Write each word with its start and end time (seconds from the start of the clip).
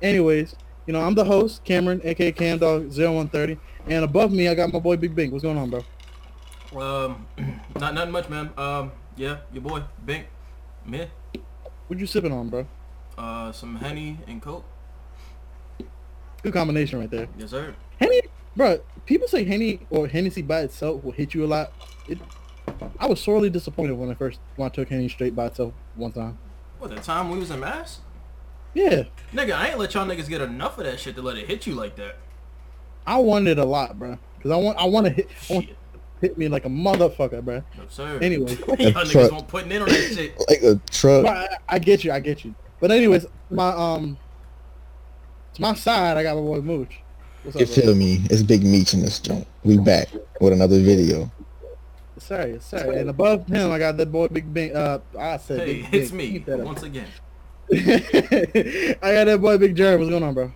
Anyways, 0.00 0.54
you 0.86 0.92
know, 0.92 1.00
I'm 1.00 1.14
the 1.14 1.24
host, 1.24 1.64
Cameron, 1.64 2.00
aka 2.04 2.32
Cam 2.32 2.58
Dog 2.58 2.90
0130, 2.92 3.58
and 3.88 4.04
above 4.04 4.32
me 4.32 4.48
I 4.48 4.54
got 4.54 4.72
my 4.72 4.78
boy 4.78 4.96
Big 4.96 5.14
Bink. 5.14 5.32
What's 5.32 5.42
going 5.42 5.58
on, 5.58 5.70
bro? 5.70 5.84
Um, 6.80 7.26
not 7.78 7.94
nothing 7.94 8.12
much, 8.12 8.28
man. 8.28 8.50
Um, 8.56 8.92
yeah, 9.16 9.38
your 9.52 9.62
boy 9.62 9.82
Bink, 10.04 10.26
me, 10.86 11.08
What 11.88 11.98
you 11.98 12.06
sipping 12.06 12.32
on, 12.32 12.48
bro? 12.48 12.66
uh, 13.16 13.50
some 13.50 13.74
henny 13.76 14.18
and 14.28 14.40
coke. 14.40 14.64
Good 16.42 16.52
combination 16.52 17.00
right 17.00 17.10
there. 17.10 17.26
Yes, 17.36 17.50
sir. 17.50 17.74
Henny, 17.98 18.20
bro. 18.54 18.80
People 19.06 19.26
say 19.26 19.42
Henny 19.44 19.80
or 19.90 20.06
Hennessy 20.06 20.42
by 20.42 20.60
itself 20.60 21.02
will 21.02 21.10
hit 21.12 21.34
you 21.34 21.44
a 21.44 21.48
lot. 21.48 21.72
It, 22.06 22.18
I 23.00 23.06
was 23.06 23.20
sorely 23.20 23.50
disappointed 23.50 23.94
when 23.94 24.08
I 24.10 24.14
first 24.14 24.38
when 24.54 24.66
I 24.66 24.68
took 24.68 24.88
Henny 24.88 25.08
straight 25.08 25.34
by 25.34 25.46
itself 25.46 25.72
one 25.96 26.12
time. 26.12 26.38
What 26.78 26.90
the 26.90 27.00
time 27.00 27.30
we 27.30 27.38
was 27.38 27.50
in 27.50 27.58
mass? 27.58 28.00
Yeah, 28.74 29.04
Nigga, 29.32 29.52
I 29.54 29.68
ain't 29.70 29.78
let 29.78 29.94
y'all 29.94 30.06
niggas 30.06 30.28
get 30.28 30.40
enough 30.40 30.78
of 30.78 30.84
that 30.84 31.00
shit 31.00 31.14
to 31.16 31.22
let 31.22 31.36
it 31.36 31.46
hit 31.48 31.66
you 31.66 31.74
like 31.74 31.96
that. 31.96 32.16
I 33.06 33.16
wanted 33.18 33.58
a 33.58 33.64
lot, 33.64 33.98
bro. 33.98 34.18
Cause 34.42 34.52
I 34.52 34.56
want 34.56 34.78
I 34.78 34.84
want 34.84 35.06
to 35.06 35.12
hit 35.12 35.28
I 35.50 35.54
want 35.54 35.68
hit 36.20 36.36
me 36.38 36.48
like 36.48 36.64
a 36.64 36.68
motherfucker, 36.68 37.42
bro. 37.42 37.62
No, 37.76 37.84
sir. 37.88 38.18
Anyway. 38.20 38.52
y'all 38.68 38.76
niggas 38.76 39.32
won't 39.32 39.48
putting 39.48 39.72
in 39.72 39.82
on 39.82 39.88
that 39.88 40.12
shit. 40.14 40.36
Like 40.48 40.62
a 40.62 40.80
truck. 40.90 41.26
I, 41.26 41.48
I 41.68 41.78
get 41.78 42.04
you, 42.04 42.12
I 42.12 42.20
get 42.20 42.44
you. 42.44 42.54
But 42.80 42.90
anyways, 42.92 43.26
my 43.50 43.68
um, 43.70 44.16
to 45.54 45.62
my 45.62 45.74
side, 45.74 46.16
I 46.16 46.22
got 46.22 46.36
my 46.36 46.42
boy 46.42 46.60
Mooch. 46.60 47.00
What's 47.42 47.56
You 47.58 47.64
up, 47.64 47.74
bro? 47.74 47.82
feel 47.82 47.94
me? 47.94 48.20
It's 48.30 48.42
Big 48.42 48.62
Meech 48.64 48.94
in 48.94 49.00
this 49.02 49.18
joint. 49.18 49.46
We 49.64 49.78
back 49.78 50.08
with 50.40 50.52
another 50.52 50.80
video. 50.80 51.30
Sorry, 52.18 52.58
sorry. 52.60 52.98
And 52.98 53.10
above 53.10 53.46
him, 53.46 53.70
I 53.72 53.78
got 53.78 53.96
that 53.96 54.10
boy 54.12 54.28
Big 54.28 54.52
Bang. 54.52 54.74
Uh, 54.76 54.98
I 55.18 55.36
said 55.38 55.60
Hey, 55.60 55.82
Big 55.82 55.94
it's 55.94 56.10
Bang. 56.10 56.18
me 56.18 56.30
Keep 56.32 56.46
that 56.46 56.60
up. 56.60 56.66
once 56.66 56.82
again. 56.82 57.06
I 57.72 58.96
got 59.12 59.24
that 59.26 59.38
boy 59.40 59.58
Big 59.58 59.76
Jerry. 59.76 59.96
What's 59.96 60.10
going 60.10 60.22
on, 60.22 60.34
bro? 60.34 60.52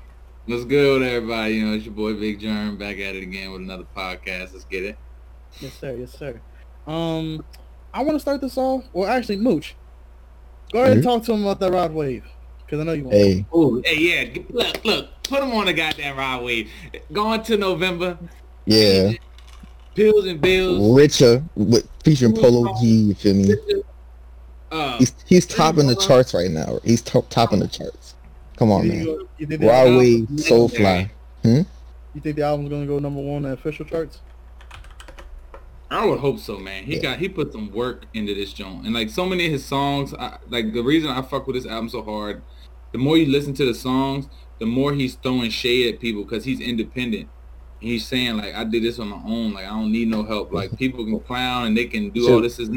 What's 0.46 0.64
good 0.64 1.00
with 1.00 1.08
everybody? 1.08 1.54
You 1.54 1.66
know, 1.66 1.74
it's 1.74 1.84
your 1.84 1.94
boy 1.94 2.14
Big 2.14 2.40
Germ 2.40 2.76
back 2.76 2.98
at 2.98 3.14
it 3.14 3.22
again 3.22 3.52
with 3.52 3.60
another 3.60 3.84
podcast. 3.96 4.52
Let's 4.52 4.64
get 4.64 4.84
it. 4.84 4.96
Yes, 5.60 5.72
sir. 5.74 5.94
Yes, 5.94 6.12
sir. 6.12 6.41
Um, 6.86 7.44
I 7.92 8.02
want 8.02 8.16
to 8.16 8.20
start 8.20 8.41
this 8.41 8.56
off. 8.56 8.84
Well, 8.92 9.08
actually, 9.08 9.36
Mooch, 9.36 9.77
go 10.72 10.80
ahead 10.80 10.92
and 10.96 11.00
Mhm. 11.02 11.04
talk 11.04 11.22
to 11.24 11.32
him 11.34 11.42
about 11.42 11.60
that 11.60 11.70
Rod 11.70 11.92
Wave, 11.92 12.24
because 12.64 12.80
I 12.80 12.84
know 12.84 12.92
you 12.92 13.04
want. 13.04 13.14
Hey, 13.14 13.44
Oh, 13.52 13.80
hey, 13.84 13.98
yeah. 14.34 14.42
Look, 14.50 14.84
look. 14.84 15.08
Put 15.24 15.42
him 15.42 15.52
on 15.52 15.66
the 15.66 15.72
goddamn 15.74 16.16
Rod 16.16 16.42
Wave. 16.42 16.70
Going 17.12 17.42
to 17.42 17.56
November. 17.56 18.19
yeah, 18.66 19.12
Pills 19.94 20.26
and 20.26 20.41
bills. 20.41 20.97
Richer 20.98 21.44
with 21.54 21.86
featuring 22.02 22.34
Polo 22.34 22.74
G. 22.80 22.86
You 22.86 23.14
feel 23.14 23.34
me? 23.34 23.54
Uh, 24.73 24.97
He's 24.98 25.15
he's 25.27 25.47
topping 25.47 25.87
the 25.87 25.95
charts 25.97 26.33
right 26.34 26.51
now. 26.51 26.81
He's 26.83 27.03
top 27.03 27.28
topping 27.28 27.61
the 27.61 27.69
charts. 27.69 28.15
Come 28.56 28.70
on, 28.73 28.89
man. 28.89 29.05
you, 29.05 29.28
you 29.39 29.47
think 29.47 29.61
the 29.61 29.67
Wave, 29.67 30.28
Soulfly. 30.31 31.11
you 31.45 32.20
think 32.20 32.37
the 32.37 32.42
album's 32.42 32.70
gonna 32.70 32.87
go 32.87 32.98
number 32.98 33.20
one 33.20 33.37
on 33.37 33.43
the 33.43 33.48
official 33.53 33.84
charts? 33.84 34.20
I 35.91 36.06
would 36.06 36.20
hope 36.20 36.39
so, 36.39 36.59
man. 36.59 36.84
He 36.84 36.97
Yeah. 36.97 37.03
got 37.03 37.19
he 37.19 37.28
put 37.28 37.53
some 37.53 37.70
work 37.73 38.06
into 38.15 38.34
this 38.34 38.53
joint, 38.53 38.87
and 38.87 38.95
like 38.95 39.11
so 39.11 39.27
many 39.27 39.45
of 39.47 39.53
his 39.53 39.65
songs, 39.65 40.15
I, 40.15 40.39
like 40.48 40.73
the 40.73 40.83
reason 40.83 41.11
I 41.11 41.20
fuck 41.23 41.47
with 41.47 41.56
this 41.56 41.67
album 41.67 41.91
so 41.91 42.03
hard, 42.03 42.41
the 42.93 42.98
more 42.98 43.19
you 43.19 43.27
listen 43.27 43.53
to 43.55 43.67
the 43.67 43.75
songs, 43.75 44.27
the 44.59 44.65
more 44.67 44.95
he's 44.95 45.17
throwing 45.17 45.50
shade 45.50 45.93
at 45.95 46.00
people 46.00 46.23
because 46.25 46.45
he's 46.45 46.61
independent. 46.61 47.28
He's 47.78 48.06
saying 48.06 48.37
like, 48.39 48.55
I 48.55 48.65
did 48.65 48.84
this 48.84 48.98
on 48.98 49.09
my 49.09 49.20
own, 49.27 49.53
like 49.53 49.67
I 49.67 49.70
don't 49.70 49.93
need 49.93 50.09
no 50.09 50.23
help. 50.23 50.50
Like 50.53 50.77
people 50.78 51.05
can 51.05 51.20
clown 51.20 51.67
and 51.67 51.77
they 51.77 51.84
can 51.87 52.09
do 52.11 52.33
all 52.33 52.41
this. 52.41 52.59
Is 52.59 52.70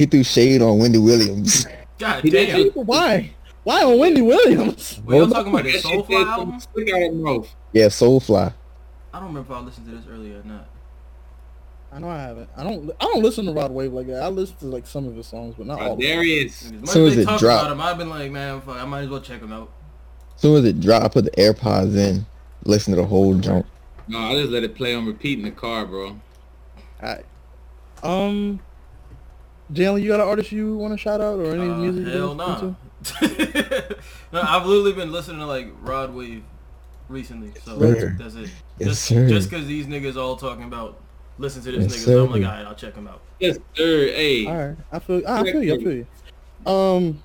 He 0.00 0.06
threw 0.06 0.24
shade 0.24 0.62
on 0.62 0.78
Wendy 0.78 0.96
Williams. 0.96 1.66
God 1.98 2.22
He 2.24 2.30
did 2.30 2.72
damn. 2.74 2.86
Why? 2.86 3.34
Why 3.64 3.84
on 3.84 3.98
Wendy 3.98 4.22
Williams? 4.22 4.98
We 5.04 5.14
were 5.14 5.20
y'all 5.24 5.30
talking 5.30 5.52
about 5.52 5.64
the 5.64 5.72
That 5.72 5.82
shit 5.82 6.06
Soulfly 6.06 6.06
said 6.08 6.26
album? 6.26 6.50
some 6.52 6.60
Stick 6.60 6.90
out 6.94 7.00
his. 7.42 7.50
Yeah, 7.74 7.86
Soulfly. 7.88 8.54
I 9.12 9.18
don't 9.18 9.28
remember 9.28 9.52
if 9.52 9.58
I 9.58 9.60
listened 9.60 9.88
to 9.88 9.92
this 9.92 10.06
earlier 10.10 10.40
or 10.40 10.44
not. 10.44 10.66
I 11.92 11.98
know 11.98 12.08
I 12.08 12.16
haven't. 12.22 12.48
I 12.56 12.64
don't. 12.64 12.90
I 12.98 13.04
don't 13.04 13.22
listen 13.22 13.44
to 13.44 13.52
Rod 13.52 13.72
Wave 13.72 13.92
like 13.92 14.06
that. 14.06 14.22
I 14.22 14.28
listen 14.28 14.56
to 14.60 14.66
like 14.68 14.86
some 14.86 15.06
of 15.06 15.14
his 15.14 15.26
songs, 15.26 15.56
but 15.58 15.66
not 15.66 15.78
all. 15.78 15.92
Of 15.92 15.98
them. 15.98 16.08
Darius. 16.08 16.64
As 16.64 16.72
much 16.72 16.88
Soon 16.88 17.06
as 17.08 17.10
as 17.10 17.16
they 17.16 17.22
it 17.24 17.26
talk 17.26 17.40
drop. 17.40 17.60
about 17.60 17.72
him, 17.72 17.80
I've 17.82 17.98
been 17.98 18.08
like, 18.08 18.30
man, 18.30 18.62
fuck, 18.62 18.78
I 18.78 18.86
might 18.86 19.02
as 19.02 19.10
well 19.10 19.20
check 19.20 19.42
him 19.42 19.52
out. 19.52 19.70
As 20.36 20.40
soon 20.40 20.56
as 20.56 20.64
it 20.64 20.80
dropped, 20.80 21.04
I 21.04 21.08
put 21.08 21.24
the 21.26 21.30
AirPods 21.32 21.94
in, 21.94 22.24
listen 22.64 22.94
to 22.94 23.02
the 23.02 23.06
whole 23.06 23.34
jump. 23.34 23.66
No, 24.08 24.18
I 24.18 24.34
just 24.40 24.50
let 24.50 24.64
it 24.64 24.74
play 24.74 24.94
on 24.94 25.04
repeat 25.04 25.40
in 25.40 25.44
the 25.44 25.50
car, 25.50 25.84
bro. 25.84 26.18
Alright. 27.02 27.26
Um, 28.02 28.60
Jalen, 29.72 30.02
you 30.02 30.08
got 30.08 30.20
an 30.20 30.28
artist 30.28 30.52
you 30.52 30.76
want 30.76 30.92
to 30.92 30.98
shout 30.98 31.20
out 31.20 31.38
or 31.38 31.46
any 31.54 31.68
Uh, 31.68 31.76
music? 31.76 32.06
you 32.06 32.10
hell 32.10 32.34
listen 32.34 32.76
nah. 33.22 33.92
no, 34.32 34.42
I've 34.42 34.66
literally 34.66 34.92
been 34.92 35.10
listening 35.12 35.38
to 35.38 35.46
like 35.46 35.68
Rod 35.80 36.14
Wave 36.14 36.42
recently, 37.08 37.52
so 37.64 37.78
Sir. 37.78 38.14
that's 38.18 38.34
it. 38.34 38.50
Yes, 38.78 38.88
just 38.88 39.02
sir. 39.04 39.28
just 39.28 39.50
because 39.50 39.66
these 39.66 39.86
niggas 39.86 40.16
all 40.16 40.36
talking 40.36 40.64
about 40.64 40.98
listen 41.38 41.62
to 41.62 41.72
this 41.72 41.84
Yes, 41.84 41.96
nigga, 41.96 42.04
so 42.04 42.24
I'm 42.24 42.30
like, 42.30 42.42
alright, 42.42 42.66
I'll 42.66 42.74
check 42.74 42.94
him 42.94 43.06
out. 43.08 43.20
Yes, 43.38 43.56
sir. 43.74 44.06
Hey. 44.06 44.46
All 44.46 44.56
right, 44.56 44.76
I 44.92 44.98
feel. 44.98 45.22
I 45.26 45.42
feel 45.44 45.62
you. 45.62 45.74
I 45.74 45.78
feel 45.78 45.92
you. 45.92 46.06
Um, 46.70 47.22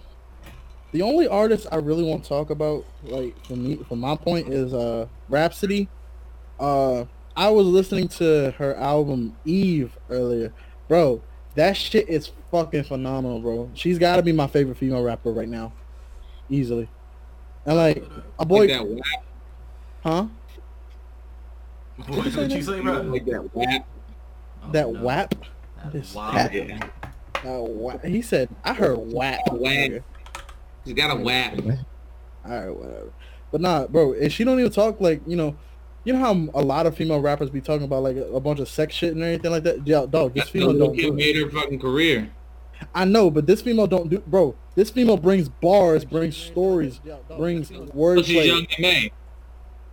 the 0.93 1.01
only 1.01 1.27
artist 1.27 1.67
I 1.71 1.75
really 1.77 2.03
want 2.03 2.23
to 2.23 2.29
talk 2.29 2.49
about, 2.51 2.85
like 3.03 3.35
for 3.45 3.57
me, 3.57 3.75
from 3.89 3.99
my 3.99 4.15
point, 4.15 4.47
is 4.53 4.73
uh 4.73 5.07
Rapsody. 5.27 5.89
Uh, 6.57 7.03
I 7.35 7.49
was 7.49 7.67
listening 7.67 8.07
to 8.07 8.51
her 8.57 8.75
album 8.77 9.35
Eve 9.43 9.97
earlier, 10.09 10.53
bro. 10.87 11.21
That 11.55 11.75
shit 11.77 12.09
is 12.09 12.31
fucking 12.51 12.83
phenomenal, 12.83 13.39
bro. 13.39 13.71
She's 13.73 13.97
got 13.97 14.17
to 14.17 14.21
be 14.21 14.31
my 14.31 14.47
favorite 14.47 14.77
female 14.77 15.01
rapper 15.03 15.31
right 15.31 15.47
now, 15.47 15.71
easily. 16.49 16.89
And 17.65 17.77
like 17.77 17.97
a 17.97 18.43
Like 18.43 18.47
boy, 18.47 18.67
that 18.67 18.85
whap. 18.87 19.23
huh? 20.03 20.25
What, 22.07 22.09
what 22.35 22.51
you 22.51 22.61
say, 22.61 22.81
bro? 22.81 23.01
Like 23.01 23.25
that 23.25 23.55
whap. 23.55 23.87
Oh, 24.63 24.71
That 24.71 24.91
no. 24.91 25.01
WAP. 25.01 25.35
That 25.83 25.93
This- 25.93 26.13
wow. 26.13 26.49
Yeah. 26.51 26.79
Uh, 27.45 27.61
wha- 27.61 27.97
he 27.99 28.21
said, 28.21 28.49
I 28.63 28.73
heard 28.73 28.97
WAP. 28.97 29.39
Whack. 29.53 30.01
He's 30.83 30.93
got 30.93 31.15
a 31.17 31.21
whap. 31.21 31.53
All 31.59 31.65
right, 32.51 32.69
whatever. 32.69 33.13
But 33.51 33.61
nah, 33.61 33.87
bro, 33.87 34.13
and 34.13 34.31
she 34.31 34.43
don't 34.43 34.59
even 34.59 34.71
talk 34.71 34.99
like 34.99 35.21
you 35.25 35.35
know, 35.35 35.55
you 36.05 36.13
know 36.13 36.19
how 36.19 36.31
a 36.53 36.61
lot 36.63 36.85
of 36.85 36.95
female 36.95 37.19
rappers 37.19 37.49
be 37.49 37.61
talking 37.61 37.83
about 37.83 38.03
like 38.03 38.15
a, 38.15 38.25
a 38.33 38.39
bunch 38.39 38.59
of 38.59 38.69
sex 38.69 38.95
shit 38.95 39.13
and 39.13 39.23
everything 39.23 39.51
like 39.51 39.63
that. 39.63 39.85
Yeah, 39.85 40.05
dog, 40.09 40.33
this 40.33 40.43
That's 40.43 40.49
female 40.51 40.77
don't 40.77 40.95
kid 40.95 41.01
do 41.01 41.07
it. 41.09 41.15
made 41.15 41.35
her 41.35 41.49
fucking 41.49 41.79
career. 41.79 42.31
I 42.93 43.05
know, 43.05 43.31
but 43.31 43.47
this 43.47 43.61
female 43.61 43.87
don't 43.87 44.09
do, 44.09 44.19
bro. 44.19 44.55
This 44.75 44.89
female 44.89 45.17
brings 45.17 45.49
bars, 45.49 46.05
brings 46.05 46.35
stories, 46.37 46.99
brings 47.37 47.69
So 47.69 47.87
words. 47.93 48.27
she's 48.27 48.45
young 48.45 48.59
and 48.69 48.79
May. 48.79 49.11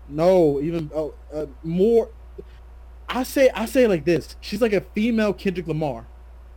No, 0.08 0.60
even 0.60 0.90
oh, 0.94 1.14
uh, 1.32 1.46
more. 1.62 2.10
I 3.08 3.22
say, 3.24 3.50
I 3.54 3.66
say 3.66 3.84
it 3.84 3.88
like 3.88 4.04
this. 4.04 4.36
She's 4.40 4.60
like 4.60 4.72
a 4.72 4.80
female 4.80 5.32
Kendrick 5.32 5.66
Lamar, 5.68 6.06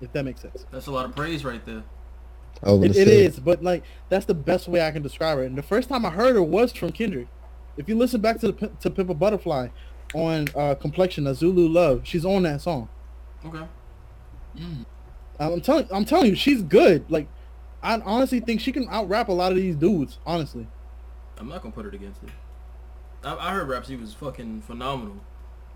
if 0.02 0.12
that 0.14 0.24
makes 0.24 0.42
sense. 0.42 0.66
That's 0.72 0.88
a 0.88 0.92
lot 0.92 1.06
of 1.06 1.16
praise 1.16 1.44
right 1.46 1.64
there. 1.66 1.84
I 2.64 2.72
was 2.72 2.84
It, 2.84 2.88
gonna 2.88 3.00
it 3.02 3.06
say, 3.08 3.26
is, 3.26 3.40
but 3.40 3.64
like 3.64 3.84
that's 4.10 4.26
the 4.26 4.34
best 4.34 4.68
way 4.68 4.86
I 4.86 4.92
can 4.92 5.02
describe 5.04 5.38
her. 5.38 5.44
And 5.44 5.58
the 5.58 5.64
first 5.64 5.90
time 5.90 6.06
I 6.06 6.10
heard 6.10 6.36
her 6.36 6.44
was 6.44 6.72
from 6.74 6.92
Kendrick. 6.92 7.28
If 7.78 7.90
you 7.90 7.96
listen 7.98 8.22
back 8.22 8.40
to 8.40 8.52
the 8.52 8.68
to 8.68 8.90
Pimp 8.90 9.10
a 9.10 9.14
Butterfly 9.14 9.70
on 10.14 10.48
uh, 10.56 10.76
Complexion, 10.76 11.28
a 11.28 11.34
Zulu 11.36 11.68
Love, 11.68 12.02
she's 12.04 12.26
on 12.26 12.44
that 12.44 12.62
song. 12.62 12.88
Okay. 13.46 13.66
I'm 15.40 15.60
telling, 15.62 15.88
I'm 15.92 16.06
telling 16.06 16.28
you, 16.30 16.36
she's 16.36 16.62
good. 16.62 17.04
Like, 17.10 17.28
I 17.84 18.00
honestly 18.00 18.40
think 18.40 18.62
she 18.62 18.72
can 18.72 18.88
out 18.90 19.10
rap 19.10 19.28
a 19.28 19.34
lot 19.34 19.52
of 19.52 19.58
these 19.58 19.76
dudes. 19.76 20.18
Honestly, 20.26 20.68
I'm 21.38 21.50
not 21.50 21.62
gonna 21.62 21.74
put 21.74 21.86
it 21.86 21.94
against 21.94 22.24
it. 22.24 22.30
I, 23.24 23.36
I 23.36 23.52
heard 23.54 23.68
Rapsody 23.68 23.98
was 23.98 24.14
fucking 24.14 24.62
phenomenal 24.62 25.18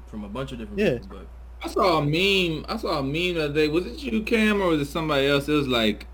from 0.07 0.23
a 0.23 0.29
bunch 0.29 0.51
of 0.51 0.59
different 0.59 0.79
Yeah. 0.79 0.99
people, 0.99 1.17
but 1.17 1.27
I 1.61 1.67
saw 1.67 1.97
a 1.97 2.01
meme. 2.01 2.65
I 2.69 2.77
saw 2.77 2.99
a 2.99 3.03
meme 3.03 3.35
the 3.35 3.45
other 3.45 3.53
day. 3.53 3.67
Was 3.67 3.85
it 3.85 3.99
you, 4.01 4.23
Cam, 4.23 4.61
or 4.61 4.67
was 4.67 4.81
it 4.81 4.91
somebody 4.91 5.27
else? 5.27 5.49
It 5.49 5.53
was 5.53 5.67
like 5.67 6.07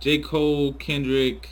J. 0.00 0.18
Cole, 0.18 0.74
Kendrick. 0.74 1.48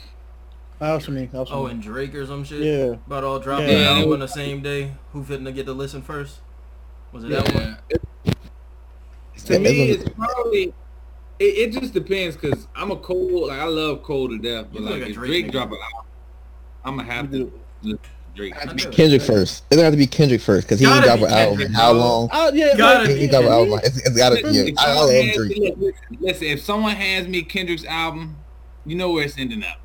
That 0.79 0.93
was 0.93 1.05
for 1.05 1.11
me. 1.11 1.25
That 1.27 1.39
was 1.39 1.49
for 1.49 1.55
oh, 1.55 1.65
me. 1.65 1.71
and 1.71 1.81
Drake 1.81 2.13
or 2.15 2.25
some 2.25 2.43
shit. 2.43 2.61
Yeah. 2.61 2.95
About 3.07 3.23
all 3.23 3.39
dropping 3.39 3.69
Yeah. 3.69 3.77
the 3.79 3.85
album 3.87 4.13
on 4.13 4.19
the 4.19 4.27
same 4.27 4.61
day. 4.61 4.93
Who 5.13 5.23
fitting 5.23 5.45
to 5.45 5.51
get 5.51 5.65
to 5.67 5.73
listen 5.73 6.01
first? 6.01 6.39
Was 7.11 7.23
it 7.23 7.29
that 7.29 7.53
one? 7.53 7.77
To 9.45 9.53
Yeah, 9.53 9.59
me, 9.59 9.89
it's 9.91 10.09
probably. 10.09 10.73
It, 11.39 11.43
it 11.45 11.71
just 11.73 11.93
depends 11.93 12.35
because 12.35 12.67
I'm 12.75 12.91
a 12.91 12.95
Cole. 12.95 13.47
Like 13.47 13.59
I 13.59 13.65
love 13.65 14.03
Cole 14.03 14.29
to 14.29 14.37
death, 14.37 14.67
but 14.71 14.81
like 14.83 14.93
like 15.01 15.09
if 15.09 15.13
Drake 15.15 15.29
Drake 15.43 15.51
drop 15.51 15.69
an 15.71 15.77
album, 15.83 16.09
I'm 16.85 16.97
gonna 16.97 17.11
have 17.11 17.31
to 17.31 17.51
listen 17.81 17.99
Drake. 18.35 18.53
it 18.55 18.57
had 18.59 18.69
to 18.77 18.89
be. 18.89 18.95
Kendrick 18.95 19.21
first. 19.21 19.63
It's 19.65 19.75
gonna 19.75 19.83
have 19.83 19.93
to 19.93 19.97
be 19.97 20.07
Kendrick 20.07 20.41
first 20.41 20.67
because 20.67 20.79
he 20.79 20.85
ain't 20.85 21.03
Gotta 21.03 21.19
drop 21.19 21.29
an 21.29 21.35
album. 21.37 21.57
Kendrick, 21.59 21.75
How 21.77 21.91
long? 21.91 22.29
Oh 22.31 22.51
yeah, 22.53 22.77
Gotta 22.77 23.09
like, 23.09 23.17
He 23.17 23.27
drop 23.27 23.43
an 23.43 23.51
album. 23.51 23.79
It's, 23.83 23.97
it's 23.97 24.17
gotta. 24.17 24.35
Listen, 24.35 24.67
Yeah, 24.67 24.73
I, 24.77 24.91
I 24.91 24.95
love 24.95 25.33
Drake. 25.35 25.49
me- 25.59 25.73
listen, 25.77 26.17
listen, 26.19 26.47
if 26.47 26.61
someone 26.61 26.95
hands 26.95 27.27
me 27.27 27.43
Kendrick's 27.43 27.85
album, 27.85 28.37
you 28.85 28.95
know 28.95 29.11
where 29.11 29.25
it's 29.25 29.37
ending 29.37 29.63
up. 29.63 29.79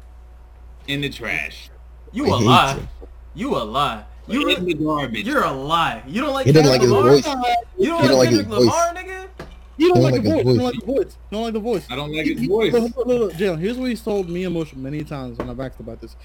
In 0.89 1.01
the 1.03 1.09
trash. 1.11 1.71
You 2.13 2.27
I 2.27 2.29
a 2.29 2.39
hate 2.39 2.47
lie. 2.47 2.75
you. 2.77 3.09
You 3.35 3.57
a 3.57 3.63
lie. 3.65 4.05
You 4.27 4.49
in 4.49 4.65
the 4.65 4.75
garbage. 4.75 5.27
you're 5.27 5.45
a 5.45 5.53
lie. 5.53 6.03
You 6.07 6.21
don't 6.23 6.33
like 6.35 6.47
He 6.47 6.53
doesn't 6.53 6.71
Kendrick 6.71 6.73
like 6.73 6.83
his 6.83 6.91
Lamar? 6.91 7.11
voice. 7.13 7.27
You 7.79 7.87
don't 7.91 8.03
He 8.03 8.09
don't 8.09 8.19
like 8.19 8.19
like 8.19 8.29
his 8.31 8.39
Kendrick 8.41 8.59
voice. 8.59 8.67
Lamar, 8.67 8.95
nigga? 8.95 9.29
You 9.79 9.89
don't 9.89 9.95
Don't 10.03 10.03
like 10.13 10.23
the 10.23 10.29
like 10.31 10.45
voice. 10.45 10.45
his 10.45 10.55
You 10.55 10.59
don't 10.59 10.65
like 10.65 10.75
the 10.75 10.87
voice. 10.87 11.17
You 11.31 11.37
don't 11.37 11.43
like 11.45 11.53
the 11.53 11.61
voice. 11.61 11.87
I 11.91 11.97
don't 11.97 12.13
like 12.13 12.25
He- 12.27 12.33
his 12.33 12.41
he- 12.43 12.47
voice. 12.49 12.73
Look, 12.73 12.83
look, 12.83 12.97
look, 12.97 13.07
look, 13.21 13.33
Jalen, 13.35 13.59
here's 13.61 13.77
what 13.79 13.89
he's 13.91 14.03
told 14.03 14.29
me 14.29 14.45
and 14.45 14.53
Motion 14.55 14.83
many 14.83 15.05
times 15.05 15.39
when 15.39 15.49
I've 15.49 15.61
asked 15.61 15.79
about 15.81 16.01
this. 16.01 16.17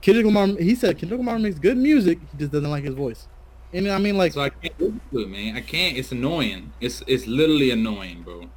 Kendrick 0.00 0.26
Lamar. 0.26 0.46
He 0.58 0.74
said 0.74 0.98
Kendrick 0.98 1.18
Lamar 1.18 1.38
makes 1.38 1.58
good 1.58 1.76
music. 1.76 2.18
He 2.32 2.38
just 2.38 2.52
doesn't 2.52 2.70
like 2.70 2.84
his 2.84 2.94
voice. 2.94 3.26
And 3.72 3.88
I 3.88 3.98
mean, 3.98 4.16
like, 4.16 4.32
So 4.32 4.40
I 4.40 4.50
can't 4.50 4.78
listen 4.80 5.00
to 5.12 5.18
it, 5.20 5.28
man. 5.28 5.56
I 5.56 5.60
can't. 5.60 5.96
It's 5.96 6.12
annoying. 6.12 6.72
It's 6.80 7.02
it's 7.06 7.26
literally 7.26 7.70
annoying, 7.70 8.22
bro. 8.22 8.48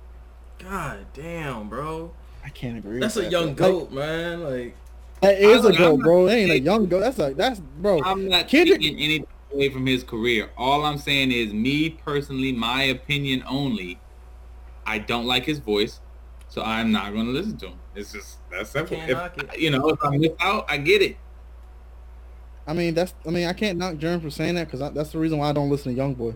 God 0.59 1.05
damn, 1.13 1.69
bro. 1.69 2.11
I 2.45 2.49
can't 2.49 2.77
agree. 2.77 2.99
That's 2.99 3.15
with 3.15 3.25
a 3.27 3.29
that, 3.29 3.31
young 3.31 3.53
bro. 3.55 3.71
goat, 3.79 3.91
man. 3.91 4.43
Like, 4.43 4.75
That 5.21 5.39
is 5.39 5.65
a 5.65 5.69
I'm 5.69 5.75
goat, 5.75 5.99
bro. 6.01 6.25
That 6.27 6.35
ain't 6.35 6.51
a 6.51 6.59
young 6.59 6.85
goat. 6.87 6.99
That's 6.99 7.19
a 7.19 7.33
that's 7.33 7.59
bro. 7.59 8.01
I'm 8.03 8.27
not 8.27 8.47
Kendrick- 8.47 8.81
taking 8.81 8.99
anything 8.99 9.27
away 9.51 9.69
from 9.69 9.85
his 9.85 10.03
career. 10.03 10.49
All 10.57 10.85
I'm 10.85 10.97
saying 10.97 11.31
is, 11.31 11.53
me 11.53 11.89
personally, 11.89 12.51
my 12.51 12.83
opinion 12.83 13.43
only. 13.47 13.99
I 14.85 14.99
don't 14.99 15.25
like 15.25 15.43
his 15.43 15.59
voice, 15.59 15.99
so 16.47 16.61
I'm 16.61 16.91
not 16.91 17.11
going 17.13 17.25
to 17.25 17.31
listen 17.31 17.57
to 17.57 17.67
him. 17.67 17.79
It's 17.95 18.13
just 18.13 18.37
that's 18.49 18.69
simple. 18.69 18.97
If- 19.01 19.59
you 19.59 19.71
know, 19.71 19.89
if 19.89 20.03
I 20.03 20.15
miss 20.17 20.31
out, 20.39 20.65
I 20.69 20.77
get 20.77 21.01
it. 21.01 21.17
I 22.67 22.73
mean, 22.73 22.93
that's. 22.93 23.13
I 23.25 23.29
mean, 23.29 23.47
I 23.47 23.53
can't 23.53 23.77
knock 23.77 23.95
Jerm 23.95 24.21
for 24.21 24.29
saying 24.29 24.55
that 24.55 24.69
because 24.69 24.93
that's 24.93 25.11
the 25.11 25.19
reason 25.19 25.39
why 25.39 25.49
I 25.49 25.53
don't 25.53 25.69
listen 25.69 25.91
to 25.93 25.97
Young 25.97 26.13
Boy 26.13 26.35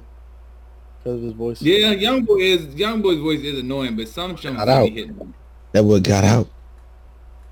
because 1.04 1.18
of 1.18 1.24
his 1.24 1.34
voice. 1.34 1.62
Yeah, 1.62 1.92
young 1.92 2.24
boy 2.24 2.38
is 2.38 2.75
young 2.75 3.01
boy's 3.01 3.19
voice 3.19 3.42
is 3.42 3.60
annoying, 3.60 3.95
but 3.95 4.07
some 4.07 4.36
shows 4.36 4.56
Shout 4.56 4.86
be 4.86 4.92
hitting. 4.92 5.34
That 5.72 5.84
boy 5.84 6.00
got 6.00 6.24
out. 6.24 6.50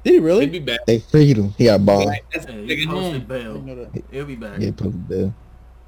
Did 0.09 0.13
he 0.15 0.19
He'll 0.19 0.23
really? 0.25 0.45
be 0.47 0.59
back. 0.59 0.85
They 0.85 0.99
freed 0.99 1.37
him. 1.37 1.53
He 1.57 1.65
got 1.65 1.85
ball. 1.85 2.05
Like, 2.05 2.25
that's 2.33 2.45
hey, 2.45 2.65
he 2.65 2.85
posted 2.87 2.87
home. 2.87 3.15
I 3.15 3.17
bail. 3.19 3.53
didn't 3.53 3.65
know 3.65 3.75
that. 3.85 4.03
He'll 4.11 4.25
be 4.25 4.35
back. 4.35 4.59
Yeah, 4.59 4.71
public 4.71 5.07
bill. 5.07 5.33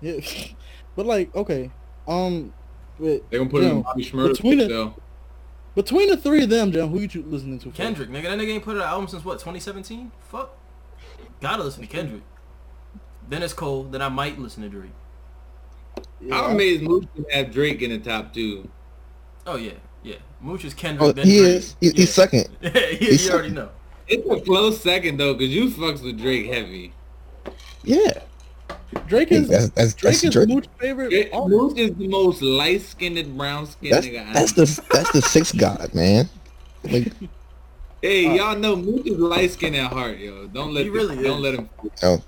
Yeah, 0.01 0.19
but 0.95 1.06
like, 1.06 1.35
okay, 1.35 1.71
um, 2.07 2.53
but 3.00 3.29
They're 3.29 3.39
gonna 3.39 3.50
put 3.50 3.63
him 3.63 3.69
in 3.69 3.75
Jim, 3.77 3.81
Bobby 3.83 4.06
Shmurda's 4.06 4.38
between 4.38 4.57
the- 4.59 4.68
cell. 4.69 4.95
between 5.75 6.09
the 6.09 6.18
three 6.18 6.44
of 6.44 6.50
them, 6.50 6.71
John, 6.71 6.89
who 6.89 7.00
you 7.00 7.07
choo- 7.07 7.23
listening 7.27 7.59
to? 7.59 7.65
first? 7.65 7.77
Kendrick, 7.77 8.09
nigga, 8.09 8.23
that 8.23 8.38
nigga 8.39 8.50
ain't 8.50 8.63
put 8.63 8.77
out 8.77 8.83
an 8.83 8.89
album 8.89 9.07
since 9.07 9.23
what, 9.25 9.33
2017? 9.39 10.12
Fuck. 10.29 10.57
Gotta 11.39 11.63
listen 11.63 11.81
to 11.81 11.88
Kendrick. 11.88 12.21
Then 13.29 13.41
it's 13.44 13.53
Cole. 13.53 13.83
Then 13.85 14.01
I 14.01 14.09
might 14.09 14.38
listen 14.39 14.62
to 14.63 14.69
Drake. 14.69 14.91
Yeah, 16.19 16.39
I'm 16.41 16.51
amazed 16.51 16.83
Moose 16.83 17.06
can 17.15 17.25
have 17.31 17.51
Drake 17.51 17.81
in 17.81 17.89
the 17.91 17.97
top 18.00 18.33
two. 18.33 18.69
Oh 19.47 19.56
yeah, 19.56 19.73
yeah. 20.03 20.15
Mooch 20.39 20.65
is 20.65 20.73
Kendrick. 20.73 21.01
Oh, 21.09 21.12
then 21.12 21.25
he 21.25 21.38
Drake. 21.39 21.56
is. 21.56 21.75
He, 21.79 21.88
yeah. 21.88 21.94
He's 21.95 22.13
second. 22.13 22.47
you, 22.62 22.69
he's 23.00 23.25
you 23.25 23.31
already 23.31 23.50
know. 23.50 23.69
It's 24.11 24.29
a 24.29 24.41
close 24.45 24.81
second 24.81 25.17
though, 25.17 25.33
cause 25.33 25.47
you 25.47 25.69
fucks 25.69 26.03
with 26.03 26.19
Drake 26.19 26.47
heavy. 26.47 26.93
Yeah. 27.83 28.21
Drake 29.07 29.31
is 29.31 29.47
that's 29.47 29.69
that's, 29.69 29.93
Drake 29.93 30.11
that's 30.13 30.23
is 30.25 30.33
Drake. 30.33 30.49
Mooch's 30.49 30.67
favorite. 30.77 31.09
Drake- 31.11 31.29
artist. 31.33 31.49
Moose 31.49 31.73
is 31.77 31.95
the 31.95 32.07
most 32.07 32.41
light 32.41 32.81
skinned, 32.81 33.37
brown 33.37 33.65
skinned 33.65 33.93
That's 33.93 34.07
nigga. 34.07 34.33
That's 34.33 34.51
the 34.51 34.83
that's 34.91 35.11
the 35.13 35.21
sixth 35.21 35.57
god, 35.57 35.93
man. 35.95 36.29
Like, 36.83 37.11
Hey, 38.01 38.25
uh, 38.27 38.33
y'all 38.33 38.57
know 38.57 38.75
Moose 38.75 39.05
is 39.05 39.17
light 39.17 39.51
skinned 39.51 39.75
at 39.75 39.91
heart, 39.93 40.17
yo. 40.17 40.47
Don't 40.47 40.73
let 40.73 40.85
He 40.85 40.89
this- 40.89 40.97
really 41.03 41.23
don't 41.23 41.37
is. 41.37 41.41
let 41.43 41.53
him. 41.55 41.69
oh, 42.03 42.21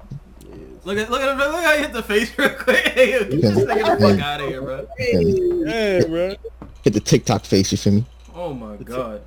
Look 0.85 0.97
at 0.97 1.09
look 1.09 1.21
at 1.21 1.29
him. 1.29 1.37
Look 1.37 1.63
how 1.63 1.75
he 1.75 1.81
hit 1.81 1.93
the 1.93 2.03
face 2.03 2.31
real 2.37 2.49
quick. 2.51 2.77
Hey, 2.89 3.11
get 3.11 3.29
this 3.31 3.55
nigga 3.57 3.99
the 3.99 4.07
fuck 4.07 4.19
out 4.21 4.41
of 4.41 4.47
here, 4.49 4.61
bro. 4.61 4.87
Yeah, 4.99 6.03
bro. 6.05 6.35
hit 6.83 6.93
the 6.93 6.99
TikTok 6.99 7.43
face. 7.45 7.71
You 7.71 7.77
feel 7.77 7.93
me? 7.93 8.05
Oh 8.35 8.53
my 8.53 8.75
god. 8.77 9.21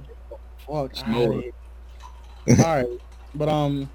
Fuck. 0.66 0.92
All 2.48 2.54
right, 2.54 2.86
but 3.34 3.48
um, 3.48 3.90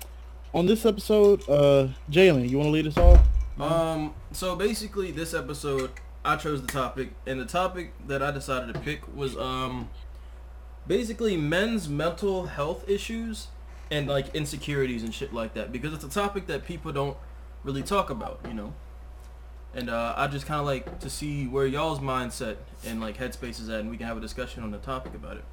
on 0.53 0.65
this 0.65 0.85
episode, 0.85 1.41
uh, 1.47 1.87
Jalen, 2.11 2.49
you 2.49 2.57
want 2.57 2.67
to 2.67 2.71
lead 2.71 2.85
us 2.85 2.97
off? 2.97 3.25
Um, 3.57 4.13
so 4.33 4.57
basically, 4.57 5.11
this 5.11 5.33
episode, 5.33 5.91
I 6.25 6.35
chose 6.35 6.61
the 6.61 6.67
topic, 6.67 7.13
and 7.25 7.39
the 7.39 7.45
topic 7.45 7.93
that 8.07 8.21
I 8.21 8.31
decided 8.31 8.73
to 8.73 8.81
pick 8.81 9.03
was 9.15 9.37
um, 9.37 9.89
basically 10.85 11.37
men's 11.37 11.87
mental 11.87 12.47
health 12.47 12.89
issues 12.89 13.47
and 13.89 14.09
like 14.09 14.35
insecurities 14.35 15.03
and 15.03 15.13
shit 15.13 15.33
like 15.33 15.53
that, 15.53 15.71
because 15.71 15.93
it's 15.93 16.03
a 16.03 16.09
topic 16.09 16.47
that 16.47 16.65
people 16.65 16.91
don't 16.91 17.15
really 17.63 17.83
talk 17.83 18.09
about, 18.09 18.41
you 18.45 18.53
know. 18.53 18.73
And 19.73 19.89
uh, 19.89 20.13
I 20.17 20.27
just 20.27 20.45
kind 20.45 20.59
of 20.59 20.65
like 20.65 20.99
to 20.99 21.09
see 21.09 21.47
where 21.47 21.65
y'all's 21.65 21.99
mindset 21.99 22.57
and 22.85 22.99
like 22.99 23.17
headspace 23.17 23.61
is 23.61 23.69
at, 23.69 23.79
and 23.79 23.89
we 23.89 23.95
can 23.95 24.07
have 24.07 24.17
a 24.17 24.21
discussion 24.21 24.61
on 24.61 24.71
the 24.71 24.77
topic 24.79 25.13
about 25.13 25.37
it. 25.37 25.45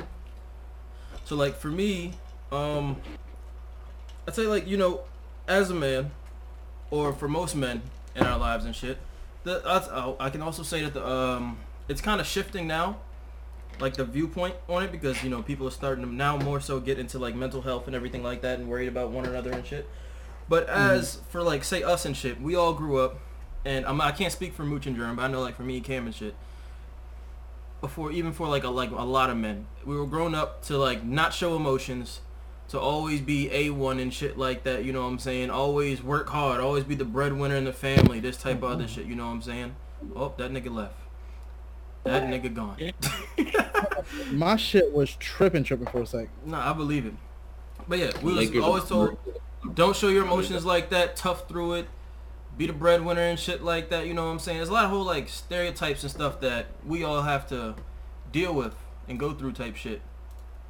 So 1.24 1.36
like 1.36 1.54
for 1.54 1.68
me, 1.68 2.14
um, 2.52 2.96
I'd 4.26 4.34
say 4.34 4.46
like 4.46 4.66
you 4.66 4.76
know, 4.76 5.00
as 5.46 5.70
a 5.70 5.74
man, 5.74 6.10
or 6.90 7.12
for 7.12 7.28
most 7.28 7.54
men 7.54 7.82
in 8.14 8.24
our 8.24 8.38
lives 8.38 8.64
and 8.64 8.74
shit. 8.74 8.98
The, 9.44 9.62
oh, 9.64 10.16
I 10.20 10.30
can 10.30 10.42
also 10.42 10.62
say 10.62 10.82
that 10.82 10.94
the 10.94 11.06
um, 11.06 11.58
it's 11.88 12.00
kind 12.00 12.20
of 12.20 12.26
shifting 12.26 12.66
now, 12.66 12.98
like 13.80 13.94
the 13.94 14.04
viewpoint 14.04 14.56
on 14.68 14.82
it 14.82 14.92
because 14.92 15.22
you 15.22 15.30
know 15.30 15.42
people 15.42 15.66
are 15.66 15.72
starting 15.72 16.04
to 16.04 16.12
now 16.12 16.36
more 16.36 16.60
so 16.60 16.80
get 16.80 16.98
into 16.98 17.18
like 17.18 17.34
mental 17.34 17.62
health 17.62 17.86
and 17.86 17.94
everything 17.94 18.22
like 18.22 18.42
that 18.42 18.58
and 18.58 18.68
worried 18.68 18.88
about 18.88 19.10
one 19.10 19.24
another 19.24 19.50
and 19.52 19.64
shit. 19.64 19.88
But 20.48 20.68
as 20.68 21.20
for 21.28 21.42
like 21.42 21.62
say 21.62 21.82
us 21.82 22.04
and 22.04 22.16
shit, 22.16 22.40
we 22.40 22.56
all 22.56 22.72
grew 22.72 22.98
up, 22.98 23.20
and 23.64 23.84
I'm, 23.84 24.00
I 24.00 24.12
can't 24.12 24.32
speak 24.32 24.54
for 24.54 24.64
Mooch 24.64 24.86
and 24.86 24.96
Germ, 24.96 25.16
but 25.16 25.22
I 25.22 25.28
know 25.28 25.40
like 25.40 25.56
for 25.56 25.62
me 25.62 25.76
and 25.76 25.84
Cam 25.84 26.06
and 26.06 26.14
shit. 26.14 26.34
Before 27.80 28.10
even 28.10 28.32
for 28.32 28.48
like 28.48 28.64
a 28.64 28.70
like 28.70 28.90
a 28.90 28.94
lot 28.94 29.30
of 29.30 29.36
men, 29.36 29.66
we 29.84 29.96
were 29.96 30.06
grown 30.06 30.34
up 30.34 30.62
to 30.64 30.76
like 30.78 31.04
not 31.04 31.32
show 31.32 31.54
emotions, 31.54 32.20
to 32.68 32.78
always 32.78 33.20
be 33.20 33.48
A1 33.48 34.00
and 34.00 34.12
shit 34.12 34.36
like 34.36 34.64
that, 34.64 34.84
you 34.84 34.92
know 34.92 35.02
what 35.02 35.08
I'm 35.08 35.18
saying? 35.18 35.50
Always 35.50 36.02
work 36.02 36.28
hard, 36.28 36.60
always 36.60 36.84
be 36.84 36.94
the 36.94 37.04
breadwinner 37.04 37.56
in 37.56 37.64
the 37.64 37.72
family, 37.72 38.20
this 38.20 38.36
type 38.36 38.58
of 38.58 38.64
other 38.64 38.84
mm-hmm. 38.84 38.94
shit, 38.94 39.06
you 39.06 39.14
know 39.14 39.26
what 39.26 39.32
I'm 39.32 39.42
saying? 39.42 39.76
Oh, 40.14 40.34
that 40.36 40.52
nigga 40.52 40.72
left. 40.72 40.94
That 42.04 42.24
nigga 42.24 42.54
gone. 42.54 42.92
My 44.36 44.56
shit 44.56 44.92
was 44.92 45.16
tripping, 45.16 45.64
tripping 45.64 45.86
for 45.86 46.02
a 46.02 46.06
sec. 46.06 46.28
nah, 46.44 46.70
I 46.70 46.72
believe 46.72 47.06
it. 47.06 47.14
But 47.86 47.98
yeah, 47.98 48.12
we 48.22 48.34
was 48.34 48.56
always 48.58 48.84
told, 48.84 49.18
don't 49.74 49.96
show 49.96 50.08
your 50.08 50.24
emotions 50.24 50.64
like 50.64 50.90
that, 50.90 51.16
tough 51.16 51.48
through 51.48 51.74
it, 51.74 51.88
be 52.58 52.66
the 52.66 52.72
breadwinner 52.74 53.22
and 53.22 53.38
shit 53.38 53.62
like 53.62 53.88
that, 53.88 54.06
you 54.06 54.12
know 54.12 54.26
what 54.26 54.32
I'm 54.32 54.38
saying? 54.38 54.58
There's 54.58 54.68
a 54.68 54.72
lot 54.74 54.84
of 54.84 54.90
whole 54.90 55.04
like 55.04 55.30
stereotypes 55.30 56.02
and 56.02 56.10
stuff 56.10 56.40
that 56.40 56.66
we 56.84 57.02
all 57.02 57.22
have 57.22 57.48
to 57.48 57.76
deal 58.30 58.52
with 58.52 58.74
and 59.08 59.18
go 59.18 59.32
through 59.32 59.52
type 59.52 59.76
shit. 59.76 60.02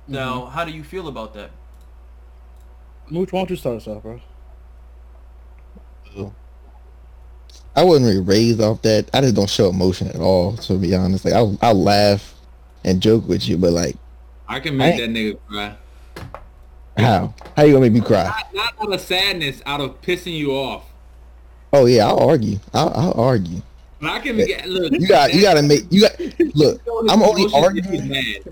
Now, 0.07 0.43
mm-hmm. 0.43 0.53
how 0.53 0.65
do 0.65 0.71
you 0.71 0.85
feel 0.85 1.09
about 1.09 1.35
that? 1.35 1.51
Mooch, 3.11 3.33
why 3.33 3.41
don't 3.41 3.51
you 3.51 3.57
start 3.57 3.77
us 3.77 3.87
off, 3.89 4.03
bro? 4.03 4.21
Oh. 6.17 6.33
I 7.77 7.85
wasn't 7.85 8.07
really 8.07 8.21
raised 8.21 8.61
off 8.61 8.83
that. 8.83 9.09
I 9.15 9.21
just 9.21 9.35
don't 9.35 9.49
show 9.49 9.69
emotion 9.71 10.09
at 10.09 10.17
all. 10.17 10.57
To 10.57 10.77
be 10.79 10.95
honest, 10.95 11.25
like 11.25 11.35
I'll, 11.35 11.57
I'll 11.63 11.81
laugh 11.81 12.35
and 12.85 13.01
joke 13.01 13.27
with 13.29 13.49
you, 13.49 13.57
but 13.57 13.73
like 13.73 13.97
I 14.49 14.61
can 14.61 14.77
make 14.77 14.95
I- 14.95 14.99
that 15.07 15.11
nigga 15.11 15.39
cry. 15.49 15.77
how? 16.97 17.35
How 17.57 17.63
you 17.65 17.73
gonna 17.73 17.85
make 17.85 17.93
me 17.93 18.01
cry? 18.01 18.25
Not, 18.25 18.55
not 18.55 18.75
out 18.83 18.93
of 18.93 19.01
sadness, 19.01 19.63
out 19.65 19.81
of 19.81 20.01
pissing 20.03 20.37
you 20.37 20.53
off. 20.53 20.85
Oh 21.73 21.87
yeah, 21.87 22.07
I'll 22.07 22.29
argue. 22.29 22.59
I'll, 22.75 22.89
I'll 22.95 23.21
argue. 23.21 23.63
But 24.01 24.11
I 24.11 24.21
can 24.21 24.37
get 24.37 24.69
look. 24.69 24.93
You 24.93 25.07
got 25.07 25.35
you 25.35 25.43
gotta 25.43 25.63
make 25.63 25.83
you 25.91 26.03
got 26.03 26.19
look. 26.55 26.81
I'm 27.11 27.23
only 27.23 27.47
arguing. 27.53 28.45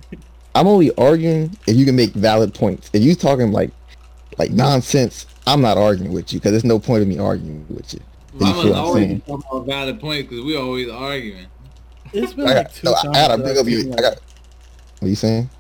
I'm 0.55 0.67
only 0.67 0.95
arguing 0.97 1.57
if 1.67 1.77
you 1.77 1.85
can 1.85 1.97
make 1.97 2.13
valid 2.13 2.55
points. 2.55 2.91
If 2.93 3.03
you 3.03 3.15
talking 3.15 3.53
like 3.53 3.71
like 4.39 4.51
nonsense, 4.51 5.27
I'm 5.47 5.61
not 5.61 5.79
arguing 5.79 6.13
with 6.13 6.33
you 6.33 6.39
because 6.41 6.53
there's 6.53 6.65
no 6.65 6.79
point 6.79 7.03
of 7.03 7.09
me 7.09 7.19
arguing 7.19 7.67
with 7.69 7.95
you. 7.95 8.01
You 8.39 8.47
I'm 8.47 8.63
feel 8.63 8.75
always 8.75 9.05
saying? 9.07 9.21
talking 9.23 9.45
about 9.51 9.67
valid 9.67 10.01
point 10.01 10.29
because 10.29 10.45
we 10.45 10.57
always 10.57 10.91
arguing. 10.91 11.47
It's 12.13 12.33
been 12.35 12.47
I 12.47 12.55
like 12.55 12.67
got, 12.67 12.75
two 12.75 12.85
no, 12.87 12.95
I 12.95 13.03
times. 13.03 13.17
gotta 13.17 13.37
that 13.37 13.45
big 13.45 13.57
I've 13.57 13.59
up 13.59 13.67
you. 13.69 13.81
seen, 13.83 13.93
I 13.95 13.97
got. 13.97 14.19
What 15.01 15.09
you 15.09 15.15
saying? 15.15 15.51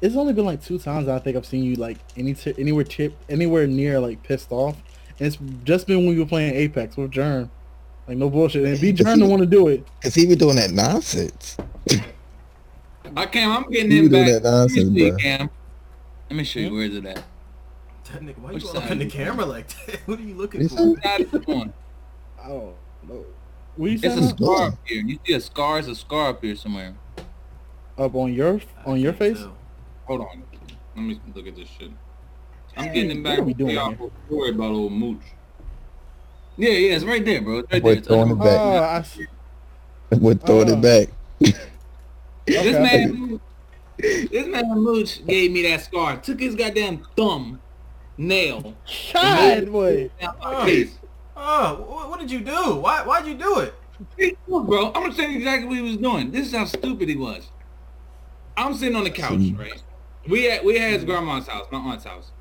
It's 0.00 0.16
only 0.16 0.32
been 0.32 0.44
like 0.46 0.62
two 0.62 0.78
times 0.78 1.08
I 1.08 1.18
think 1.18 1.36
I've 1.36 1.44
seen 1.46 1.62
you 1.64 1.76
like 1.76 1.98
any 2.16 2.34
t- 2.34 2.54
anywhere 2.58 2.84
tip 2.84 3.14
anywhere 3.28 3.66
near 3.66 4.00
like 4.00 4.22
pissed 4.22 4.50
off, 4.52 4.76
and 5.18 5.26
it's 5.26 5.38
just 5.64 5.86
been 5.86 5.98
when 5.98 6.08
we 6.08 6.18
were 6.18 6.26
playing 6.26 6.54
Apex 6.54 6.96
with 6.96 7.10
Jern. 7.10 7.48
Like 8.08 8.16
no 8.16 8.30
bullshit, 8.30 8.64
and 8.64 8.80
be 8.80 8.92
Jern 8.92 9.18
the 9.20 9.26
one 9.26 9.40
to 9.40 9.46
do 9.46 9.68
it. 9.68 9.86
Cause 10.02 10.14
he 10.14 10.26
be 10.26 10.36
doing 10.36 10.56
that 10.56 10.70
nonsense. 10.70 11.56
I 13.16 13.26
Cam, 13.26 13.50
I'm 13.52 13.62
getting 13.70 13.90
You 13.92 14.02
him 14.04 14.08
do 14.08 14.12
back. 14.12 14.42
that 14.42 14.42
nonsense, 14.42 14.84
Let 14.84 14.92
me 14.92 15.00
see, 15.00 15.10
bro. 15.10 15.18
Cam. 15.18 15.50
Let 16.30 16.36
me 16.36 16.44
show 16.44 16.60
you. 16.60 16.68
Hmm? 16.68 16.74
Where's 16.76 16.94
it 16.94 17.06
at? 17.06 17.22
That 18.12 18.22
nigga, 18.22 18.38
why 18.38 18.50
you 18.50 18.54
Which 18.54 18.64
going 18.64 18.76
up 18.78 18.90
in 18.90 18.98
the 18.98 19.06
camera 19.06 19.44
like 19.46 19.68
that? 19.86 20.00
What 20.06 20.18
are 20.18 20.22
you 20.22 20.34
looking 20.34 20.60
This 20.62 20.72
for? 20.72 20.96
side? 20.96 21.02
Side 21.02 21.20
is 21.20 21.34
on. 21.46 21.72
I 22.42 22.48
don't 22.48 22.74
know. 23.08 23.24
What 23.76 23.90
you 23.90 23.98
It's 24.02 24.16
a 24.16 24.28
scar 24.28 24.68
up 24.68 24.78
here. 24.84 25.02
You 25.04 25.18
see 25.26 25.32
a 25.34 25.40
scar? 25.40 25.78
It's 25.78 25.88
a 25.88 25.94
scar 25.94 26.30
up 26.30 26.42
here 26.42 26.56
somewhere. 26.56 26.94
Up 27.96 28.14
on 28.14 28.32
your 28.32 28.60
on 28.84 28.98
your 28.98 29.12
face? 29.12 29.38
Hold 30.06 30.22
on. 30.22 30.42
Let 30.96 31.02
me 31.04 31.20
look 31.34 31.46
at 31.46 31.54
this 31.54 31.68
shit. 31.68 31.90
I'm 32.76 32.84
Hey, 32.88 32.94
getting 32.94 33.10
him 33.10 33.22
what 33.22 33.30
back. 33.30 33.38
are 33.38 33.42
we 33.42 33.54
doing 33.54 33.74
Y'all 33.74 33.90
here? 33.90 34.10
Worry 34.28 34.50
about 34.50 34.72
old 34.72 34.92
mooch. 34.92 35.22
Yeah, 36.56 36.70
yeah, 36.70 36.94
it's 36.96 37.04
right 37.04 37.24
there, 37.24 37.40
bro. 37.42 37.58
It's 37.58 37.72
right 37.72 37.82
Boy 37.82 37.88
there. 37.90 37.98
It's 37.98 38.08
throwing 38.08 38.32
under- 38.32 38.34
it 38.44 38.46
back. 38.46 38.60
Oh, 38.60 38.82
I 38.82 39.02
see. 39.02 39.26
Would 40.18 40.44
throwing 40.46 40.68
Oh. 40.68 40.72
it 40.72 40.78
uh. 40.78 40.80
back. 40.80 41.08
This 42.46 42.74
man, 42.74 43.40
this 43.98 44.46
man 44.48 44.68
Mooch 44.82 45.24
gave 45.26 45.52
me 45.52 45.62
that 45.62 45.82
scar. 45.84 46.16
Took 46.16 46.40
his 46.40 46.54
goddamn 46.56 47.06
thumb, 47.16 47.60
nail, 48.20 48.76
God, 49.12 49.72
boy. 49.72 50.10
Oh. 50.42 50.86
Oh, 51.42 51.86
what, 51.88 52.10
what 52.10 52.20
did 52.20 52.30
you 52.30 52.40
do? 52.40 52.76
Why 52.76 53.02
why'd 53.02 53.26
you 53.26 53.34
do 53.34 53.60
it? 53.60 53.74
Hey, 54.16 54.36
look, 54.46 54.66
bro, 54.66 54.88
I'm 54.88 54.92
gonna 54.92 55.14
tell 55.14 55.28
you 55.28 55.38
exactly 55.38 55.66
what 55.66 55.76
he 55.76 55.82
was 55.82 55.96
doing. 55.96 56.30
This 56.30 56.48
is 56.48 56.54
how 56.54 56.66
stupid 56.66 57.08
he 57.08 57.16
was. 57.16 57.50
I'm 58.56 58.74
sitting 58.74 58.94
on 58.94 59.04
the 59.04 59.10
couch, 59.10 59.40
right? 59.56 59.82
We 60.28 60.50
at 60.50 60.64
we 60.64 60.78
at 60.78 60.92
his 60.92 61.04
grandma's 61.04 61.46
house, 61.46 61.66
my 61.70 61.78
aunt's 61.78 62.04
house. 62.04 62.32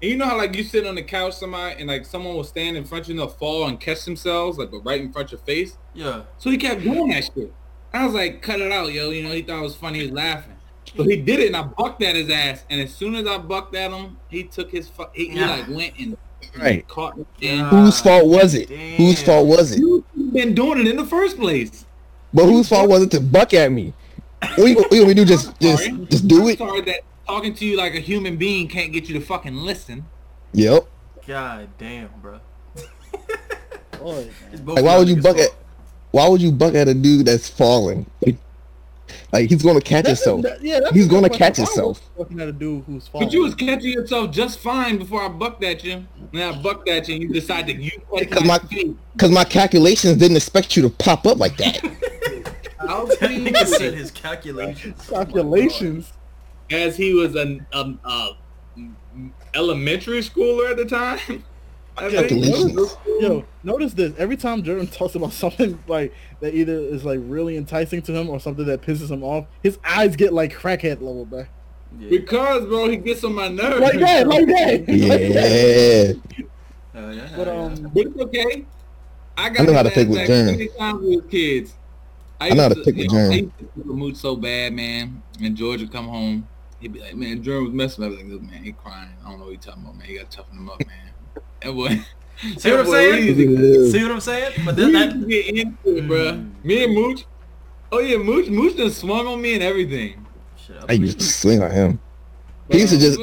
And 0.00 0.10
you 0.12 0.16
know 0.16 0.26
how 0.26 0.36
like 0.36 0.54
you 0.54 0.62
sit 0.62 0.86
on 0.86 0.94
the 0.94 1.02
couch 1.02 1.34
somebody 1.34 1.80
and 1.80 1.88
like 1.88 2.06
someone 2.06 2.36
will 2.36 2.44
stand 2.44 2.76
in 2.76 2.84
front 2.84 3.04
of 3.04 3.08
you 3.08 3.14
and 3.14 3.20
they'll 3.20 3.36
fall 3.36 3.66
and 3.66 3.80
catch 3.80 4.04
themselves 4.04 4.56
like 4.56 4.70
but 4.70 4.84
right 4.84 5.00
in 5.00 5.12
front 5.12 5.26
of 5.26 5.32
your 5.32 5.40
face. 5.40 5.76
Yeah. 5.94 6.22
So 6.38 6.50
he 6.50 6.58
kept 6.58 6.82
doing 6.82 7.08
that 7.08 7.24
shit. 7.24 7.52
I 7.92 8.04
was 8.04 8.14
like, 8.14 8.42
cut 8.42 8.60
it 8.60 8.70
out, 8.70 8.92
yo. 8.92 9.10
You 9.10 9.24
know, 9.24 9.32
he 9.32 9.42
thought 9.42 9.58
it 9.58 9.62
was 9.62 9.74
funny. 9.74 9.98
He 9.98 10.04
was 10.04 10.12
laughing. 10.12 10.57
So 10.98 11.04
he 11.04 11.16
did 11.16 11.40
it, 11.40 11.46
and 11.46 11.56
I 11.56 11.62
bucked 11.62 12.02
at 12.02 12.16
his 12.16 12.28
ass. 12.28 12.64
And 12.68 12.80
as 12.80 12.92
soon 12.92 13.14
as 13.14 13.26
I 13.26 13.38
bucked 13.38 13.74
at 13.74 13.90
him, 13.92 14.16
he 14.28 14.42
took 14.44 14.70
his 14.70 14.88
fu- 14.88 15.04
he, 15.14 15.28
he 15.28 15.38
Yeah. 15.38 15.50
like 15.56 15.68
went 15.68 15.94
and 15.98 16.16
Right. 16.58 16.86
caught 16.88 17.16
me. 17.16 17.24
Yeah. 17.38 17.68
Whose 17.70 18.00
fault 18.00 18.26
was 18.26 18.54
it? 18.54 18.68
Whose 18.68 19.22
fault 19.22 19.46
was 19.46 19.72
it? 19.72 19.78
You 19.78 20.04
been 20.32 20.54
doing 20.54 20.80
it 20.80 20.88
in 20.88 20.96
the 20.96 21.04
first 21.06 21.36
place. 21.38 21.84
But 22.34 22.46
whose 22.46 22.68
fault 22.68 22.88
was 22.90 23.02
it 23.04 23.10
to 23.12 23.20
buck 23.20 23.54
at 23.54 23.70
me? 23.72 23.92
What 24.56 24.66
you, 24.68 24.74
what 24.76 24.92
you 24.92 25.04
want 25.04 25.16
do? 25.16 25.24
Just, 25.24 25.52
just, 25.60 25.84
just 26.10 26.28
do 26.28 26.42
I'm 26.42 26.48
it? 26.48 26.58
sorry 26.58 26.80
that 26.82 27.00
talking 27.26 27.54
to 27.54 27.64
you 27.64 27.76
like 27.76 27.94
a 27.94 28.00
human 28.00 28.36
being 28.36 28.66
can't 28.68 28.92
get 28.92 29.08
you 29.08 29.14
to 29.18 29.24
fucking 29.24 29.54
listen. 29.56 30.06
Yep. 30.52 30.86
God 31.26 31.68
damn, 31.78 32.08
bro. 32.22 32.40
Boy, 34.00 34.28
Like, 34.64 34.84
why 34.84 34.96
would 34.98 35.08
you 35.08 35.16
niggas' 35.16 35.22
buck 35.22 35.38
at? 35.38 35.50
Why 36.10 36.26
would 36.28 36.40
you 36.40 36.50
buck 36.52 36.74
at 36.74 36.88
a 36.88 36.94
dude 36.94 37.26
that's 37.26 37.48
falling? 37.48 38.06
Like 38.24 38.36
he's 39.32 39.62
gonna 39.62 39.80
catch 39.80 40.04
That's 40.04 40.26
a- 40.26 40.30
himself. 40.30 40.42
that- 40.42 40.62
yeah, 40.64 40.80
He's 40.92 41.06
gonna 41.08 41.28
catch 41.28 41.58
Why 41.58 41.64
himself. 41.64 42.00
Looking 42.16 42.40
at 42.40 42.48
a 42.48 42.52
dude 42.52 42.84
who's 42.84 43.06
falling. 43.08 43.26
But 43.28 43.32
you 43.34 43.42
was 43.42 43.54
catching 43.54 43.92
yourself 43.92 44.30
just 44.30 44.58
fine 44.58 44.98
before 44.98 45.22
I 45.22 45.28
bucked 45.28 45.62
at 45.64 45.84
you. 45.84 46.06
And 46.32 46.42
I 46.42 46.60
bucked 46.60 46.88
at 46.88 47.08
you 47.08 47.14
and 47.14 47.22
you 47.24 47.28
decided 47.32 47.80
you 47.80 47.90
Because 48.18 48.44
my, 48.44 48.58
cause 49.18 49.30
my 49.30 49.44
calculations 49.44 50.16
didn't 50.18 50.36
expect 50.36 50.76
you 50.76 50.82
to 50.82 50.90
pop 50.90 51.26
up 51.26 51.38
like 51.38 51.56
that. 51.58 51.80
How 52.78 53.04
That 53.06 53.18
can 53.18 53.32
you 53.46 53.52
nigga 53.52 53.66
said 53.66 53.94
his 53.94 54.10
calculations. 54.10 55.08
calculations. 55.08 56.12
as 56.70 56.96
he 56.96 57.12
was 57.14 57.34
an 57.34 57.66
um, 57.72 57.98
uh, 58.04 58.30
elementary 59.54 60.20
schooler 60.20 60.70
at 60.70 60.76
the 60.76 60.84
time. 60.84 61.44
I 61.96 62.08
think. 62.10 62.28
Calculations. 62.28 62.96
Yo, 63.20 63.44
notice 63.64 63.92
this. 63.94 64.12
Every 64.18 64.36
time 64.36 64.62
Jordan 64.62 64.86
talks 64.86 65.14
about 65.16 65.32
something 65.32 65.82
like 65.88 66.14
that, 66.40 66.54
either 66.54 66.72
is 66.74 67.04
like 67.04 67.20
really 67.22 67.56
enticing 67.56 68.02
to 68.02 68.12
him 68.12 68.28
or 68.30 68.38
something 68.40 68.66
that 68.66 68.82
pisses 68.82 69.10
him 69.10 69.22
off, 69.22 69.46
his 69.62 69.78
eyes 69.84 70.16
get 70.16 70.32
like 70.32 70.52
crackhead 70.56 71.00
level, 71.00 71.24
bro. 71.24 71.46
Yeah. 71.98 72.10
Because 72.10 72.66
bro, 72.66 72.88
he 72.88 72.96
gets 72.96 73.24
on 73.24 73.34
my 73.34 73.48
nerves. 73.48 73.80
Like 73.80 73.98
that, 74.00 74.26
like 74.28 74.46
that. 74.46 74.84
Like 74.88 75.32
that. 75.32 76.16
Yeah. 76.36 76.44
Oh, 76.94 77.10
yeah, 77.10 77.28
But 77.36 77.46
yeah. 77.46 77.52
um, 77.52 77.90
But 77.94 78.06
it's 78.06 78.16
okay. 78.18 78.64
I 79.36 79.50
got 79.50 79.60
I 79.60 79.64
know 79.66 79.72
how 79.72 79.82
to 79.84 79.88
his 79.90 79.94
pick 79.98 80.08
with 80.08 80.18
back 80.18 80.28
Jern. 80.28 80.46
many 80.46 80.68
times 80.68 81.00
we 81.00 81.16
was 81.16 81.24
kids. 81.30 81.74
I 82.40 82.50
know 82.50 82.62
how 82.62 82.68
to 82.70 82.74
used 82.74 82.84
pick 82.86 82.96
with 82.96 83.04
you 83.04 83.10
Jern. 83.10 83.30
I 83.30 83.34
used 83.36 83.50
to 83.58 83.64
pick 83.64 84.16
so 84.16 84.36
bad, 84.36 84.72
man. 84.72 85.22
And 85.40 85.56
George 85.56 85.80
would 85.80 85.92
come 85.92 86.08
home. 86.08 86.48
He'd 86.80 86.92
be 86.92 87.00
like, 87.00 87.14
man, 87.14 87.42
Jern 87.42 87.64
was 87.64 87.72
messing 87.72 88.04
with 88.08 88.18
me. 88.18 88.20
I 88.20 88.24
was 88.24 88.32
like, 88.42 88.50
man, 88.50 88.64
he 88.64 88.72
crying. 88.72 89.10
I 89.24 89.30
don't 89.30 89.38
know 89.38 89.46
what 89.46 89.52
he 89.52 89.58
talking 89.58 89.82
about, 89.82 89.96
man. 89.96 90.08
You 90.08 90.18
got 90.18 90.30
to 90.30 90.36
toughen 90.36 90.58
him 90.58 90.70
up, 90.70 90.78
man. 90.86 91.42
That 91.62 91.72
boy. 91.72 92.00
See 92.58 92.70
what 92.70 92.80
I'm 92.80 92.86
saying? 92.86 93.36
we 93.36 93.44
used 93.46 93.58
to- 93.58 93.90
See 93.90 94.02
what 94.02 94.12
I'm 94.12 94.20
saying? 94.20 94.52
But 94.64 94.76
then 94.76 94.90
used 94.90 95.10
to 95.12 95.18
that, 95.18 95.28
get 95.28 95.46
into 95.48 95.96
it, 95.98 96.06
bro. 96.06 96.18
Mm. 96.32 96.64
Me 96.64 96.84
and 96.84 96.94
Mooch. 96.94 97.24
Oh 97.90 97.98
yeah, 98.00 98.16
Mooch. 98.18 98.48
Mooch 98.48 98.76
done 98.76 98.90
swung 98.90 99.26
on 99.26 99.40
me 99.40 99.54
and 99.54 99.62
everything. 99.62 100.24
shit, 100.56 100.76
I 100.88 100.92
used 100.92 101.18
to 101.18 101.24
swing 101.24 101.62
on 101.62 101.70
him. 101.70 102.00
but, 102.68 102.74
He 102.76 102.82
used 102.82 102.92
to 102.92 102.98
just 103.00 103.18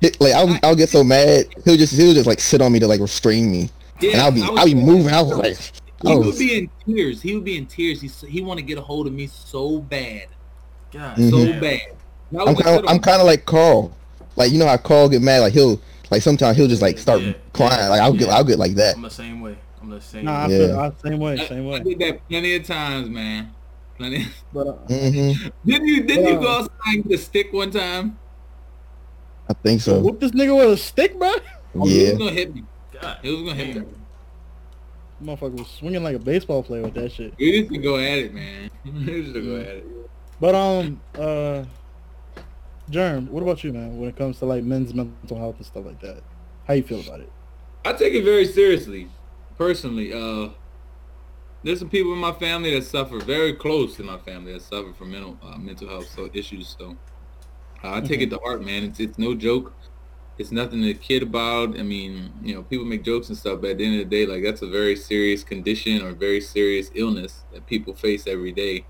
hit, 0.00 0.20
like 0.20 0.34
I'll, 0.34 0.58
I'll 0.62 0.76
get 0.76 0.88
so 0.88 1.02
mad. 1.02 1.46
He'll 1.64 1.76
just 1.76 1.94
he'll 1.96 2.14
just 2.14 2.26
like 2.26 2.38
sit 2.40 2.60
on 2.60 2.72
me 2.72 2.78
to 2.80 2.86
like 2.86 3.00
restrain 3.00 3.50
me, 3.50 3.70
Yeah, 4.00 4.12
and 4.12 4.20
I'll 4.20 4.30
be 4.32 4.42
I 4.42 4.48
was- 4.50 4.58
I'll 4.60 4.66
be 4.66 4.74
moving. 4.74 5.12
I 5.12 5.22
was 5.22 5.36
like, 5.38 5.56
He 6.02 6.12
I 6.12 6.14
would 6.16 6.38
be 6.38 6.58
in 6.58 6.70
tears. 6.86 7.20
He 7.22 7.34
would 7.34 7.44
be 7.44 7.56
in 7.56 7.66
tears. 7.66 8.00
He 8.00 8.08
he 8.28 8.40
want 8.42 8.58
to 8.58 8.64
get 8.64 8.78
a 8.78 8.82
hold 8.82 9.06
of 9.06 9.12
me 9.12 9.26
so 9.26 9.78
bad, 9.80 10.26
God, 10.92 11.16
Mhm. 11.16 11.30
so 11.30 11.60
bad. 11.60 11.80
I'm 12.38 12.54
kind 12.54 12.78
of 12.84 12.90
I'm 12.90 13.00
kind 13.00 13.20
of 13.20 13.26
like 13.26 13.44
Carl. 13.46 13.96
Like 14.36 14.52
you 14.52 14.58
know 14.58 14.66
how 14.68 14.76
Carl 14.76 15.08
get 15.08 15.22
mad. 15.22 15.40
Like 15.40 15.54
he'll 15.54 15.80
like 16.10 16.22
sometimes 16.22 16.56
he'll 16.56 16.68
just 16.68 16.82
like 16.82 16.98
start 16.98 17.20
Yeah, 17.22 17.32
crying. 17.52 17.78
yeah, 17.78 17.88
Like 17.88 18.00
I'll 18.00 18.12
get. 18.12 18.28
I'll 18.28 18.44
get 18.44 18.58
like 18.58 18.74
that. 18.74 18.96
I'm 18.96 19.02
the 19.02 19.10
same 19.10 19.40
way. 19.40 19.56
I'm 19.80 19.90
the 19.90 20.00
same 20.00 20.24
Nah, 20.24 20.44
I 20.44 20.48
way. 20.48 20.58
feel 20.58 20.68
Yeah. 20.68 20.80
I, 20.80 21.08
same 21.08 21.18
way, 21.20 21.32
I, 21.40 21.46
same 21.46 21.66
I 21.66 21.70
way. 21.70 21.80
did 21.80 21.98
that 22.00 22.28
plenty 22.28 22.56
of 22.56 22.66
times, 22.66 23.08
man. 23.08 23.54
Plenty. 23.96 24.26
But 24.52 24.66
uh, 24.66 24.72
hmm 24.88 25.32
Didn't 25.64 25.86
you? 25.86 26.02
Didn't 26.04 26.26
you 26.26 26.40
go 26.40 26.48
outside 26.50 26.70
and 26.86 27.04
get 27.04 27.18
a 27.20 27.22
stick 27.22 27.52
one 27.52 27.70
time? 27.70 28.18
I 29.48 29.52
think 29.54 29.80
so. 29.80 30.00
whoop 30.00 30.20
this 30.20 30.32
nigga 30.32 30.56
with 30.56 30.70
a 30.72 30.76
stick, 30.76 31.18
bro. 31.18 31.32
Oh, 31.76 31.86
He 31.86 32.10
was 32.10 32.18
gonna 32.18 32.30
hit 32.32 32.54
me. 32.54 32.64
God, 33.00 33.18
He 33.22 33.30
was 33.30 33.42
gonna 33.42 33.54
hit 33.54 33.68
me. 33.68 33.74
damn. 33.74 34.00
Motherfucker 35.22 35.58
was 35.58 35.68
swinging 35.68 36.02
like 36.02 36.16
a 36.16 36.18
baseball 36.18 36.62
player 36.62 36.82
with 36.82 36.94
that 36.94 37.12
shit. 37.12 37.34
We 37.38 37.46
used 37.46 37.72
to 37.72 37.78
go 37.78 37.96
at 37.96 38.18
it, 38.18 38.34
man. 38.34 38.70
We 38.84 38.90
used 38.92 39.34
to 39.34 39.42
go 39.42 39.56
at 39.56 39.66
it. 39.76 39.86
But 40.40 40.54
um, 40.54 41.00
uh, 41.14 41.64
Germ, 42.90 43.30
what 43.30 43.42
about 43.42 43.62
you, 43.62 43.72
man? 43.72 43.98
When 43.98 44.08
it 44.08 44.16
comes 44.16 44.40
to 44.40 44.46
like 44.46 44.64
men's 44.64 44.92
mental 44.92 45.38
health 45.38 45.56
and 45.56 45.66
stuff 45.66 45.86
like 45.86 46.00
that, 46.00 46.22
how 46.66 46.74
you 46.74 46.82
feel 46.82 47.00
about 47.00 47.20
it? 47.20 47.30
I 47.84 47.92
take 47.92 48.14
it 48.14 48.24
very 48.24 48.44
seriously, 48.44 49.08
personally. 49.56 50.12
Uh, 50.12 50.50
there's 51.62 51.78
some 51.78 51.88
people 51.88 52.12
in 52.12 52.18
my 52.18 52.32
family 52.32 52.74
that 52.74 52.84
suffer 52.84 53.20
very 53.20 53.54
close 53.54 53.96
to 53.96 54.02
my 54.02 54.18
family 54.18 54.52
that 54.54 54.62
suffer 54.62 54.92
from 54.92 55.12
mental 55.12 55.38
uh, 55.40 55.56
mental 55.56 55.88
health 55.88 56.10
so 56.10 56.30
issues. 56.34 56.74
So 56.78 56.96
uh, 57.84 57.94
I 57.94 58.00
take 58.00 58.22
it 58.22 58.30
to 58.30 58.38
heart, 58.38 58.64
man. 58.64 58.82
It's 58.82 58.98
it's 58.98 59.18
no 59.18 59.34
joke. 59.34 59.72
It's 60.36 60.50
nothing 60.50 60.82
to 60.82 60.94
kid 60.94 61.22
about. 61.22 61.78
I 61.78 61.82
mean, 61.82 62.32
you 62.42 62.54
know, 62.54 62.62
people 62.62 62.86
make 62.86 63.04
jokes 63.04 63.28
and 63.28 63.38
stuff, 63.38 63.60
but 63.60 63.70
at 63.70 63.78
the 63.78 63.84
end 63.84 64.00
of 64.00 64.10
the 64.10 64.16
day, 64.16 64.26
like 64.26 64.42
that's 64.42 64.62
a 64.62 64.68
very 64.68 64.96
serious 64.96 65.44
condition 65.44 66.02
or 66.02 66.12
very 66.12 66.40
serious 66.40 66.90
illness 66.94 67.44
that 67.52 67.66
people 67.66 67.94
face 67.94 68.26
every 68.26 68.50
day, 68.50 68.84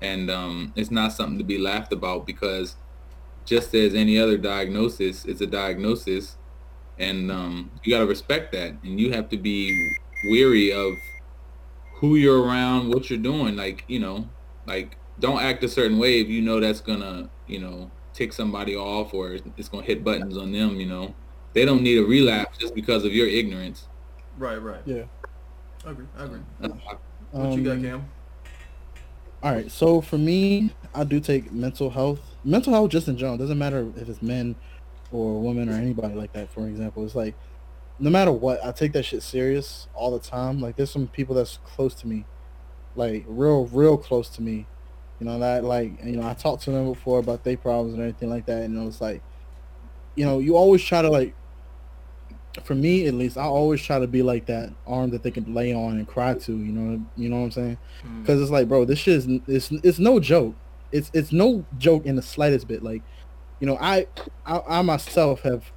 and 0.00 0.28
um, 0.28 0.72
it's 0.74 0.90
not 0.90 1.12
something 1.12 1.38
to 1.38 1.44
be 1.44 1.58
laughed 1.58 1.92
about 1.92 2.26
because 2.26 2.74
just 3.48 3.74
as 3.74 3.94
any 3.94 4.18
other 4.18 4.36
diagnosis, 4.36 5.24
it's 5.24 5.40
a 5.40 5.46
diagnosis 5.46 6.36
and 6.98 7.30
um, 7.30 7.70
you 7.82 7.92
got 7.94 8.00
to 8.00 8.06
respect 8.06 8.52
that 8.52 8.74
and 8.82 9.00
you 9.00 9.12
have 9.12 9.28
to 9.30 9.36
be 9.36 9.70
weary 10.30 10.72
of 10.72 10.92
who 11.94 12.16
you're 12.16 12.42
around 12.42 12.88
what 12.92 13.08
you're 13.08 13.18
doing 13.18 13.54
like 13.56 13.84
you 13.86 14.00
know 14.00 14.28
like 14.66 14.96
don't 15.20 15.40
act 15.40 15.62
a 15.62 15.68
certain 15.68 15.96
way 15.98 16.20
if 16.20 16.28
you 16.28 16.42
know 16.42 16.58
that's 16.58 16.80
gonna 16.80 17.30
you 17.46 17.60
know 17.60 17.88
tick 18.12 18.32
somebody 18.32 18.74
off 18.74 19.14
or 19.14 19.32
it's 19.56 19.68
gonna 19.68 19.84
hit 19.84 20.02
buttons 20.02 20.36
on 20.36 20.50
them 20.50 20.78
you 20.80 20.86
know 20.86 21.14
they 21.52 21.64
don't 21.64 21.82
need 21.82 21.98
a 21.98 22.02
relapse 22.04 22.58
just 22.58 22.74
because 22.74 23.04
of 23.04 23.12
your 23.12 23.28
ignorance 23.28 23.86
Right, 24.36 24.60
right. 24.62 24.80
Yeah. 24.86 25.02
I 25.84 25.90
agree. 25.90 26.06
I 26.16 26.24
agree. 26.24 26.40
That's- 26.60 26.80
What 27.32 27.52
you 27.58 27.64
got, 27.64 27.72
Um, 27.72 27.82
Cam? 27.82 28.08
All 29.42 29.52
right, 29.52 29.70
so 29.70 30.00
for 30.00 30.18
me, 30.18 30.70
I 30.94 31.04
do 31.04 31.20
take 31.20 31.52
mental 31.52 31.90
health, 31.90 32.20
mental 32.44 32.72
health 32.72 32.90
just 32.90 33.08
in 33.08 33.16
general. 33.16 33.34
It 33.34 33.38
doesn't 33.38 33.58
matter 33.58 33.90
if 33.96 34.08
it's 34.08 34.22
men 34.22 34.56
or 35.12 35.40
women 35.40 35.68
or 35.68 35.72
anybody 35.72 36.14
like 36.14 36.32
that. 36.32 36.52
For 36.52 36.66
example, 36.66 37.04
it's 37.04 37.14
like 37.14 37.34
no 37.98 38.10
matter 38.10 38.32
what, 38.32 38.64
I 38.64 38.72
take 38.72 38.92
that 38.92 39.04
shit 39.04 39.22
serious 39.22 39.88
all 39.94 40.10
the 40.10 40.20
time. 40.20 40.60
Like 40.60 40.76
there's 40.76 40.90
some 40.90 41.08
people 41.08 41.34
that's 41.34 41.58
close 41.64 41.94
to 41.96 42.06
me, 42.06 42.24
like 42.94 43.24
real, 43.26 43.66
real 43.66 43.96
close 43.96 44.28
to 44.30 44.42
me. 44.42 44.66
You 45.20 45.26
know 45.26 45.38
that 45.40 45.64
like 45.64 46.04
you 46.04 46.16
know 46.16 46.28
I 46.28 46.34
talked 46.34 46.62
to 46.64 46.70
them 46.70 46.92
before 46.92 47.18
about 47.18 47.42
their 47.42 47.56
problems 47.56 47.94
and 47.94 48.02
everything 48.02 48.30
like 48.30 48.46
that, 48.46 48.62
and 48.62 48.80
it 48.80 48.84
was 48.84 49.00
like, 49.00 49.20
you 50.14 50.24
know, 50.24 50.38
you 50.38 50.56
always 50.56 50.82
try 50.82 51.02
to 51.02 51.10
like. 51.10 51.34
For 52.64 52.74
me, 52.74 53.06
at 53.06 53.14
least, 53.14 53.36
I 53.36 53.44
always 53.44 53.80
try 53.80 54.00
to 54.00 54.08
be 54.08 54.22
like 54.22 54.46
that 54.46 54.72
arm 54.84 55.10
that 55.10 55.22
they 55.22 55.30
can 55.30 55.54
lay 55.54 55.72
on 55.72 55.98
and 55.98 56.08
cry 56.08 56.34
to. 56.34 56.52
You 56.52 56.72
know, 56.72 57.06
you 57.16 57.28
know 57.28 57.36
what 57.36 57.44
I'm 57.44 57.50
saying? 57.52 57.78
Mm. 58.04 58.22
because 58.22 58.40
it's 58.40 58.50
like 58.50 58.68
bro 58.68 58.84
this 58.84 58.98
shit 58.98 59.14
is 59.16 59.28
it's, 59.46 59.70
it's 59.70 59.98
no 59.98 60.18
joke 60.18 60.54
it's 60.92 61.10
it's 61.14 61.32
no 61.32 61.64
joke 61.78 62.06
in 62.06 62.16
the 62.16 62.22
slightest 62.22 62.66
bit 62.68 62.82
like 62.82 63.02
you 63.60 63.66
know 63.66 63.76
i 63.80 64.06
i, 64.46 64.60
I 64.68 64.82
myself 64.82 65.42
have 65.42 65.70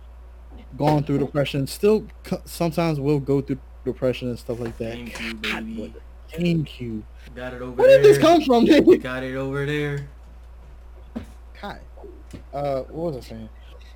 gone 0.77 1.03
through 1.03 1.17
depression 1.19 1.67
still 1.67 2.05
sometimes 2.45 2.99
will 2.99 3.19
go 3.19 3.41
through 3.41 3.59
depression 3.83 4.29
and 4.29 4.39
stuff 4.39 4.59
like 4.59 4.77
that 4.77 4.93
Thank 4.93 5.21
you, 5.21 5.33
baby. 5.35 5.93
thank 6.31 6.79
you 6.79 7.03
Got 7.35 7.53
it 7.53 7.61
over 7.61 7.71
where 7.73 7.87
there. 7.87 8.01
did 8.01 8.05
this 8.05 8.17
come 8.17 8.41
from 8.41 8.65
nigga? 8.65 9.01
Got 9.01 9.23
it 9.23 9.35
over 9.35 9.65
there. 9.65 10.07
Kai. 11.53 11.79
uh 12.53 12.81
what 12.83 13.13
was 13.13 13.17
i 13.25 13.29
saying 13.29 13.49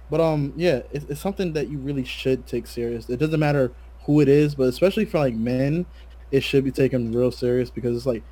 but 0.10 0.20
um 0.22 0.54
yeah 0.56 0.82
it's, 0.92 1.06
it's 1.06 1.22
something 1.22 1.54
that 1.54 1.70
you 1.70 1.78
really 1.80 2.04
should 2.04 2.46
take 2.46 2.68
serious 2.68 3.10
it 3.10 3.18
doesn't 3.18 3.40
matter 3.40 3.72
who 4.06 4.20
it 4.22 4.28
is 4.28 4.54
but 4.54 4.64
especially 4.68 5.06
for 5.06 5.20
like 5.20 5.34
men 5.34 5.86
it 6.32 6.42
should 6.42 6.64
be 6.64 6.72
taken 6.72 7.12
real 7.12 7.32
serious 7.32 7.70
because 7.70 7.96
it's 7.96 8.06
like 8.06 8.24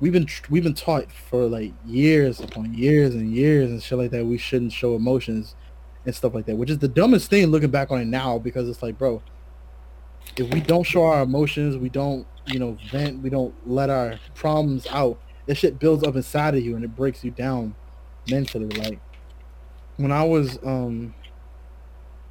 we've 0.00 0.12
been 0.12 0.26
we've 0.50 0.62
been 0.62 0.74
taught 0.74 1.10
for 1.10 1.46
like 1.46 1.72
years 1.84 2.40
upon 2.40 2.72
years 2.74 3.14
and 3.14 3.34
years 3.34 3.70
and 3.70 3.82
shit 3.82 3.98
like 3.98 4.10
that 4.10 4.24
we 4.24 4.38
shouldn't 4.38 4.72
show 4.72 4.94
emotions 4.94 5.54
and 6.04 6.14
stuff 6.14 6.34
like 6.34 6.46
that 6.46 6.56
which 6.56 6.70
is 6.70 6.78
the 6.78 6.88
dumbest 6.88 7.30
thing 7.30 7.46
looking 7.46 7.70
back 7.70 7.90
on 7.90 8.00
it 8.00 8.06
now 8.06 8.38
because 8.38 8.68
it's 8.68 8.82
like 8.82 8.98
bro 8.98 9.22
if 10.36 10.52
we 10.52 10.60
don't 10.60 10.84
show 10.84 11.04
our 11.04 11.22
emotions 11.22 11.76
we 11.76 11.88
don't 11.88 12.26
you 12.46 12.58
know 12.58 12.76
vent 12.90 13.22
we 13.22 13.30
don't 13.30 13.54
let 13.66 13.90
our 13.90 14.18
problems 14.34 14.86
out 14.90 15.18
This 15.46 15.58
shit 15.58 15.78
builds 15.78 16.04
up 16.04 16.16
inside 16.16 16.54
of 16.54 16.64
you 16.64 16.76
and 16.76 16.84
it 16.84 16.94
breaks 16.94 17.24
you 17.24 17.30
down 17.30 17.74
mentally 18.30 18.68
like 18.78 19.00
when 19.96 20.12
i 20.12 20.22
was 20.22 20.58
um 20.64 21.14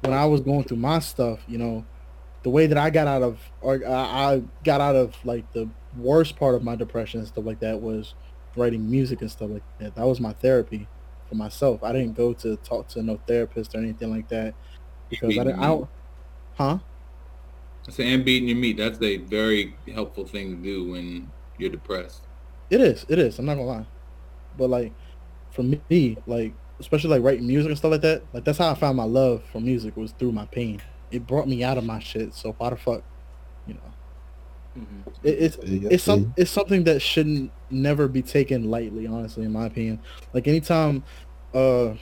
when 0.00 0.12
i 0.12 0.24
was 0.24 0.40
going 0.40 0.64
through 0.64 0.76
my 0.76 0.98
stuff 0.98 1.40
you 1.46 1.58
know 1.58 1.84
the 2.46 2.50
way 2.50 2.68
that 2.68 2.78
i 2.78 2.88
got 2.90 3.08
out 3.08 3.22
of 3.22 3.38
or 3.60 3.80
i 3.86 3.90
I 4.34 4.42
got 4.62 4.80
out 4.80 4.94
of 4.94 5.16
like 5.24 5.50
the 5.52 5.68
worst 5.98 6.36
part 6.36 6.54
of 6.54 6.62
my 6.62 6.76
depression 6.76 7.18
and 7.18 7.28
stuff 7.28 7.44
like 7.44 7.58
that 7.58 7.80
was 7.80 8.14
writing 8.56 8.88
music 8.88 9.20
and 9.20 9.28
stuff 9.30 9.50
like 9.50 9.64
that 9.80 9.96
that 9.96 10.06
was 10.06 10.20
my 10.20 10.32
therapy 10.32 10.86
for 11.28 11.34
myself 11.34 11.82
i 11.82 11.90
didn't 11.92 12.14
go 12.16 12.32
to 12.34 12.54
talk 12.58 12.86
to 12.88 13.02
no 13.02 13.18
therapist 13.26 13.74
or 13.74 13.78
anything 13.78 14.10
like 14.10 14.28
that 14.28 14.54
because 15.10 15.36
I, 15.36 15.42
didn't- 15.44 15.58
I 15.58 15.66
don't, 15.66 15.88
huh? 16.56 16.78
I 17.88 17.90
say 17.90 18.12
and 18.12 18.24
beating 18.24 18.48
your 18.48 18.58
meat. 18.58 18.76
That's 18.78 19.00
a 19.00 19.16
very 19.18 19.76
helpful 19.94 20.24
thing 20.26 20.56
to 20.56 20.62
do 20.62 20.90
when 20.90 21.30
you're 21.58 21.70
depressed. 21.70 22.22
It 22.70 22.80
is. 22.80 23.06
It 23.08 23.20
is. 23.20 23.38
I'm 23.38 23.46
not 23.46 23.54
gonna 23.54 23.66
lie. 23.68 23.86
But 24.58 24.70
like, 24.70 24.92
for 25.52 25.62
me, 25.62 26.16
like 26.26 26.52
especially 26.80 27.10
like 27.10 27.22
writing 27.22 27.46
music 27.46 27.68
and 27.70 27.78
stuff 27.78 27.92
like 27.92 28.00
that. 28.00 28.22
Like 28.32 28.44
that's 28.44 28.58
how 28.58 28.70
I 28.70 28.74
found 28.74 28.96
my 28.96 29.04
love 29.04 29.44
for 29.52 29.60
music 29.60 29.96
was 29.96 30.10
through 30.12 30.32
my 30.32 30.46
pain. 30.46 30.82
It 31.10 31.26
brought 31.26 31.48
me 31.48 31.62
out 31.64 31.78
of 31.78 31.84
my 31.84 32.00
shit. 32.00 32.34
So 32.34 32.52
why 32.58 32.70
the 32.70 32.76
fuck, 32.76 33.04
you 33.66 33.74
know? 33.74 33.94
hmm 34.76 35.02
It, 35.22 35.30
it's 35.40 35.58
Yeah, 35.62 35.90
it's 35.90 36.04
some 36.04 36.28
it's 36.36 36.50
something 36.52 36.84
that 36.84 37.00
shouldn't 37.02 37.52
never 37.70 38.08
be 38.08 38.22
taken 38.22 38.64
lightly. 38.70 39.06
Honestly, 39.06 39.44
in 39.44 39.52
my 39.52 39.66
opinion, 39.66 40.02
like 40.34 40.48
anytime, 40.48 41.04
uh, 41.54 41.94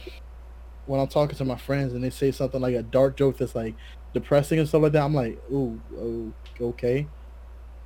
when 0.86 1.00
I'm 1.00 1.08
talking 1.08 1.36
to 1.38 1.44
my 1.44 1.56
friends 1.56 1.94
and 1.94 2.04
they 2.04 2.10
say 2.10 2.32
something 2.32 2.60
like 2.60 2.74
a 2.74 2.82
dark 2.82 3.16
joke 3.16 3.38
that's 3.38 3.54
like 3.54 3.76
depressing 4.14 4.58
and 4.58 4.68
stuff 4.68 4.82
like 4.82 4.92
that, 4.92 5.04
I'm 5.04 5.14
like, 5.14 5.40
ooh, 5.52 5.82
oh, 5.96 6.34
okay. 6.60 7.10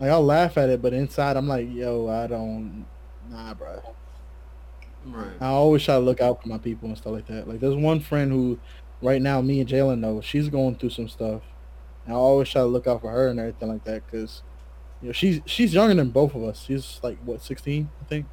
Like 0.01 0.11
I'll 0.11 0.25
laugh 0.25 0.59
at 0.59 0.71
it, 0.71 0.83
but 0.83 0.95
inside 0.95 1.37
I'm 1.37 1.49
like, 1.49 1.69
yo, 1.71 2.09
I 2.09 2.27
don't, 2.29 2.89
nah, 3.23 3.55
bro. 3.55 3.81
Right. 5.05 5.37
I 5.41 5.47
always 5.47 5.85
try 5.85 5.95
to 5.95 6.01
look 6.01 6.21
out 6.21 6.43
for 6.43 6.49
my 6.49 6.59
people 6.59 6.89
and 6.89 6.99
stuff 6.99 7.13
like 7.13 7.27
that. 7.27 7.49
Like 7.49 7.61
there's 7.61 7.77
one 7.77 8.01
friend 8.01 8.31
who, 8.33 8.61
right 9.03 9.21
now, 9.23 9.41
me 9.41 9.61
and 9.61 9.69
Jalen 9.69 9.99
know 10.01 10.21
she's 10.21 10.49
going 10.49 10.77
through 10.77 10.91
some 10.91 11.09
stuff. 11.09 11.43
And 12.05 12.15
I 12.15 12.19
always 12.19 12.49
try 12.49 12.63
to 12.63 12.67
look 12.67 12.87
out 12.87 13.01
for 13.03 13.11
her 13.11 13.29
and 13.29 13.39
everything 13.39 13.69
like 13.69 13.85
that 13.85 14.03
because, 14.07 14.43
you 15.03 15.09
know, 15.09 15.13
she's 15.13 15.41
she's 15.47 15.75
younger 15.75 15.95
than 15.95 16.11
both 16.11 16.35
of 16.35 16.43
us. 16.43 16.63
She's 16.65 17.01
like 17.03 17.19
what 17.25 17.43
16, 17.43 17.91
I 18.01 18.05
think. 18.07 18.27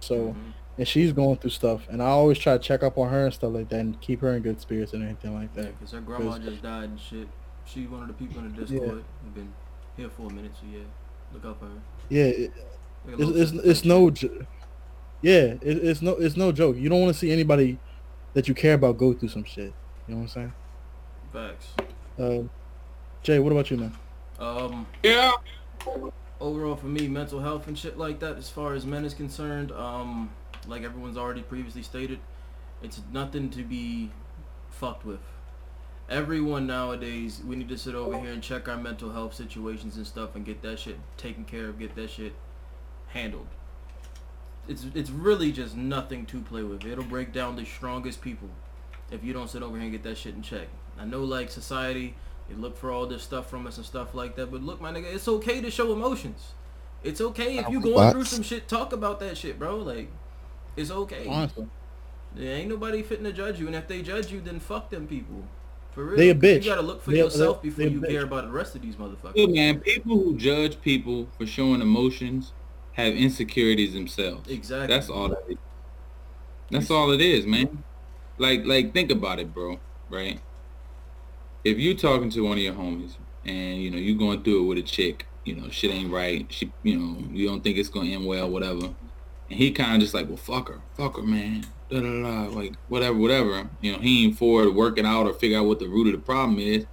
So 0.00 0.28
Mhm. 0.32 0.52
and 0.78 0.88
she's 0.88 1.12
going 1.12 1.36
through 1.38 1.50
stuff, 1.50 1.88
and 1.90 2.02
I 2.02 2.06
always 2.06 2.38
try 2.38 2.56
to 2.56 2.62
check 2.62 2.82
up 2.82 2.96
on 2.98 3.10
her 3.10 3.24
and 3.26 3.34
stuff 3.34 3.52
like 3.52 3.68
that, 3.70 3.80
and 3.80 4.00
keep 4.00 4.20
her 4.20 4.34
in 4.34 4.42
good 4.42 4.60
spirits 4.60 4.92
and 4.92 5.02
everything 5.02 5.34
like 5.34 5.52
that. 5.54 5.78
because 5.78 5.92
her 5.92 6.00
grandma 6.00 6.38
just 6.38 6.62
died 6.62 6.84
and 6.90 7.00
shit. 7.00 7.28
She 7.64 7.86
one 7.86 8.02
of 8.02 8.08
the 8.08 8.14
people 8.14 8.38
in 8.38 8.54
the 8.54 8.60
Discord. 8.60 9.04
We've 9.24 9.34
been 9.34 9.52
here 9.96 10.08
for 10.08 10.28
a 10.28 10.32
minute, 10.32 10.52
so 10.54 10.66
yeah, 10.72 10.84
look 11.34 11.44
out 11.44 11.58
for 11.58 11.66
her. 11.66 11.72
Yeah, 12.08 12.24
it, 12.24 12.52
it's 13.06 13.52
it's, 13.52 13.64
it's 13.64 13.84
no, 13.84 14.08
yeah, 15.20 15.32
it, 15.32 15.60
it's 15.62 16.00
no 16.00 16.12
it's 16.12 16.36
no 16.36 16.52
joke. 16.52 16.76
You 16.76 16.88
don't 16.88 17.00
want 17.00 17.12
to 17.12 17.18
see 17.18 17.30
anybody 17.32 17.78
that 18.34 18.48
you 18.48 18.54
care 18.54 18.74
about 18.74 18.98
go 18.98 19.12
through 19.12 19.28
some 19.28 19.44
shit. 19.44 19.72
You 20.06 20.14
know 20.14 20.16
what 20.16 20.22
I'm 20.22 20.28
saying? 20.28 20.52
facts. 21.32 21.66
Uh, 22.18 22.48
Jay, 23.22 23.38
what 23.38 23.52
about 23.52 23.70
you, 23.70 23.76
man? 23.76 23.94
Um, 24.38 24.86
Yeah. 25.02 25.32
overall 26.40 26.76
for 26.76 26.86
me, 26.86 27.08
mental 27.08 27.40
health 27.40 27.66
and 27.66 27.76
shit 27.78 27.98
like 27.98 28.20
that, 28.20 28.36
as 28.36 28.48
far 28.48 28.74
as 28.74 28.86
men 28.86 29.04
is 29.04 29.12
concerned, 29.12 29.72
um, 29.72 30.30
like 30.66 30.84
everyone's 30.84 31.16
already 31.18 31.42
previously 31.42 31.82
stated, 31.82 32.18
it's 32.82 33.00
nothing 33.12 33.50
to 33.50 33.62
be 33.62 34.10
fucked 34.70 35.04
with. 35.04 35.20
Everyone 36.08 36.66
nowadays, 36.66 37.42
we 37.46 37.56
need 37.56 37.68
to 37.68 37.76
sit 37.76 37.94
over 37.94 38.18
here 38.18 38.32
and 38.32 38.42
check 38.42 38.68
our 38.68 38.78
mental 38.78 39.10
health 39.10 39.34
situations 39.34 39.96
and 39.96 40.06
stuff 40.06 40.34
and 40.36 40.46
get 40.46 40.62
that 40.62 40.78
shit 40.78 40.96
taken 41.18 41.44
care 41.44 41.68
of, 41.68 41.78
get 41.78 41.94
that 41.96 42.08
shit 42.08 42.32
handled. 43.08 43.48
It's 44.68 44.84
it's 44.94 45.10
really 45.10 45.50
just 45.50 45.76
nothing 45.76 46.26
to 46.26 46.40
play 46.40 46.62
with. 46.62 46.84
It'll 46.84 47.04
break 47.04 47.32
down 47.32 47.56
the 47.56 47.64
strongest 47.64 48.20
people 48.20 48.48
if 49.10 49.24
you 49.24 49.32
don't 49.32 49.48
sit 49.48 49.62
over 49.62 49.74
here 49.76 49.84
and 49.84 49.92
get 49.92 50.02
that 50.02 50.18
shit 50.18 50.34
in 50.34 50.42
check. 50.42 50.68
I 50.98 51.04
know 51.04 51.24
like 51.24 51.50
society, 51.50 52.14
they 52.48 52.54
look 52.54 52.76
for 52.76 52.90
all 52.90 53.06
this 53.06 53.22
stuff 53.22 53.48
from 53.48 53.66
us 53.66 53.76
and 53.78 53.86
stuff 53.86 54.14
like 54.14 54.36
that, 54.36 54.50
but 54.50 54.62
look 54.62 54.80
my 54.80 54.92
nigga, 54.92 55.12
it's 55.14 55.28
okay 55.28 55.60
to 55.60 55.70
show 55.70 55.92
emotions. 55.92 56.52
It's 57.02 57.20
okay 57.20 57.58
if 57.58 57.68
you 57.68 57.80
going 57.80 58.10
through 58.10 58.24
some 58.24 58.42
shit, 58.42 58.68
talk 58.68 58.92
about 58.92 59.20
that 59.20 59.38
shit, 59.38 59.58
bro. 59.58 59.76
Like, 59.78 60.10
it's 60.76 60.90
okay. 60.90 61.26
Honestly, 61.28 61.68
There 62.34 62.54
ain't 62.56 62.68
nobody 62.68 63.02
fitting 63.02 63.24
to 63.24 63.32
judge 63.32 63.58
you, 63.60 63.68
and 63.68 63.76
if 63.76 63.86
they 63.88 64.02
judge 64.02 64.30
you, 64.32 64.40
then 64.40 64.58
fuck 64.60 64.90
them 64.90 65.06
people. 65.06 65.44
For 65.92 66.04
real. 66.04 66.16
They 66.16 66.28
a 66.30 66.34
'cause 66.34 66.42
bitch. 66.42 66.62
You 66.64 66.70
gotta 66.70 66.82
look 66.82 67.02
for 67.02 67.12
They 67.12 67.18
yourself 67.18 67.62
they- 67.62 67.68
before 67.70 67.84
they 67.84 67.90
you 67.92 68.00
bitch. 68.00 68.08
care 68.10 68.24
about 68.24 68.44
the 68.44 68.50
rest 68.50 68.74
of 68.74 68.82
these 68.82 68.96
motherfuckers. 68.96 69.36
Look, 69.36 69.50
man, 69.50 69.80
people 69.80 70.16
who 70.18 70.36
judge 70.36 70.80
people 70.82 71.28
for 71.38 71.46
showing 71.46 71.80
emotions 71.80 72.52
have 72.98 73.14
insecurities 73.14 73.94
themselves. 73.94 74.50
Exactly. 74.50 74.88
That's 74.88 75.08
all 75.08 75.28
that 75.28 75.44
is. 75.48 75.56
That's 76.70 76.90
all 76.90 77.12
it 77.12 77.20
is, 77.20 77.46
man. 77.46 77.66
Mm-hmm. 77.68 78.42
Like, 78.42 78.66
like, 78.66 78.92
think 78.92 79.10
about 79.10 79.38
it, 79.38 79.54
bro. 79.54 79.78
Right? 80.10 80.40
If 81.64 81.78
you're 81.78 81.94
talking 81.94 82.28
to 82.30 82.40
one 82.42 82.58
of 82.58 82.58
your 82.58 82.74
homies 82.74 83.12
and 83.44 83.82
you 83.82 83.90
know 83.90 83.98
you're 83.98 84.18
going 84.18 84.42
through 84.42 84.64
it 84.64 84.66
with 84.66 84.78
a 84.78 84.82
chick, 84.82 85.26
you 85.44 85.54
know 85.54 85.68
shit 85.70 85.90
ain't 85.90 86.12
right. 86.12 86.46
She, 86.50 86.72
you 86.82 86.98
know, 86.98 87.24
you 87.30 87.46
don't 87.46 87.62
think 87.62 87.78
it's 87.78 87.88
gonna 87.88 88.10
end 88.10 88.26
well, 88.26 88.50
whatever. 88.50 88.86
And 89.50 89.58
he 89.58 89.70
kind 89.70 89.94
of 89.94 90.00
just 90.00 90.14
like, 90.14 90.28
well, 90.28 90.36
fuck 90.36 90.68
her, 90.68 90.80
fuck 90.94 91.16
her, 91.16 91.22
man. 91.22 91.66
Da 91.90 92.00
da 92.00 92.22
da. 92.22 92.54
Like 92.54 92.74
whatever, 92.88 93.16
whatever. 93.16 93.70
You 93.80 93.92
know, 93.92 93.98
he 93.98 94.24
ain't 94.24 94.38
for 94.38 94.70
working 94.70 95.06
out 95.06 95.26
or 95.26 95.32
figure 95.32 95.58
out 95.58 95.66
what 95.66 95.78
the 95.78 95.88
root 95.88 96.06
of 96.06 96.12
the 96.12 96.24
problem 96.24 96.58
is. 96.58 96.86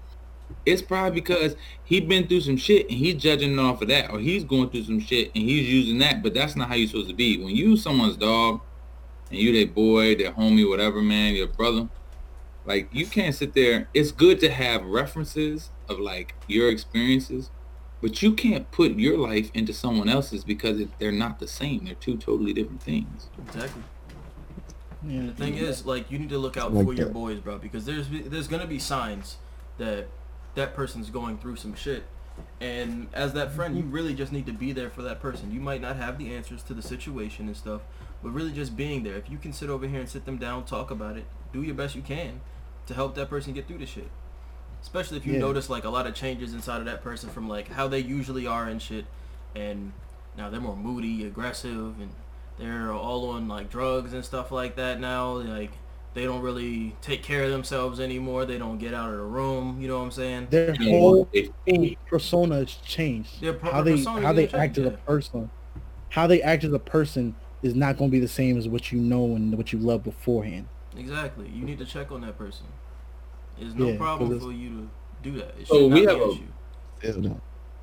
It's 0.66 0.82
probably 0.82 1.12
because 1.12 1.56
he 1.84 2.00
been 2.00 2.28
through 2.28 2.42
some 2.42 2.58
shit 2.58 2.90
and 2.90 2.98
he's 2.98 3.16
judging 3.16 3.58
off 3.60 3.82
of 3.82 3.88
that, 3.90 4.12
or 4.12 4.20
he's 4.20 4.44
going 4.44 4.70
through 4.70 4.84
some 4.84 5.00
shit 5.00 5.32
and 5.36 5.44
he's 5.44 5.70
using 5.70 6.00
that. 6.00 6.24
But 6.24 6.34
that's 6.34 6.56
not 6.56 6.70
how 6.70 6.76
you're 6.76 6.88
supposed 6.88 7.10
to 7.10 7.16
be. 7.16 7.44
When 7.44 7.56
you 7.56 7.78
someone's 7.78 8.18
dog 8.18 8.62
and 9.30 9.40
you 9.40 9.52
their 9.54 9.72
boy, 9.72 10.16
their 10.16 10.32
homie, 10.32 10.68
whatever, 10.68 11.02
man, 11.02 11.34
your 11.34 11.48
brother, 11.48 11.88
like 12.66 12.90
you 12.92 13.06
can't 13.06 13.36
sit 13.36 13.54
there. 13.54 13.90
It's 13.94 14.12
good 14.12 14.40
to 14.40 14.50
have 14.50 14.84
references 14.86 15.70
of 15.88 16.00
like 16.00 16.34
your 16.48 16.70
experiences, 16.70 17.52
but 18.02 18.22
you 18.22 18.34
can't 18.34 18.70
put 18.72 18.98
your 18.98 19.18
life 19.18 19.52
into 19.54 19.74
someone 19.74 20.10
else's 20.10 20.44
because 20.44 20.82
they're 21.00 21.12
not 21.12 21.40
the 21.40 21.48
same. 21.48 21.86
They're 21.86 21.96
two 21.96 22.18
totally 22.18 22.54
different 22.54 22.82
things. 22.82 23.30
Exactly. 23.48 23.84
yeah. 25.04 25.28
The 25.28 25.34
thing 25.34 25.56
is, 25.56 25.86
like, 25.86 26.10
you 26.12 26.18
need 26.18 26.30
to 26.30 26.38
look 26.40 26.58
out 26.58 26.74
Like 26.74 26.86
for 26.86 26.94
your 26.94 27.10
boys, 27.10 27.40
bro, 27.40 27.58
because 27.60 27.86
there's 27.86 28.08
there's 28.10 28.48
gonna 28.48 28.68
be 28.68 28.80
signs 28.80 29.38
that 29.78 30.08
that 30.56 30.74
person's 30.76 31.10
going 31.10 31.38
through 31.38 31.56
some 31.58 31.76
shit, 31.76 32.04
and 32.60 33.08
as 33.14 33.34
that 33.34 33.52
friend, 33.52 33.78
you 33.78 33.84
really 33.84 34.14
just 34.14 34.32
need 34.32 34.46
to 34.46 34.54
be 34.54 34.72
there 34.72 34.90
for 34.90 35.02
that 35.04 35.20
person. 35.22 35.52
You 35.52 35.60
might 35.60 35.82
not 35.82 35.96
have 35.98 36.18
the 36.18 36.34
answers 36.34 36.64
to 36.64 36.74
the 36.74 36.82
situation 36.82 37.48
and 37.48 37.56
stuff, 37.56 37.82
but 38.24 38.32
really 38.32 38.52
just 38.52 38.76
being 38.76 39.04
there. 39.04 39.16
If 39.16 39.30
you 39.30 39.38
can 39.38 39.54
sit 39.54 39.70
over 39.70 39.88
here 39.88 40.00
and 40.00 40.10
sit 40.10 40.26
them 40.26 40.38
down, 40.38 40.66
talk 40.66 40.92
about 40.92 41.18
it, 41.18 41.26
do 41.54 41.62
your 41.62 41.76
best 41.76 41.96
you 41.96 42.02
can 42.02 42.42
to 42.88 42.94
help 42.94 43.16
that 43.16 43.30
person 43.30 43.54
get 43.54 43.68
through 43.68 43.78
the 43.80 43.86
shit. 43.86 44.10
Especially 44.82 45.18
if 45.18 45.26
you 45.26 45.34
Yeah. 45.34 45.40
notice 45.40 45.70
like 45.70 45.84
a 45.84 45.90
lot 45.90 46.06
of 46.06 46.14
changes 46.14 46.54
inside 46.54 46.78
of 46.80 46.86
that 46.86 47.02
person 47.04 47.30
from 47.30 47.48
like 47.50 47.70
how 47.70 47.88
they 47.88 48.00
usually 48.00 48.46
are 48.46 48.66
and 48.68 48.82
shit, 48.82 49.06
and 49.56 49.92
now 50.38 50.50
they're 50.50 50.60
more 50.62 50.76
moody, 50.76 51.26
aggressive, 51.26 51.96
and 52.00 52.10
they're 52.60 52.92
all 52.94 53.30
on 53.30 53.48
like 53.48 53.70
drugs 53.70 54.14
and 54.14 54.24
stuff 54.24 54.52
like 54.52 54.76
that 54.76 55.00
now. 55.00 55.32
Like 55.34 55.72
they 56.16 56.24
don't 56.24 56.42
really 56.42 56.96
take 57.02 57.22
care 57.22 57.44
of 57.44 57.52
themselves 57.52 58.00
anymore. 58.00 58.46
They 58.46 58.58
don't 58.58 58.78
get 58.80 58.94
out 58.94 59.12
of 59.12 59.18
the 59.18 59.24
room. 59.24 59.80
You 59.82 59.90
know 59.90 59.98
what 60.00 60.06
I'm 60.06 60.12
saying? 60.12 60.48
Their 60.50 60.76
You 60.80 60.90
whole 60.90 61.30
persona 62.08 62.56
has 62.56 62.74
changed. 62.74 63.42
Their 63.42 63.54
pro- 63.54 63.72
how 63.72 63.82
they 63.84 63.92
persona 63.92 64.22
how 64.22 64.32
is 64.32 64.36
they 64.38 64.44
act 64.58 64.76
change, 64.76 64.88
as 64.88 64.94
a 64.94 64.98
person, 64.98 65.52
how 66.10 66.26
they 66.26 66.42
act 66.42 66.64
as 66.64 66.72
a 66.74 66.80
person 66.80 67.36
is 67.62 67.76
not 67.76 67.98
going 67.98 68.10
to 68.10 68.12
be 68.12 68.20
the 68.22 68.28
same 68.28 68.58
as 68.58 68.68
what 68.70 68.92
you 68.92 69.00
know 69.00 69.36
and 69.36 69.56
what 69.58 69.74
you 69.74 69.80
love 69.80 70.04
beforehand. 70.04 70.68
Exactly. 70.98 71.50
You 71.50 71.66
need 71.66 71.78
to 71.80 71.86
check 71.86 72.12
on 72.12 72.22
that 72.22 72.38
person. 72.38 72.66
There's 73.60 73.76
no 73.76 73.88
Yeah, 73.88 73.92
'cause 73.98 74.00
problem 74.00 74.40
for 74.40 74.52
you 74.54 74.70
to 74.70 74.88
do 75.30 75.38
that. 75.38 75.54
It 75.60 75.68
So 75.68 75.76
should 75.90 75.94
we 75.94 76.02
not 76.02 76.10
have 76.10 76.18
be 76.18 76.24
an 76.24 76.30
a- 76.30 76.34
issue. 76.34 76.44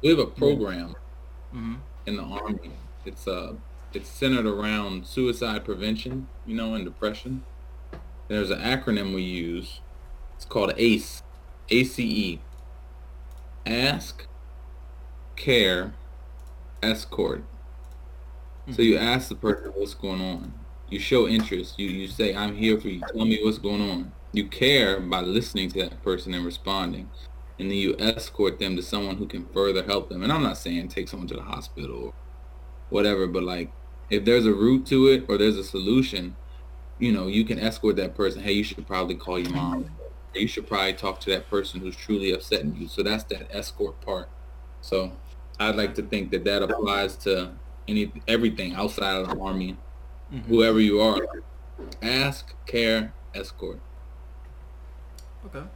We 0.02 0.08
have 0.08 0.18
a 0.18 0.26
program 0.26 0.94
hmm 1.52 1.74
in 2.06 2.16
the 2.16 2.22
army. 2.22 2.70
It's 3.04 3.28
uh 3.28 3.52
it's 3.92 4.08
centered 4.08 4.46
around 4.46 5.06
suicide 5.06 5.64
prevention, 5.66 6.26
you 6.46 6.54
know, 6.56 6.74
and 6.74 6.84
depression. 6.84 7.44
There's 8.32 8.50
an 8.50 8.60
acronym 8.60 9.14
we 9.14 9.20
use. 9.20 9.80
It's 10.36 10.46
called 10.46 10.72
ACE. 10.78 11.22
ACE. 11.68 12.38
Ask, 13.66 14.26
care, 15.36 15.92
escort. 16.82 17.44
So 18.68 18.76
hmm. 18.76 18.82
you 18.82 18.96
ask 18.96 19.28
the 19.28 19.34
person 19.34 19.72
what's 19.74 19.92
going 19.92 20.22
on. 20.22 20.54
You 20.88 20.98
show 20.98 21.28
interest. 21.28 21.78
You 21.78 21.90
you 21.90 22.08
say, 22.08 22.34
I'm 22.34 22.56
here 22.56 22.80
for 22.80 22.88
you. 22.88 23.02
Tell 23.14 23.26
me 23.26 23.38
what's 23.42 23.58
going 23.58 23.82
on. 23.82 24.12
You 24.32 24.48
care 24.48 24.98
by 24.98 25.20
listening 25.20 25.68
to 25.72 25.80
that 25.82 26.02
person 26.02 26.32
and 26.32 26.46
responding. 26.46 27.10
And 27.58 27.70
then 27.70 27.76
you 27.76 27.94
escort 27.98 28.58
them 28.58 28.76
to 28.76 28.82
someone 28.82 29.18
who 29.18 29.26
can 29.26 29.44
further 29.52 29.82
help 29.82 30.08
them. 30.08 30.22
And 30.22 30.32
I'm 30.32 30.42
not 30.42 30.56
saying 30.56 30.88
take 30.88 31.08
someone 31.08 31.28
to 31.28 31.34
the 31.34 31.42
hospital 31.42 32.04
or 32.04 32.14
whatever, 32.88 33.26
but 33.26 33.42
like 33.42 33.70
if 34.08 34.24
there's 34.24 34.46
a 34.46 34.54
route 34.54 34.86
to 34.86 35.08
it 35.08 35.26
or 35.28 35.36
there's 35.36 35.58
a 35.58 35.64
solution, 35.64 36.34
you 37.02 37.10
know, 37.10 37.26
you 37.26 37.44
can 37.44 37.58
escort 37.58 37.96
that 37.96 38.14
person. 38.14 38.40
Hey, 38.40 38.52
you 38.52 38.62
should 38.62 38.86
probably 38.86 39.16
call 39.16 39.36
your 39.36 39.50
mom. 39.50 39.90
You 40.34 40.46
should 40.46 40.68
probably 40.68 40.92
talk 40.94 41.18
to 41.22 41.30
that 41.30 41.50
person 41.50 41.80
who's 41.80 41.96
truly 41.96 42.30
upsetting 42.30 42.76
you. 42.76 42.86
So 42.86 43.02
that's 43.02 43.24
that 43.24 43.48
escort 43.50 44.00
part. 44.02 44.28
So 44.82 45.10
I'd 45.58 45.74
like 45.74 45.96
to 45.96 46.02
think 46.02 46.30
that 46.30 46.44
that 46.44 46.62
applies 46.62 47.16
to 47.18 47.50
any 47.88 48.12
everything 48.28 48.74
outside 48.74 49.16
of 49.16 49.28
the 49.30 49.38
army, 49.40 49.76
hmm 50.30 50.38
whoever 50.42 50.78
you 50.78 51.00
are. 51.00 51.18
Ask, 52.00 52.54
care, 52.66 53.12
escort. 53.34 53.80
Okay. 55.46 55.66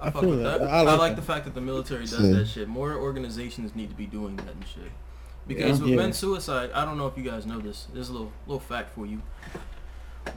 I 0.00 0.10
fuck 0.12 0.20
feel 0.22 0.30
with 0.30 0.42
that. 0.44 0.60
that. 0.60 0.70
I 0.70 0.78
I 0.78 0.82
like 0.82 0.98
like, 0.98 1.10
that. 1.12 1.16
the 1.16 1.26
fact 1.26 1.44
that 1.46 1.54
the 1.54 1.60
military 1.60 2.06
does 2.06 2.20
Yeah. 2.30 2.38
that 2.38 2.46
shit. 2.46 2.68
More 2.68 2.94
organizations 2.94 3.74
need 3.74 3.90
to 3.90 3.96
be 3.96 4.06
doing 4.06 4.36
that 4.36 4.54
and 4.54 4.64
shit. 4.64 4.92
Because 5.48 5.80
with 5.80 5.90
Yeah. 5.90 5.96
men's 5.96 6.16
suicide, 6.16 6.70
I 6.72 6.84
don't 6.84 6.96
know 6.96 7.08
if 7.08 7.18
you 7.18 7.24
guys 7.24 7.44
know 7.44 7.58
this. 7.58 7.88
There's 7.92 8.08
a 8.08 8.12
little 8.12 8.32
little 8.46 8.60
fact 8.60 8.94
for 8.94 9.04
you. 9.04 9.20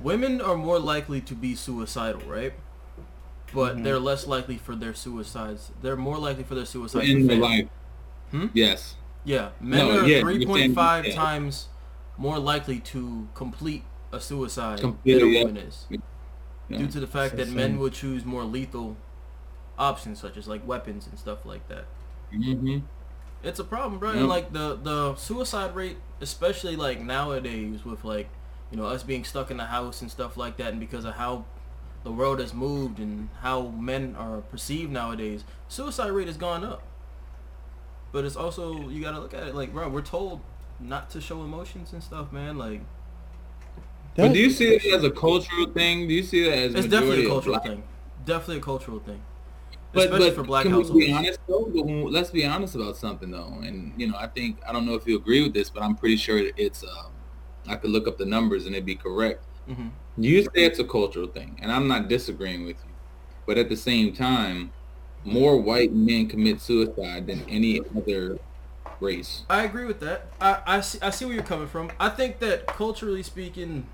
Women 0.03 0.41
are 0.41 0.55
more 0.55 0.79
likely 0.79 1.21
to 1.21 1.33
be 1.35 1.55
suicidal, 1.55 2.21
right? 2.27 2.53
but 3.53 3.77
Mhm. 3.77 3.83
they're 3.85 3.97
less 3.97 4.27
likely 4.27 4.57
for 4.57 4.75
their 4.75 4.93
suicides. 4.93 5.71
They're 5.81 5.95
more 5.95 6.17
likely 6.17 6.43
for 6.43 6.53
their 6.53 6.65
suicides. 6.65 7.07
in 7.09 7.27
their 7.27 7.37
life. 7.37 7.69
Hmm? 8.31 8.47
Yes. 8.53 8.95
Yeah, 9.23 9.51
men 9.61 9.79
No, 9.87 9.91
are 9.91 10.01
yeah, 10.01 10.17
you're 10.17 10.21
three 10.21 10.45
point 10.45 10.59
saying- 10.59 10.75
five 10.75 11.05
yeah. 11.07 11.15
times 11.15 11.69
more 12.17 12.39
likely 12.39 12.79
to 12.81 13.29
complete 13.33 13.83
a 14.11 14.19
suicide 14.19 14.79
than 14.79 14.85
a 14.85 14.91
Completely, 14.91 15.29
yeah. 15.37 15.43
woman 15.45 15.57
is, 15.57 15.87
due 16.69 16.87
to 16.87 16.99
the 16.99 17.07
fact 17.07 17.35
It's 17.35 17.47
that 17.49 17.55
men 17.55 17.65
insane. 17.67 17.79
would 17.79 17.93
choose 17.93 18.25
more 18.25 18.43
lethal 18.43 18.97
options, 19.79 20.19
such 20.19 20.35
as 20.35 20.49
like 20.49 20.67
weapons 20.67 21.07
and 21.07 21.17
stuff 21.17 21.45
like 21.45 21.65
that. 21.69 21.85
hmm 22.31 22.79
It's 23.43 23.59
a 23.59 23.63
problem, 23.63 23.97
bro. 23.97 24.11
And 24.11 24.27
like 24.27 24.51
the 24.51 24.75
the 24.83 25.15
suicide 25.15 25.73
rate, 25.73 25.97
especially 26.19 26.75
like 26.75 26.99
nowadays 27.01 27.85
with 27.85 28.03
like 28.03 28.27
you 28.71 28.77
know 28.77 28.85
us 28.85 29.03
being 29.03 29.23
stuck 29.23 29.51
in 29.51 29.57
the 29.57 29.65
house 29.65 30.01
and 30.01 30.11
stuff 30.11 30.37
like 30.37 30.57
that, 30.57 30.71
and 30.71 30.79
because 30.79 31.05
of 31.05 31.15
how 31.15 31.45
the 32.03 32.11
world 32.11 32.39
has 32.39 32.53
moved 32.53 32.99
and 32.99 33.29
how 33.41 33.67
men 33.69 34.15
are 34.15 34.41
perceived 34.41 34.91
nowadays, 34.91 35.43
suicide 35.67 36.09
rate 36.11 36.27
has 36.27 36.37
gone 36.37 36.63
up. 36.63 36.81
But 38.11 38.25
it's 38.25 38.35
also 38.35 38.89
you 38.89 39.01
gotta 39.01 39.19
look 39.19 39.33
at 39.33 39.43
it 39.47 39.55
like, 39.55 39.73
bro, 39.73 39.89
we're 39.89 40.01
told 40.01 40.41
not 40.79 41.09
to 41.11 41.21
show 41.21 41.43
emotions 41.43 41.93
and 41.93 42.01
stuff, 42.03 42.31
man. 42.31 42.57
Like 42.57 42.81
But 44.15 44.33
do 44.33 44.39
you 44.39 44.49
see 44.49 44.75
it 44.75 44.85
as 44.93 45.03
a 45.03 45.11
cultural 45.11 45.67
thing? 45.67 46.07
Do 46.07 46.13
you 46.13 46.23
see 46.23 46.43
that 46.45 46.57
as 46.57 46.73
a 46.75 46.77
it's 46.79 46.87
definitely 46.87 47.25
a 47.25 47.29
cultural 47.29 47.55
black- 47.55 47.67
thing. 47.67 47.83
Definitely 48.25 48.57
a 48.57 48.61
cultural 48.61 48.99
thing. 48.99 49.21
But, 49.93 50.05
Especially 50.05 50.29
but 50.29 50.35
for 50.35 50.43
black 50.43 50.63
can 50.63 50.71
households. 50.73 50.91
we 50.91 51.07
be 51.07 51.13
honest 51.13 51.39
though? 51.47 51.59
Let's 51.59 52.29
be 52.29 52.45
honest 52.45 52.75
about 52.75 52.97
something 52.97 53.31
though. 53.31 53.59
And 53.63 53.93
you 53.97 54.07
know, 54.07 54.17
I 54.17 54.27
think 54.27 54.59
I 54.67 54.71
don't 54.73 54.85
know 54.85 54.95
if 54.95 55.07
you 55.07 55.15
agree 55.17 55.41
with 55.43 55.53
this, 55.53 55.69
but 55.69 55.81
I'm 55.83 55.95
pretty 55.95 56.17
sure 56.17 56.41
it's. 56.57 56.83
Um, 56.83 57.11
I 57.69 57.75
could 57.77 57.91
look 57.91 58.07
up 58.07 58.17
the 58.17 58.25
numbers 58.25 58.65
and 58.65 58.75
it'd 58.75 58.85
be 58.85 58.95
correct. 58.97 59.45
hmm 59.67 59.89
You 60.17 60.43
say 60.43 60.49
it's 60.65 60.79
a 60.79 60.85
cultural 60.87 61.27
thing, 61.27 61.59
and 61.61 61.71
I'm 61.71 61.87
not 61.87 62.09
disagreeing 62.09 62.65
with 62.65 62.83
you. 62.85 62.95
But 63.47 63.57
at 63.57 63.69
the 63.69 63.77
same 63.77 64.13
time, 64.13 64.73
more 65.23 65.61
white 65.61 65.91
men 65.93 66.29
commit 66.29 66.61
suicide 66.61 67.27
than 67.27 67.45
any 67.49 67.81
other 67.95 68.39
race. 68.99 69.47
I 69.49 69.63
agree 69.63 69.85
with 69.85 69.99
that. 70.01 70.33
I, 70.41 70.61
I, 70.65 70.81
see, 70.81 70.99
I 71.01 71.09
see 71.09 71.25
where 71.25 71.33
you're 71.33 71.43
coming 71.43 71.67
from. 71.67 71.91
I 71.99 72.09
think 72.09 72.39
that 72.39 72.67
culturally 72.67 73.23
speaking, 73.23 73.87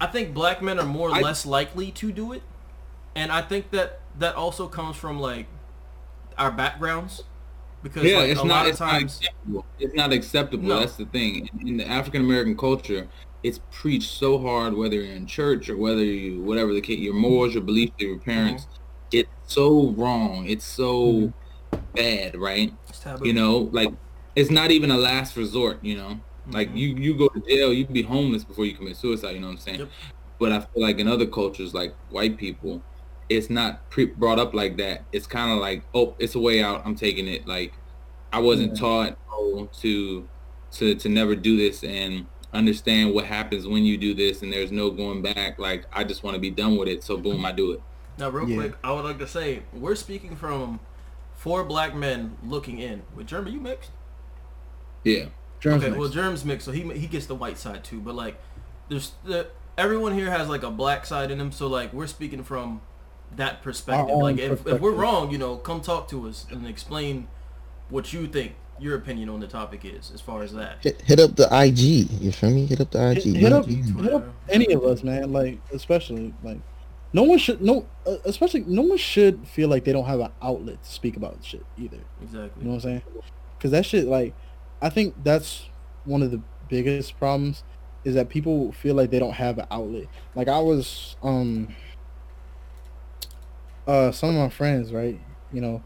I 0.00 0.06
think 0.06 0.34
black 0.34 0.60
men 0.62 0.78
are 0.78 0.86
more 0.86 1.10
or 1.10 1.14
less 1.14 1.46
likely 1.46 1.90
to 1.92 2.12
do 2.12 2.32
it, 2.32 2.42
and 3.14 3.32
I 3.32 3.42
think 3.42 3.70
that 3.70 4.00
that 4.18 4.34
also 4.36 4.68
comes 4.68 4.96
from 4.96 5.18
like 5.20 5.46
our 6.38 6.50
backgrounds, 6.50 7.24
because 7.84 8.02
yeah, 8.02 8.16
like, 8.16 8.30
it's 8.30 8.42
not. 8.42 8.66
It's 8.66 8.80
not 8.80 9.02
acceptable. 9.02 9.66
It's 9.78 9.94
not 9.94 10.12
acceptable. 10.12 10.68
No. 10.68 10.80
That's 10.80 10.96
the 10.96 11.04
thing. 11.04 11.48
In, 11.60 11.68
in 11.68 11.76
the 11.76 11.86
African 11.86 12.22
American 12.22 12.56
culture, 12.56 13.06
it's 13.42 13.60
preached 13.70 14.10
so 14.10 14.38
hard, 14.38 14.74
whether 14.74 14.96
you're 14.96 15.14
in 15.14 15.26
church 15.26 15.68
or 15.68 15.76
whether 15.76 16.02
you, 16.02 16.42
whatever 16.42 16.72
the 16.72 16.80
case, 16.80 16.98
your 16.98 17.14
morals, 17.14 17.52
your 17.54 17.62
beliefs, 17.62 17.92
your 17.98 18.18
parents. 18.18 18.66
It's 19.12 19.28
so 19.46 19.90
wrong. 19.90 20.46
It's 20.48 20.64
so 20.64 21.32
bad, 21.94 22.36
right? 22.36 22.72
You 23.22 23.34
know, 23.34 23.68
like 23.70 23.92
it's 24.34 24.50
not 24.50 24.70
even 24.70 24.90
a 24.90 24.96
last 24.96 25.36
resort. 25.36 25.78
You 25.84 25.98
know, 25.98 26.20
like 26.50 26.70
Mhm. 26.70 26.78
you 26.78 26.88
you 26.96 27.14
go 27.18 27.28
to 27.28 27.40
jail, 27.40 27.70
you 27.72 27.84
can 27.84 27.92
be 27.92 28.02
homeless 28.02 28.44
before 28.44 28.64
you 28.64 28.74
commit 28.74 28.96
suicide. 28.96 29.32
You 29.32 29.40
know 29.40 29.48
what 29.48 29.52
I'm 29.52 29.58
saying? 29.58 29.80
Yep. 29.80 29.90
But 30.40 30.52
I 30.52 30.60
feel 30.60 30.82
like 30.82 30.98
in 30.98 31.06
other 31.06 31.26
cultures, 31.26 31.74
like 31.74 31.94
white 32.08 32.38
people, 32.38 32.82
it's 33.28 33.48
not 33.50 33.88
pre- 33.90 34.06
brought 34.06 34.38
up 34.38 34.52
like 34.54 34.76
that. 34.76 35.02
It's 35.12 35.26
kind 35.26 35.50
of 35.52 35.58
like, 35.58 35.82
oh, 35.94 36.14
it's 36.18 36.34
a 36.34 36.40
way 36.40 36.62
out. 36.62 36.82
I'm 36.84 36.94
taking 36.94 37.26
it. 37.28 37.46
Like 37.46 37.72
I 38.32 38.38
wasn't 38.40 38.74
Yeah. 38.74 38.80
taught 38.80 39.18
oh, 39.32 39.68
to 39.80 40.28
to 40.72 40.94
to 40.96 41.08
never 41.08 41.34
do 41.36 41.56
this 41.56 41.82
and 41.84 42.26
understand 42.52 43.12
what 43.14 43.24
happens 43.24 43.66
when 43.66 43.84
you 43.84 43.96
do 43.96 44.14
this 44.14 44.42
and 44.42 44.52
there's 44.52 44.70
no 44.72 44.90
going 44.90 45.22
back. 45.22 45.58
Like 45.58 45.86
I 45.92 46.04
just 46.04 46.22
want 46.22 46.34
to 46.34 46.40
be 46.40 46.50
done 46.50 46.76
with 46.76 46.88
it. 46.88 47.02
So 47.02 47.16
boom, 47.16 47.44
I 47.44 47.52
do 47.52 47.72
it. 47.72 47.82
Now, 48.18 48.28
real 48.30 48.48
Yeah. 48.48 48.56
quick, 48.56 48.74
I 48.84 48.92
would 48.92 49.04
like 49.04 49.18
to 49.18 49.26
say 49.26 49.62
we're 49.72 49.96
speaking 49.96 50.36
from 50.36 50.78
four 51.34 51.64
black 51.64 51.94
men 51.96 52.36
looking 52.44 52.78
in. 52.78 53.02
With 53.16 53.26
Jeremy, 53.26 53.52
you 53.52 53.60
mixed? 53.60 53.90
Yeah. 55.02 55.26
Germs 55.60 55.82
okay, 55.82 55.90
mixed. 55.90 56.00
well, 56.00 56.08
Germ's 56.08 56.44
mixed, 56.44 56.64
so 56.66 56.72
he 56.72 56.82
he 56.92 57.06
gets 57.06 57.26
the 57.26 57.34
white 57.34 57.58
side 57.58 57.82
too. 57.84 58.00
But 58.00 58.14
like, 58.14 58.40
there's 58.88 59.12
the 59.24 59.48
everyone 59.78 60.14
here 60.14 60.30
has 60.30 60.48
like 60.48 60.62
a 60.62 60.70
black 60.70 61.06
side 61.06 61.30
in 61.30 61.38
them. 61.38 61.50
So 61.52 61.66
like, 61.66 61.92
we're 61.92 62.06
speaking 62.06 62.44
from 62.44 62.82
that 63.36 63.62
perspective. 63.62 64.14
own 64.14 64.22
Like, 64.22 64.38
if, 64.38 64.66
if 64.66 64.80
we're 64.80 64.92
wrong, 64.92 65.30
you 65.30 65.38
know, 65.38 65.56
come 65.56 65.80
talk 65.80 66.08
to 66.08 66.26
us 66.28 66.46
and 66.50 66.66
explain 66.66 67.28
what 67.88 68.12
you 68.12 68.26
think 68.26 68.54
your 68.78 68.96
opinion 68.96 69.28
on 69.28 69.40
the 69.40 69.46
topic 69.46 69.84
is, 69.84 70.10
as 70.12 70.20
far 70.20 70.42
as 70.42 70.52
that. 70.54 70.78
Hit, 70.82 71.00
hit 71.02 71.20
up 71.20 71.36
the 71.36 71.48
IG. 71.50 72.10
You 72.20 72.32
feel 72.32 72.50
me? 72.50 72.66
Hit 72.66 72.80
up 72.80 72.90
the 72.90 73.10
IG. 73.10 73.22
hit, 73.22 73.36
hit 73.36 73.52
up, 73.52 73.66
Yeah. 73.68 74.02
hit 74.02 74.12
up 74.12 74.24
any 74.48 74.72
of 74.72 74.82
us, 74.84 75.02
man. 75.02 75.32
Like 75.32 75.60
especially 75.72 76.34
like 76.42 76.58
no 77.12 77.22
one 77.22 77.38
should 77.38 77.62
no, 77.62 77.86
uh, 78.06 78.16
especially 78.24 78.64
no 78.66 78.82
one 78.82 78.98
should 78.98 79.46
feel 79.46 79.68
like 79.68 79.84
they 79.84 79.92
don't 79.92 80.04
have 80.04 80.20
an 80.20 80.32
outlet 80.42 80.82
to 80.82 80.90
speak 80.90 81.16
about 81.16 81.38
shit 81.42 81.64
either. 81.78 82.00
Exactly. 82.20 82.62
You 82.62 82.68
know 82.68 82.74
what 82.74 82.84
I'm 82.84 82.90
saying? 82.90 83.02
Because 83.56 83.70
that 83.70 83.86
shit, 83.86 84.06
like, 84.06 84.34
I 84.82 84.90
think 84.90 85.14
that's 85.22 85.68
one 86.04 86.22
of 86.22 86.32
the 86.32 86.42
biggest 86.68 87.16
problems 87.18 87.62
is 88.04 88.14
that 88.16 88.28
people 88.28 88.72
feel 88.72 88.94
like 88.96 89.10
they 89.10 89.20
don't 89.20 89.32
have 89.32 89.58
an 89.58 89.66
outlet. 89.70 90.06
Like 90.34 90.48
I 90.48 90.58
was, 90.58 91.16
um, 91.22 91.68
uh, 93.86 94.12
some 94.12 94.30
of 94.30 94.34
my 94.36 94.48
friends, 94.50 94.92
right? 94.92 95.20
You 95.50 95.60
know, 95.60 95.84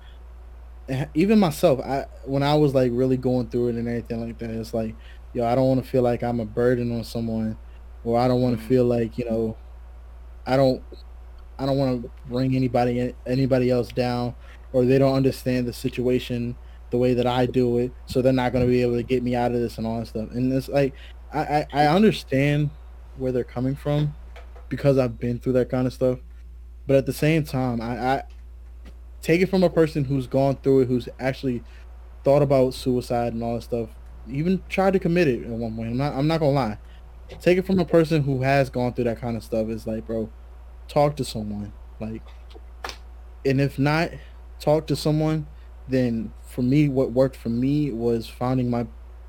even 1.14 1.38
myself, 1.38 1.80
I 1.80 2.06
when 2.24 2.42
I 2.42 2.54
was 2.54 2.74
like 2.74 2.90
really 2.94 3.16
going 3.18 3.50
through 3.50 3.68
it 3.68 3.76
and 3.76 3.88
everything 3.88 4.26
like 4.26 4.38
that, 4.38 4.50
it's 4.50 4.72
like, 4.74 4.96
yo, 5.32 5.44
I 5.46 5.54
don't 5.54 5.68
want 5.68 5.82
to 5.84 5.88
feel 5.90 6.02
like 6.02 6.22
I'm 6.22 6.40
a 6.40 6.46
burden 6.46 6.96
on 6.96 7.04
someone, 7.04 7.58
or 8.02 8.18
I 8.18 8.28
don't 8.28 8.40
want 8.42 8.58
to 8.58 8.64
Mhm. 8.64 8.66
feel 8.68 8.84
like 8.86 9.18
you 9.18 9.24
know, 9.30 9.58
I 10.46 10.56
don't, 10.56 10.84
I 11.58 11.66
don't 11.66 11.78
want 11.78 12.02
to 12.04 12.12
bring 12.26 12.56
anybody 12.56 13.14
anybody 13.26 13.70
else 13.70 13.92
down, 13.92 14.36
or 14.72 14.84
they 14.86 14.98
don't 14.98 15.14
understand 15.16 15.68
the 15.68 15.72
situation 15.74 16.58
the 16.90 16.98
way 16.98 17.14
that 17.14 17.26
I 17.26 17.46
do 17.46 17.78
it, 17.78 17.94
so 18.06 18.22
they're 18.22 18.32
not 18.32 18.52
going 18.52 18.64
to 18.66 18.70
be 18.70 18.82
able 18.82 18.96
to 18.96 19.04
get 19.04 19.22
me 19.24 19.34
out 19.36 19.52
of 19.52 19.60
this 19.60 19.78
and 19.78 19.86
all 19.86 20.00
that 20.00 20.06
stuff. 20.08 20.28
And 20.32 20.52
it's 20.52 20.68
like, 20.68 20.94
I, 21.32 21.66
I, 21.72 21.84
I 21.84 21.86
understand 21.88 22.72
where 23.14 23.32
they're 23.32 23.44
coming 23.44 23.76
from 23.76 24.16
because 24.70 24.98
I've 24.98 25.18
been 25.18 25.40
through 25.40 25.54
that 25.54 25.70
kind 25.70 25.86
of 25.86 25.92
stuff. 25.94 26.20
But 26.88 26.96
at 26.96 27.06
the 27.06 27.12
same 27.12 27.44
time, 27.44 27.82
I, 27.82 28.14
I 28.14 28.22
take 29.20 29.42
it 29.42 29.50
from 29.50 29.62
a 29.62 29.68
person 29.68 30.04
who's 30.04 30.26
gone 30.26 30.56
through 30.56 30.80
it, 30.80 30.88
who's 30.88 31.06
actually 31.20 31.62
thought 32.24 32.40
about 32.40 32.72
suicide 32.72 33.34
and 33.34 33.42
all 33.42 33.56
that 33.56 33.62
stuff, 33.62 33.90
even 34.26 34.62
tried 34.70 34.94
to 34.94 34.98
commit 34.98 35.28
it 35.28 35.44
at 35.44 35.50
one 35.50 35.76
point. 35.76 35.90
I'm 35.90 35.98
not, 35.98 36.14
I'm 36.14 36.26
not 36.26 36.40
gonna 36.40 36.52
lie. 36.52 36.78
Take 37.42 37.58
it 37.58 37.66
from 37.66 37.78
a 37.78 37.84
person 37.84 38.22
who 38.22 38.40
has 38.40 38.70
gone 38.70 38.94
through 38.94 39.04
that 39.04 39.20
kind 39.20 39.36
of 39.36 39.44
stuff. 39.44 39.68
It's 39.68 39.86
like, 39.86 40.06
bro, 40.06 40.30
talk 40.88 41.14
to 41.16 41.26
someone. 41.26 41.74
Like, 42.00 42.22
and 43.44 43.60
if 43.60 43.78
not, 43.78 44.10
talk 44.58 44.86
to 44.86 44.96
someone. 44.96 45.46
Then 45.88 46.32
for 46.40 46.62
me, 46.62 46.88
what 46.88 47.12
worked 47.12 47.36
for 47.36 47.50
me 47.50 47.92
was 47.92 48.28
finding 48.28 48.70
my, 48.70 48.86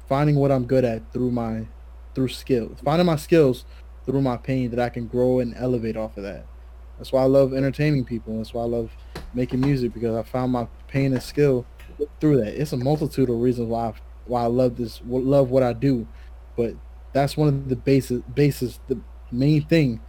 finding 0.08 0.38
what 0.38 0.50
I'm 0.50 0.64
good 0.64 0.86
at 0.86 1.12
through 1.12 1.32
my, 1.32 1.68
through 2.16 2.30
skills. 2.30 2.80
Finding 2.86 3.06
my 3.06 3.18
skills 3.18 3.66
through 4.06 4.22
my 4.22 4.38
pain 4.38 4.70
that 4.70 4.80
I 4.80 4.88
can 4.88 5.08
grow 5.08 5.40
and 5.40 5.54
elevate 5.58 5.98
off 5.98 6.16
of 6.16 6.24
that. 6.24 6.46
That's 7.00 7.12
why 7.12 7.24
I 7.24 7.26
love 7.26 7.54
entertaining 7.54 8.06
people. 8.06 8.38
That's 8.38 8.54
why 8.54 8.62
I 8.62 8.66
love 8.66 8.92
making 9.34 9.62
music 9.62 9.94
because 9.94 10.16
I 10.16 10.22
found 10.22 10.52
my 10.52 10.68
pain 10.88 11.14
and 11.14 11.24
skill 11.24 11.66
through 12.20 12.44
that. 12.44 12.62
It's 12.62 12.74
a 12.74 12.78
multitude 12.78 13.30
of 13.30 13.38
reasons 13.40 13.70
why 13.70 13.88
I, 13.88 13.94
why 14.26 14.44
I 14.44 14.48
love 14.48 14.78
this, 14.78 15.02
love 15.08 15.50
what 15.50 15.64
I 15.64 15.74
do, 15.74 16.08
but 16.56 16.76
that's 17.14 17.36
one 17.36 17.48
of 17.48 17.70
the 17.70 17.76
basis, 17.76 18.22
basis, 18.36 18.80
the 18.88 19.00
main 19.32 19.66
thing 19.66 20.02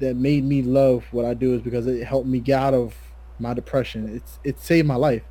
that 0.00 0.16
made 0.16 0.44
me 0.44 0.62
love 0.62 1.04
what 1.12 1.24
I 1.24 1.34
do 1.34 1.54
is 1.54 1.62
because 1.62 1.86
it 1.86 2.04
helped 2.04 2.26
me 2.26 2.40
get 2.40 2.60
out 2.60 2.74
of 2.74 2.94
my 3.38 3.54
depression. 3.54 4.14
It's 4.14 4.38
it 4.44 4.58
saved 4.60 4.86
my 4.86 4.96
life. 4.96 5.22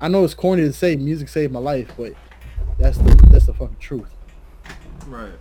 I 0.00 0.08
know 0.08 0.22
it's 0.24 0.34
corny 0.34 0.62
to 0.62 0.72
say 0.72 0.96
music 0.96 1.28
saved 1.28 1.52
my 1.52 1.60
life, 1.60 1.92
but 1.96 2.12
that's 2.78 2.98
the 2.98 3.28
that's 3.30 3.46
the 3.46 3.54
fucking 3.54 3.78
truth. 3.80 4.14
Right. 5.06 5.32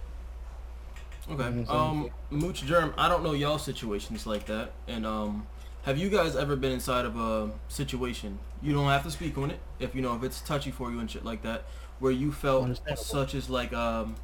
You 1.30 1.36
know 1.36 1.44
Okay. 1.44 1.66
Um, 1.70 2.10
Mooch 2.30 2.64
Germ, 2.64 2.94
I 2.98 3.10
don't 3.10 3.24
know 3.24 3.34
y'all 3.34 3.58
situations 3.58 4.26
like 4.26 4.46
that, 4.46 4.72
and 4.88 5.06
um, 5.06 5.48
have 5.84 5.98
you 5.98 6.10
guys 6.10 6.36
ever 6.36 6.56
been 6.56 6.72
inside 6.72 7.06
of 7.06 7.18
a 7.18 7.52
situation? 7.68 8.40
You 8.62 8.74
don't 8.74 8.88
have 8.88 9.04
to 9.04 9.12
speak 9.12 9.38
on 9.38 9.52
it 9.52 9.60
if 9.80 9.96
you 9.96 10.02
know 10.02 10.16
if 10.16 10.24
it's 10.24 10.42
touchy 10.42 10.72
for 10.72 10.92
you 10.92 11.00
and 11.00 11.10
shit 11.10 11.24
like 11.24 11.44
that, 11.44 11.64
where 12.00 12.12
you 12.12 12.32
felt 12.32 12.80
such 12.96 13.36
as 13.36 13.50
like 13.50 13.74
um, 13.74 14.16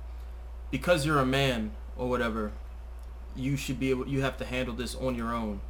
because 0.71 1.05
you're 1.05 1.19
a 1.19 1.25
man 1.25 1.71
or 1.97 2.09
whatever, 2.09 2.51
you 3.35 3.55
should 3.55 3.79
be 3.79 3.89
able. 3.89 4.07
You 4.07 4.21
have 4.21 4.37
to 4.37 4.45
handle 4.45 4.73
this 4.73 4.95
on 4.95 5.15
your 5.15 5.33
own, 5.33 5.61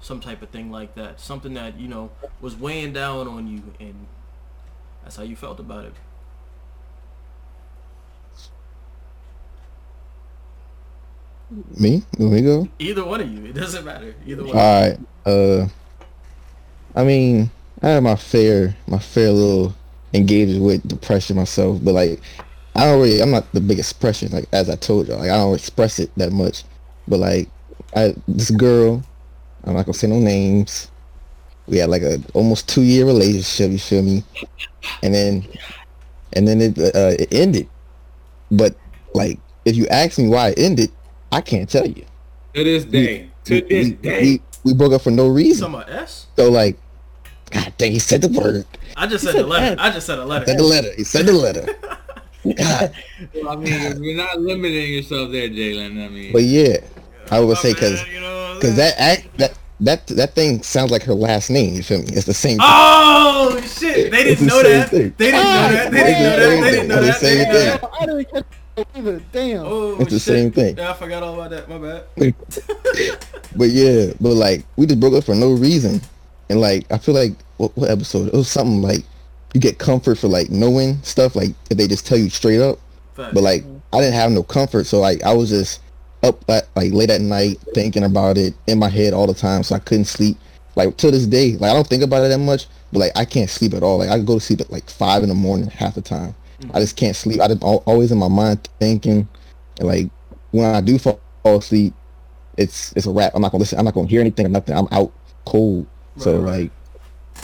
some 0.00 0.20
type 0.20 0.42
of 0.42 0.50
thing 0.50 0.70
like 0.70 0.94
that. 0.94 1.20
Something 1.20 1.54
that 1.54 1.78
you 1.78 1.88
know 1.88 2.10
was 2.40 2.56
weighing 2.56 2.92
down 2.92 3.28
on 3.28 3.46
you, 3.46 3.62
and 3.78 4.06
that's 5.02 5.16
how 5.16 5.22
you 5.22 5.36
felt 5.36 5.60
about 5.60 5.84
it. 5.86 5.94
Me? 11.50 12.02
Let 12.18 12.32
me 12.32 12.42
go. 12.42 12.68
Either 12.78 13.04
one 13.04 13.20
of 13.20 13.30
you, 13.30 13.46
it 13.46 13.54
doesn't 13.54 13.84
matter. 13.84 14.14
Either 14.26 14.44
one. 14.44 14.56
All 14.56 14.82
right. 14.82 14.98
Uh, 15.24 15.68
I 16.94 17.04
mean, 17.04 17.50
I 17.82 17.88
had 17.90 18.02
my 18.02 18.16
fair, 18.16 18.76
my 18.86 18.98
fair 18.98 19.30
little 19.30 19.74
engagement 20.12 20.62
with 20.62 20.88
depression 20.88 21.36
myself, 21.36 21.78
but 21.82 21.94
like, 21.94 22.20
I 22.74 22.84
don't 22.84 23.00
really, 23.00 23.20
I'm 23.20 23.30
not 23.30 23.50
the 23.52 23.60
biggest 23.60 23.92
expression. 23.92 24.30
Like 24.32 24.46
as 24.52 24.68
I 24.68 24.76
told 24.76 25.08
y'all, 25.08 25.18
like 25.18 25.30
I 25.30 25.36
don't 25.36 25.54
express 25.54 25.98
it 25.98 26.10
that 26.16 26.32
much. 26.32 26.64
But 27.06 27.20
like, 27.20 27.48
I 27.96 28.14
this 28.26 28.50
girl, 28.50 29.02
I'm 29.64 29.74
not 29.74 29.86
gonna 29.86 29.94
say 29.94 30.06
no 30.06 30.18
names. 30.18 30.90
We 31.66 31.78
had 31.78 31.90
like 31.90 32.02
a 32.02 32.20
almost 32.34 32.68
two 32.68 32.82
year 32.82 33.04
relationship. 33.06 33.72
You 33.72 33.78
feel 33.78 34.02
me? 34.02 34.22
And 35.02 35.14
then, 35.14 35.48
and 36.34 36.46
then 36.46 36.60
it 36.60 36.78
uh, 36.78 37.16
it 37.18 37.32
ended. 37.32 37.68
But 38.50 38.76
like, 39.14 39.40
if 39.64 39.76
you 39.76 39.86
ask 39.88 40.18
me 40.18 40.28
why 40.28 40.50
it 40.50 40.58
ended, 40.58 40.90
I 41.30 41.40
can't 41.40 41.68
tell 41.68 41.86
you. 41.86 42.04
To 42.54 42.64
this 42.64 42.84
day. 42.84 43.30
To 43.44 43.54
We, 43.54 43.60
this 43.62 43.86
we, 43.86 43.92
day. 43.92 44.20
we, 44.22 44.42
we 44.64 44.74
broke 44.74 44.92
up 44.92 45.02
for 45.02 45.10
no 45.10 45.28
reason. 45.28 45.62
Some 45.62 45.74
of 45.74 45.88
S. 45.88 46.26
So 46.36 46.50
like, 46.50 46.78
God 47.50 47.72
dang, 47.78 47.92
he 47.92 47.98
said 47.98 48.22
the 48.22 48.28
word. 48.28 48.66
I 48.96 49.06
just 49.06 49.24
said 49.24 49.32
said 49.32 49.44
the 49.44 49.46
letter. 49.46 49.72
S. 49.72 49.78
I 49.78 49.90
just 49.90 50.06
said 50.06 50.18
a 50.18 50.24
letter. 50.24 50.46
Said 50.46 50.58
the 50.58 50.64
letter. 50.64 50.90
He 50.96 51.04
said 51.04 51.26
the 51.26 51.32
letter. 51.32 51.66
God. 52.56 52.94
I 53.48 53.56
mean, 53.56 54.02
you're 54.02 54.16
not 54.16 54.40
limiting 54.40 54.92
yourself 54.94 55.32
there, 55.32 55.48
Jalen. 55.48 56.04
I 56.04 56.08
mean, 56.08 56.32
But 56.32 56.44
yeah, 56.44 56.78
I 57.30 57.40
would 57.40 57.56
My 57.56 57.62
say 57.62 57.74
because 57.74 58.00
bad, 58.02 58.12
you 58.12 58.20
know 58.20 58.54
because 58.54 58.76
that 58.76 58.98
act 58.98 59.36
that 59.38 59.58
that 59.80 60.06
that 60.08 60.34
thing 60.34 60.62
sounds 60.62 60.90
like 60.90 61.02
her 61.04 61.14
last 61.14 61.50
name. 61.50 61.74
You 61.74 61.82
feel 61.82 61.98
me? 61.98 62.08
It's 62.08 62.26
the 62.26 62.34
same. 62.34 62.58
Oh 62.60 63.60
shit! 63.62 64.10
They 64.10 64.24
didn't 64.24 64.40
the 64.40 64.46
know 64.46 64.58
ah, 64.58 64.62
that. 64.62 64.90
They 64.90 65.10
didn't 65.10 65.42
know 65.42 65.68
that. 65.70 65.90
They 65.92 66.02
didn't 66.02 66.22
know 66.22 66.36
that. 66.36 66.60
They 66.60 66.70
didn't 66.70 66.88
know 66.88 67.02
that. 67.02 67.20
They 67.20 67.34
didn't 67.34 67.52
know 67.52 67.64
that. 67.64 67.90
I 68.00 68.06
didn't 68.06 68.24
catch 68.24 68.44
that 68.44 68.57
either. 68.94 69.20
Damn. 69.32 69.64
Oh 69.64 69.96
It's 70.00 70.10
the 70.10 70.18
shit. 70.18 70.22
same 70.22 70.50
thing. 70.52 70.76
Yeah, 70.76 70.90
I 70.90 70.94
forgot 70.94 71.22
all 71.22 71.34
about 71.34 71.50
that. 71.50 71.68
My 71.68 71.78
bad. 71.78 72.34
But 73.56 73.70
yeah, 73.70 74.12
but 74.20 74.34
like 74.34 74.64
we 74.76 74.86
just 74.86 75.00
broke 75.00 75.14
up 75.14 75.24
for 75.24 75.34
no 75.34 75.52
reason, 75.52 76.00
and 76.50 76.60
like 76.60 76.84
I 76.92 76.98
feel 76.98 77.14
like 77.14 77.32
what, 77.56 77.74
what 77.76 77.90
episode? 77.90 78.28
It 78.28 78.34
was 78.34 78.48
something 78.48 78.82
like 78.82 79.04
you 79.54 79.60
get 79.60 79.78
comfort 79.78 80.16
for 80.18 80.28
like 80.28 80.50
knowing 80.50 81.02
stuff 81.02 81.34
like 81.34 81.50
if 81.70 81.78
they 81.78 81.88
just 81.88 82.06
tell 82.06 82.18
you 82.18 82.28
straight 82.28 82.60
up. 82.60 82.78
Facts. 83.14 83.32
But 83.34 83.42
like 83.42 83.64
I 83.92 84.00
didn't 84.00 84.14
have 84.14 84.30
no 84.32 84.42
comfort, 84.42 84.84
so 84.84 85.00
like 85.00 85.22
I 85.24 85.32
was 85.32 85.48
just 85.48 85.80
up 86.22 86.44
at, 86.50 86.68
like 86.76 86.92
late 86.92 87.10
at 87.10 87.20
night 87.22 87.58
thinking 87.74 88.04
about 88.04 88.36
it 88.36 88.54
in 88.66 88.78
my 88.78 88.88
head 88.90 89.14
all 89.14 89.26
the 89.26 89.34
time, 89.34 89.62
so 89.62 89.74
I 89.74 89.78
couldn't 89.78 90.04
sleep. 90.04 90.36
Like 90.76 90.96
to 90.98 91.10
this 91.10 91.26
day, 91.26 91.52
like 91.56 91.70
I 91.70 91.74
don't 91.74 91.86
think 91.88 92.02
about 92.02 92.24
it 92.24 92.28
that 92.28 92.38
much, 92.38 92.66
but 92.92 92.98
like 93.00 93.12
I 93.16 93.24
can't 93.24 93.48
sleep 93.50 93.72
at 93.74 93.82
all. 93.82 93.98
Like 93.98 94.10
I 94.10 94.18
go 94.18 94.34
to 94.34 94.40
sleep 94.44 94.60
at 94.60 94.70
like 94.70 94.88
five 94.90 95.22
in 95.22 95.30
the 95.30 95.34
morning 95.34 95.68
half 95.68 95.94
the 95.94 96.02
time. 96.02 96.34
I 96.74 96.80
just 96.80 96.96
can't 96.96 97.14
sleep. 97.16 97.40
I 97.40 97.48
just 97.48 97.62
al- 97.62 97.82
always 97.86 98.10
in 98.12 98.18
my 98.18 98.28
mind 98.28 98.68
thinking, 98.80 99.28
and 99.78 99.88
like 99.88 100.10
when 100.50 100.74
I 100.74 100.80
do 100.80 100.98
fall, 100.98 101.20
fall 101.42 101.58
asleep, 101.58 101.94
it's 102.56 102.92
it's 102.96 103.06
a 103.06 103.10
wrap. 103.10 103.32
I'm 103.34 103.42
not 103.42 103.52
gonna 103.52 103.60
listen. 103.60 103.78
I'm 103.78 103.84
not 103.84 103.94
gonna 103.94 104.08
hear 104.08 104.20
anything 104.20 104.46
or 104.46 104.50
nothing. 104.50 104.76
I'm 104.76 104.88
out 104.90 105.12
cold. 105.46 105.86
so 106.16 106.38
Right, 106.38 106.42
right. 106.52 106.60
like 106.62 106.70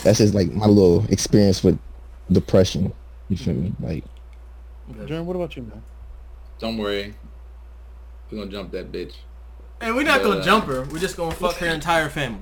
that's 0.03 0.19
just 0.19 0.35
like 0.35 0.51
my 0.53 0.67
little 0.67 1.05
experience 1.11 1.63
with 1.63 1.79
depression. 2.31 2.93
You 3.29 3.37
feel 3.37 3.55
me? 3.55 3.73
Like 3.81 4.05
Jeremy, 5.07 5.25
what 5.25 5.37
about 5.37 5.57
you, 5.57 5.63
man? 5.63 5.83
don't 6.59 6.77
worry. 6.79 7.15
We're 8.31 8.39
gonna 8.39 8.51
jump 8.51 8.73
that 8.73 8.91
bitch. 8.91 9.15
And 9.81 9.95
we're 9.95 10.05
not 10.05 10.23
gonna 10.23 10.41
Uh, 10.41 10.45
jump 10.45 10.65
her. 10.67 10.85
We're 10.91 10.99
just 10.99 11.17
gonna 11.17 11.35
fuck 11.35 11.57
her 11.57 11.67
entire 11.67 12.09
family. 12.09 12.41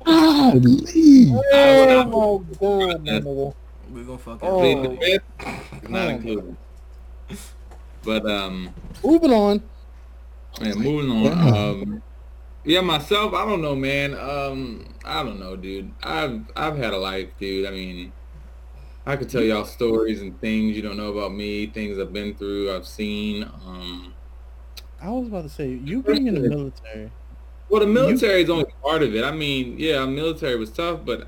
leave. 0.06 1.32
Oh 1.52 2.38
my 2.38 2.54
god, 2.58 3.04
my 3.04 3.10
nigga. 3.20 3.54
We're 3.92 4.04
gonna 4.04 4.18
fuck 4.18 4.38
Oh. 4.42 4.60
her. 4.60 4.60
Plead 4.60 4.90
the 4.90 4.96
fifth 5.42 5.90
not 5.90 6.06
Oh. 6.06 6.10
included. 6.10 6.56
But 8.02 8.26
um, 8.30 8.70
Moving 9.04 9.32
on. 9.32 9.62
yeah, 10.60 10.74
moving 10.74 11.10
on. 11.10 11.54
Um, 11.54 12.02
yeah, 12.64 12.80
myself, 12.80 13.34
I 13.34 13.44
don't 13.44 13.60
know, 13.62 13.74
man. 13.76 14.14
Um, 14.14 14.86
I 15.04 15.22
don't 15.22 15.38
know, 15.38 15.56
dude. 15.56 15.90
I've 16.02 16.42
I've 16.56 16.76
had 16.76 16.92
a 16.92 16.98
life, 16.98 17.28
dude. 17.38 17.66
I 17.66 17.70
mean, 17.70 18.12
I 19.06 19.16
could 19.16 19.28
tell 19.28 19.42
y'all 19.42 19.64
stories 19.64 20.20
and 20.22 20.38
things 20.40 20.76
you 20.76 20.82
don't 20.82 20.96
know 20.96 21.12
about 21.12 21.32
me, 21.34 21.66
things 21.66 21.98
I've 21.98 22.12
been 22.12 22.34
through, 22.34 22.74
I've 22.74 22.86
seen. 22.86 23.44
Um, 23.66 24.14
I 25.02 25.10
was 25.10 25.28
about 25.28 25.42
to 25.44 25.48
say, 25.48 25.68
you 25.68 26.02
being 26.02 26.26
in 26.26 26.34
the 26.34 26.40
military. 26.48 27.10
well, 27.70 27.80
the 27.80 27.86
military 27.86 28.42
is 28.42 28.50
only 28.50 28.66
part 28.82 29.02
of 29.02 29.14
it. 29.14 29.24
I 29.24 29.30
mean, 29.32 29.76
yeah, 29.78 30.04
military 30.06 30.56
was 30.56 30.70
tough, 30.70 31.00
but 31.04 31.26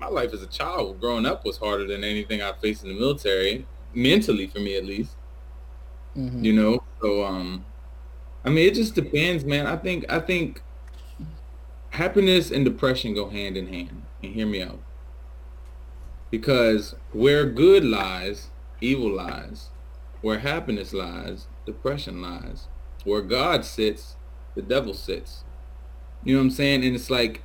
my 0.00 0.08
life 0.08 0.32
as 0.32 0.42
a 0.42 0.46
child, 0.46 1.00
growing 1.00 1.26
up, 1.26 1.44
was 1.44 1.58
harder 1.58 1.86
than 1.86 2.02
anything 2.04 2.42
I 2.42 2.52
faced 2.52 2.82
in 2.82 2.88
the 2.88 2.94
military, 2.98 3.66
mentally 3.94 4.46
for 4.46 4.60
me 4.60 4.76
at 4.76 4.84
least. 4.84 5.16
Mhm. 6.16 6.44
you 6.44 6.52
know 6.52 6.82
so 7.00 7.24
um 7.24 7.64
i 8.44 8.48
mean 8.50 8.66
it 8.66 8.74
just 8.74 8.94
depends 8.96 9.44
man. 9.44 9.66
I 9.66 9.76
think 9.76 10.04
i 10.10 10.18
think 10.20 10.62
happiness 11.90 12.50
and 12.50 12.64
depression 12.64 13.14
go 13.14 13.28
hand 13.28 13.56
in 13.56 13.66
hand 13.68 14.02
and 14.22 14.34
hear 14.34 14.46
me 14.46 14.62
out. 14.62 14.80
Because 16.30 16.94
where 17.12 17.46
good 17.46 17.84
lies 17.84 18.50
evil 18.80 19.10
lies. 19.14 19.70
Where 20.22 20.38
happiness 20.38 20.92
lies 20.92 21.46
depression 21.66 22.22
lies. 22.22 22.68
Where 23.04 23.22
god 23.22 23.64
sits 23.64 24.16
the 24.54 24.62
devil 24.62 24.94
sits. 24.94 25.44
You 26.24 26.34
know 26.34 26.40
what 26.40 26.44
i'm 26.46 26.50
saying? 26.50 26.84
And 26.84 26.94
it's 26.96 27.10
like 27.10 27.42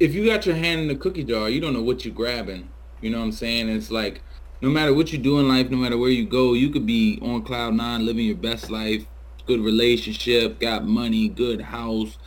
if 0.00 0.14
you 0.14 0.26
got 0.26 0.46
your 0.46 0.54
hand 0.56 0.80
in 0.80 0.88
the 0.88 0.96
cookie 0.96 1.24
jar 1.24 1.48
you 1.48 1.60
don't 1.60 1.72
know 1.72 1.82
what 1.82 2.04
you're 2.04 2.14
grabbing 2.14 2.68
you 3.00 3.10
know 3.10 3.18
what 3.18 3.24
i'm 3.24 3.32
saying 3.32 3.68
it's 3.68 3.90
like 3.90 4.22
no 4.60 4.68
matter 4.68 4.92
what 4.92 5.12
you 5.12 5.18
do 5.18 5.38
in 5.38 5.48
life, 5.48 5.70
no 5.70 5.76
matter 5.76 5.96
where 5.96 6.10
you 6.10 6.26
go, 6.26 6.52
you 6.52 6.70
could 6.70 6.86
be 6.86 7.18
on 7.22 7.42
cloud 7.42 7.74
nine, 7.74 8.04
living 8.04 8.26
your 8.26 8.36
best 8.36 8.70
life, 8.70 9.06
good 9.46 9.60
relationship, 9.60 10.58
got 10.58 10.84
money, 10.84 11.28
good 11.28 11.60
house, 11.60 12.18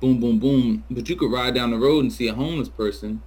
boom, 0.00 0.20
boom, 0.20 0.38
boom. 0.38 0.84
But 0.90 1.08
you 1.08 1.16
could 1.16 1.32
ride 1.32 1.54
down 1.54 1.70
the 1.70 1.78
road 1.78 2.00
and 2.00 2.12
see 2.12 2.28
a 2.28 2.34
homeless 2.34 2.68
person, 2.68 3.22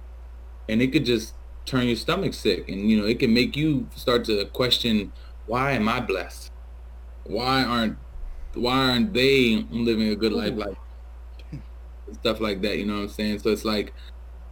and 0.68 0.80
it 0.80 0.88
could 0.88 1.04
just 1.04 1.34
turn 1.64 1.86
your 1.86 1.96
stomach 1.96 2.34
sick, 2.34 2.68
and 2.68 2.88
you 2.88 3.00
know 3.00 3.06
it 3.06 3.18
can 3.18 3.34
make 3.34 3.56
you 3.56 3.88
start 3.96 4.24
to 4.26 4.44
question, 4.46 5.12
why 5.46 5.72
am 5.72 5.88
I 5.88 6.00
blessed? 6.00 6.50
Why 7.24 7.64
aren't 7.64 7.98
why 8.54 8.90
aren't 8.90 9.14
they 9.14 9.66
living 9.70 10.08
a 10.08 10.14
good 10.14 10.32
life 10.32 10.54
like 10.54 10.76
stuff 12.14 12.40
like 12.40 12.62
that? 12.62 12.78
You 12.78 12.86
know 12.86 12.96
what 12.96 13.02
I'm 13.02 13.08
saying? 13.08 13.40
So 13.40 13.50
it's 13.50 13.64
like 13.64 13.94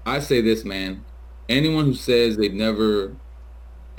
I 0.06 0.20
say 0.20 0.40
this, 0.40 0.64
man. 0.64 1.04
Anyone 1.48 1.86
who 1.86 1.94
says 1.94 2.36
they've 2.36 2.54
never 2.54 3.16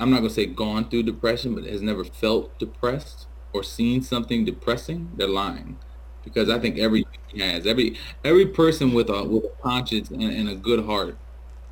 I'm 0.00 0.10
not 0.10 0.18
gonna 0.18 0.30
say 0.30 0.46
gone 0.46 0.88
through 0.88 1.04
depression, 1.04 1.54
but 1.54 1.64
has 1.64 1.82
never 1.82 2.04
felt 2.04 2.58
depressed 2.58 3.28
or 3.52 3.62
seen 3.62 4.02
something 4.02 4.44
depressing, 4.44 5.10
they're 5.16 5.28
lying. 5.28 5.78
Because 6.24 6.48
I 6.50 6.58
think 6.58 6.78
every 6.78 7.04
has 7.38 7.66
every 7.66 7.98
every 8.24 8.46
person 8.46 8.92
with 8.92 9.08
a 9.10 9.24
with 9.24 9.44
a 9.44 9.62
conscience 9.62 10.10
and, 10.10 10.22
and 10.22 10.48
a 10.48 10.56
good 10.56 10.84
heart 10.86 11.18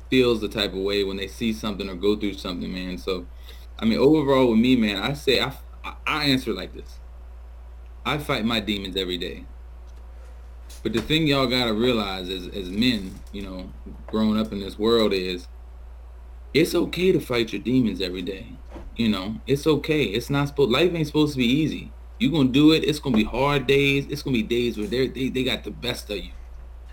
feels 0.09 0.41
the 0.41 0.49
type 0.49 0.73
of 0.73 0.79
way 0.79 1.03
when 1.03 1.17
they 1.17 1.27
see 1.27 1.53
something 1.53 1.89
or 1.89 1.95
go 1.95 2.15
through 2.15 2.33
something, 2.33 2.71
man. 2.73 2.97
So, 2.97 3.27
I 3.79 3.85
mean, 3.85 3.99
overall 3.99 4.49
with 4.51 4.59
me, 4.59 4.75
man, 4.75 4.97
I 5.01 5.13
say 5.13 5.41
I 5.41 5.53
I 6.05 6.25
answer 6.25 6.53
like 6.53 6.73
this. 6.73 6.99
I 8.05 8.17
fight 8.19 8.45
my 8.45 8.59
demons 8.59 8.95
every 8.95 9.17
day. 9.17 9.45
But 10.83 10.93
the 10.93 11.01
thing 11.01 11.27
y'all 11.27 11.47
gotta 11.47 11.73
realize 11.73 12.29
as 12.29 12.47
as 12.47 12.69
men, 12.69 13.19
you 13.31 13.43
know, 13.43 13.71
growing 14.07 14.39
up 14.39 14.51
in 14.51 14.59
this 14.59 14.79
world 14.79 15.13
is 15.13 15.47
it's 16.53 16.73
okay 16.75 17.11
to 17.11 17.19
fight 17.19 17.53
your 17.53 17.61
demons 17.61 18.01
every 18.01 18.21
day. 18.21 18.47
You 18.95 19.09
know, 19.09 19.41
it's 19.47 19.67
okay. 19.67 20.03
It's 20.03 20.29
not 20.29 20.49
supposed. 20.49 20.71
Life 20.71 20.93
ain't 20.93 21.07
supposed 21.07 21.33
to 21.33 21.37
be 21.37 21.45
easy. 21.45 21.91
You 22.19 22.31
gonna 22.31 22.49
do 22.49 22.71
it. 22.71 22.83
It's 22.83 22.99
gonna 22.99 23.15
be 23.15 23.23
hard 23.23 23.67
days. 23.67 24.05
It's 24.09 24.21
gonna 24.21 24.35
be 24.35 24.43
days 24.43 24.77
where 24.77 24.87
they 24.87 25.07
they 25.07 25.29
they 25.29 25.43
got 25.43 25.63
the 25.63 25.71
best 25.71 26.09
of 26.09 26.17
you, 26.17 26.31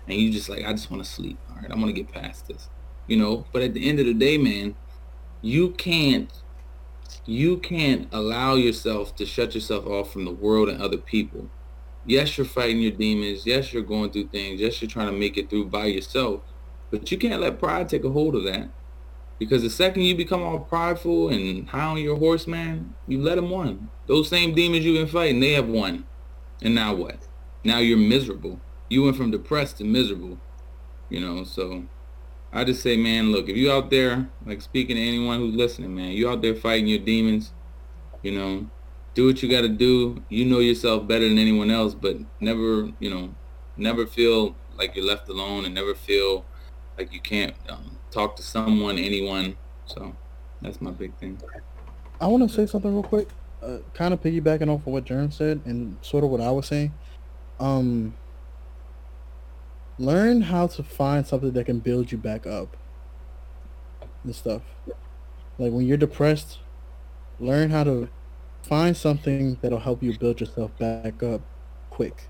and 0.07 0.17
you 0.17 0.31
just 0.31 0.49
like, 0.49 0.65
I 0.65 0.71
just 0.71 0.89
want 0.89 1.03
to 1.03 1.09
sleep. 1.09 1.37
All 1.49 1.57
right, 1.57 1.71
I 1.71 1.75
want 1.75 1.87
to 1.87 1.93
get 1.93 2.11
past 2.11 2.47
this. 2.47 2.69
You 3.07 3.17
know. 3.17 3.45
But 3.51 3.63
at 3.63 3.73
the 3.73 3.89
end 3.89 3.99
of 3.99 4.05
the 4.05 4.13
day, 4.13 4.37
man, 4.37 4.75
you 5.41 5.71
can't 5.71 6.31
you 7.25 7.57
can't 7.57 8.07
allow 8.11 8.55
yourself 8.55 9.15
to 9.17 9.25
shut 9.25 9.55
yourself 9.55 9.85
off 9.85 10.13
from 10.13 10.25
the 10.25 10.31
world 10.31 10.69
and 10.69 10.81
other 10.81 10.97
people. 10.97 11.49
Yes, 12.09 12.39
you're 12.39 12.45
fighting 12.45 12.81
your 12.81 12.91
demons. 12.91 13.45
Yes, 13.45 13.71
you're 13.71 13.83
going 13.83 14.09
through 14.09 14.29
things. 14.29 14.59
Yes, 14.59 14.81
you're 14.81 14.89
trying 14.89 15.11
to 15.11 15.13
make 15.13 15.37
it 15.37 15.47
through 15.47 15.65
by 15.65 15.85
yourself. 15.85 16.41
But 16.89 17.11
you 17.11 17.19
can't 17.19 17.39
let 17.39 17.59
pride 17.59 17.87
take 17.87 18.03
a 18.03 18.09
hold 18.09 18.33
of 18.33 18.43
that. 18.45 18.69
Because 19.37 19.61
the 19.61 19.69
second 19.69 20.01
you 20.01 20.17
become 20.17 20.41
all 20.41 20.57
prideful 20.57 21.29
and 21.29 21.69
high 21.69 21.83
on 21.83 21.97
your 21.99 22.17
horse, 22.17 22.47
man, 22.47 22.95
you 23.07 23.21
let 23.21 23.35
them 23.35 23.51
win. 23.51 23.89
Those 24.07 24.27
same 24.27 24.55
demons 24.55 24.83
you've 24.83 24.97
been 24.97 25.05
fighting, 25.05 25.39
they 25.39 25.53
have 25.53 25.67
won. 25.67 26.05
And 26.63 26.73
now 26.73 26.95
what? 26.95 27.27
Now 27.63 27.77
you're 27.77 27.95
miserable. 27.95 28.59
You 28.89 29.03
went 29.03 29.15
from 29.15 29.29
depressed 29.29 29.77
to 29.77 29.83
miserable. 29.83 30.39
You 31.09 31.19
know, 31.19 31.43
so 31.43 31.83
I 32.51 32.63
just 32.63 32.81
say, 32.81 32.97
man, 32.97 33.31
look, 33.31 33.49
if 33.49 33.55
you 33.55 33.71
out 33.71 33.91
there, 33.91 34.29
like 34.47 34.63
speaking 34.63 34.95
to 34.95 35.07
anyone 35.07 35.37
who's 35.37 35.53
listening, 35.53 35.95
man, 35.95 36.13
you 36.13 36.27
out 36.27 36.41
there 36.41 36.55
fighting 36.55 36.87
your 36.87 36.97
demons, 36.97 37.51
you 38.23 38.31
know, 38.31 38.67
do 39.19 39.25
what 39.25 39.43
you 39.43 39.49
got 39.49 39.61
to 39.61 39.69
do. 39.69 40.23
You 40.29 40.45
know 40.45 40.59
yourself 40.59 41.05
better 41.05 41.27
than 41.27 41.37
anyone 41.37 41.69
else, 41.69 41.93
but 41.93 42.15
never, 42.39 42.89
you 42.99 43.09
know, 43.09 43.35
never 43.75 44.05
feel 44.05 44.55
like 44.77 44.95
you're 44.95 45.05
left 45.05 45.27
alone 45.27 45.65
and 45.65 45.75
never 45.75 45.93
feel 45.93 46.45
like 46.97 47.11
you 47.11 47.19
can't 47.19 47.53
um, 47.67 47.97
talk 48.11 48.37
to 48.37 48.41
someone, 48.41 48.97
anyone. 48.97 49.57
So 49.85 50.15
that's 50.61 50.79
my 50.79 50.91
big 50.91 51.13
thing. 51.17 51.37
I 52.21 52.27
want 52.27 52.49
to 52.49 52.55
say 52.55 52.65
something 52.65 52.93
real 52.93 53.03
quick, 53.03 53.27
uh, 53.61 53.79
kind 53.93 54.13
of 54.13 54.21
piggybacking 54.21 54.69
off 54.69 54.87
of 54.87 54.93
what 54.93 55.03
Jerm 55.03 55.33
said 55.33 55.59
and 55.65 55.97
sort 56.01 56.23
of 56.23 56.29
what 56.29 56.39
I 56.39 56.51
was 56.51 56.67
saying. 56.67 56.93
Um, 57.59 58.13
learn 59.97 60.43
how 60.43 60.67
to 60.67 60.81
find 60.81 61.27
something 61.27 61.51
that 61.51 61.65
can 61.65 61.79
build 61.79 62.13
you 62.13 62.17
back 62.17 62.47
up 62.47 62.77
and 64.23 64.33
stuff. 64.33 64.61
Like 65.57 65.73
when 65.73 65.85
you're 65.85 65.97
depressed, 65.97 66.59
learn 67.37 67.69
how 67.71 67.83
to 67.83 68.07
find 68.63 68.95
something 68.95 69.57
that'll 69.61 69.79
help 69.79 70.03
you 70.03 70.17
build 70.17 70.39
yourself 70.39 70.77
back 70.77 71.21
up 71.23 71.41
quick. 71.89 72.29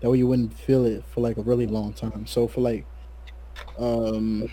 That 0.00 0.10
way 0.10 0.18
you 0.18 0.26
wouldn't 0.26 0.52
feel 0.54 0.84
it 0.84 1.04
for 1.04 1.20
like 1.20 1.36
a 1.36 1.42
really 1.42 1.66
long 1.66 1.92
time. 1.92 2.26
So 2.26 2.48
for 2.48 2.60
like, 2.60 2.84
um, 3.78 4.50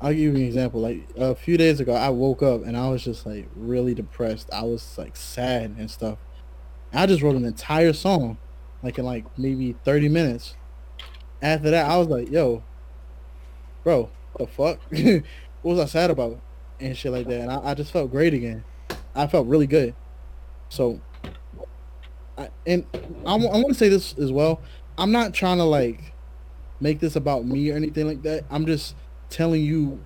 I'll 0.00 0.10
give 0.10 0.20
you 0.20 0.30
an 0.30 0.42
example. 0.42 0.80
Like 0.80 1.08
a 1.16 1.34
few 1.34 1.56
days 1.56 1.80
ago, 1.80 1.94
I 1.94 2.10
woke 2.10 2.42
up 2.42 2.64
and 2.64 2.76
I 2.76 2.88
was 2.90 3.02
just 3.02 3.24
like 3.26 3.48
really 3.54 3.94
depressed. 3.94 4.50
I 4.52 4.62
was 4.62 4.98
like 4.98 5.16
sad 5.16 5.74
and 5.78 5.90
stuff. 5.90 6.18
I 6.92 7.06
just 7.06 7.22
wrote 7.22 7.36
an 7.36 7.44
entire 7.44 7.92
song, 7.92 8.38
like 8.82 8.98
in 8.98 9.04
like 9.04 9.24
maybe 9.38 9.74
30 9.84 10.08
minutes. 10.08 10.54
After 11.42 11.70
that, 11.70 11.90
I 11.90 11.96
was 11.98 12.08
like, 12.08 12.30
yo, 12.30 12.62
bro, 13.84 14.10
what 14.32 14.48
the 14.48 14.52
fuck? 14.52 14.80
what 15.62 15.76
was 15.76 15.78
I 15.78 15.86
sad 15.86 16.10
about? 16.10 16.40
And 16.80 16.96
shit 16.96 17.12
like 17.12 17.26
that. 17.28 17.40
And 17.40 17.50
I, 17.50 17.70
I 17.70 17.74
just 17.74 17.92
felt 17.92 18.10
great 18.10 18.34
again. 18.34 18.64
I 19.16 19.26
felt 19.26 19.46
really 19.46 19.66
good. 19.66 19.94
So, 20.68 21.00
I, 22.36 22.50
and 22.66 22.84
I, 23.24 23.32
I 23.32 23.36
want 23.36 23.68
to 23.68 23.74
say 23.74 23.88
this 23.88 24.16
as 24.18 24.30
well. 24.30 24.60
I'm 24.98 25.12
not 25.12 25.34
trying 25.34 25.58
to 25.58 25.64
like 25.64 26.12
make 26.80 27.00
this 27.00 27.16
about 27.16 27.44
me 27.46 27.70
or 27.70 27.76
anything 27.76 28.06
like 28.06 28.22
that. 28.22 28.44
I'm 28.50 28.66
just 28.66 28.94
telling 29.30 29.62
you 29.62 30.00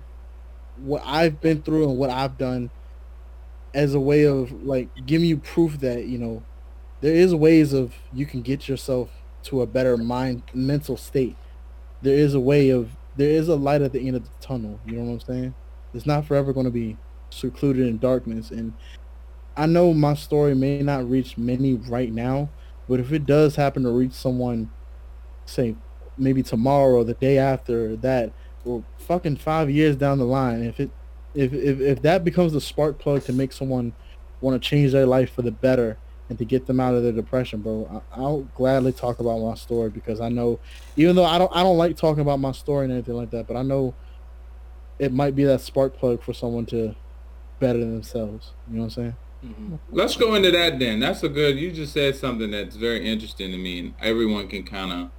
what 0.77 1.01
I've 1.05 1.41
been 1.41 1.61
through 1.61 1.89
and 1.89 1.97
what 1.97 2.09
I've 2.09 2.37
done 2.37 2.71
as 3.73 3.93
a 3.93 3.99
way 3.99 4.25
of 4.25 4.51
like 4.63 4.89
giving 5.05 5.27
you 5.27 5.37
proof 5.37 5.79
that 5.79 6.05
you 6.05 6.17
know 6.17 6.43
there 7.01 7.13
is 7.13 7.33
ways 7.33 7.73
of 7.73 7.93
you 8.13 8.25
can 8.25 8.41
get 8.41 8.67
yourself 8.67 9.09
to 9.43 9.61
a 9.61 9.67
better 9.67 9.97
mind 9.97 10.43
mental 10.53 10.97
state. 10.97 11.35
There 12.01 12.15
is 12.15 12.33
a 12.33 12.39
way 12.39 12.69
of 12.69 12.91
there 13.15 13.29
is 13.29 13.47
a 13.47 13.55
light 13.55 13.81
at 13.81 13.91
the 13.91 14.05
end 14.07 14.15
of 14.15 14.23
the 14.23 14.29
tunnel. 14.45 14.79
You 14.85 14.93
know 14.93 15.03
what 15.03 15.13
I'm 15.13 15.19
saying? 15.35 15.55
It's 15.93 16.05
not 16.05 16.25
forever 16.25 16.53
going 16.53 16.65
to 16.65 16.71
be 16.71 16.97
secluded 17.29 17.87
in 17.87 17.97
darkness. 17.97 18.51
And 18.51 18.73
I 19.55 19.65
know 19.65 19.93
my 19.93 20.13
story 20.13 20.55
may 20.55 20.81
not 20.81 21.09
reach 21.09 21.37
many 21.37 21.73
right 21.73 22.11
now, 22.11 22.49
but 22.87 22.99
if 22.99 23.11
it 23.11 23.25
does 23.25 23.55
happen 23.55 23.83
to 23.83 23.89
reach 23.89 24.13
someone, 24.13 24.71
say 25.45 25.75
maybe 26.17 26.43
tomorrow 26.43 26.95
or 26.95 27.03
the 27.03 27.13
day 27.13 27.37
after 27.37 27.95
that, 27.97 28.31
or 28.63 28.83
fucking 28.97 29.37
five 29.37 29.69
years 29.69 29.95
down 29.95 30.19
the 30.19 30.25
line, 30.25 30.63
if 30.63 30.79
it 30.79 30.91
if 31.33 31.53
if, 31.53 31.79
if 31.79 32.01
that 32.01 32.23
becomes 32.23 32.53
the 32.53 32.61
spark 32.61 32.99
plug 32.99 33.23
to 33.23 33.33
make 33.33 33.51
someone 33.51 33.93
want 34.41 34.61
to 34.61 34.69
change 34.69 34.91
their 34.91 35.05
life 35.05 35.33
for 35.33 35.41
the 35.41 35.51
better 35.51 35.97
and 36.29 36.37
to 36.37 36.45
get 36.45 36.65
them 36.65 36.79
out 36.79 36.95
of 36.95 37.03
their 37.03 37.11
depression, 37.11 37.61
bro, 37.61 38.03
I, 38.11 38.19
will 38.19 38.43
gladly 38.55 38.93
talk 38.93 39.19
about 39.19 39.39
my 39.39 39.55
story 39.55 39.89
because 39.89 40.21
I 40.21 40.29
know, 40.29 40.59
even 40.95 41.15
though 41.15 41.25
I 41.25 41.37
don't, 41.37 41.51
I 41.53 41.61
don't 41.61 41.77
like 41.77 41.97
talking 41.97 42.21
about 42.21 42.39
my 42.39 42.53
story 42.53 42.85
and 42.85 42.93
anything 42.93 43.15
like 43.15 43.31
that, 43.31 43.47
but 43.47 43.57
I 43.57 43.63
know 43.63 43.93
it 44.97 45.11
might 45.11 45.35
be 45.35 45.43
that 45.43 45.59
spark 45.59 45.97
plug 45.97 46.23
for 46.23 46.33
someone 46.33 46.65
to 46.67 46.95
better 47.59 47.79
themselves. 47.79 48.51
You 48.69 48.75
know 48.75 48.83
what 48.83 48.85
I'm 48.85 48.89
saying? 48.91 49.15
Mm-hmm. 49.45 49.75
Let's 49.89 50.15
go 50.15 50.35
into 50.35 50.51
that 50.51 50.79
then. 50.79 50.99
That's 50.99 51.23
a 51.23 51.29
good. 51.29 51.57
You 51.57 51.71
just 51.71 51.93
said 51.93 52.15
something 52.15 52.51
that's 52.51 52.75
very 52.75 53.07
interesting 53.07 53.51
to 53.51 53.57
me, 53.57 53.79
and 53.79 53.93
everyone 54.01 54.47
can 54.47 54.63
kind 54.63 54.91
of 54.91 55.09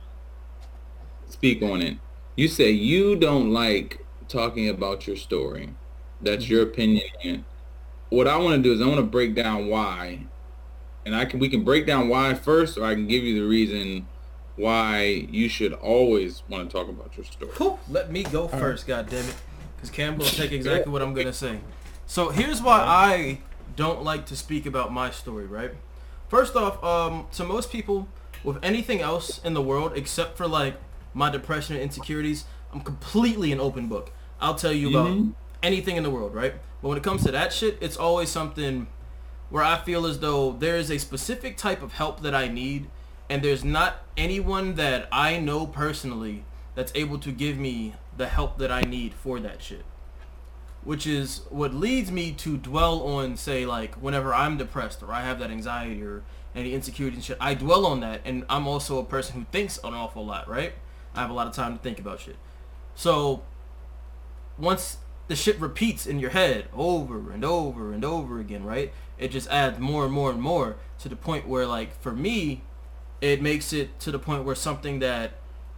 speak 1.28 1.62
on 1.62 1.82
it. 1.82 1.98
You 2.36 2.48
say 2.48 2.70
you 2.70 3.16
don't 3.16 3.52
like 3.52 4.04
talking 4.28 4.68
about 4.68 5.06
your 5.06 5.16
story. 5.16 5.74
That's 6.20 6.44
mm-hmm. 6.44 6.52
your 6.52 6.62
opinion. 6.62 7.44
What 8.10 8.28
I 8.28 8.36
want 8.36 8.56
to 8.56 8.62
do 8.62 8.72
is 8.72 8.80
I 8.80 8.86
want 8.86 8.98
to 8.98 9.06
break 9.06 9.34
down 9.34 9.68
why 9.68 10.26
and 11.04 11.14
I 11.14 11.24
can 11.24 11.40
we 11.40 11.48
can 11.48 11.64
break 11.64 11.86
down 11.86 12.08
why 12.08 12.34
first, 12.34 12.78
or 12.78 12.84
I 12.84 12.94
can 12.94 13.06
give 13.06 13.24
you 13.24 13.34
the 13.40 13.46
reason 13.46 14.06
why 14.56 15.26
you 15.30 15.48
should 15.48 15.72
always 15.72 16.42
want 16.48 16.68
to 16.68 16.76
talk 16.76 16.88
about 16.88 17.16
your 17.16 17.24
story. 17.24 17.50
Whew, 17.52 17.78
let 17.88 18.12
me 18.12 18.22
go 18.22 18.48
first, 18.48 18.86
God 18.86 19.08
damn 19.08 19.24
it, 19.24 19.34
because 19.76 19.90
Campbell 19.90 20.24
will 20.24 20.30
take 20.30 20.52
exactly 20.52 20.92
what 20.92 21.02
I'm 21.02 21.14
gonna 21.14 21.32
say. 21.32 21.58
So 22.06 22.28
here's 22.28 22.60
why 22.62 22.80
I 22.80 23.40
don't 23.76 24.02
like 24.02 24.26
to 24.26 24.36
speak 24.36 24.66
about 24.66 24.92
my 24.92 25.10
story. 25.10 25.46
Right. 25.46 25.72
First 26.28 26.56
off, 26.56 26.82
um, 26.82 27.26
to 27.32 27.44
most 27.44 27.70
people, 27.70 28.08
with 28.42 28.58
anything 28.62 29.00
else 29.00 29.40
in 29.44 29.54
the 29.54 29.62
world 29.62 29.92
except 29.94 30.36
for 30.36 30.46
like 30.46 30.76
my 31.14 31.30
depression 31.30 31.74
and 31.74 31.82
insecurities, 31.82 32.44
I'm 32.72 32.80
completely 32.80 33.52
an 33.52 33.60
open 33.60 33.88
book. 33.88 34.12
I'll 34.40 34.54
tell 34.54 34.72
you 34.72 34.90
about 34.90 35.10
mm-hmm. 35.10 35.30
anything 35.62 35.96
in 35.96 36.02
the 36.02 36.10
world, 36.10 36.34
right? 36.34 36.54
But 36.80 36.88
when 36.88 36.98
it 36.98 37.04
comes 37.04 37.22
to 37.24 37.32
that 37.32 37.52
shit, 37.52 37.78
it's 37.80 37.96
always 37.96 38.28
something 38.28 38.88
where 39.50 39.62
I 39.62 39.78
feel 39.78 40.06
as 40.06 40.20
though 40.20 40.52
there 40.52 40.76
is 40.76 40.90
a 40.90 40.98
specific 40.98 41.56
type 41.56 41.82
of 41.82 41.92
help 41.92 42.22
that 42.22 42.34
I 42.34 42.48
need 42.48 42.88
and 43.28 43.42
there's 43.42 43.64
not 43.64 44.02
anyone 44.16 44.74
that 44.74 45.08
I 45.12 45.38
know 45.38 45.66
personally 45.66 46.44
that's 46.74 46.92
able 46.94 47.18
to 47.18 47.30
give 47.30 47.56
me 47.56 47.94
the 48.16 48.26
help 48.26 48.58
that 48.58 48.70
I 48.70 48.82
need 48.82 49.14
for 49.14 49.40
that 49.40 49.62
shit. 49.62 49.84
Which 50.84 51.06
is 51.06 51.42
what 51.50 51.72
leads 51.72 52.10
me 52.10 52.32
to 52.32 52.56
dwell 52.56 53.02
on, 53.02 53.36
say, 53.36 53.64
like, 53.64 53.94
whenever 53.96 54.34
I'm 54.34 54.56
depressed 54.56 55.02
or 55.02 55.12
I 55.12 55.22
have 55.22 55.38
that 55.38 55.50
anxiety 55.50 56.02
or 56.02 56.22
any 56.54 56.74
insecurity 56.74 57.16
and 57.16 57.24
shit, 57.24 57.36
I 57.40 57.54
dwell 57.54 57.86
on 57.86 58.00
that. 58.00 58.20
And 58.24 58.44
I'm 58.48 58.66
also 58.66 58.98
a 58.98 59.04
person 59.04 59.36
who 59.36 59.46
thinks 59.52 59.78
an 59.84 59.94
awful 59.94 60.26
lot, 60.26 60.48
right? 60.48 60.72
I 61.14 61.20
have 61.20 61.30
a 61.30 61.34
lot 61.34 61.46
of 61.46 61.54
time 61.54 61.76
to 61.76 61.82
think 61.82 62.00
about 62.00 62.20
shit. 62.20 62.36
So, 62.94 63.42
once 64.58 64.98
the 65.28 65.36
shit 65.36 65.58
repeats 65.60 66.06
in 66.06 66.18
your 66.18 66.30
head 66.30 66.66
over 66.74 67.30
and 67.30 67.44
over 67.44 67.92
and 67.92 68.04
over 68.04 68.40
again, 68.40 68.64
right? 68.64 68.92
it 69.22 69.30
just 69.30 69.48
adds 69.48 69.78
more 69.78 70.04
and 70.04 70.12
more 70.12 70.30
and 70.30 70.42
more 70.42 70.76
to 70.98 71.08
the 71.08 71.16
point 71.16 71.46
where 71.46 71.66
like 71.66 71.98
for 72.00 72.12
me 72.12 72.62
it 73.20 73.40
makes 73.40 73.72
it 73.72 73.98
to 74.00 74.10
the 74.10 74.18
point 74.18 74.44
where 74.44 74.54
something 74.54 74.98
that 74.98 75.34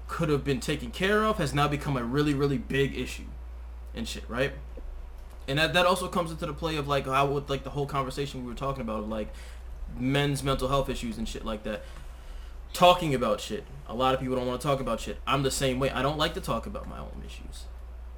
could 0.09 0.31
have 0.31 0.45
been 0.45 0.61
taken 0.61 0.90
care 0.90 1.25
of 1.25 1.37
has 1.37 1.53
now 1.53 1.69
become 1.69 1.97
a 1.97 2.03
really 2.03 2.33
really 2.33 2.59
big 2.59 2.97
issue 2.97 3.27
and 3.95 4.09
shit 4.09 4.25
right 4.29 4.55
and 5.47 5.59
that, 5.59 5.73
that 5.75 5.87
also 5.87 6.09
comes 6.09 6.31
into 6.31 6.47
the 6.47 6.53
play 6.53 6.77
of 6.77 6.89
like 6.89 7.07
how 7.07 7.27
with 7.27 7.49
like 7.51 7.65
the 7.65 7.71
whole 7.71 7.87
conversation 7.87 8.43
we 8.43 8.49
were 8.49 8.57
talking 8.57 8.83
about 8.83 9.01
of 9.01 9.09
like 9.09 9.33
men's 9.99 10.43
mental 10.43 10.69
health 10.69 10.89
issues 10.89 11.19
and 11.19 11.29
shit 11.29 11.45
like 11.45 11.63
that 11.63 11.83
talking 12.73 13.15
about 13.15 13.41
shit 13.41 13.65
a 13.87 13.95
lot 13.95 14.15
of 14.15 14.21
people 14.21 14.35
don't 14.35 14.47
want 14.47 14.61
to 14.61 14.67
talk 14.67 14.81
about 14.81 15.01
shit 15.01 15.19
i'm 15.27 15.43
the 15.43 15.51
same 15.51 15.79
way 15.79 15.91
i 15.91 16.03
don't 16.03 16.19
like 16.19 16.35
to 16.35 16.41
talk 16.41 16.67
about 16.67 16.89
my 16.89 16.99
own 16.99 17.23
issues 17.25 17.65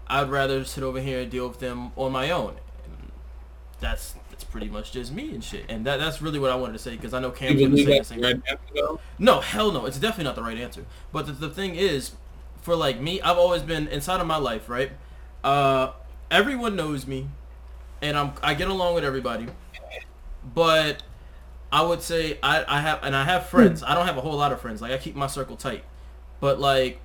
i'd 0.08 0.30
rather 0.30 0.64
sit 0.64 0.82
over 0.82 1.00
here 1.00 1.20
and 1.20 1.30
deal 1.30 1.46
with 1.46 1.60
them 1.60 1.92
on 1.96 2.10
my 2.12 2.30
own 2.30 2.56
and 2.84 3.12
that's 3.80 4.14
it's 4.36 4.44
pretty 4.44 4.68
much 4.68 4.92
just 4.92 5.12
me 5.12 5.32
and 5.32 5.42
shit. 5.42 5.64
And 5.70 5.86
that 5.86 5.98
that's 5.98 6.20
really 6.20 6.38
what 6.38 6.50
I 6.50 6.56
wanted 6.56 6.74
to 6.74 6.78
say 6.78 6.90
because 6.90 7.14
I 7.14 7.20
know 7.20 7.30
Cam's 7.30 7.58
gonna 7.58 7.74
say 7.74 7.98
the 7.98 8.04
same. 8.04 8.20
Right 8.20 8.40
answer, 8.46 8.98
no, 9.18 9.40
hell 9.40 9.72
no. 9.72 9.86
It's 9.86 9.98
definitely 9.98 10.24
not 10.24 10.34
the 10.36 10.42
right 10.42 10.58
answer. 10.58 10.84
But 11.10 11.24
the, 11.24 11.32
the 11.32 11.48
thing 11.48 11.74
is, 11.74 12.12
for 12.60 12.76
like 12.76 13.00
me, 13.00 13.18
I've 13.22 13.38
always 13.38 13.62
been 13.62 13.88
inside 13.88 14.20
of 14.20 14.26
my 14.26 14.36
life, 14.36 14.68
right? 14.68 14.92
Uh, 15.42 15.92
everyone 16.30 16.76
knows 16.76 17.06
me, 17.06 17.28
and 18.02 18.16
I'm 18.16 18.32
I 18.42 18.54
get 18.54 18.68
along 18.68 18.94
with 18.94 19.04
everybody, 19.04 19.46
but 20.54 21.02
I 21.72 21.82
would 21.82 22.02
say 22.02 22.38
I, 22.42 22.64
I 22.66 22.80
have 22.80 23.00
and 23.02 23.14
I 23.14 23.24
have 23.24 23.42
hmm. 23.42 23.48
friends. 23.48 23.82
I 23.82 23.94
don't 23.94 24.06
have 24.06 24.16
a 24.16 24.20
whole 24.20 24.36
lot 24.36 24.52
of 24.52 24.60
friends. 24.60 24.80
Like 24.80 24.92
I 24.92 24.98
keep 24.98 25.16
my 25.16 25.26
circle 25.26 25.56
tight, 25.56 25.84
but 26.40 26.60
like 26.60 27.00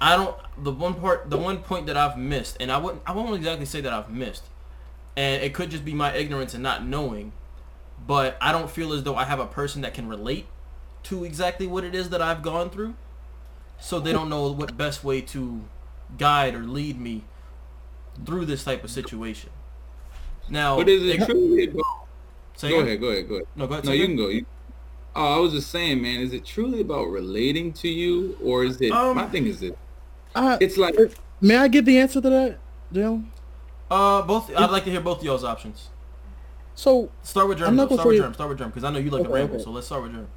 I 0.00 0.16
don't. 0.16 0.36
The 0.62 0.72
one 0.72 0.94
part, 0.94 1.30
the 1.30 1.38
one 1.38 1.58
point 1.58 1.86
that 1.86 1.96
I've 1.96 2.18
missed, 2.18 2.56
and 2.60 2.70
I 2.70 2.78
wouldn't 2.78 3.02
I 3.06 3.12
won't 3.12 3.34
exactly 3.36 3.66
say 3.66 3.80
that 3.80 3.92
I've 3.92 4.10
missed 4.10 4.44
and 5.18 5.42
it 5.42 5.52
could 5.52 5.68
just 5.68 5.84
be 5.84 5.92
my 5.92 6.14
ignorance 6.14 6.54
and 6.54 6.62
not 6.62 6.86
knowing 6.86 7.32
but 8.06 8.38
I 8.40 8.52
don't 8.52 8.70
feel 8.70 8.92
as 8.92 9.02
though 9.02 9.16
I 9.16 9.24
have 9.24 9.40
a 9.40 9.46
person 9.46 9.82
that 9.82 9.92
can 9.92 10.08
relate 10.08 10.46
to 11.02 11.24
exactly 11.24 11.66
what 11.66 11.82
it 11.82 11.92
is 11.92 12.10
that 12.10 12.22
I've 12.22 12.40
gone 12.40 12.70
through 12.70 12.94
so 13.80 13.98
they 13.98 14.12
don't 14.12 14.28
know 14.28 14.52
what 14.52 14.76
best 14.76 15.02
way 15.02 15.20
to 15.22 15.64
guide 16.16 16.54
or 16.54 16.60
lead 16.60 17.00
me 17.00 17.24
through 18.24 18.44
this 18.44 18.64
type 18.64 18.84
of 18.84 18.90
situation 18.90 19.50
now 20.48 20.76
but 20.76 20.88
is 20.88 21.02
it, 21.02 21.20
it 21.20 21.26
truly 21.26 21.64
about 21.64 21.82
go 22.60 22.66
again? 22.66 22.86
ahead 22.86 23.00
go 23.00 23.06
ahead 23.08 23.28
go 23.28 23.34
ahead 23.36 23.46
no 23.56 23.66
go 23.66 23.74
ahead 23.74 23.84
no 23.84 23.92
you 23.92 24.06
can 24.06 24.16
go 24.16 24.28
you, 24.28 24.46
oh 25.14 25.36
I 25.36 25.38
was 25.38 25.52
just 25.52 25.70
saying 25.70 26.02
man 26.02 26.20
is 26.20 26.32
it 26.32 26.44
truly 26.44 26.80
about 26.80 27.04
relating 27.04 27.72
to 27.74 27.88
you 27.88 28.36
or 28.42 28.64
is 28.64 28.80
it 28.80 28.92
um, 28.92 29.16
my 29.16 29.26
thing 29.26 29.46
is 29.46 29.62
it 29.62 29.76
uh, 30.34 30.58
it's 30.60 30.76
like 30.76 30.94
may 31.40 31.56
I 31.56 31.68
get 31.68 31.84
the 31.84 31.98
answer 31.98 32.20
to 32.20 32.30
that 32.30 32.58
Dale? 32.92 33.22
Uh, 33.90 34.22
both. 34.22 34.54
I'd 34.54 34.70
like 34.70 34.84
to 34.84 34.90
hear 34.90 35.00
both 35.00 35.18
of 35.18 35.24
y'all's 35.24 35.44
options. 35.44 35.88
So 36.74 37.10
start 37.22 37.48
with 37.48 37.58
Germ. 37.58 37.74
Start 37.74 37.90
with 37.90 38.18
Germ. 38.18 38.34
Start 38.34 38.50
with 38.50 38.58
Germ 38.58 38.68
because 38.68 38.84
I 38.84 38.90
know 38.90 38.98
you 38.98 39.10
like 39.10 39.20
okay, 39.20 39.28
to 39.28 39.34
ramble. 39.34 39.54
Okay. 39.56 39.64
So 39.64 39.70
let's 39.70 39.86
start 39.86 40.02
with 40.02 40.12
Germ. 40.12 40.28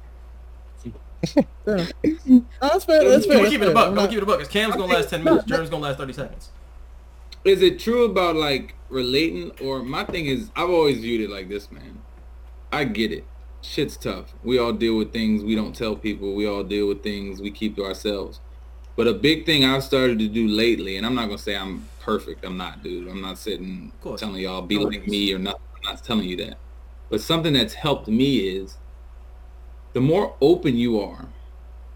no, 1.66 2.44
that's 2.60 2.84
fair. 2.84 3.08
That's 3.08 3.26
fair. 3.26 3.42
We 3.42 3.50
keep 3.50 3.62
it 3.62 3.68
a 3.68 3.72
buck. 3.72 3.94
We 3.96 4.06
keep 4.08 4.18
it 4.18 4.22
a 4.22 4.26
buck. 4.26 4.40
Cause 4.40 4.48
Cam's 4.48 4.74
gonna 4.74 4.92
last 4.92 5.10
ten 5.10 5.22
minutes. 5.22 5.44
Germ's 5.44 5.70
gonna 5.70 5.82
last 5.82 5.98
thirty 5.98 6.12
seconds. 6.12 6.50
Is 7.44 7.60
it 7.60 7.78
true 7.78 8.04
about 8.04 8.36
like 8.36 8.74
relating, 8.88 9.50
or 9.60 9.82
my 9.82 10.04
thing 10.04 10.26
is 10.26 10.50
I've 10.54 10.70
always 10.70 10.98
viewed 11.00 11.22
it 11.22 11.30
like 11.30 11.48
this, 11.48 11.72
man. 11.72 12.02
I 12.70 12.84
get 12.84 13.10
it. 13.12 13.24
Shit's 13.62 13.96
tough. 13.96 14.34
We 14.42 14.58
all 14.58 14.72
deal 14.72 14.96
with 14.96 15.12
things 15.12 15.42
we 15.44 15.54
don't 15.54 15.74
tell 15.74 15.96
people. 15.96 16.34
We 16.34 16.46
all 16.46 16.64
deal 16.64 16.88
with 16.88 17.02
things 17.02 17.40
we 17.40 17.50
keep 17.50 17.76
to 17.76 17.84
ourselves. 17.84 18.40
But 18.94 19.06
a 19.06 19.14
big 19.14 19.46
thing 19.46 19.64
I've 19.64 19.82
started 19.82 20.18
to 20.18 20.28
do 20.28 20.46
lately, 20.46 20.96
and 20.96 21.06
I'm 21.06 21.14
not 21.14 21.26
gonna 21.26 21.38
say 21.38 21.56
I'm 21.56 21.88
perfect. 22.00 22.44
I'm 22.44 22.56
not, 22.56 22.82
dude. 22.82 23.08
I'm 23.08 23.22
not 23.22 23.38
sitting 23.38 23.92
telling 24.16 24.36
y'all 24.36 24.62
be 24.62 24.78
no 24.78 24.84
like 24.84 25.06
me 25.08 25.32
or 25.32 25.38
not. 25.38 25.60
I'm 25.76 25.94
not 25.94 26.04
telling 26.04 26.28
you 26.28 26.36
that. 26.38 26.58
But 27.08 27.20
something 27.20 27.52
that's 27.52 27.74
helped 27.74 28.08
me 28.08 28.38
is 28.38 28.76
the 29.92 30.00
more 30.00 30.34
open 30.40 30.76
you 30.76 31.00
are 31.00 31.28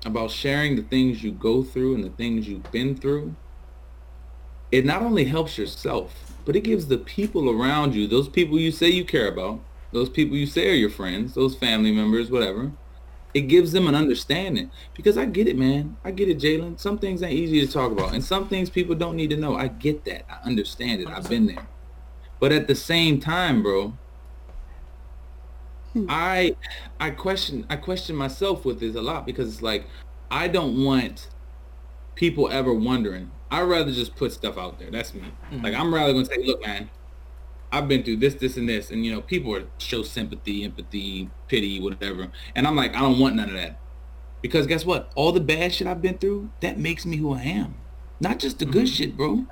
about 0.05 0.31
sharing 0.31 0.77
the 0.77 0.83
things 0.83 1.23
you 1.23 1.33
go 1.33 1.63
through 1.63 1.95
and 1.95 2.05
the 2.05 2.11
things 2.11 2.49
you've 2.49 2.71
been 2.71 2.97
through, 2.97 3.35
it 4.77 4.85
not 4.85 5.01
only 5.01 5.25
helps 5.25 5.57
yourself, 5.57 6.35
but 6.45 6.55
it 6.55 6.61
gives 6.61 6.87
the 6.87 6.99
people 6.99 7.49
around 7.49 7.95
you, 7.95 8.07
those 8.07 8.29
people 8.29 8.59
you 8.59 8.71
say 8.71 8.91
you 8.91 9.05
care 9.05 9.27
about, 9.27 9.61
those 9.93 10.11
people 10.11 10.37
you 10.37 10.47
say 10.47 10.71
are 10.71 10.75
your 10.75 10.91
friends, 10.91 11.33
those 11.33 11.57
family 11.57 11.93
members, 11.93 12.31
whatever, 12.31 12.73
it 13.33 13.43
gives 13.43 13.73
them 13.73 13.87
an 13.87 13.95
understanding 13.95 14.71
because 14.95 15.17
I 15.17 15.25
get 15.25 15.49
it, 15.49 15.57
man. 15.57 15.97
I 16.05 16.11
get 16.11 16.29
it, 16.29 16.39
Jalen. 16.39 16.79
Some 16.79 16.99
things 16.99 17.23
ain't 17.23 17.33
easy 17.33 17.67
to 17.67 17.73
talk 17.73 17.91
about, 17.91 18.13
and 18.13 18.23
some 18.23 18.49
things 18.49 18.69
people 18.69 18.95
don't 18.95 19.17
need 19.17 19.31
to 19.31 19.37
know. 19.37 19.57
I 19.57 19.69
get 19.69 20.05
that. 20.05 20.25
I 20.31 20.47
understand 20.47 21.01
it. 21.01 21.09
I've 21.09 21.29
been 21.29 21.47
there. 21.47 21.67
But 22.39 22.53
at 22.53 22.67
the 22.67 22.75
same 22.75 23.19
time, 23.19 23.63
bro, 23.63 23.95
hmm. 25.95 26.07
I 26.09 26.55
I 27.01 27.11
question 27.11 27.65
I 27.71 27.77
question 27.77 28.15
myself 28.15 28.67
with 28.67 28.81
this 28.81 28.95
a 28.95 29.01
lot 29.01 29.25
because 29.25 29.53
it's 29.55 29.63
like 29.63 29.87
I 30.31 30.49
don't 30.49 30.85
want 30.85 31.29
people 32.15 32.51
ever 32.51 32.75
wondering. 32.75 33.31
I'd 33.51 33.63
rather 33.63 33.93
just 33.93 34.17
put 34.17 34.33
stuff 34.33 34.59
out 34.59 34.79
there. 34.79 34.91
That's 34.91 35.15
me. 35.15 35.23
Mhm. 35.53 35.63
Like 35.63 35.75
I'm 35.75 35.95
rather 35.95 36.13
gonna 36.13 36.25
say, 36.25 36.43
look, 36.45 36.65
man, 36.65 36.91
I've 37.73 37.89
been 37.89 38.03
through 38.03 38.17
this, 38.17 38.35
this, 38.35 38.57
and 38.57 38.69
this, 38.69 38.91
and 38.91 39.05
you 39.05 39.13
know, 39.13 39.21
people 39.21 39.55
are 39.55 39.65
show 39.79 40.03
sympathy, 40.03 40.65
empathy, 40.65 41.31
pity, 41.49 41.81
whatever, 41.81 42.29
and 42.55 42.67
I'm 42.67 42.77
like, 42.77 42.95
I 42.95 43.01
don't 43.01 43.19
want 43.19 43.37
none 43.37 43.49
of 43.49 43.55
that, 43.55 43.79
because 44.43 44.67
guess 44.67 44.85
what? 44.85 45.11
All 45.15 45.33
the 45.33 45.41
bad 45.41 45.75
shit 45.75 45.87
I've 45.87 46.03
been 46.03 46.19
through, 46.19 46.51
that 46.61 46.79
makes 46.79 47.05
me 47.07 47.17
who 47.17 47.35
I 47.35 47.43
am. 47.43 47.75
Not 48.21 48.39
just 48.39 48.59
the 48.59 48.65
good 48.67 48.87
Mhm. 48.87 48.97
shit, 48.97 49.17
bro. 49.17 49.47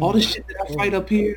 All 0.00 0.12
the 0.12 0.20
shit 0.20 0.46
that 0.46 0.66
I 0.68 0.74
fight 0.74 0.94
up 0.94 1.08
here, 1.08 1.36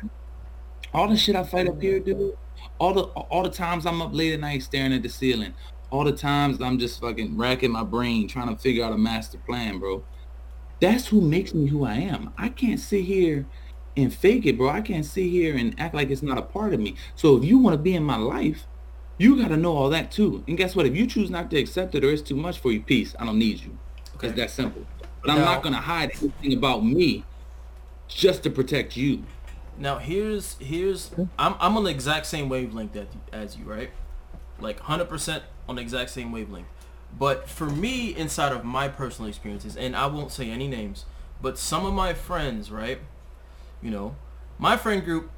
all 0.94 1.08
the 1.08 1.16
shit 1.16 1.36
I 1.36 1.42
fight 1.42 1.68
up 1.68 1.80
here, 1.80 1.98
dude. 2.00 2.36
All 2.78 2.92
the 2.94 3.02
all 3.02 3.42
the 3.42 3.50
times 3.50 3.86
I'm 3.86 4.00
up 4.00 4.14
late 4.14 4.32
at 4.32 4.40
night 4.40 4.62
staring 4.62 4.92
at 4.92 5.02
the 5.02 5.08
ceiling. 5.08 5.54
All 5.90 6.04
the 6.04 6.12
times 6.12 6.60
I'm 6.60 6.78
just 6.78 7.00
fucking 7.00 7.36
racking 7.36 7.70
my 7.70 7.82
brain 7.84 8.28
trying 8.28 8.48
to 8.48 8.56
figure 8.56 8.84
out 8.84 8.92
a 8.92 8.98
master 8.98 9.38
plan, 9.38 9.78
bro. 9.78 10.04
That's 10.80 11.06
who 11.06 11.20
makes 11.20 11.54
me 11.54 11.68
who 11.68 11.84
I 11.84 11.94
am. 11.94 12.32
I 12.36 12.48
can't 12.48 12.80
sit 12.80 13.04
here 13.04 13.46
and 13.96 14.12
fake 14.12 14.44
it, 14.44 14.58
bro. 14.58 14.68
I 14.68 14.82
can't 14.82 15.04
sit 15.04 15.30
here 15.30 15.56
and 15.56 15.74
act 15.80 15.94
like 15.94 16.10
it's 16.10 16.22
not 16.22 16.38
a 16.38 16.42
part 16.42 16.74
of 16.74 16.80
me. 16.80 16.96
So 17.14 17.36
if 17.36 17.44
you 17.44 17.58
want 17.58 17.74
to 17.74 17.78
be 17.78 17.94
in 17.94 18.04
my 18.04 18.16
life, 18.16 18.66
you 19.18 19.40
got 19.40 19.48
to 19.48 19.56
know 19.56 19.74
all 19.74 19.88
that 19.90 20.10
too. 20.10 20.44
And 20.46 20.58
guess 20.58 20.76
what? 20.76 20.84
If 20.86 20.94
you 20.94 21.06
choose 21.06 21.30
not 21.30 21.50
to 21.50 21.58
accept 21.58 21.94
it 21.94 22.04
or 22.04 22.10
it's 22.10 22.22
too 22.22 22.36
much 22.36 22.58
for 22.58 22.70
you, 22.70 22.80
peace. 22.80 23.14
I 23.18 23.24
don't 23.24 23.38
need 23.38 23.60
you. 23.60 23.78
Okay. 24.16 24.28
It's 24.28 24.36
that 24.36 24.50
simple. 24.50 24.86
But 25.22 25.30
I'm 25.30 25.40
not 25.40 25.62
gonna 25.62 25.80
hide 25.80 26.12
anything 26.20 26.52
about 26.52 26.84
me 26.84 27.24
just 28.06 28.42
to 28.44 28.50
protect 28.50 28.96
you. 28.96 29.24
Now 29.78 29.98
here's 29.98 30.56
here's 30.58 31.10
I'm 31.38 31.54
I'm 31.58 31.76
on 31.76 31.84
the 31.84 31.90
exact 31.90 32.26
same 32.26 32.48
wavelength 32.48 32.92
that, 32.92 33.08
as 33.32 33.56
you, 33.56 33.64
right? 33.64 33.90
Like 34.60 34.80
100% 34.80 35.42
on 35.68 35.76
the 35.76 35.82
exact 35.82 36.10
same 36.10 36.32
wavelength. 36.32 36.68
But 37.18 37.48
for 37.48 37.66
me, 37.66 38.14
inside 38.14 38.52
of 38.52 38.64
my 38.64 38.88
personal 38.88 39.28
experiences, 39.28 39.76
and 39.76 39.96
I 39.96 40.06
won't 40.06 40.32
say 40.32 40.50
any 40.50 40.68
names, 40.68 41.06
but 41.40 41.58
some 41.58 41.86
of 41.86 41.94
my 41.94 42.12
friends, 42.12 42.70
right? 42.70 42.98
You 43.82 43.90
know, 43.90 44.16
my 44.58 44.76
friend 44.76 45.02
group, 45.04 45.30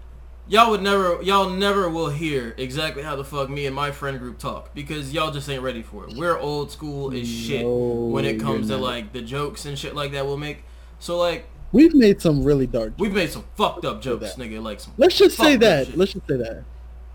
y'all 0.49 0.71
would 0.71 0.83
never, 0.83 1.23
y'all 1.23 1.51
never 1.51 1.89
will 1.89 2.09
hear 2.09 2.55
exactly 2.57 3.03
how 3.05 3.15
the 3.15 3.25
fuck 3.25 3.49
me 3.49 3.67
and 3.67 3.77
my 3.77 3.93
friend 3.93 4.19
group 4.19 4.39
talk 4.39 4.75
because 4.75 5.13
y'all 5.13 5.31
just 5.31 5.49
ain't 5.49 5.63
ready 5.63 5.83
for 5.83 6.09
it. 6.09 6.17
We're 6.17 6.37
old 6.37 6.73
school 6.73 7.15
as 7.15 7.29
shit 7.29 7.63
No, 7.63 8.09
when 8.13 8.25
it 8.25 8.41
comes 8.41 8.69
to 8.69 8.77
like 8.77 9.13
the 9.13 9.23
jokes 9.23 9.65
and 9.65 9.79
shit 9.79 9.95
like 9.95 10.13
that 10.13 10.27
we'll 10.27 10.37
make. 10.37 10.65
So 10.99 11.17
like, 11.17 11.47
We've 11.71 11.95
made 11.95 12.23
some 12.23 12.45
really 12.45 12.67
dark. 12.67 12.95
we've 12.99 13.13
made 13.13 13.31
some 13.31 13.45
fucked 13.55 13.85
up 13.85 14.01
jokes, 14.01 14.35
nigga. 14.35 14.63
Like 14.63 14.81
some 14.81 14.95
Let's 14.97 15.19
just 15.19 15.37
say 15.37 15.57
that. 15.57 15.97
Let's 15.97 16.15
just 16.15 16.27
say 16.27 16.37
that. 16.39 16.65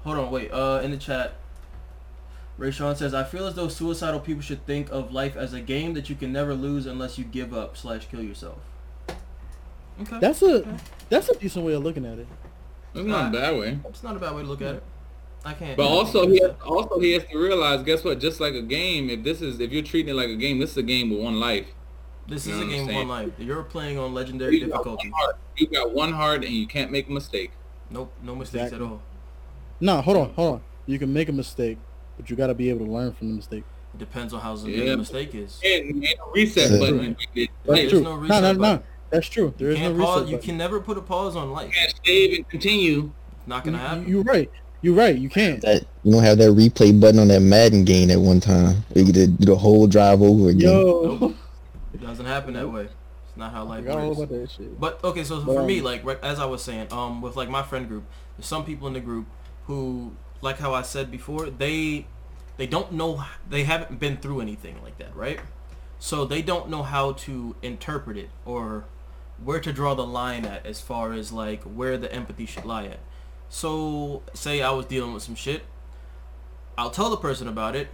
Hold 0.04 0.18
on, 0.18 0.32
wait. 0.32 0.52
Uh, 0.52 0.82
in 0.84 0.92
the 0.92 0.98
chat, 0.98 1.34
Ray 2.64 2.72
Sean 2.72 2.96
says, 2.96 3.14
"I 3.14 3.26
feel 3.26 3.46
as 3.46 3.56
though 3.56 3.68
suicidal 3.68 4.22
people 4.22 4.42
should 4.42 4.66
think 4.66 4.90
of 4.90 5.12
life 5.12 5.36
as 5.36 5.54
a 5.54 5.60
game 5.60 5.94
that 5.96 6.10
you 6.10 6.16
can 6.16 6.32
never 6.32 6.54
lose 6.54 6.86
unless 6.86 7.18
you 7.18 7.26
give 7.26 7.54
up 7.54 7.76
slash 7.76 8.08
kill 8.10 8.22
yourself." 8.24 8.60
Okay, 10.02 10.18
That's 10.22 10.42
a 10.42 10.80
that's 11.10 11.28
a 11.28 11.36
decent 11.36 11.66
way 11.66 11.74
of 11.74 11.84
looking 11.84 12.06
at 12.06 12.20
it. 12.20 12.28
It's 12.96 13.06
not 13.06 13.28
a 13.36 13.38
bad 13.38 13.60
way. 13.60 13.80
it's 13.90 14.02
not 14.02 14.16
a 14.16 14.20
bad 14.20 14.34
way 14.34 14.44
to 14.44 14.48
look 14.48 14.62
at 14.62 14.76
it. 14.76 14.84
I 15.44 15.54
can't. 15.54 15.76
But 15.76 15.88
also 15.88 16.26
he 16.30 16.40
has, 16.42 16.52
also 16.66 17.00
he 17.02 17.12
has 17.12 17.26
to 17.26 17.38
realize, 17.38 17.84
guess 17.84 18.02
what? 18.02 18.20
Just 18.22 18.40
like 18.40 18.54
a 18.54 18.62
game, 18.62 19.10
if 19.10 19.24
this 19.24 19.42
is 19.42 19.60
if 19.60 19.72
you're 19.74 19.84
treating 19.84 20.12
it 20.12 20.16
like 20.16 20.30
a 20.30 20.38
game, 20.38 20.60
this 20.60 20.72
is 20.72 20.78
a 20.78 20.84
game 20.84 21.10
with 21.10 21.20
one 21.20 21.42
life. 21.42 21.68
this 22.30 22.48
you 22.48 22.54
is 22.56 22.62
a 22.62 22.66
game 22.66 22.84
of 22.84 22.88
saying? 22.88 23.08
one 23.10 23.26
life. 23.26 23.32
You're 23.40 23.64
playing 23.64 24.00
on 24.00 24.14
legendary 24.14 24.58
You 24.58 24.68
difficulty. 24.68 25.10
one 25.10 25.20
heart. 25.20 25.38
you 25.58 25.68
got 25.68 25.92
one 25.92 26.14
heart 26.14 26.46
and 26.46 26.54
you 26.54 26.66
can't 26.66 26.92
make 26.92 27.10
a 27.10 27.12
mistake. 27.12 27.52
Nope, 27.90 28.14
no 28.24 28.36
mistakes 28.36 28.64
Exactly. 28.72 28.86
at 28.88 28.92
all. 28.94 29.02
No, 29.82 30.02
hold 30.02 30.16
on, 30.18 30.30
hold 30.36 30.54
on. 30.56 30.62
You 30.86 30.98
can 30.98 31.12
make 31.12 31.28
a 31.28 31.34
mistake, 31.34 31.78
but 32.18 32.30
you 32.30 32.36
got 32.36 32.48
to 32.48 32.54
be 32.54 32.70
able 32.70 32.86
to 32.86 32.92
learn 32.92 33.14
from 33.14 33.30
the 33.30 33.34
mistake. 33.36 33.64
It 33.94 33.98
depends 34.00 34.34
on 34.34 34.42
how 34.42 34.56
severe 34.56 34.84
Yeah. 34.86 34.92
the 34.92 34.98
mistake 34.98 35.36
is. 35.36 35.60
And, 35.64 35.96
and 35.96 36.04
a 36.06 36.32
reset 36.34 36.72
Yeah. 36.72 36.80
button. 36.80 37.16
You 37.34 37.48
There 37.66 37.76
That's 37.76 37.80
is 37.82 37.92
true. 37.92 38.02
no 38.02 38.16
No, 38.16 38.22
reset 38.22 38.42
no, 38.42 38.54
no. 38.54 38.60
button. 38.60 38.84
That's 39.12 39.28
true. 39.28 39.54
There 39.58 39.68
You 39.70 39.74
is 39.76 39.80
no 39.80 39.86
can't 39.86 39.98
reset 39.98 40.14
pause. 40.14 40.30
You 40.32 40.38
can 40.40 40.58
never 40.58 40.80
put 40.80 40.98
a 40.98 41.02
pause 41.02 41.36
on 41.36 41.52
life. 41.52 41.68
You 41.68 41.74
can't 41.74 41.94
save 42.06 42.38
and 42.38 42.50
continue. 42.50 43.12
Not 43.46 43.64
gonna 43.64 43.78
You- 43.78 43.84
happen. 43.84 44.08
You're 44.08 44.24
right. 44.24 44.52
You're 44.82 44.96
right. 44.96 45.16
You 45.18 45.30
can't. 45.30 45.62
That 45.62 45.86
you 46.04 46.12
don't 46.12 46.24
have 46.24 46.38
that 46.40 46.50
replay 46.52 47.00
button 47.00 47.20
on 47.20 47.28
that 47.30 47.42
Madden 47.42 47.84
game 47.86 48.10
at 48.10 48.20
one 48.20 48.40
time. 48.40 48.84
You 48.96 49.06
get 49.06 49.16
to 49.16 49.28
do 49.28 49.46
the 49.46 49.56
whole 49.56 49.88
drive 49.88 50.22
over 50.22 50.50
again. 50.50 50.70
Yo, 50.70 51.18
Nope. 51.22 51.36
It 51.94 52.02
doesn't 52.02 52.26
happen 52.26 52.54
that 52.56 52.70
way. 52.70 52.82
It's 52.84 53.38
not 53.38 53.54
how 53.54 53.64
life 53.64 53.86
forgot 53.86 54.06
works. 54.08 54.18
about 54.18 54.30
that 54.30 54.52
shit. 54.52 54.80
But 54.80 55.02
okay, 55.04 55.24
so 55.24 55.40
But, 55.42 55.54
for 55.56 55.64
me, 55.64 55.80
um, 55.80 55.86
like 55.86 56.06
as 56.24 56.40
I 56.40 56.46
was 56.46 56.62
saying, 56.64 56.88
um, 56.92 57.22
with 57.22 57.36
like 57.38 57.50
my 57.50 57.64
friend 57.64 57.88
group, 57.88 58.04
there's 58.38 58.46
some 58.48 58.66
people 58.66 58.88
in 58.88 58.94
the 58.94 59.00
group 59.00 59.26
who, 59.68 60.12
like 60.44 60.60
how 60.60 60.74
I 60.74 60.82
said 60.82 61.10
before, 61.10 61.50
they 61.50 62.06
they 62.58 62.68
don't 62.68 62.92
know, 62.92 63.24
they 63.50 63.64
haven't 63.64 64.00
been 64.00 64.18
through 64.18 64.42
anything 64.42 64.82
like 64.84 64.98
that, 65.00 65.16
right? 65.16 65.40
So 65.98 66.26
they 66.26 66.42
don't 66.42 66.70
know 66.70 66.84
how 66.84 67.14
to 67.14 67.56
interpret 67.62 68.18
it 68.18 68.30
or 68.46 68.86
where 69.44 69.60
to 69.60 69.74
draw 69.74 69.96
the 69.96 70.06
line 70.06 70.46
at 70.46 70.66
as 70.66 70.82
far 70.82 71.14
as 71.14 71.32
like 71.32 71.64
where 71.64 71.98
the 71.98 72.14
empathy 72.14 72.46
should 72.46 72.66
lie 72.66 72.86
at. 72.86 73.00
So 73.50 74.22
say 74.34 74.62
I 74.62 74.72
was 74.72 74.86
dealing 74.86 75.14
with 75.14 75.24
some 75.24 75.36
shit, 75.36 75.64
I'll 76.78 76.92
tell 76.92 77.10
the 77.10 77.18
person 77.18 77.48
about 77.48 77.76
it. 77.76 77.88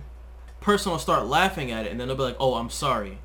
Person 0.60 0.92
will 0.92 1.00
start 1.00 1.28
laughing 1.28 1.72
at 1.72 1.86
it, 1.86 1.92
and 1.92 2.00
then 2.00 2.08
they'll 2.08 2.18
be 2.18 2.24
like, 2.24 2.36
"Oh, 2.40 2.56
I'm 2.56 2.70
sorry." 2.70 3.20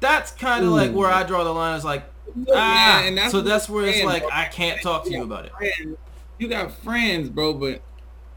That's 0.00 0.32
kind 0.32 0.64
of 0.64 0.72
like 0.72 0.92
where 0.92 1.10
I 1.10 1.22
draw 1.22 1.44
the 1.44 1.52
line. 1.52 1.78
Is 1.78 1.84
like, 1.84 2.04
ah, 2.50 3.10
that's 3.14 3.32
so 3.32 3.40
that's 3.40 3.68
where 3.68 3.86
it's 3.86 3.96
saying, 3.96 4.06
like 4.06 4.22
bro. 4.22 4.30
I 4.32 4.46
can't 4.46 4.82
talk 4.82 5.04
to 5.04 5.10
you 5.10 5.22
about 5.22 5.46
it. 5.46 5.96
You 6.38 6.48
got 6.48 6.72
friends, 6.72 7.28
bro, 7.28 7.54
but 7.54 7.82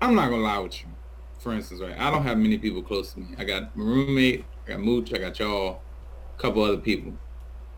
I'm 0.04 0.16
not 0.16 0.30
gonna 0.30 0.42
lie 0.42 0.60
with 0.60 0.82
you. 0.82 0.88
For 1.40 1.54
instance, 1.54 1.80
right? 1.80 1.98
I 1.98 2.12
don't 2.12 2.24
have 2.24 2.38
many 2.38 2.58
people 2.58 2.84
close 2.84 3.14
to 3.14 3.22
me. 3.22 3.28
I 3.38 3.46
got 3.46 3.74
my 3.74 3.86
roommate, 3.86 4.44
I 4.66 4.72
got 4.72 4.82
Mooch, 4.82 5.14
I 5.14 5.18
got 5.18 5.40
y'all, 5.40 5.82
a 6.38 6.42
couple 6.42 6.62
other 6.62 6.76
people. 6.76 7.14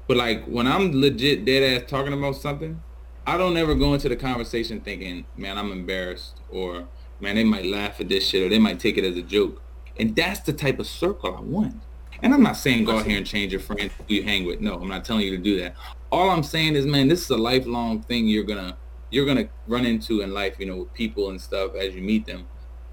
But 0.08 0.18
like 0.18 0.44
when 0.46 0.66
I'm 0.66 0.92
legit 0.92 1.46
dead 1.46 1.62
ass 1.62 1.88
talking 1.88 2.14
about 2.14 2.36
something, 2.36 2.82
I 3.28 3.38
don't 3.38 3.56
ever 3.58 3.76
go 3.76 3.94
into 3.94 4.10
the 4.10 4.16
conversation 4.16 4.82
thinking, 4.82 5.26
man, 5.38 5.60
I'm 5.60 5.72
embarrassed 5.72 6.42
or 6.50 6.88
man, 7.20 7.36
they 7.36 7.44
might 7.44 7.68
laugh 7.68 8.02
at 8.02 8.10
this 8.10 8.28
shit 8.28 8.42
or 8.42 8.50
they 8.50 8.58
might 8.58 8.80
take 8.80 8.98
it 8.98 9.04
as 9.04 9.16
a 9.18 9.22
joke. 9.22 9.62
And 10.00 10.16
that's 10.16 10.40
the 10.40 10.54
type 10.54 10.80
of 10.80 10.88
circle 10.88 11.36
I 11.36 11.42
want. 11.42 11.80
And 12.24 12.34
I'm 12.34 12.42
not 12.42 12.58
saying 12.58 12.86
go 12.86 12.98
out 12.98 13.06
here 13.06 13.18
and 13.18 13.26
change 13.28 13.52
your 13.52 13.62
friends 13.62 13.94
who 14.00 14.16
you 14.16 14.24
hang 14.24 14.46
with. 14.48 14.62
No, 14.62 14.80
I'm 14.82 14.88
not 14.88 15.06
telling 15.06 15.26
you 15.28 15.38
to 15.38 15.44
do 15.44 15.60
that. 15.60 15.76
All 16.12 16.32
I'm 16.32 16.42
saying 16.42 16.74
is, 16.74 16.88
man, 16.88 17.08
this 17.08 17.22
is 17.22 17.30
a 17.30 17.38
lifelong 17.38 18.02
thing 18.02 18.28
you're 18.28 18.44
gonna 18.44 18.78
you're 19.16 19.26
gonna 19.26 19.48
run 19.66 19.86
into 19.86 20.20
in 20.22 20.34
life, 20.34 20.56
you 20.60 20.66
know, 20.66 20.76
with 20.78 20.94
people 20.94 21.30
and 21.30 21.40
stuff 21.40 21.74
as 21.76 21.96
you 21.96 22.02
meet 22.02 22.26
them. 22.26 22.46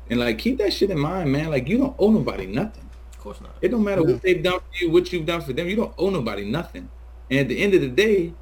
And 0.08 0.20
like 0.20 0.38
keep 0.38 0.58
that 0.58 0.72
shit 0.72 0.90
in 0.90 0.98
mind, 0.98 1.32
man. 1.32 1.50
Like 1.50 1.68
you 1.68 1.78
don't 1.78 1.96
owe 1.98 2.10
nobody 2.10 2.46
nothing. 2.46 2.88
Of 3.12 3.18
course 3.18 3.40
not. 3.40 3.56
It 3.60 3.68
don't 3.72 3.82
matter 3.84 4.02
Yeah. 4.02 4.12
what 4.14 4.22
they've 4.22 4.42
done 4.42 4.60
for 4.60 4.84
you, 4.84 4.90
what 4.90 5.12
you've 5.12 5.26
done 5.26 5.40
for 5.40 5.52
them. 5.52 5.68
You 5.68 5.76
don't 5.76 5.94
owe 5.98 6.10
nobody 6.10 6.44
nothing. 6.44 6.88
And 7.30 7.40
at 7.40 7.48
the 7.48 7.58
end 7.58 7.74
of 7.74 7.80
the 7.80 7.88
day, 7.88 8.34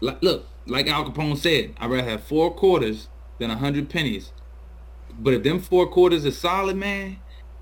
like 0.00 0.20
look, 0.22 0.46
like 0.66 0.88
Al 0.88 1.04
Capone 1.10 1.36
said, 1.36 1.74
I'd 1.78 1.90
rather 1.90 2.08
have 2.08 2.24
four 2.24 2.52
quarters 2.52 3.08
than 3.38 3.50
a 3.50 3.56
hundred 3.56 3.88
pennies. 3.88 4.32
But 5.18 5.34
if 5.34 5.42
them 5.42 5.60
four 5.60 5.86
quarters 5.86 6.26
are 6.26 6.30
solid, 6.32 6.76
man, 6.76 7.18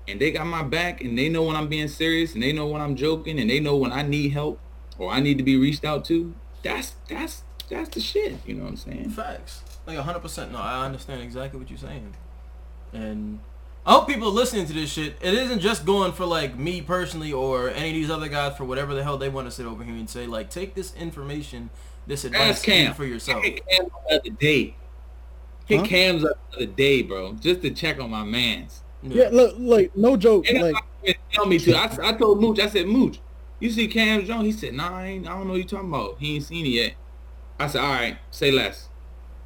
and 0.07 0.19
they 0.19 0.31
got 0.31 0.47
my 0.47 0.63
back 0.63 1.01
and 1.01 1.17
they 1.17 1.29
know 1.29 1.43
when 1.43 1.55
I'm 1.55 1.67
being 1.67 1.87
serious 1.87 2.33
and 2.33 2.41
they 2.41 2.53
know 2.53 2.67
when 2.67 2.81
I'm 2.81 2.95
joking 2.95 3.39
and 3.39 3.49
they 3.49 3.59
know 3.59 3.75
when 3.77 3.91
I 3.91 4.01
need 4.03 4.29
help 4.29 4.59
or 4.97 5.11
I 5.11 5.19
need 5.19 5.37
to 5.37 5.43
be 5.43 5.57
reached 5.57 5.83
out 5.85 6.05
to, 6.05 6.33
that's 6.63 6.95
that's 7.09 7.43
that's 7.69 7.89
the 7.89 7.99
shit. 7.99 8.35
You 8.45 8.55
know 8.55 8.63
what 8.63 8.69
I'm 8.69 8.77
saying? 8.77 9.09
Facts. 9.09 9.61
Like 9.85 9.97
hundred 9.97 10.19
percent. 10.19 10.51
No, 10.51 10.59
I 10.59 10.85
understand 10.85 11.21
exactly 11.21 11.59
what 11.59 11.69
you're 11.69 11.79
saying. 11.79 12.13
And 12.93 13.39
I 13.85 13.93
hope 13.93 14.07
people 14.07 14.27
are 14.27 14.31
listening 14.31 14.65
to 14.65 14.73
this 14.73 14.91
shit. 14.91 15.15
It 15.21 15.33
isn't 15.33 15.59
just 15.59 15.85
going 15.85 16.11
for 16.11 16.25
like 16.25 16.57
me 16.57 16.81
personally 16.81 17.31
or 17.31 17.69
any 17.69 17.89
of 17.89 17.95
these 17.95 18.09
other 18.09 18.27
guys 18.27 18.57
for 18.57 18.65
whatever 18.65 18.93
the 18.93 19.03
hell 19.03 19.17
they 19.17 19.29
want 19.29 19.47
to 19.47 19.51
sit 19.51 19.65
over 19.65 19.83
here 19.83 19.95
and 19.95 20.09
say. 20.09 20.27
Like, 20.27 20.49
take 20.49 20.75
this 20.75 20.93
information, 20.95 21.69
this 22.05 22.25
advice 22.25 22.61
Cam. 22.61 22.93
for 22.93 23.05
yourself. 23.05 23.43
Hit 23.43 23.65
Cam 23.67 23.85
up 23.85 24.03
the 24.09 24.15
other 24.15 24.29
day. 24.29 24.75
Hit 25.65 25.79
Huh? 25.79 25.85
Cam's 25.85 26.25
up 26.25 26.37
the 26.51 26.57
other 26.57 26.65
day, 26.65 27.01
bro, 27.01 27.33
just 27.33 27.61
to 27.61 27.71
check 27.71 27.99
on 27.99 28.09
my 28.09 28.23
man's. 28.23 28.81
Yeah, 29.03 29.29
look, 29.31 29.55
like 29.57 29.95
no 29.95 30.17
joke. 30.17 30.49
And 30.49 30.61
Like 30.61 30.75
like, 31.05 31.19
tell 31.31 31.45
me 31.45 31.59
to. 31.59 31.73
I, 31.73 32.09
I 32.09 32.13
told 32.13 32.41
Mooch, 32.41 32.59
I 32.59 32.67
said, 32.67 32.87
Mooch, 32.87 33.19
you 33.59 33.69
see 33.69 33.87
Cam 33.87 34.25
Jones? 34.25 34.45
He 34.45 34.51
said, 34.51 34.73
Nah, 34.73 34.97
I, 34.97 35.05
ain't, 35.05 35.27
I 35.27 35.31
don't 35.31 35.47
know 35.47 35.53
what 35.53 35.59
you 35.59 35.63
talking 35.63 35.89
about. 35.89 36.17
He 36.19 36.35
ain't 36.35 36.43
seen 36.43 36.65
it 36.65 36.69
yet. 36.69 36.93
I 37.59 37.67
said, 37.67 37.81
all 37.81 37.91
right, 37.91 38.17
say 38.31 38.51
less. 38.51 38.89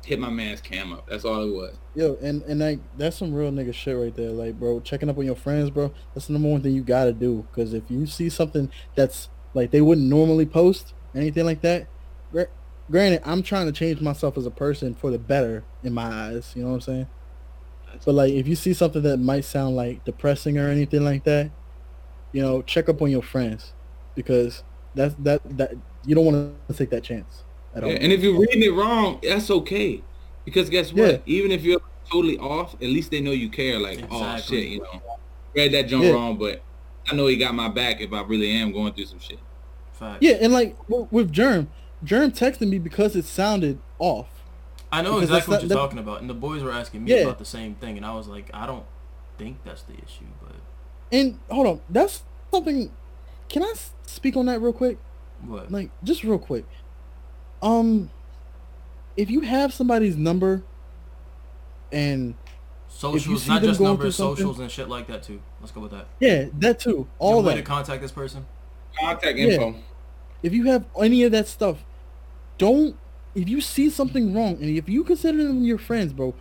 Hit 0.03 0.19
my 0.19 0.29
man's 0.31 0.61
Cam 0.61 0.91
up. 0.93 1.07
That's 1.07 1.23
all 1.25 1.43
it 1.43 1.53
was. 1.53 1.75
yo, 1.93 2.17
and 2.21 2.41
and 2.43 2.59
like 2.59 2.79
that's 2.97 3.17
some 3.17 3.31
real 3.33 3.51
nigga 3.51 3.71
shit 3.73 3.95
right 3.95 4.15
there. 4.15 4.31
Like, 4.31 4.59
bro, 4.59 4.79
checking 4.79 5.09
up 5.09 5.17
on 5.19 5.25
your 5.25 5.35
friends, 5.35 5.69
bro. 5.69 5.93
That's 6.13 6.25
the 6.25 6.33
number 6.33 6.49
one 6.49 6.61
thing 6.63 6.73
you 6.73 6.81
gotta 6.81 7.13
do. 7.13 7.45
Because 7.51 7.73
if 7.75 7.83
you 7.89 8.07
see 8.07 8.27
something 8.27 8.71
that's 8.95 9.29
like 9.53 9.69
they 9.69 9.81
wouldn't 9.81 10.07
normally 10.07 10.47
post, 10.47 10.93
anything 11.13 11.45
like 11.45 11.61
that. 11.61 11.87
gra- 12.31 12.47
Granted, 12.89 13.21
I'm 13.25 13.43
trying 13.43 13.67
to 13.67 13.71
change 13.71 14.01
myself 14.01 14.37
as 14.39 14.45
a 14.47 14.51
person 14.51 14.95
for 14.95 15.11
the 15.11 15.19
better 15.19 15.63
in 15.83 15.93
my 15.93 16.05
eyes. 16.05 16.51
You 16.55 16.63
know 16.63 16.69
what 16.69 16.75
I'm 16.75 16.81
saying? 16.81 17.07
But 18.03 18.15
like, 18.15 18.33
if 18.33 18.47
you 18.47 18.55
see 18.55 18.73
something 18.73 19.03
that 19.03 19.17
might 19.17 19.45
sound 19.45 19.75
like 19.75 20.03
depressing 20.03 20.57
or 20.57 20.67
anything 20.67 21.03
like 21.05 21.25
that, 21.25 21.51
you 22.31 22.41
know, 22.41 22.63
check 22.63 22.89
up 22.89 23.01
on 23.03 23.11
your 23.11 23.21
friends 23.21 23.73
because 24.15 24.63
that's 24.95 25.13
that 25.19 25.41
that 25.57 25.73
you 26.05 26.15
don't 26.15 26.25
want 26.25 26.55
to 26.67 26.73
take 26.73 26.89
that 26.89 27.03
chance. 27.03 27.43
Yeah, 27.75 27.85
and 27.85 28.11
if 28.11 28.21
you're 28.21 28.37
reading 28.37 28.63
it 28.63 28.73
wrong, 28.73 29.19
that's 29.23 29.49
okay. 29.49 30.01
Because 30.45 30.69
guess 30.69 30.91
what? 30.91 31.11
Yeah. 31.11 31.17
Even 31.25 31.51
if 31.51 31.63
you're 31.63 31.79
totally 32.11 32.37
off, 32.37 32.73
at 32.75 32.81
least 32.81 33.11
they 33.11 33.21
know 33.21 33.31
you 33.31 33.49
care. 33.49 33.79
Like, 33.79 34.03
oh 34.11 34.37
shit, 34.37 34.67
you 34.67 34.79
know, 34.79 35.01
read 35.55 35.71
that 35.73 35.87
joint 35.87 36.05
Yeah. 36.05 36.11
wrong, 36.11 36.37
but 36.37 36.61
I 37.09 37.15
know 37.15 37.27
he 37.27 37.37
got 37.37 37.53
my 37.55 37.69
back 37.69 38.01
if 38.01 38.11
I 38.11 38.21
really 38.23 38.51
am 38.51 38.71
going 38.71 38.93
through 38.93 39.05
some 39.05 39.19
shit. 39.19 39.39
Fact. 39.93 40.21
Yeah, 40.21 40.33
and 40.41 40.51
like 40.51 40.75
with 40.89 41.31
Germ, 41.31 41.69
Germ 42.03 42.31
texted 42.31 42.67
me 42.67 42.79
because 42.79 43.15
it 43.15 43.25
sounded 43.25 43.79
off. 43.99 44.27
I 44.91 45.01
know 45.01 45.15
Because 45.15 45.29
exactly 45.29 45.51
what 45.53 45.61
you're 45.61 45.69
that- 45.69 45.75
talking 45.75 45.99
about, 45.99 46.19
and 46.21 46.29
the 46.29 46.33
boys 46.33 46.63
were 46.63 46.71
asking 46.71 47.05
me 47.05 47.11
Yeah. 47.11 47.21
about 47.21 47.39
the 47.39 47.45
same 47.45 47.75
thing, 47.75 47.95
and 47.95 48.05
I 48.05 48.13
was 48.13 48.27
like, 48.27 48.49
I 48.53 48.65
don't 48.65 48.83
think 49.37 49.63
that's 49.63 49.83
the 49.83 49.93
issue, 49.93 50.25
but 50.41 50.55
And 51.13 51.39
hold 51.49 51.67
on, 51.67 51.81
that's 51.89 52.23
something. 52.51 52.91
Can 53.47 53.63
I 53.63 53.73
speak 54.05 54.35
on 54.35 54.47
that 54.47 54.59
real 54.61 54.73
quick? 54.73 54.97
what? 55.45 55.71
Like, 55.71 55.89
just 56.03 56.23
real 56.23 56.37
quick. 56.39 56.65
Um, 57.61 58.09
if 59.17 59.29
you 59.29 59.41
have 59.41 59.73
somebody's 59.73 60.15
number, 60.17 60.63
and 61.91 62.33
socials, 62.87 63.47
not 63.47 63.61
just 63.61 63.79
going 63.79 63.91
numbers, 63.91 64.15
socials 64.15 64.59
and 64.59 64.69
shit 64.71 64.89
like 64.89 65.07
that 65.07 65.23
too. 65.23 65.41
Let's 65.59 65.71
go 65.71 65.81
with 65.81 65.91
that. 65.91 66.07
yeah, 66.19 66.45
that 66.59 66.79
too, 66.79 67.07
All 67.19 67.35
all 67.35 67.43
way 67.43 67.55
to 67.55 67.61
contact 67.61 68.01
this 68.01 68.11
person. 68.11 68.45
Contact 68.99 69.37
Yeah. 69.37 69.45
info. 69.45 69.75
if 70.43 70.53
you 70.53 70.65
have 70.65 70.85
any 70.99 71.23
of 71.23 71.31
that 71.31 71.47
stuff, 71.47 71.83
don't. 72.57 72.95
If 73.33 73.47
you 73.47 73.61
see 73.61 73.89
something 73.89 74.33
wrong, 74.33 74.55
and 74.55 74.65
if 74.77 74.89
you 74.89 75.03
consider 75.05 75.43
them 75.43 75.63
your 75.63 75.77
friends, 75.77 76.11
bro, 76.11 76.33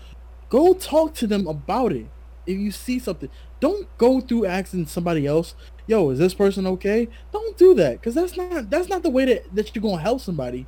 go 0.48 0.74
talk 0.74 1.14
to 1.14 1.26
them 1.26 1.46
about 1.46 1.92
it. 1.92 2.06
If 2.46 2.58
you 2.58 2.72
see 2.72 2.98
something, 2.98 3.28
don't 3.60 3.86
go 3.96 4.20
through 4.20 4.46
asking 4.46 4.86
somebody 4.86 5.24
else, 5.26 5.54
"Yo, 5.86 6.10
is 6.10 6.18
this 6.18 6.34
person 6.34 6.66
okay?" 6.66 7.08
Don't 7.32 7.56
do 7.56 7.74
that, 7.74 8.02
cause 8.02 8.14
that's 8.14 8.36
not 8.36 8.70
that's 8.70 8.88
not 8.88 9.02
the 9.02 9.10
way 9.10 9.24
that 9.26 9.54
that 9.54 9.74
you're 9.74 9.82
gonna 9.82 10.02
help 10.02 10.20
somebody. 10.20 10.66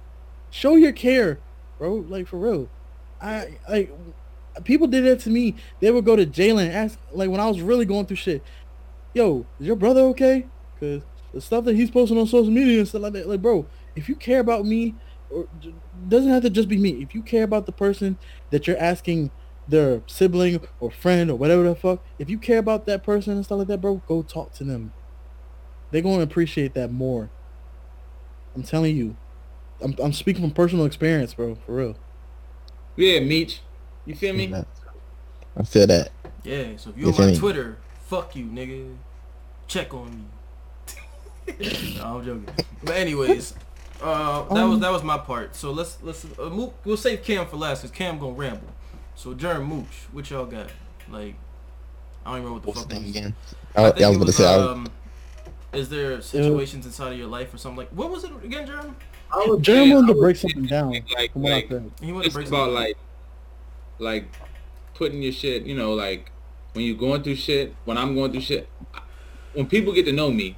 Show 0.53 0.77
your 0.77 0.93
care, 0.93 1.39
bro. 1.79 2.05
Like 2.09 2.29
for 2.29 2.37
real. 2.37 2.69
I 3.21 3.57
like 3.69 3.91
people 4.65 4.87
did 4.87 5.05
that 5.05 5.21
to 5.21 5.31
me. 5.31 5.55
They 5.81 5.91
would 5.91 6.05
go 6.05 6.15
to 6.15 6.27
Jalen 6.27 6.71
ask, 6.71 6.99
like 7.11 7.31
when 7.31 7.41
I 7.41 7.49
was 7.49 7.63
really 7.63 7.87
going 7.87 8.05
through 8.05 8.17
shit. 8.17 8.43
Yo, 9.15 9.47
is 9.59 9.67
your 9.67 9.77
brother 9.77 10.03
okay? 10.03 10.47
Cause 10.79 11.01
the 11.33 11.41
stuff 11.41 11.65
that 11.65 11.75
he's 11.75 11.91
posting 11.91 12.19
on 12.19 12.27
social 12.27 12.53
media 12.53 12.81
and 12.81 12.87
stuff 12.87 13.01
like 13.01 13.15
that, 13.15 13.27
like 13.27 13.41
bro, 13.41 13.65
if 13.97 14.11
you 14.11 14.15
care 14.15 14.41
about 14.41 14.67
me, 14.67 14.95
or 15.31 15.49
doesn't 16.09 16.31
have 16.31 16.43
to 16.43 16.51
just 16.51 16.69
be 16.69 16.77
me. 16.77 17.03
If 17.03 17.15
you 17.15 17.23
care 17.23 17.45
about 17.45 17.65
the 17.65 17.73
person 17.73 18.19
that 18.51 18.67
you're 18.67 18.79
asking 18.79 19.31
their 19.67 20.03
sibling 20.07 20.61
or 20.81 20.91
friend 20.91 21.31
or 21.31 21.37
whatever 21.37 21.63
the 21.63 21.75
fuck, 21.75 22.05
if 22.19 22.29
you 22.29 22.37
care 22.37 22.59
about 22.59 22.85
that 22.85 23.03
person 23.03 23.33
and 23.33 23.45
stuff 23.45 23.61
like 23.61 23.69
that, 23.69 23.81
bro, 23.81 24.03
go 24.07 24.23
talk 24.23 24.53
to 24.55 24.65
them. 24.65 24.93
They're 25.91 26.03
gonna 26.03 26.25
appreciate 26.25 26.75
that 26.75 26.93
more. 26.93 27.31
I'm 28.55 28.65
telling 28.65 28.95
you. 28.95 29.17
I'm 29.83 29.95
I'm 30.03 30.13
speaking 30.13 30.43
from 30.43 30.51
personal 30.53 30.85
experience, 30.87 31.35
bro, 31.35 31.55
for 31.67 31.75
real. 31.75 31.97
Yeah, 32.97 33.21
Meech. 33.21 33.61
You 34.07 34.15
feel 34.15 34.35
me? 34.35 34.53
I 35.57 35.63
feel 35.65 35.87
that. 35.87 36.11
Yeah. 36.45 36.77
So 36.77 36.91
if 36.91 36.99
you 36.99 37.09
If 37.09 37.19
on 37.19 37.25
my 37.27 37.29
any- 37.31 37.39
Twitter, 37.39 37.79
fuck 38.07 38.35
you, 38.37 38.45
nigga. 38.47 38.95
Check 39.69 39.95
on 39.95 40.11
me. 40.17 40.25
no, 41.97 42.05
I'm 42.19 42.25
joking. 42.25 42.49
But 42.85 42.97
anyways, 42.97 43.55
uh, 44.03 44.43
that 44.43 44.49
was 44.65 44.75
Um, 44.75 44.81
that 44.81 44.91
was 44.93 45.03
my 45.03 45.19
part. 45.19 45.55
So 45.57 45.71
let's 45.73 45.99
let's 46.03 46.25
uh, 46.39 46.49
move, 46.51 46.73
we'll 46.85 46.97
save 46.97 47.23
Cam 47.23 47.47
for 47.47 47.57
last, 47.57 47.83
cause 47.83 47.91
Cam 47.91 48.19
gonna 48.19 48.33
ramble. 48.33 48.69
So 49.15 49.35
Jerm 49.35 49.67
Mooch, 49.67 49.87
what 50.13 50.29
y'all 50.31 50.45
got? 50.47 50.69
Like, 51.11 51.35
I 52.25 52.31
don't 52.31 52.41
even 52.41 52.45
remember 52.45 52.53
what 52.55 52.63
the 52.63 52.69
What's 52.69 52.81
fuck 52.81 52.89
the 52.89 52.95
name 52.95 53.05
it 53.05 53.07
was. 53.09 53.17
again? 53.17 53.35
I 53.77 53.83
I, 53.83 53.87
I 53.89 53.91
think 53.93 53.99
was 53.99 54.07
going 54.07 54.19
to 54.19 54.25
was, 54.27 54.37
say. 54.37 54.47
I 54.55 54.57
was, 54.57 54.67
um, 54.67 54.89
is 55.73 55.89
there 55.89 56.21
situations 56.21 56.87
inside 56.87 57.13
of 57.13 57.19
your 57.19 57.29
life 57.29 57.53
or 57.55 57.59
something 57.59 57.79
like? 57.79 57.89
What 57.91 58.11
was 58.11 58.25
it 58.25 58.31
again, 58.45 58.67
Jerm? 58.69 58.95
I 59.33 59.47
was 59.47 59.61
Jerem 59.61 59.65
saying- 59.65 59.95
wanted 59.95 60.13
to 60.15 60.19
break 60.21 60.37
something 60.37 60.67
down. 60.67 60.91
Like, 61.15 61.33
From 61.33 61.43
what 61.43 61.53
I 61.53 61.55
like, 61.57 61.69
said. 61.69 61.91
He 62.01 62.13
wanted 62.13 62.23
to 62.23 62.27
it's 62.27 62.35
break 62.35 62.49
about 62.49 62.59
something. 62.67 62.75
like, 62.75 62.97
like 63.99 64.25
putting 64.95 65.23
your 65.23 65.33
shit. 65.33 65.65
You 65.65 65.75
know, 65.75 65.95
like 65.95 66.31
when 66.75 66.85
you're 66.85 66.97
going 66.97 67.23
through 67.23 67.37
shit. 67.37 67.75
When 67.85 67.97
I'm 67.99 68.15
going 68.15 68.33
through 68.33 68.41
shit. 68.43 68.69
When 69.55 69.67
people 69.67 69.93
get 69.93 70.05
to 70.07 70.13
know 70.13 70.31
me, 70.31 70.57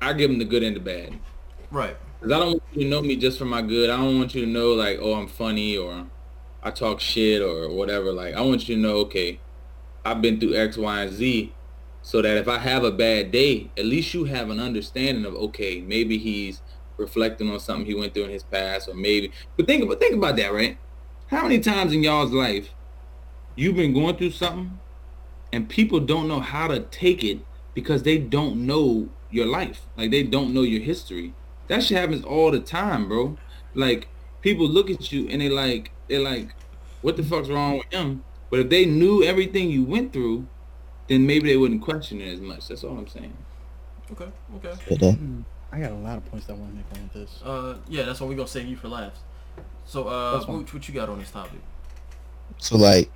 I 0.00 0.12
give 0.12 0.30
them 0.30 0.38
the 0.38 0.44
good 0.44 0.62
and 0.62 0.76
the 0.76 0.80
bad. 0.80 1.18
right. 1.70 1.96
Cause 2.20 2.32
I 2.32 2.38
don't 2.38 2.48
want 2.52 2.62
you 2.72 2.84
to 2.84 2.88
know 2.88 3.02
me 3.02 3.16
just 3.16 3.38
for 3.38 3.44
my 3.44 3.60
good. 3.60 3.90
I 3.90 3.98
don't 3.98 4.16
want 4.18 4.34
you 4.34 4.46
to 4.46 4.50
know 4.50 4.72
like, 4.72 4.98
oh, 4.98 5.12
I'm 5.14 5.26
funny 5.28 5.76
or 5.76 6.06
I 6.62 6.70
talk 6.70 6.98
shit 7.00 7.42
or 7.42 7.68
whatever. 7.68 8.12
Like, 8.12 8.34
I 8.34 8.40
want 8.40 8.66
you 8.66 8.76
to 8.76 8.80
know, 8.80 8.96
okay, 9.00 9.40
I've 10.06 10.22
been 10.22 10.40
through 10.40 10.54
X, 10.54 10.78
Y, 10.78 11.02
and 11.02 11.12
Z, 11.12 11.52
so 12.00 12.22
that 12.22 12.38
if 12.38 12.48
I 12.48 12.56
have 12.60 12.82
a 12.82 12.90
bad 12.90 13.30
day, 13.30 13.68
at 13.76 13.84
least 13.84 14.14
you 14.14 14.24
have 14.24 14.48
an 14.48 14.58
understanding 14.58 15.26
of, 15.26 15.34
okay, 15.34 15.82
maybe 15.82 16.16
he's 16.16 16.62
reflecting 16.96 17.50
on 17.50 17.60
something 17.60 17.86
he 17.86 17.94
went 17.94 18.14
through 18.14 18.24
in 18.24 18.30
his 18.30 18.42
past, 18.42 18.88
or 18.88 18.94
maybe. 18.94 19.32
But 19.56 19.66
think 19.66 19.82
about 19.82 20.00
think 20.00 20.14
about 20.14 20.36
that, 20.36 20.52
right? 20.52 20.78
How 21.28 21.42
many 21.42 21.60
times 21.60 21.92
in 21.92 22.02
y'all's 22.02 22.32
life 22.32 22.70
you've 23.56 23.76
been 23.76 23.94
going 23.94 24.16
through 24.16 24.30
something, 24.30 24.78
and 25.52 25.68
people 25.68 26.00
don't 26.00 26.28
know 26.28 26.40
how 26.40 26.68
to 26.68 26.80
take 26.80 27.22
it 27.22 27.40
because 27.74 28.02
they 28.02 28.18
don't 28.18 28.66
know 28.66 29.08
your 29.30 29.46
life, 29.46 29.82
like 29.96 30.10
they 30.10 30.22
don't 30.22 30.54
know 30.54 30.62
your 30.62 30.82
history. 30.82 31.34
That 31.68 31.82
shit 31.82 31.98
happens 31.98 32.24
all 32.24 32.50
the 32.50 32.60
time, 32.60 33.08
bro. 33.08 33.36
Like 33.74 34.08
people 34.42 34.68
look 34.68 34.90
at 34.90 35.10
you 35.12 35.28
and 35.28 35.40
they 35.40 35.48
like 35.48 35.90
they're 36.08 36.20
like, 36.20 36.54
what 37.02 37.16
the 37.16 37.22
fuck's 37.22 37.48
wrong 37.48 37.78
with 37.78 37.92
him? 37.92 38.24
But 38.50 38.60
if 38.60 38.68
they 38.68 38.84
knew 38.84 39.24
everything 39.24 39.70
you 39.70 39.82
went 39.84 40.12
through, 40.12 40.46
then 41.08 41.26
maybe 41.26 41.48
they 41.48 41.56
wouldn't 41.56 41.82
question 41.82 42.20
it 42.20 42.32
as 42.32 42.40
much. 42.40 42.68
That's 42.68 42.84
all 42.84 42.96
I'm 42.96 43.08
saying. 43.08 43.36
Okay. 44.12 44.28
Okay. 44.56 45.08
Uh, 45.08 45.12
hmm. 45.12 45.40
Feel 45.76 45.82
that. 45.82 45.86
I 45.86 45.88
got 45.88 45.92
a 45.92 46.02
lot 46.02 46.16
of 46.18 46.24
points 46.26 46.46
that 46.46 46.52
I 46.54 46.56
want 46.56 46.70
to 46.72 46.76
make 46.76 46.86
on 46.92 47.10
this. 47.12 47.42
Uh, 47.42 47.76
yeah, 47.88 48.02
that's 48.04 48.20
why 48.20 48.26
we're 48.26 48.34
gonna 48.36 48.48
save 48.48 48.66
you 48.66 48.76
for 48.76 48.88
last. 48.88 49.18
So, 49.86 50.08
uh, 50.08 50.32
That's 50.34 50.46
fine. 50.46 50.56
Mooch, 50.56 50.74
what 50.74 50.88
you 50.88 50.94
got 50.94 51.08
on 51.08 51.18
this 51.18 51.30
topic? 51.30 51.60
So 52.58 52.76
like, 52.76 53.10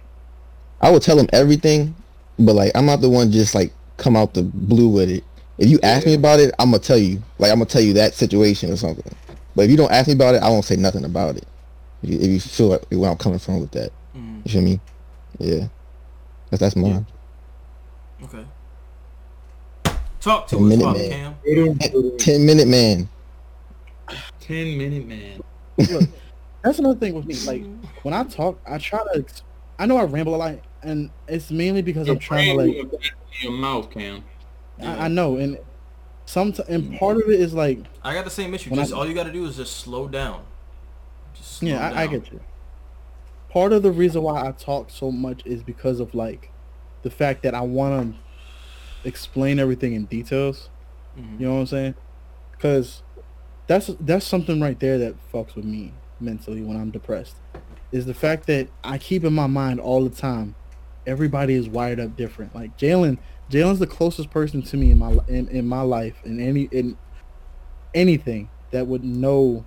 I 0.80 0.90
would 0.90 1.02
tell 1.02 1.16
them 1.16 1.28
everything, 1.32 1.94
but 2.38 2.54
like 2.54 2.72
I'm 2.74 2.86
not 2.86 3.00
the 3.00 3.08
one 3.08 3.30
just 3.32 3.54
like 3.54 3.72
come 3.96 4.16
out 4.16 4.34
the 4.34 4.42
blue 4.42 4.88
with 4.88 5.10
it. 5.10 5.24
If 5.58 5.68
you 5.68 5.80
ask 5.82 6.06
me 6.06 6.14
about 6.14 6.38
it, 6.40 6.54
I'm 6.58 6.70
gonna 6.70 6.82
tell 6.82 6.98
you. 6.98 7.22
Like 7.38 7.50
I'm 7.50 7.58
gonna 7.58 7.66
tell 7.66 7.82
you 7.82 7.94
that 7.94 8.14
situation 8.14 8.70
or 8.70 8.76
something. 8.76 9.04
But 9.56 9.62
if 9.64 9.70
you 9.70 9.76
don't 9.76 9.90
ask 9.90 10.06
me 10.06 10.14
about 10.14 10.34
it, 10.36 10.42
I 10.42 10.48
won't 10.50 10.64
say 10.64 10.76
nothing 10.76 11.04
about 11.04 11.36
it. 11.36 11.44
If 12.02 12.10
you, 12.10 12.18
if 12.20 12.26
you 12.28 12.40
feel 12.40 12.68
like 12.68 12.84
where 12.90 13.10
I'm 13.10 13.16
coming 13.16 13.38
from 13.40 13.60
with 13.60 13.72
that, 13.72 13.90
Mm, 14.16 14.42
you 14.44 14.52
feel 14.52 14.62
me? 14.62 14.80
Yeah, 15.38 15.66
that's 16.50 16.60
that's 16.60 16.76
mine. 16.76 17.06
okay. 18.22 18.44
Talk 20.20 20.46
to 20.48 20.56
A 20.56 20.58
us, 20.58 20.64
minute 20.64 20.84
Pop 20.84 20.96
man. 20.96 21.36
Cam. 21.44 22.16
Ten 22.18 22.44
minute 22.46 22.68
man. 22.68 23.08
Ten 24.40 24.76
minute 24.78 25.06
man. 25.06 25.40
Look, 25.90 26.08
that's 26.62 26.78
another 26.78 26.98
thing 26.98 27.14
with 27.14 27.26
me. 27.26 27.34
Like 27.46 27.64
when 28.02 28.14
I 28.14 28.24
talk, 28.24 28.58
I 28.66 28.78
try 28.78 29.00
to. 29.14 29.24
I 29.78 29.86
know 29.86 29.96
I 29.96 30.04
ramble 30.04 30.34
a 30.34 30.36
lot, 30.36 30.58
and 30.82 31.10
it's 31.28 31.50
mainly 31.50 31.82
because 31.82 32.08
I'm 32.08 32.18
trying 32.18 32.58
to 32.58 32.64
like. 32.64 33.02
your 33.42 33.52
mouth, 33.52 33.90
Cam. 33.90 34.24
Yeah. 34.78 34.96
I, 34.96 35.04
I 35.04 35.08
know, 35.08 35.36
and 35.36 35.58
some 36.26 36.52
and 36.68 36.98
part 36.98 37.16
of 37.16 37.22
it 37.28 37.40
is 37.40 37.54
like, 37.54 37.80
I 38.02 38.12
got 38.14 38.24
the 38.24 38.30
same 38.30 38.52
issue. 38.54 38.70
When 38.70 38.78
I- 38.80 38.82
Just 38.82 38.92
all 38.92 39.06
you 39.06 39.14
got 39.14 39.24
to 39.24 39.32
do 39.32 39.44
is 39.46 39.56
just 39.56 39.78
slow 39.78 40.08
down. 40.08 40.44
Just 41.34 41.58
slow 41.58 41.68
yeah, 41.70 41.90
I, 41.90 42.02
I 42.02 42.06
get 42.06 42.30
you. 42.32 42.40
Part 43.50 43.72
of 43.72 43.82
the 43.82 43.90
reason 43.90 44.22
why 44.22 44.46
I 44.46 44.52
talk 44.52 44.90
so 44.90 45.10
much 45.10 45.42
is 45.46 45.62
because 45.62 46.00
of 46.00 46.14
like 46.14 46.50
the 47.02 47.10
fact 47.10 47.42
that 47.44 47.54
I 47.54 47.60
want 47.62 48.14
to 48.14 48.18
explain 49.08 49.58
everything 49.58 49.94
in 49.94 50.04
details. 50.04 50.68
Mhm. 51.18 51.40
You 51.40 51.46
know 51.46 51.54
what 51.54 51.60
I'm 51.60 51.66
saying? 51.66 51.94
Because 52.52 53.02
that's 53.66 53.90
that's 54.00 54.26
something 54.26 54.60
right 54.60 54.78
there 54.78 54.98
that 54.98 55.14
fucks 55.32 55.54
with 55.56 55.64
me 55.64 55.92
mentally 56.20 56.62
when 56.62 56.76
I'm 56.76 56.90
depressed. 56.90 57.36
Is 57.90 58.06
the 58.06 58.14
fact 58.14 58.46
that 58.46 58.68
I 58.84 58.98
keep 58.98 59.24
in 59.24 59.32
my 59.32 59.46
mind 59.46 59.80
all 59.80 60.04
the 60.04 60.14
time. 60.14 60.54
Everybody 61.06 61.54
is 61.54 61.68
wired 61.68 61.98
up 62.00 62.16
different. 62.16 62.54
Like 62.54 62.76
Jalen, 62.76 63.18
Jalen's 63.50 63.78
the 63.78 63.86
closest 63.86 64.30
person 64.30 64.60
to 64.62 64.76
me 64.76 64.90
in 64.90 64.98
my 64.98 65.18
in, 65.26 65.48
in 65.48 65.66
my 65.66 65.80
life 65.80 66.16
in 66.24 66.38
any 66.38 66.68
in 66.70 66.96
anything 67.94 68.50
that 68.70 68.86
would 68.86 69.02
know, 69.02 69.64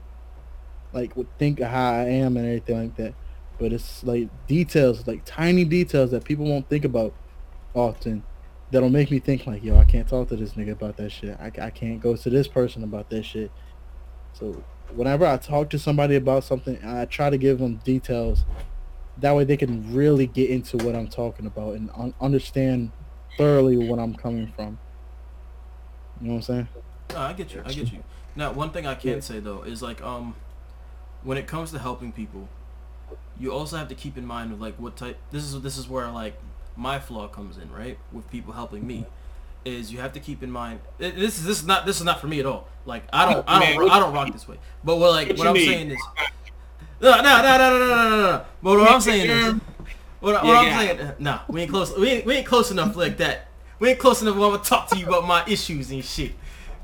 like 0.93 1.15
would 1.17 1.35
think 1.39 1.59
of 1.59 1.69
how 1.69 1.91
I 1.93 2.03
am 2.03 2.37
and 2.37 2.45
everything 2.45 2.77
like 2.77 2.95
that. 2.97 3.13
But 3.59 3.73
it's 3.73 4.03
like 4.03 4.29
details, 4.47 5.07
like 5.07 5.23
tiny 5.25 5.65
details 5.65 6.11
that 6.11 6.23
people 6.23 6.45
won't 6.45 6.69
think 6.69 6.85
about 6.85 7.13
often 7.73 8.23
that'll 8.71 8.89
make 8.89 9.11
me 9.11 9.19
think 9.19 9.45
like, 9.45 9.63
yo, 9.63 9.77
I 9.77 9.83
can't 9.83 10.07
talk 10.07 10.29
to 10.29 10.35
this 10.35 10.53
nigga 10.53 10.71
about 10.71 10.97
that 10.97 11.11
shit. 11.11 11.37
I, 11.39 11.51
I 11.61 11.69
can't 11.69 11.99
go 12.01 12.15
to 12.15 12.29
this 12.29 12.47
person 12.47 12.83
about 12.83 13.09
that 13.09 13.23
shit. 13.23 13.51
So 14.33 14.63
whenever 14.95 15.25
I 15.25 15.37
talk 15.37 15.69
to 15.71 15.79
somebody 15.79 16.15
about 16.15 16.43
something, 16.43 16.79
I 16.83 17.05
try 17.05 17.29
to 17.29 17.37
give 17.37 17.59
them 17.59 17.75
details. 17.83 18.45
That 19.17 19.35
way 19.35 19.43
they 19.43 19.57
can 19.57 19.93
really 19.93 20.25
get 20.25 20.49
into 20.49 20.77
what 20.77 20.95
I'm 20.95 21.07
talking 21.07 21.45
about 21.45 21.75
and 21.75 21.89
un- 21.95 22.13
understand 22.21 22.91
thoroughly 23.37 23.77
what 23.77 23.99
I'm 23.99 24.15
coming 24.15 24.51
from. 24.55 24.79
You 26.21 26.27
know 26.27 26.33
what 26.35 26.37
I'm 26.37 26.41
saying? 26.43 26.67
No, 27.11 27.17
I 27.17 27.33
get 27.33 27.53
you. 27.53 27.61
I 27.65 27.71
get 27.73 27.91
you. 27.91 28.03
Now, 28.35 28.53
one 28.53 28.69
thing 28.71 28.85
I 28.85 28.95
can 28.95 29.15
Yeah. 29.15 29.19
say 29.19 29.39
though 29.39 29.63
is 29.63 29.81
like, 29.81 30.01
um, 30.01 30.35
when 31.23 31.37
it 31.37 31.45
comes 31.47 31.71
to 31.71 31.79
helping 31.79 32.11
people, 32.11 32.47
you 33.39 33.51
also 33.51 33.77
have 33.77 33.87
to 33.89 33.95
keep 33.95 34.17
in 34.17 34.25
mind 34.25 34.51
of 34.53 34.61
like 34.61 34.75
what 34.75 34.95
type. 34.95 35.17
This 35.31 35.43
is 35.43 35.59
this 35.61 35.77
is 35.77 35.89
where 35.89 36.09
like 36.09 36.39
my 36.75 36.99
flaw 36.99 37.27
comes 37.27 37.57
in, 37.57 37.71
right? 37.71 37.97
With 38.11 38.29
people 38.31 38.53
helping 38.53 38.85
me, 38.85 39.05
is 39.65 39.91
you 39.91 39.99
have 39.99 40.13
to 40.13 40.19
keep 40.19 40.41
in 40.43 40.51
mind. 40.51 40.79
This 40.97 41.37
is 41.39 41.45
this 41.45 41.59
is 41.61 41.65
not 41.67 41.85
this 41.85 41.97
is 41.99 42.03
not 42.05 42.19
for 42.19 42.27
me 42.27 42.39
at 42.39 42.45
all. 42.45 42.67
Like 42.85 43.03
I 43.13 43.31
don't 43.31 43.43
I 43.47 43.59
don't 43.73 43.83
what- 43.83 43.91
I 43.91 43.99
don't 43.99 44.13
rock 44.13 44.31
this 44.31 44.47
way. 44.47 44.57
But 44.83 44.97
what 44.97 45.11
like 45.11 45.29
what 45.29 45.37
what 45.39 45.47
I'm 45.47 45.53
need? 45.53 45.65
saying 45.65 45.91
is. 45.91 46.01
No, 47.01 47.11
no, 47.17 47.21
no, 47.21 47.41
no, 47.41 47.57
no, 47.57 47.79
no, 47.79 47.87
no, 47.87 48.09
no, 48.09 48.21
no. 48.31 48.45
But 48.61 48.77
what 48.79 48.91
I'm 48.91 49.01
saying 49.01 49.29
is, 49.29 49.53
what, 50.19 50.33
what 50.35 50.45
Yeah, 50.45 50.51
I'm 50.59 50.65
yeah. 50.67 50.79
saying, 50.97 51.11
nah, 51.19 51.39
we 51.47 51.61
ain't 51.61 51.71
close. 51.71 51.97
We 51.97 52.09
ain't, 52.09 52.25
we 52.27 52.35
ain't 52.35 52.45
close 52.47 52.69
enough 52.69 52.95
like 52.95 53.17
that. 53.17 53.47
We 53.79 53.89
ain't 53.89 53.99
close 53.99 54.21
enough. 54.21 54.35
Where 54.35 54.45
I'm 54.45 54.51
gonna 54.53 54.63
talk 54.63 54.87
to 54.89 54.97
you 54.97 55.07
about 55.07 55.25
my 55.25 55.43
issues 55.47 55.89
and 55.91 56.03
shit. 56.05 56.33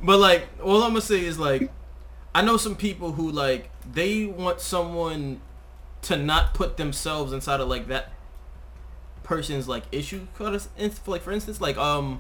But 0.01 0.19
like, 0.19 0.47
all 0.61 0.81
I'm 0.83 0.89
gonna 0.91 1.01
say 1.01 1.23
is 1.23 1.37
like, 1.37 1.71
I 2.33 2.41
know 2.41 2.57
some 2.57 2.75
people 2.75 3.11
who 3.13 3.29
like 3.31 3.69
they 3.91 4.25
want 4.25 4.59
someone 4.59 5.39
to 6.03 6.17
not 6.17 6.53
put 6.55 6.77
themselves 6.77 7.31
inside 7.33 7.59
of 7.59 7.67
like 7.67 7.87
that 7.87 8.09
person's 9.27 9.67
like 9.67 9.83
issue. 9.91 10.25
Cause 10.37 10.69
like 11.05 11.21
for 11.21 11.31
instance, 11.31 11.61
like 11.61 11.77
um, 11.77 12.19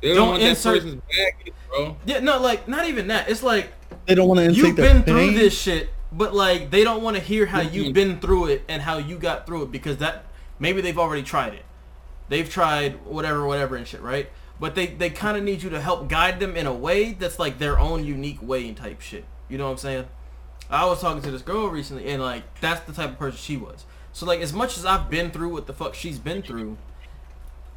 They 0.00 0.08
don't, 0.08 0.16
Don't 0.16 0.28
want 0.30 0.42
insert- 0.42 0.74
that 0.74 0.82
person's 0.84 1.02
baggage, 1.08 1.54
bro. 1.68 1.96
yeah, 2.06 2.20
no, 2.20 2.40
like 2.40 2.68
not 2.68 2.86
even 2.86 3.08
that. 3.08 3.28
It's 3.28 3.42
like 3.42 3.72
They 4.06 4.14
don't 4.14 4.28
want 4.28 4.40
to 4.40 4.52
you've 4.52 4.76
their 4.76 4.92
been 4.94 5.02
through 5.02 5.28
pain. 5.28 5.34
this 5.34 5.58
shit, 5.58 5.90
but 6.12 6.34
like 6.34 6.70
they 6.70 6.84
don't 6.84 7.02
want 7.02 7.16
to 7.16 7.22
hear 7.22 7.46
how 7.46 7.60
Mhm. 7.62 7.72
you've 7.72 7.92
been 7.94 8.20
through 8.20 8.46
it 8.46 8.62
and 8.68 8.82
how 8.82 8.98
you 8.98 9.16
got 9.18 9.46
through 9.46 9.62
it 9.64 9.72
because 9.72 9.96
that 9.98 10.26
maybe 10.58 10.80
they've 10.80 10.98
already 10.98 11.22
tried 11.22 11.54
it. 11.54 11.64
They've 12.28 12.48
tried 12.48 13.04
whatever, 13.04 13.44
whatever 13.46 13.76
and 13.76 13.86
shit, 13.86 14.00
right? 14.00 14.28
But 14.60 14.74
they 14.74 14.86
they 14.86 15.10
kind 15.10 15.36
of 15.36 15.42
need 15.42 15.62
you 15.62 15.70
to 15.70 15.80
help 15.80 16.08
guide 16.08 16.38
them 16.40 16.56
in 16.56 16.66
a 16.66 16.72
way 16.72 17.12
that's 17.12 17.38
like 17.38 17.58
their 17.58 17.78
own 17.78 18.04
unique 18.04 18.40
way 18.42 18.68
and 18.68 18.76
type 18.76 19.00
shit. 19.00 19.24
You 19.48 19.58
know 19.58 19.64
what 19.64 19.72
I'm 19.72 19.78
saying? 19.78 20.04
I 20.70 20.86
was 20.86 21.00
talking 21.00 21.20
to 21.22 21.30
this 21.30 21.42
girl 21.42 21.66
recently, 21.68 22.06
and 22.08 22.22
like 22.22 22.44
that's 22.60 22.80
the 22.86 22.92
type 22.92 23.10
of 23.10 23.18
person 23.18 23.38
she 23.38 23.56
was. 23.56 23.84
So 24.12 24.26
like 24.26 24.40
as 24.40 24.52
much 24.52 24.76
as 24.76 24.84
I've 24.84 25.08
been 25.08 25.30
through 25.30 25.50
what 25.50 25.66
the 25.66 25.72
fuck 25.72 25.94
she's 25.94 26.18
been 26.18 26.42
through, 26.42 26.76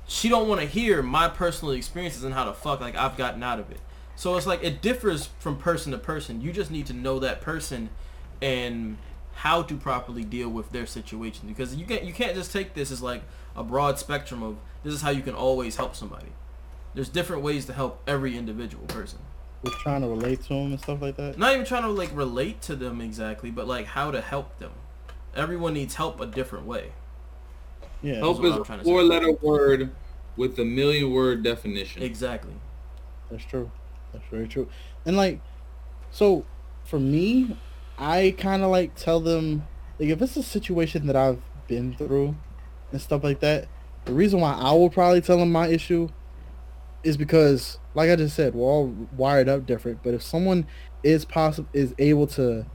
she 0.08 0.30
don't 0.30 0.48
want 0.48 0.62
to 0.62 0.68
hear 0.68 1.02
my 1.02 1.28
personal 1.28 1.74
experiences 1.74 2.24
and 2.24 2.34
how 2.34 2.46
the 2.46 2.54
fuck 2.54 2.82
like 2.82 2.96
I've 2.96 3.18
gotten 3.18 3.42
out 3.42 3.60
of 3.60 3.72
it. 3.72 3.80
So 4.16 4.38
it's 4.38 4.48
like 4.48 4.64
it 4.64 4.82
differs 4.82 5.30
from 5.40 5.58
person 5.58 5.92
to 5.92 5.98
person. 5.98 6.42
You 6.42 6.52
just 6.52 6.72
need 6.72 6.86
to 6.88 6.94
know 6.94 7.20
that 7.20 7.42
person 7.42 7.90
and 8.42 8.98
how 9.34 9.62
to 9.62 9.76
properly 9.76 10.24
deal 10.24 10.50
with 10.50 10.72
their 10.72 10.86
situation 10.86 11.48
because 11.48 11.76
you 11.76 11.86
can't 11.86 12.04
you 12.04 12.14
can't 12.14 12.36
just 12.36 12.52
take 12.52 12.74
this 12.74 12.92
as 12.92 13.02
like 13.02 13.24
a 13.56 13.64
broad 13.64 14.00
spectrum 14.00 14.42
of 14.42 14.58
this 14.84 14.94
is 14.94 15.02
how 15.02 15.10
you 15.10 15.22
can 15.22 15.34
always 15.34 15.76
help 15.76 15.96
somebody. 15.96 16.32
There's 16.94 17.10
different 17.10 17.44
ways 17.44 17.66
to 17.66 17.74
help 17.74 18.02
every 18.08 18.38
individual 18.38 18.86
person. 18.86 19.20
Was 19.64 19.74
trying 19.76 20.02
to 20.02 20.08
relate 20.08 20.44
to 20.44 20.50
them 20.50 20.72
and 20.72 20.80
stuff 20.80 21.02
like 21.02 21.18
that. 21.18 21.38
Not 21.38 21.54
even 21.54 21.66
trying 21.66 21.84
to 21.84 21.90
like 21.90 22.16
relate 22.16 22.62
to 22.64 22.76
them 22.76 23.02
exactly, 23.02 23.52
but 23.52 23.68
like 23.68 23.88
how 23.88 24.12
to 24.12 24.22
help 24.22 24.60
them. 24.60 24.72
Everyone 25.36 25.74
needs 25.74 25.96
help 25.96 26.22
a 26.22 26.26
different 26.26 26.66
way. 26.66 26.92
Yeah. 28.02 28.16
Help 28.16 28.38
what 28.38 28.46
is 28.46 28.54
I'm 28.54 28.62
a 28.62 28.66
trying 28.66 28.80
to 28.80 28.86
say. 28.86 28.92
four-letter 28.92 29.32
word 29.34 29.92
with 30.38 30.60
a 30.60 30.66
million-word 30.66 31.44
definition. 31.44 32.04
Exactly. 32.04 32.54
That's 33.30 33.44
true. 33.44 33.72
That's 34.14 34.26
very 34.30 34.48
true. 34.48 34.70
And 35.06 35.18
like, 35.18 35.42
so 36.12 36.46
for 36.84 37.00
me, 37.00 37.58
I 37.98 38.36
kind 38.38 38.64
of 38.64 38.70
like 38.70 38.96
tell 38.96 39.20
them 39.20 39.66
like 40.00 40.10
if 40.10 40.22
it's 40.22 40.36
a 40.38 40.44
situation 40.44 41.08
that 41.08 41.16
I've 41.16 41.42
been 41.68 41.96
through 41.96 42.36
and 42.92 43.02
stuff 43.02 43.24
like 43.24 43.40
that. 43.42 43.68
The 44.06 44.14
reason 44.14 44.40
why 44.40 44.54
I 44.54 44.72
will 44.72 44.90
probably 44.90 45.22
tell 45.22 45.40
them 45.40 45.52
my 45.52 45.68
issue 45.68 46.10
is 47.04 47.18
because, 47.18 47.80
like 47.96 48.10
I 48.10 48.16
just 48.16 48.36
said, 48.36 48.54
we're 48.54 48.68
all 48.68 48.88
wired 49.18 49.50
up 49.50 49.66
different. 49.66 50.04
But 50.04 50.14
if 50.14 50.22
someone 50.22 50.68
is 51.04 51.26
possible 51.26 51.68
is 51.74 51.94
able 51.98 52.28
to 52.28 52.66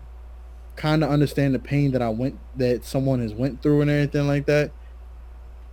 kind 0.80 1.04
of 1.04 1.10
understand 1.10 1.54
the 1.54 1.58
pain 1.58 1.90
that 1.92 2.00
I 2.00 2.08
went 2.08 2.38
that 2.56 2.86
someone 2.86 3.20
has 3.20 3.34
went 3.34 3.62
through 3.62 3.82
and 3.82 3.90
everything 3.90 4.26
like 4.26 4.46
that, 4.46 4.70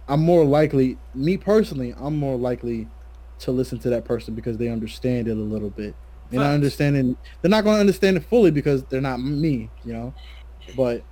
I'm 0.10 0.20
more 0.20 0.43
likely, 0.43 0.97
me 1.16 1.38
personally, 1.38 1.95
I'm 1.97 2.18
more 2.18 2.36
likely 2.36 2.89
to 3.39 3.51
listen 3.51 3.80
to 3.80 3.89
that 3.91 4.03
person 4.03 4.36
because 4.36 4.58
they 4.58 4.68
understand 4.68 5.30
it 5.30 5.32
a 5.32 5.36
little 5.36 5.70
bit. 5.70 5.95
They're 6.30 6.41
not 6.41 6.47
Facts. 6.47 6.55
understanding. 6.55 7.18
They're 7.41 7.49
not 7.49 7.64
going 7.64 7.78
to 7.78 7.80
understand 7.80 8.18
it 8.18 8.26
fully 8.26 8.51
because 8.51 8.84
they're 8.84 8.99
not 8.99 9.22
me, 9.22 9.70
you 9.86 9.93
know. 9.93 10.14
But 10.76 11.03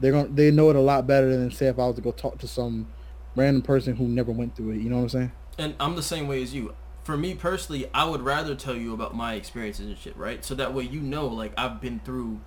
they're 0.00 0.10
going. 0.10 0.34
They 0.34 0.50
know 0.50 0.70
it 0.70 0.76
a 0.76 0.80
lot 0.80 1.06
better 1.06 1.30
than 1.30 1.52
say 1.52 1.66
if 1.66 1.78
I 1.78 1.86
was 1.86 1.94
to 1.96 2.02
go 2.02 2.10
talk 2.10 2.38
to 2.38 2.48
some 2.48 2.88
random 3.36 3.62
person 3.62 3.94
who 3.94 4.08
never 4.08 4.32
went 4.32 4.56
through 4.56 4.72
it. 4.72 4.78
You 4.78 4.90
know 4.90 4.96
what 4.96 5.02
I'm 5.02 5.08
saying? 5.08 5.32
And 5.56 5.74
I'm 5.78 5.94
the 5.94 6.02
same 6.02 6.26
way 6.26 6.42
as 6.42 6.52
you. 6.52 6.74
For 7.04 7.16
me 7.16 7.36
personally, 7.36 7.88
I 7.94 8.06
would 8.06 8.22
rather 8.22 8.56
tell 8.56 8.74
you 8.74 8.92
about 8.92 9.14
my 9.14 9.34
experiences 9.34 9.86
and 9.86 9.96
shit, 9.96 10.16
right? 10.16 10.44
So 10.44 10.56
that 10.56 10.74
way 10.74 10.82
you 10.82 11.00
know, 11.00 11.28
like, 11.28 11.52
I've 11.56 11.80
been 11.80 12.00
through 12.00 12.40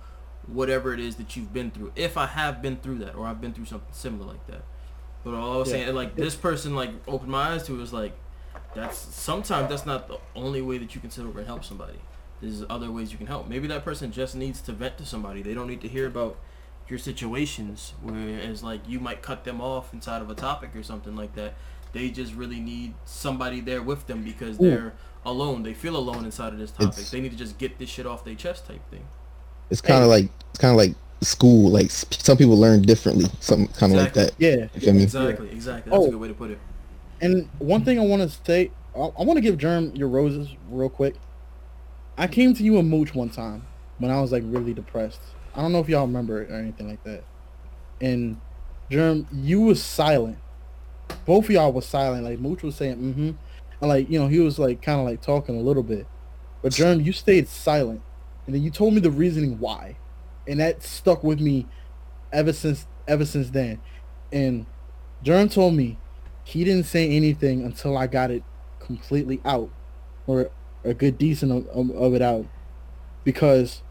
whatever 0.52 0.92
it 0.94 1.00
is 1.00 1.16
that 1.16 1.36
you've 1.36 1.52
been 1.52 1.70
through. 1.70 1.92
If 1.94 2.16
I 2.16 2.26
have 2.26 2.60
been 2.62 2.76
through 2.76 2.98
that, 2.98 3.14
or 3.14 3.26
I've 3.26 3.40
been 3.40 3.52
through 3.52 3.66
something 3.66 3.92
similar 3.92 4.26
like 4.32 4.46
that. 4.48 4.62
But 5.24 5.34
all 5.34 5.54
I 5.54 5.56
was 5.58 5.68
Yeah. 5.68 5.84
saying, 5.84 5.94
like, 5.94 6.14
this 6.16 6.34
person, 6.34 6.74
like, 6.74 6.90
opened 7.06 7.30
my 7.30 7.50
eyes 7.50 7.64
to 7.64 7.74
it 7.74 7.78
was 7.78 7.92
like, 7.92 8.16
that's 8.74 8.96
sometimes 8.98 9.68
that's 9.68 9.84
not 9.86 10.08
the 10.08 10.18
only 10.34 10.62
way 10.62 10.78
that 10.78 10.94
you 10.94 11.00
can 11.00 11.10
sit 11.10 11.24
over 11.24 11.38
and 11.38 11.46
help 11.46 11.64
somebody. 11.64 11.98
There's 12.40 12.64
other 12.70 12.90
ways 12.90 13.10
you 13.12 13.18
can 13.18 13.26
help. 13.26 13.48
Maybe 13.48 13.66
that 13.68 13.84
person 13.84 14.12
just 14.12 14.34
needs 14.36 14.60
to 14.62 14.72
vent 14.72 14.96
to 14.98 15.06
somebody. 15.06 15.42
They 15.42 15.54
don't 15.54 15.66
need 15.66 15.80
to 15.80 15.88
hear 15.88 16.06
about 16.06 16.36
your 16.88 16.98
situations, 16.98 17.94
whereas 18.00 18.62
like 18.62 18.80
you 18.88 19.00
might 19.00 19.20
cut 19.22 19.44
them 19.44 19.60
off 19.60 19.92
inside 19.92 20.22
of 20.22 20.30
a 20.30 20.34
topic 20.34 20.74
or 20.76 20.82
something 20.82 21.16
like 21.16 21.34
that. 21.34 21.54
They 21.92 22.10
just 22.10 22.34
really 22.34 22.60
need 22.60 22.94
somebody 23.04 23.60
there 23.60 23.82
with 23.82 24.06
them 24.06 24.22
because 24.22 24.56
they're 24.58 24.94
alone. 25.24 25.62
They 25.64 25.74
feel 25.74 25.96
alone 25.96 26.24
inside 26.24 26.52
of 26.52 26.58
this 26.58 26.70
topic. 26.70 26.88
It's- 26.90 27.10
they 27.10 27.20
need 27.20 27.32
to 27.32 27.36
just 27.36 27.58
get 27.58 27.78
this 27.78 27.88
shit 27.90 28.06
off 28.06 28.24
their 28.24 28.34
chest 28.34 28.66
type 28.68 28.88
thing. 28.90 29.06
It's 29.70 29.80
kind 29.80 30.02
of 30.02 30.08
like 30.08 30.28
it's 30.50 30.58
kind 30.58 30.70
of 30.72 30.76
like 30.76 30.94
school. 31.20 31.70
Like 31.70 31.90
some 31.90 32.36
people 32.36 32.56
learn 32.58 32.82
differently. 32.82 33.26
Something 33.40 33.68
kind 33.74 33.92
of 33.92 33.98
Exactly. 33.98 34.22
like 34.22 34.30
that. 34.30 34.34
Yeah. 34.38 34.68
You 34.74 34.80
feel 34.80 34.94
me? 34.94 35.02
Exactly, 35.02 35.50
exactly. 35.50 35.90
That's 35.90 36.02
Oh. 36.04 36.06
a 36.08 36.10
good 36.10 36.20
way 36.20 36.28
to 36.28 36.34
put 36.34 36.50
it. 36.50 36.58
And 37.20 37.48
one 37.58 37.84
thing 37.84 37.98
I 37.98 38.04
want 38.04 38.22
to 38.22 38.28
say, 38.44 38.70
I, 38.94 38.98
I 39.00 39.22
want 39.22 39.36
to 39.36 39.40
give 39.40 39.58
Germ 39.58 39.92
your 39.94 40.08
roses 40.08 40.48
real 40.70 40.88
quick. 40.88 41.14
I 42.16 42.26
came 42.26 42.54
to 42.54 42.62
you 42.62 42.78
and 42.78 42.88
Mooch 42.88 43.14
one 43.14 43.28
time 43.30 43.62
when 43.98 44.10
I 44.10 44.20
was 44.20 44.32
like 44.32 44.42
really 44.46 44.74
depressed. 44.74 45.20
I 45.54 45.62
don't 45.62 45.72
know 45.72 45.80
if 45.80 45.88
y'all 45.88 46.06
remember 46.06 46.42
it 46.42 46.50
or 46.50 46.54
anything 46.54 46.88
like 46.88 47.02
that. 47.04 47.24
And 48.00 48.40
Germ, 48.90 49.26
you 49.32 49.60
was 49.60 49.82
silent. 49.82 50.38
Both 51.26 51.46
of 51.46 51.50
y'all 51.50 51.72
was 51.72 51.86
silent. 51.86 52.24
Like 52.24 52.38
Mooch 52.38 52.62
was 52.62 52.74
saying, 52.76 52.96
mm-hmm. 52.96 53.30
And 53.80 53.88
like, 53.88 54.10
you 54.10 54.18
know, 54.18 54.26
he 54.28 54.40
was 54.40 54.58
like 54.58 54.82
kind 54.82 55.00
of 55.00 55.06
like 55.06 55.20
talking 55.20 55.56
a 55.56 55.60
little 55.60 55.82
bit. 55.82 56.06
But 56.62 56.72
Germ, 56.72 57.00
you 57.00 57.12
stayed 57.12 57.48
silent. 57.48 58.02
And 58.48 58.54
then 58.54 58.62
you 58.62 58.70
told 58.70 58.94
me 58.94 59.00
the 59.00 59.10
reasoning 59.10 59.58
why. 59.58 59.98
And 60.46 60.58
that 60.58 60.82
stuck 60.82 61.22
with 61.22 61.38
me 61.38 61.66
ever 62.32 62.54
since 62.54 62.86
ever 63.06 63.26
since 63.26 63.50
then. 63.50 63.78
And 64.32 64.64
Germ 65.22 65.50
told 65.50 65.74
me 65.74 65.98
he 66.44 66.64
didn't 66.64 66.86
say 66.86 67.10
anything 67.10 67.62
until 67.62 67.98
I 67.98 68.06
got 68.06 68.30
it 68.30 68.42
completely 68.80 69.42
out 69.44 69.68
or 70.26 70.50
a 70.82 70.94
good 70.94 71.18
decent 71.18 71.52
of, 71.52 71.66
of, 71.68 71.90
of 71.94 72.14
it 72.14 72.22
out 72.22 72.46
because 73.22 73.82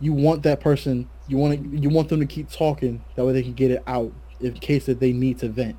you 0.00 0.14
want 0.14 0.42
that 0.44 0.60
person 0.60 1.10
you 1.26 1.36
want 1.36 1.62
to, 1.62 1.78
you 1.78 1.90
want 1.90 2.08
them 2.08 2.20
to 2.20 2.26
keep 2.26 2.50
talking 2.50 3.04
that 3.16 3.26
way 3.26 3.34
they 3.34 3.42
can 3.42 3.52
get 3.52 3.70
it 3.70 3.82
out 3.86 4.10
in 4.40 4.54
case 4.54 4.86
that 4.86 4.98
they 4.98 5.12
need 5.12 5.38
to 5.40 5.48
vent 5.50 5.76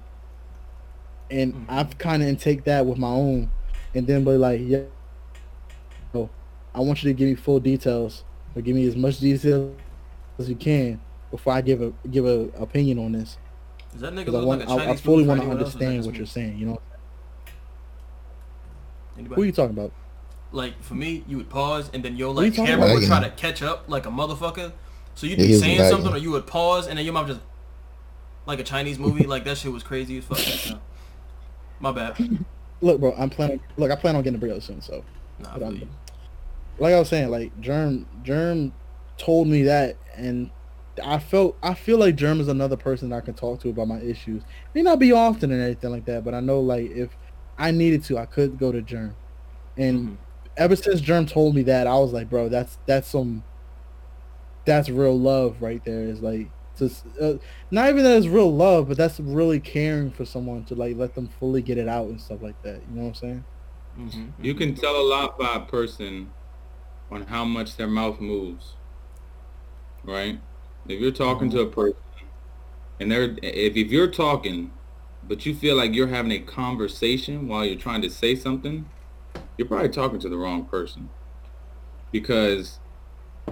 and 1.31 1.55
Mhm. 1.55 1.65
I've 1.69 1.97
kind 1.97 2.21
of 2.21 2.39
take 2.39 2.65
that 2.65 2.85
with 2.85 2.99
my 2.99 3.09
own 3.09 3.49
and 3.95 4.05
then 4.05 4.23
be 4.23 4.31
like 4.31 4.61
yeah 4.63 4.81
oh, 6.13 6.29
I 6.79 6.81
want 6.81 7.03
you 7.03 7.09
to 7.09 7.13
give 7.13 7.27
me 7.27 7.35
full 7.35 7.59
details 7.59 8.23
or 8.55 8.61
give 8.61 8.73
me 8.73 8.87
as 8.87 8.95
much 8.95 9.19
detail 9.19 9.75
as 10.37 10.47
you 10.49 10.55
can 10.55 11.01
before 11.29 11.51
I 11.51 11.59
give 11.59 11.81
a 11.81 11.91
give 12.09 12.25
a 12.25 12.49
opinion 12.57 12.99
on 12.99 13.11
this 13.11 13.37
Does 13.91 13.99
that 13.99 14.13
nigga 14.13 14.25
because 14.25 14.35
I 14.35 14.43
want 14.45 14.61
like 14.61 14.69
a 14.69 14.71
I, 14.71 14.77
Chinese 14.77 14.99
I 14.99 15.03
fully 15.03 15.25
want 15.25 15.41
to 15.41 15.45
anyone 15.45 15.59
else, 15.61 15.65
or 15.65 15.67
is 15.67 15.73
that 15.73 15.85
understand 15.85 16.05
what 16.05 16.15
you're 16.15 16.25
saying. 16.25 16.57
You 16.57 16.65
know, 16.67 16.81
Anybody? 19.17 19.35
who 19.35 19.41
are 19.41 19.45
you 19.45 19.51
talking 19.51 19.77
about? 19.77 19.91
like 20.51 20.81
for 20.81 20.95
me, 20.95 21.23
you 21.27 21.37
would 21.37 21.49
pause 21.49 21.91
and 21.93 22.01
then 22.03 22.15
your 22.15 22.33
What 22.33 22.41
are 22.41 22.45
you 22.45 22.51
like 22.51 22.67
camera 22.67 22.93
would 22.93 23.05
try 23.05 23.21
to 23.21 23.29
catch 23.31 23.61
up 23.61 23.83
like 23.89 24.05
a 24.05 24.09
motherfucker. 24.09 24.71
So 25.15 25.27
you'd 25.27 25.37
be 25.37 25.47
he 25.47 25.51
was 25.51 25.59
saying 25.59 25.79
lagging. 25.79 25.91
something 25.97 26.13
or 26.13 26.17
you 26.17 26.31
would 26.31 26.47
pause 26.47 26.87
and 26.87 26.97
then 26.97 27.03
your 27.05 27.13
mom 27.13 27.27
just 27.27 27.41
like 28.45 28.59
a 28.59 28.63
Chinese 28.63 28.97
movie. 28.97 29.25
like 29.25 29.43
that 29.43 29.57
shit 29.57 29.71
was 29.71 29.83
crazy 29.83 30.17
as 30.17 30.23
fuck. 30.23 30.79
My 31.81 31.91
bad. 31.91 32.17
Look, 32.81 32.99
bro, 33.01 33.13
I'm 33.17 33.29
planning. 33.29 33.59
Look, 33.77 33.91
I 33.91 33.95
plan 33.95 34.15
on 34.15 34.23
getting 34.23 34.41
a 34.41 34.43
burrito 34.43 34.63
soon. 34.63 34.81
So, 34.81 35.03
Nah, 35.39 35.57
like 36.79 36.93
I 36.93 36.99
was 36.99 37.09
saying, 37.09 37.29
like 37.29 37.59
Germ, 37.59 38.07
Germ 38.21 38.77
told 39.17 39.47
me 39.47 39.63
that, 39.63 39.97
and 40.15 40.51
I 41.03 41.19
felt 41.19 41.57
I 41.63 41.73
feel 41.75 41.97
like 41.99 42.15
Germ 42.15 42.39
is 42.41 42.47
another 42.47 42.77
person 42.77 43.13
I 43.13 43.21
can 43.21 43.35
talk 43.35 43.61
to 43.61 43.69
about 43.69 43.87
my 43.87 44.01
issues. 44.01 44.45
May 44.73 44.81
not 44.83 44.99
be 44.99 45.11
often 45.11 45.51
and 45.51 45.61
anything 45.61 45.91
like 45.91 46.05
that, 46.05 46.23
but 46.23 46.33
I 46.33 46.39
know 46.41 46.61
like 46.61 46.89
if 46.91 47.17
I 47.57 47.71
needed 47.71 48.03
to, 48.05 48.17
I 48.17 48.25
could 48.25 48.57
go 48.57 48.71
to 48.71 48.81
Germ. 48.81 49.17
And 49.77 50.07
Mhm. 50.07 50.19
ever 50.57 50.75
since 50.77 51.01
Germ 51.01 51.25
told 51.27 51.55
me 51.55 51.63
that, 51.63 51.87
I 51.87 51.97
was 51.99 52.13
like, 52.13 52.29
bro, 52.29 52.49
that's 52.49 52.79
that's 52.87 53.09
some 53.09 53.45
that's 54.65 54.89
real 54.89 55.19
love 55.19 55.61
right 55.61 55.81
there. 55.83 56.03
Is 56.03 56.21
like 56.21 56.53
just 56.77 57.05
uh, 57.21 57.35
not 57.71 57.89
even 57.89 58.03
that 58.03 58.17
it's 58.17 58.27
real 58.27 58.55
love, 58.55 58.87
but 58.87 58.97
that's 58.97 59.19
really 59.19 59.59
caring 59.59 60.11
for 60.11 60.25
someone 60.25 60.65
to 60.65 60.75
like 60.75 60.95
let 60.97 61.13
them 61.13 61.27
fully 61.29 61.61
get 61.61 61.77
it 61.77 61.87
out 61.87 62.09
and 62.09 62.21
stuff 62.21 62.41
like 62.41 62.57
that. 62.63 62.87
You 62.87 62.95
know 62.95 63.01
what 63.03 63.07
I'm 63.09 63.13
saying? 63.15 63.45
Mhm, 63.97 64.35
You 64.43 64.53
can 64.55 64.75
tell 64.75 64.95
a 64.99 65.05
lot 65.07 65.37
by 65.39 65.55
a 65.55 65.65
person 65.65 66.35
on 67.11 67.23
how 67.23 67.43
much 67.45 67.75
their 67.77 67.87
mouth 67.87 68.19
moves. 68.19 68.73
Right? 70.03 70.39
If 70.87 70.99
you're 70.99 71.11
talking 71.11 71.49
to 71.51 71.61
a 71.61 71.65
mm-hmm. 71.65 71.73
person 71.73 71.97
and 72.99 73.11
they're 73.11 73.35
if, 73.41 73.75
if 73.75 73.91
you're 73.91 74.11
talking 74.11 74.71
but 75.29 75.45
you 75.45 75.53
feel 75.53 75.75
like 75.75 75.93
you're 75.93 76.07
having 76.07 76.31
a 76.31 76.39
conversation 76.39 77.47
while 77.47 77.63
you're 77.63 77.77
trying 77.77 78.01
to 78.01 78.09
say 78.09 78.35
something, 78.35 78.89
you're 79.57 79.67
probably 79.67 79.89
talking 79.89 80.19
to 80.19 80.27
the 80.27 80.37
wrong 80.37 80.65
person. 80.65 81.09
Because 82.11 82.79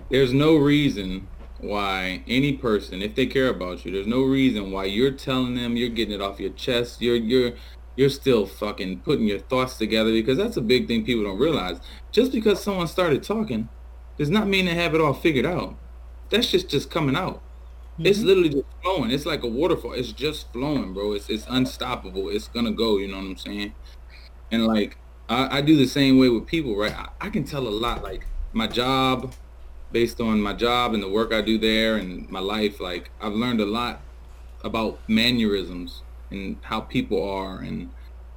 there's 0.09 0.33
no 0.33 0.55
reason 0.55 1.27
why 1.59 2.23
any 2.27 2.53
person, 2.53 3.03
if 3.03 3.13
they 3.13 3.27
care 3.27 3.49
about 3.49 3.85
you, 3.85 3.91
there's 3.91 4.07
no 4.07 4.23
reason 4.23 4.71
why 4.71 4.85
you're 4.85 5.11
telling 5.11 5.53
them 5.53 5.77
you're 5.77 5.89
getting 5.89 6.15
it 6.15 6.21
off 6.21 6.39
your 6.39 6.51
chest. 6.51 6.99
You're 6.99 7.15
you're 7.15 7.53
you're 7.97 8.09
still 8.09 8.45
fucking 8.45 8.99
putting 8.99 9.27
your 9.27 9.39
thoughts 9.39 9.77
together 9.77 10.11
because 10.11 10.37
that's 10.37 10.55
a 10.55 10.61
big 10.61 10.87
thing 10.87 11.03
people 11.03 11.23
don't 11.23 11.39
realize. 11.39 11.79
Just 12.11 12.31
because 12.31 12.61
someone 12.61 12.87
started 12.87 13.23
talking 13.23 13.67
does 14.17 14.29
not 14.29 14.47
mean 14.47 14.67
they 14.67 14.75
have 14.75 14.95
it 14.95 15.01
all 15.01 15.13
figured 15.13 15.45
out. 15.45 15.75
That's 16.29 16.49
just 16.49 16.69
just 16.69 16.89
coming 16.91 17.15
out. 17.15 17.41
Mm-hmm. 17.93 18.05
It's 18.05 18.19
literally 18.19 18.49
just 18.49 18.65
flowing. 18.83 19.11
It's 19.11 19.25
like 19.25 19.43
a 19.43 19.47
waterfall. 19.47 19.93
It's 19.93 20.11
just 20.11 20.53
flowing, 20.53 20.93
bro. 20.93 21.13
It's 21.13 21.27
it's 21.29 21.45
unstoppable. 21.49 22.29
It's 22.29 22.47
gonna 22.47 22.71
go. 22.71 22.97
You 22.97 23.07
know 23.07 23.17
what 23.17 23.25
I'm 23.25 23.37
saying? 23.37 23.73
And 24.51 24.67
like 24.67 24.97
I, 25.27 25.57
I 25.57 25.61
do 25.61 25.75
the 25.75 25.87
same 25.87 26.19
way 26.19 26.29
with 26.29 26.45
people, 26.45 26.77
right? 26.77 26.95
I, 26.95 27.09
I 27.19 27.29
can 27.29 27.43
tell 27.43 27.67
a 27.67 27.69
lot. 27.69 28.03
Like 28.03 28.27
my 28.53 28.67
job, 28.67 29.33
based 29.91 30.21
on 30.21 30.39
my 30.39 30.53
job 30.53 30.93
and 30.93 31.01
the 31.01 31.09
work 31.09 31.33
I 31.33 31.41
do 31.41 31.57
there 31.57 31.95
and 31.95 32.29
my 32.29 32.39
life, 32.39 32.79
like 32.79 33.09
I've 33.19 33.33
learned 33.33 33.59
a 33.59 33.65
lot 33.65 34.01
about 34.63 34.99
mannerisms 35.07 36.03
and 36.31 36.57
how 36.63 36.81
people 36.81 37.23
are 37.23 37.59
and 37.59 37.89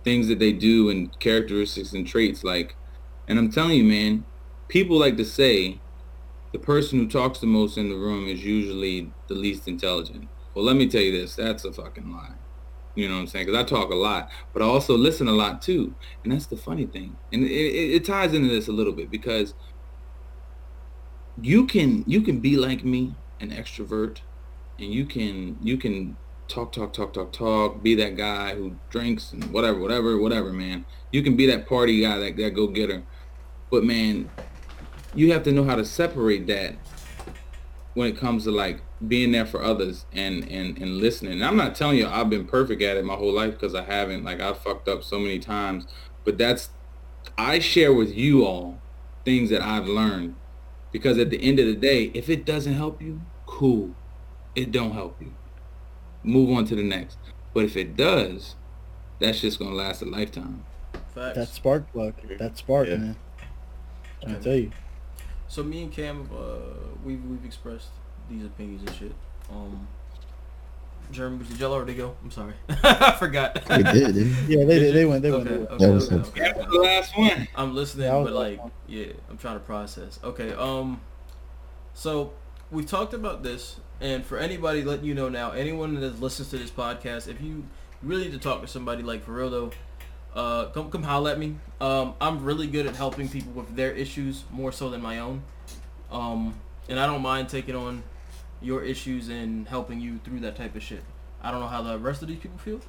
things 0.05 0.29
that 0.29 0.39
they 0.39 0.53
do 0.53 0.89
and 0.91 1.19
characteristics 1.19 1.93
and 1.93 2.07
traits. 2.07 2.45
Like, 2.45 2.77
and 3.29 3.39
I'm 3.39 3.51
telling 3.51 3.79
you, 3.79 3.85
man, 3.85 4.25
people 4.69 4.99
like 4.99 5.17
to 5.17 5.25
say 5.25 5.81
the 6.53 6.59
person 6.59 6.99
who 6.99 7.09
talks 7.09 7.39
the 7.39 7.47
most 7.47 7.77
in 7.77 7.89
the 7.89 7.97
room 7.97 8.29
is 8.29 8.45
usually 8.45 9.13
the 9.29 9.35
least 9.35 9.69
intelligent. 9.69 10.29
Well, 10.55 10.65
let 10.65 10.77
me 10.77 10.89
tell 10.89 11.03
you 11.03 11.13
this, 11.13 11.37
that's 11.37 11.65
a 11.65 11.73
fucking 11.73 12.11
lie. 12.11 12.35
You 12.95 13.09
know 13.09 13.15
what 13.15 13.21
I'm 13.21 13.27
saying? 13.29 13.47
Because 13.47 13.61
I 13.61 13.65
talk 13.65 13.91
a 13.91 13.97
lot, 13.97 14.31
but 14.53 14.63
I 14.63 14.65
also 14.65 14.97
listen 14.97 15.29
a 15.29 15.33
lot 15.33 15.63
too. 15.63 15.95
And 16.25 16.33
that's 16.33 16.47
the 16.47 16.57
funny 16.57 16.87
thing. 16.87 17.17
And 17.33 17.45
it, 17.45 17.51
it, 17.51 17.95
it 17.95 18.05
ties 18.05 18.35
into 18.35 18.49
this 18.49 18.67
a 18.67 18.73
little 18.73 18.93
bit 18.93 19.11
because 19.11 19.55
you 21.41 21.67
can 21.67 22.05
you 22.07 22.21
can 22.21 22.41
be 22.41 22.57
like 22.57 22.85
me, 22.85 23.15
an 23.39 23.51
extrovert, 23.51 24.19
and 24.79 24.93
you 24.93 25.07
can 25.07 25.57
you 25.63 25.77
can 25.77 26.17
talk, 26.51 26.73
talk, 26.73 26.93
talk, 26.93 27.13
talk, 27.13 27.33
talk, 27.33 27.83
be 27.83 27.95
that 27.95 28.17
guy 28.17 28.55
who 28.55 28.77
drinks 28.91 29.33
and 29.33 29.53
whatever, 29.53 29.79
whatever, 29.79 30.19
whatever, 30.19 30.53
man. 30.53 30.85
You 31.13 31.23
can 31.23 31.37
be 31.37 31.47
that 31.47 31.67
party 31.67 32.03
guy, 32.03 32.19
that, 32.19 32.37
that 32.37 32.51
go-getter. 32.51 33.05
But 33.71 33.85
man, 33.85 34.31
you 35.15 35.33
have 35.33 35.45
to 35.45 35.53
know 35.53 35.65
how 35.65 35.77
to 35.77 35.85
separate 35.85 36.47
that 36.49 36.75
when 37.95 38.09
it 38.09 38.17
comes 38.17 38.45
to 38.45 38.51
like 38.51 38.81
being 39.07 39.33
there 39.33 39.47
for 39.47 39.63
others 39.63 40.05
and 40.13 40.45
and 40.51 40.77
and 40.79 40.99
listening. 40.99 41.33
And 41.35 41.45
I'm 41.45 41.57
not 41.57 41.75
telling 41.75 41.99
you 41.99 42.07
I've 42.07 42.31
been 42.31 42.47
perfect 42.47 42.83
at 42.83 42.97
it 42.97 43.05
my 43.05 43.15
whole 43.15 43.33
life 43.33 43.53
because 43.53 43.75
I 43.75 43.85
haven't. 43.85 44.25
Like 44.25 44.41
I've 44.41 44.59
fucked 44.59 44.89
up 44.89 45.03
so 45.03 45.19
many 45.19 45.39
times. 45.39 45.87
But 46.25 46.39
that's 46.39 46.71
I 47.39 47.59
share 47.59 47.93
with 47.93 48.15
you 48.15 48.45
all 48.45 48.81
things 49.25 49.51
that 49.51 49.63
I've 49.63 49.87
learned 49.87 50.35
because 50.93 51.19
at 51.19 51.31
the 51.31 51.43
end 51.43 51.59
of 51.59 51.67
the 51.67 51.75
day, 51.75 52.11
if 52.15 52.29
it 52.29 52.45
doesn't 52.45 52.75
help 52.75 53.01
you, 53.01 53.23
cool. 53.47 53.95
It 54.55 54.73
don't 54.73 54.93
help 54.93 55.21
you. 55.21 55.35
Move 56.23 56.57
on 56.57 56.65
to 56.67 56.75
the 56.75 56.83
next. 56.83 57.19
But 57.55 57.65
if 57.65 57.77
it 57.77 57.97
does, 57.97 58.57
that's 59.19 59.41
just 59.41 59.59
gonna 59.59 59.75
last 59.75 60.03
a 60.03 60.05
lifetime. 60.05 60.65
Facts. 61.15 61.37
That 61.37 61.49
spark 61.49 61.91
plug. 61.93 62.15
That 62.39 62.57
spark, 62.57 62.89
yeah. 62.89 62.97
man. 62.97 63.17
I 64.27 64.35
tell 64.35 64.55
you. 64.55 64.71
So 65.49 65.63
me 65.63 65.83
and 65.83 65.93
Cam, 65.93 66.29
uh, 66.33 66.57
we've 67.05 67.25
we've 67.25 67.45
expressed 67.45 67.89
these 68.29 68.45
opinions 68.45 68.83
and 68.89 68.97
shit. 68.97 69.15
Um, 69.51 69.89
Jeremy, 71.11 71.45
did 71.45 71.59
y'all 71.59 71.73
already 71.73 71.95
go? 71.95 72.15
I'm 72.23 72.31
sorry, 72.31 72.55
I 72.69 73.17
forgot. 73.19 73.65
They 73.67 73.83
did. 73.83 74.15
yeah, 74.49 74.65
they 74.65 74.79
did. 74.79 74.95
They 74.95 75.05
went. 75.05 75.23
They 75.23 75.33
okay, 75.33 75.51
went. 75.51 75.71
Okay, 75.71 75.87
that 75.87 75.93
was 75.93 76.13
okay, 76.13 76.51
okay. 76.51 76.67
the 76.71 76.79
last 76.79 77.19
one. 77.19 77.49
I'm 77.57 77.75
listening, 77.75 78.09
but 78.09 78.33
like, 78.33 78.61
yeah, 78.87 79.07
I'm 79.29 79.39
trying 79.39 79.57
to 79.57 79.61
process. 79.61 80.21
Okay. 80.23 80.53
Um, 80.53 81.01
so 81.95 82.33
we've 82.71 82.87
talked 82.87 83.15
about 83.15 83.43
this, 83.43 83.77
and 84.01 84.25
for 84.25 84.39
anybody 84.39 84.83
letting 84.83 85.05
you 85.05 85.15
know 85.15 85.29
now, 85.29 85.51
anyone 85.53 86.01
that 86.01 86.21
listens 86.21 86.51
to 86.51 86.59
this 86.59 86.71
podcast, 86.71 87.29
if 87.29 87.41
you 87.41 87.65
really 88.03 88.25
need 88.25 88.33
to 88.33 88.39
talk 88.39 88.63
to 88.63 88.69
somebody 88.69 89.03
like 89.03 89.25
for 89.25 89.33
real 89.33 89.51
though, 89.51 89.71
uh, 90.35 90.67
come 90.67 90.91
come 90.91 91.03
holler 91.03 91.33
at 91.33 91.39
me. 91.39 91.57
Um, 91.81 92.15
I'm 92.21 92.45
really 92.45 92.67
good 92.67 92.87
at 92.87 92.95
helping 92.97 93.29
people 93.29 93.53
with 93.53 93.75
their 93.75 93.93
issues 93.93 94.45
more 94.51 94.73
so 94.73 94.91
than 94.91 95.03
my 95.03 95.19
own. 95.19 95.43
Um, 96.11 96.55
and 96.89 96.99
I 96.99 97.07
don't 97.07 97.23
mind 97.23 97.49
taking 97.49 97.75
on 97.75 98.03
your 98.61 98.83
issues 98.83 99.29
and 99.29 99.67
helping 99.69 100.01
you 100.01 100.21
through 100.25 100.41
that 100.41 100.57
type 100.57 100.75
of 100.77 100.83
shit. 100.83 101.03
I 101.43 101.51
don't 101.51 101.61
know 101.61 101.69
how 101.69 101.83
the 101.83 101.99
rest 101.99 102.23
of 102.23 102.29
these 102.29 102.39
people 102.39 102.59
feel, 102.59 102.81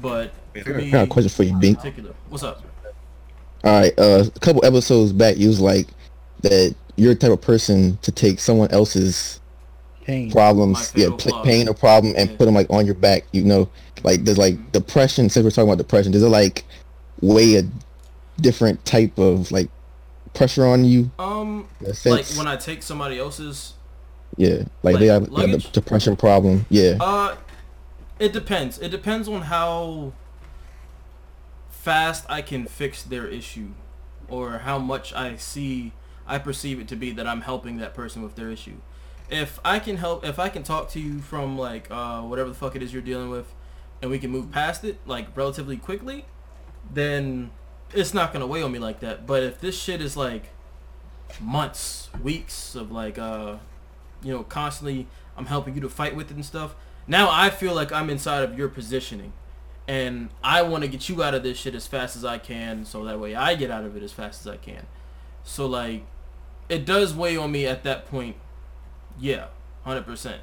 but 0.00 0.32
for 0.62 0.74
me, 0.74 0.88
I 0.88 0.90
got 0.90 1.04
a 1.04 1.06
question 1.06 1.30
for 1.30 1.42
you, 1.42 1.58
Bink. 1.58 1.78
Particular. 1.78 2.14
What's 2.28 2.44
up? 2.44 2.62
All 3.64 3.80
right, 3.80 3.98
uh, 3.98 4.24
a 4.34 4.38
couple 4.38 4.64
episodes 4.64 5.12
back, 5.12 5.36
you 5.36 5.48
was 5.48 5.60
like 5.60 5.88
that 6.42 6.76
you're 6.96 7.14
the 7.14 7.20
type 7.20 7.30
of 7.30 7.40
person 7.40 7.98
to 8.02 8.10
take 8.10 8.40
someone 8.40 8.70
else's 8.70 9.40
pain 10.04 10.30
problems, 10.30 10.92
yeah, 10.94 11.08
pl- 11.16 11.42
pain 11.42 11.68
or 11.68 11.74
problem, 11.74 12.14
and 12.16 12.30
yeah. 12.30 12.36
put 12.36 12.46
them 12.46 12.54
like 12.54 12.68
on 12.70 12.86
your 12.86 12.94
back. 12.94 13.24
You 13.32 13.44
know, 13.44 13.68
like 14.02 14.24
there's 14.24 14.38
like 14.38 14.72
depression. 14.72 15.28
Since 15.28 15.44
we're 15.44 15.50
talking 15.50 15.68
about 15.68 15.78
depression, 15.78 16.12
does 16.12 16.22
it 16.22 16.28
like 16.28 16.64
weigh 17.20 17.56
a 17.56 17.62
different 18.40 18.84
type 18.84 19.18
of 19.18 19.52
like 19.52 19.68
pressure 20.34 20.66
on 20.66 20.84
you? 20.84 21.10
Um, 21.18 21.68
like 22.04 22.26
when 22.36 22.48
I 22.48 22.56
take 22.56 22.82
somebody 22.82 23.18
else's. 23.18 23.74
Yeah, 24.38 24.64
like, 24.82 24.94
like 24.94 24.98
they 24.98 25.06
have, 25.06 25.30
have 25.34 25.50
a 25.50 25.58
depression 25.58 26.14
problem. 26.14 26.66
Yeah. 26.68 26.98
Uh, 27.00 27.36
it 28.18 28.34
depends. 28.34 28.78
It 28.78 28.90
depends 28.90 29.28
on 29.28 29.42
how 29.42 30.12
fast 31.70 32.26
I 32.28 32.42
can 32.42 32.66
fix 32.66 33.02
their 33.02 33.26
issue, 33.26 33.68
or 34.28 34.58
how 34.58 34.78
much 34.78 35.14
I 35.14 35.36
see 35.36 35.92
I 36.26 36.38
perceive 36.38 36.80
it 36.80 36.88
to 36.88 36.96
be 36.96 37.12
that 37.12 37.26
I'm 37.26 37.42
helping 37.42 37.78
that 37.78 37.94
person 37.94 38.22
with 38.22 38.34
their 38.34 38.50
issue. 38.50 38.76
If 39.28 39.58
I 39.64 39.78
can 39.78 39.96
help, 39.96 40.24
if 40.24 40.38
I 40.38 40.48
can 40.48 40.62
talk 40.62 40.90
to 40.90 41.00
you 41.00 41.20
from 41.20 41.58
like 41.58 41.88
uh, 41.90 42.22
whatever 42.22 42.48
the 42.48 42.54
fuck 42.54 42.76
it 42.76 42.82
is 42.82 42.92
you're 42.92 43.02
dealing 43.02 43.30
with, 43.30 43.52
and 44.00 44.10
we 44.10 44.18
can 44.18 44.30
move 44.30 44.50
past 44.52 44.84
it 44.84 44.98
like 45.06 45.36
relatively 45.36 45.76
quickly, 45.76 46.26
then 46.92 47.50
it's 47.92 48.14
not 48.14 48.32
gonna 48.32 48.46
weigh 48.46 48.62
on 48.62 48.72
me 48.72 48.78
like 48.78 49.00
that. 49.00 49.26
But 49.26 49.42
if 49.42 49.60
this 49.60 49.80
shit 49.80 50.00
is 50.00 50.16
like 50.16 50.50
months, 51.40 52.08
weeks 52.22 52.74
of 52.74 52.92
like 52.92 53.18
uh, 53.18 53.56
you 54.22 54.32
know, 54.32 54.42
constantly 54.42 55.06
I'm 55.36 55.46
helping 55.46 55.74
you 55.74 55.80
to 55.82 55.88
fight 55.88 56.16
with 56.16 56.30
it 56.30 56.34
and 56.34 56.44
stuff. 56.44 56.74
Now 57.06 57.28
I 57.30 57.50
feel 57.50 57.74
like 57.74 57.92
I'm 57.92 58.10
inside 58.10 58.42
of 58.42 58.58
your 58.58 58.68
positioning. 58.68 59.32
And 59.88 60.30
I 60.42 60.62
want 60.62 60.82
to 60.82 60.88
get 60.88 61.08
you 61.08 61.22
out 61.22 61.34
of 61.34 61.44
this 61.44 61.58
shit 61.58 61.76
as 61.76 61.86
fast 61.86 62.16
as 62.16 62.24
I 62.24 62.38
can 62.38 62.84
so 62.84 63.04
that 63.04 63.20
way 63.20 63.36
I 63.36 63.54
get 63.54 63.70
out 63.70 63.84
of 63.84 63.96
it 63.96 64.02
as 64.02 64.12
fast 64.12 64.40
as 64.40 64.52
I 64.52 64.56
can. 64.56 64.86
So 65.44 65.66
like 65.66 66.04
it 66.68 66.84
does 66.84 67.14
weigh 67.14 67.36
on 67.36 67.52
me 67.52 67.66
at 67.66 67.84
that 67.84 68.06
point. 68.06 68.36
Yeah, 69.18 69.46
100%. 69.86 70.38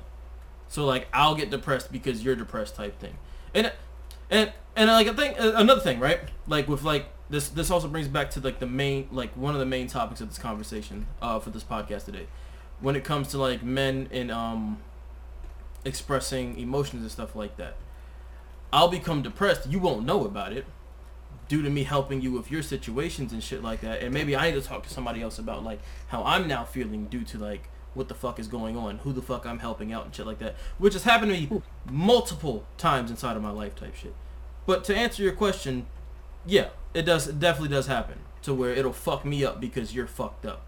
So 0.67 0.85
like 0.85 1.07
I'll 1.13 1.35
get 1.35 1.49
depressed 1.49 1.91
because 1.91 2.23
you're 2.23 2.35
depressed 2.35 2.75
type 2.75 2.99
thing. 2.99 3.17
And 3.53 3.71
and 4.31 4.51
and 4.75 4.89
like 4.89 5.07
I 5.07 5.13
think 5.13 5.35
another 5.37 5.81
thing, 5.81 5.99
right? 5.99 6.19
Like 6.47 6.67
with 6.67 6.83
like 6.83 7.07
this 7.29 7.49
this 7.49 7.69
also 7.69 7.87
brings 7.87 8.07
back 8.07 8.31
to 8.31 8.39
like 8.39 8.59
the 8.59 8.65
main 8.65 9.07
like 9.11 9.35
one 9.37 9.53
of 9.53 9.59
the 9.59 9.65
main 9.65 9.87
topics 9.87 10.19
of 10.21 10.29
this 10.29 10.39
conversation 10.39 11.05
uh 11.21 11.39
for 11.39 11.51
this 11.51 11.63
podcast 11.63 12.05
today. 12.05 12.25
When 12.79 12.95
it 12.95 13.03
comes 13.03 13.27
to 13.29 13.37
like 13.37 13.61
men 13.61 14.09
and 14.11 14.31
um 14.31 14.79
expressing 15.85 16.57
emotions 16.57 17.01
and 17.03 17.11
stuff 17.11 17.35
like 17.35 17.57
that. 17.57 17.75
I'll 18.71 18.87
become 18.87 19.21
depressed. 19.21 19.69
You 19.69 19.77
won't 19.77 20.05
know 20.05 20.25
about 20.25 20.53
it 20.53 20.65
due 21.53 21.61
to 21.61 21.69
me 21.69 21.83
helping 21.83 22.19
you 22.19 22.31
with 22.31 22.49
your 22.49 22.63
situations 22.63 23.31
and 23.31 23.43
shit 23.43 23.61
like 23.61 23.81
that. 23.81 24.01
And 24.01 24.11
maybe 24.11 24.35
I 24.35 24.49
need 24.49 24.59
to 24.59 24.67
talk 24.67 24.81
to 24.87 24.89
somebody 24.89 25.21
else 25.21 25.37
about 25.37 25.63
like 25.63 25.79
how 26.07 26.23
I'm 26.23 26.47
now 26.47 26.63
feeling 26.63 27.05
due 27.05 27.23
to 27.25 27.37
like 27.37 27.69
what 27.93 28.07
the 28.07 28.15
fuck 28.15 28.39
is 28.39 28.47
going 28.47 28.75
on, 28.75 28.97
who 28.97 29.13
the 29.13 29.21
fuck 29.21 29.45
I'm 29.45 29.59
helping 29.59 29.93
out 29.93 30.03
and 30.03 30.15
shit 30.15 30.25
like 30.25 30.39
that, 30.39 30.55
which 30.79 30.93
has 30.93 31.03
happened 31.03 31.31
to 31.31 31.39
me 31.39 31.61
multiple 31.91 32.65
times 32.79 33.11
inside 33.11 33.37
of 33.37 33.43
my 33.43 33.51
life 33.51 33.75
type 33.75 33.93
shit. 33.93 34.15
But 34.65 34.83
to 34.85 34.95
answer 34.95 35.21
your 35.21 35.33
question, 35.33 35.85
yeah, 36.43 36.69
it 36.95 37.03
does 37.03 37.27
it 37.27 37.39
definitely 37.39 37.69
does 37.69 37.85
happen 37.85 38.17
to 38.41 38.51
where 38.51 38.71
it'll 38.71 38.91
fuck 38.91 39.23
me 39.23 39.45
up 39.45 39.61
because 39.61 39.93
you're 39.93 40.07
fucked 40.07 40.47
up. 40.47 40.65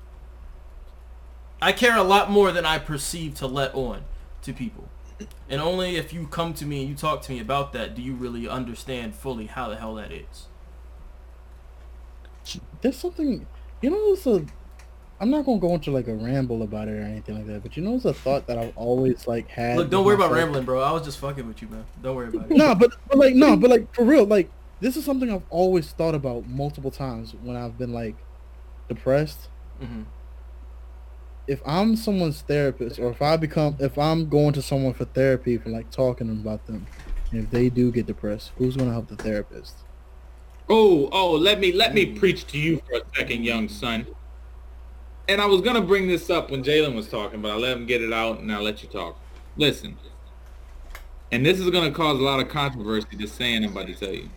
I 1.63 1.71
care 1.71 1.97
a 1.97 2.03
lot 2.03 2.29
more 2.29 2.51
than 2.51 2.63
I 2.63 2.77
perceive 2.77 3.33
to 3.39 3.47
let 3.47 3.73
on 3.73 4.03
to 4.43 4.53
people. 4.53 4.87
And 5.49 5.59
only 5.61 5.95
if 5.95 6.13
you 6.13 6.27
come 6.27 6.53
to 6.53 6.65
me 6.67 6.81
and 6.81 6.89
you 6.89 6.95
talk 6.95 7.23
to 7.23 7.31
me 7.31 7.39
about 7.39 7.73
that 7.73 7.95
do 7.95 8.03
you 8.03 8.13
really 8.13 8.47
understand 8.47 9.15
fully 9.15 9.47
how 9.47 9.67
the 9.69 9.77
hell 9.77 9.95
that 9.95 10.11
is 10.11 10.45
there's 12.81 12.97
something 12.97 13.45
you 13.81 13.89
know 13.89 14.13
it's 14.13 14.25
a 14.25 14.45
I'm 15.19 15.29
not 15.29 15.45
gonna 15.45 15.59
go 15.59 15.73
into 15.73 15.91
like 15.91 16.07
a 16.07 16.13
ramble 16.13 16.61
about 16.61 16.89
it 16.89 16.91
or 16.91 17.03
anything 17.03 17.35
like 17.35 17.47
that, 17.47 17.63
but 17.63 17.77
you 17.77 17.83
know, 17.83 17.95
it's 17.95 18.03
a 18.03 18.13
thought 18.13 18.47
that 18.47 18.57
I've 18.57 18.75
always 18.75 19.27
like 19.27 19.47
had. 19.47 19.77
Look, 19.77 19.89
don't 19.89 20.05
worry 20.05 20.15
about 20.15 20.31
rambling, 20.31 20.65
bro. 20.65 20.81
I 20.81 20.91
was 20.91 21.03
just 21.03 21.19
fucking 21.19 21.47
with 21.47 21.61
you, 21.61 21.69
man. 21.69 21.85
Don't 22.03 22.15
worry 22.17 22.27
about 22.27 22.51
it. 22.51 22.57
no, 22.57 22.75
but, 22.75 22.91
but 23.07 23.17
like 23.17 23.33
no, 23.33 23.55
but 23.55 23.69
like 23.69 23.95
for 23.95 24.03
real, 24.03 24.25
like 24.25 24.49
this 24.81 24.97
is 24.97 25.05
something 25.05 25.31
I've 25.31 25.43
always 25.49 25.89
thought 25.91 26.15
about 26.15 26.47
multiple 26.49 26.91
times 26.91 27.33
when 27.41 27.55
I've 27.55 27.77
been 27.77 27.93
like 27.93 28.15
depressed. 28.89 29.47
Mm-hmm. 29.81 30.03
if 31.47 31.61
I'm 31.65 31.95
someone's 31.95 32.41
therapist, 32.41 32.99
or 32.99 33.09
if 33.09 33.21
I 33.21 33.37
become, 33.37 33.77
if 33.79 33.97
I'm 33.97 34.27
going 34.29 34.53
to 34.53 34.61
someone 34.61 34.93
for 34.93 35.05
therapy 35.05 35.57
for 35.57 35.69
like 35.69 35.91
talking 35.91 36.29
about 36.29 36.65
them, 36.65 36.87
and 37.31 37.43
if 37.43 37.51
they 37.51 37.69
do 37.69 37.89
get 37.91 38.05
depressed, 38.05 38.51
who's 38.57 38.75
gonna 38.75 38.91
help 38.91 39.07
the 39.07 39.15
therapist? 39.15 39.75
Oh, 40.67 41.09
oh, 41.11 41.31
let 41.31 41.59
me 41.59 41.71
let 41.71 41.93
me 41.93 42.05
hmm. 42.05 42.17
preach 42.17 42.47
to 42.47 42.57
you 42.57 42.81
for 42.87 42.97
a 42.97 43.01
second, 43.15 43.43
young 43.43 43.69
son. 43.69 44.07
And 45.27 45.41
I 45.41 45.45
was 45.45 45.61
gonna 45.61 45.81
bring 45.81 46.07
this 46.07 46.29
up 46.29 46.51
when 46.51 46.63
Jalen 46.63 46.95
was 46.95 47.07
talking, 47.07 47.41
but 47.41 47.51
I 47.51 47.55
let 47.55 47.77
him 47.77 47.85
get 47.85 48.01
it 48.01 48.13
out, 48.13 48.39
and 48.39 48.51
I'll 48.51 48.63
let 48.63 48.83
you 48.83 48.89
talk. 48.89 49.19
Listen, 49.57 49.97
and 51.31 51.45
this 51.45 51.59
is 51.59 51.69
gonna 51.69 51.91
cause 51.91 52.19
a 52.19 52.23
lot 52.23 52.39
of 52.39 52.49
controversy. 52.49 53.07
Just 53.17 53.35
saying, 53.35 53.63
I'm 53.63 53.71
about 53.71 53.87
to 53.87 53.95
tell 53.95 54.13
you. 54.13 54.29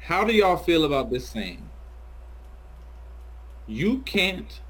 How 0.00 0.22
do 0.22 0.34
y'all 0.34 0.58
feel 0.58 0.84
about 0.84 1.10
this 1.10 1.26
saying? 1.26 1.70
You 3.66 4.00
can't 4.00 4.60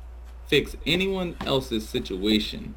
fix 0.46 0.76
anyone 0.86 1.36
else's 1.44 1.88
situation 1.88 2.76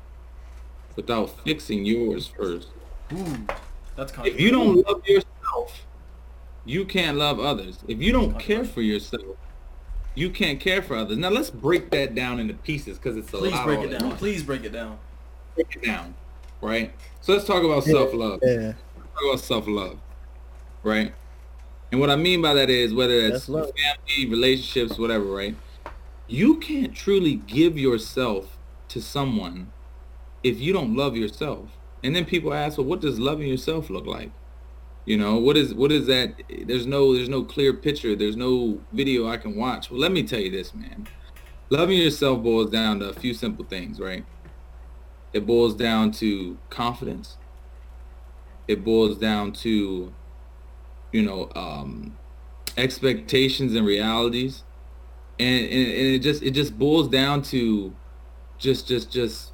without 0.95 1.29
fixing 1.43 1.85
yours 1.85 2.27
first. 2.27 2.69
Ooh, 3.13 3.45
that's 3.95 4.11
If 4.25 4.39
you 4.39 4.51
don't 4.51 4.85
love 4.87 5.07
yourself, 5.07 5.86
you 6.67 6.85
can't 6.85 7.17
love 7.17 7.39
others. 7.39 7.79
If 7.87 8.01
you 8.01 8.11
don't 8.11 8.37
care 8.37 8.65
for 8.65 8.81
yourself, 8.81 9.37
you 10.15 10.29
can't 10.29 10.59
care 10.59 10.81
for 10.81 10.95
others. 10.95 11.17
Now 11.17 11.29
let's 11.29 11.49
break 11.49 11.89
that 11.91 12.13
down 12.13 12.39
into 12.39 12.53
pieces 12.55 12.97
because 12.97 13.15
it's 13.17 13.33
a 13.33 13.37
Please 13.37 13.53
lot. 13.53 13.65
break 13.65 13.79
it 13.81 13.97
down. 13.97 14.17
Please 14.17 14.43
break 14.43 14.63
it 14.63 14.71
down. 14.73 14.99
break 15.55 15.75
it 15.75 15.83
down, 15.83 16.13
right? 16.61 16.91
So 17.21 17.33
let's 17.33 17.45
talk 17.45 17.63
about 17.63 17.85
Yeah. 17.87 17.93
self-love. 17.93 18.39
Yeah, 18.43 18.73
talk 19.13 19.23
about 19.23 19.39
self-love, 19.39 19.97
right? 20.83 21.13
And 21.91 22.01
what 22.01 22.09
I 22.09 22.15
mean 22.15 22.41
by 22.41 22.53
that 22.53 22.69
is 22.69 22.93
whether 22.93 23.13
it's 23.13 23.45
That's 23.47 23.71
family, 23.71 24.29
relationships, 24.29 24.99
whatever, 24.99 25.25
right? 25.25 25.55
You 26.27 26.57
can't 26.57 26.93
truly 26.93 27.35
give 27.35 27.77
yourself 27.77 28.57
to 28.89 29.01
someone 29.01 29.71
if 30.43 30.59
you 30.59 30.73
don't 30.73 30.95
love 30.95 31.15
yourself. 31.15 31.77
And 32.03 32.15
then 32.15 32.25
people 32.25 32.53
ask, 32.53 32.77
well, 32.77 32.85
what 32.85 32.99
does 32.99 33.19
loving 33.19 33.47
yourself 33.47 33.89
look 33.89 34.05
like? 34.05 34.31
You 35.07 35.15
know, 35.15 35.37
what 35.37 35.55
is 35.55 35.73
what 35.73 35.89
is 35.93 36.05
that? 36.07 36.33
There's 36.65 36.85
no 36.85 37.15
there's 37.15 37.29
no 37.29 37.41
clear 37.41 37.71
picture. 37.71 38.13
There's 38.13 38.35
no 38.35 38.81
video 38.91 39.25
I 39.29 39.37
can 39.37 39.55
watch. 39.55 39.89
Well, 39.89 40.01
let 40.01 40.11
me 40.11 40.21
tell 40.21 40.41
you 40.41 40.51
this, 40.51 40.75
man. 40.75 41.07
Loving 41.69 41.97
yourself 41.97 42.43
boils 42.43 42.69
down 42.69 42.99
to 42.99 43.07
a 43.07 43.13
few 43.13 43.33
simple 43.33 43.63
things, 43.63 44.01
right? 44.01 44.25
It 45.31 45.45
boils 45.45 45.75
down 45.75 46.11
to 46.13 46.57
confidence. 46.69 47.37
It 48.67 48.83
boils 48.83 49.17
down 49.17 49.53
to, 49.63 50.13
you 51.13 51.21
know, 51.21 51.49
um, 51.55 52.17
expectations 52.75 53.75
and 53.75 53.87
realities, 53.87 54.65
and, 55.39 55.65
and 55.67 55.87
and 55.87 56.15
it 56.15 56.19
just 56.19 56.43
it 56.43 56.51
just 56.51 56.77
boils 56.77 57.07
down 57.07 57.43
to, 57.43 57.95
just 58.57 58.89
just 58.89 59.09
just 59.09 59.53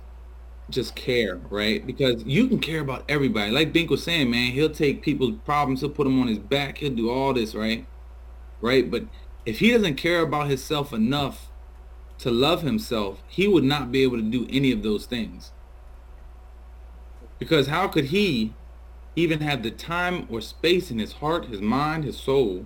just 0.69 0.95
care, 0.95 1.37
right? 1.49 1.85
Because 1.85 2.23
you 2.25 2.47
can 2.47 2.59
care 2.59 2.79
about 2.79 3.05
everybody. 3.09 3.51
Like 3.51 3.73
Bink 3.73 3.89
was 3.89 4.03
saying, 4.03 4.29
man, 4.31 4.51
he'll 4.51 4.69
take 4.69 5.01
people's 5.01 5.37
problems, 5.45 5.81
he'll 5.81 5.89
put 5.89 6.05
them 6.05 6.21
on 6.21 6.27
his 6.27 6.39
back, 6.39 6.77
he'll 6.77 6.93
do 6.93 7.09
all 7.09 7.33
this, 7.33 7.53
right? 7.53 7.85
Right? 8.61 8.89
But 8.89 9.05
if 9.45 9.59
he 9.59 9.71
doesn't 9.71 9.95
care 9.95 10.21
about 10.21 10.47
himself 10.47 10.93
enough 10.93 11.49
to 12.19 12.31
love 12.31 12.61
himself, 12.61 13.21
he 13.27 13.47
would 13.47 13.63
not 13.63 13.91
be 13.91 14.03
able 14.03 14.17
to 14.17 14.23
do 14.23 14.47
any 14.49 14.71
of 14.71 14.83
those 14.83 15.05
things. 15.05 15.51
Because 17.39 17.67
how 17.67 17.87
could 17.87 18.05
he 18.05 18.53
even 19.15 19.41
have 19.41 19.63
the 19.63 19.71
time 19.71 20.25
or 20.29 20.39
space 20.41 20.89
in 20.89 20.99
his 20.99 21.13
heart, 21.13 21.45
his 21.45 21.61
mind, 21.61 22.03
his 22.03 22.17
soul 22.17 22.65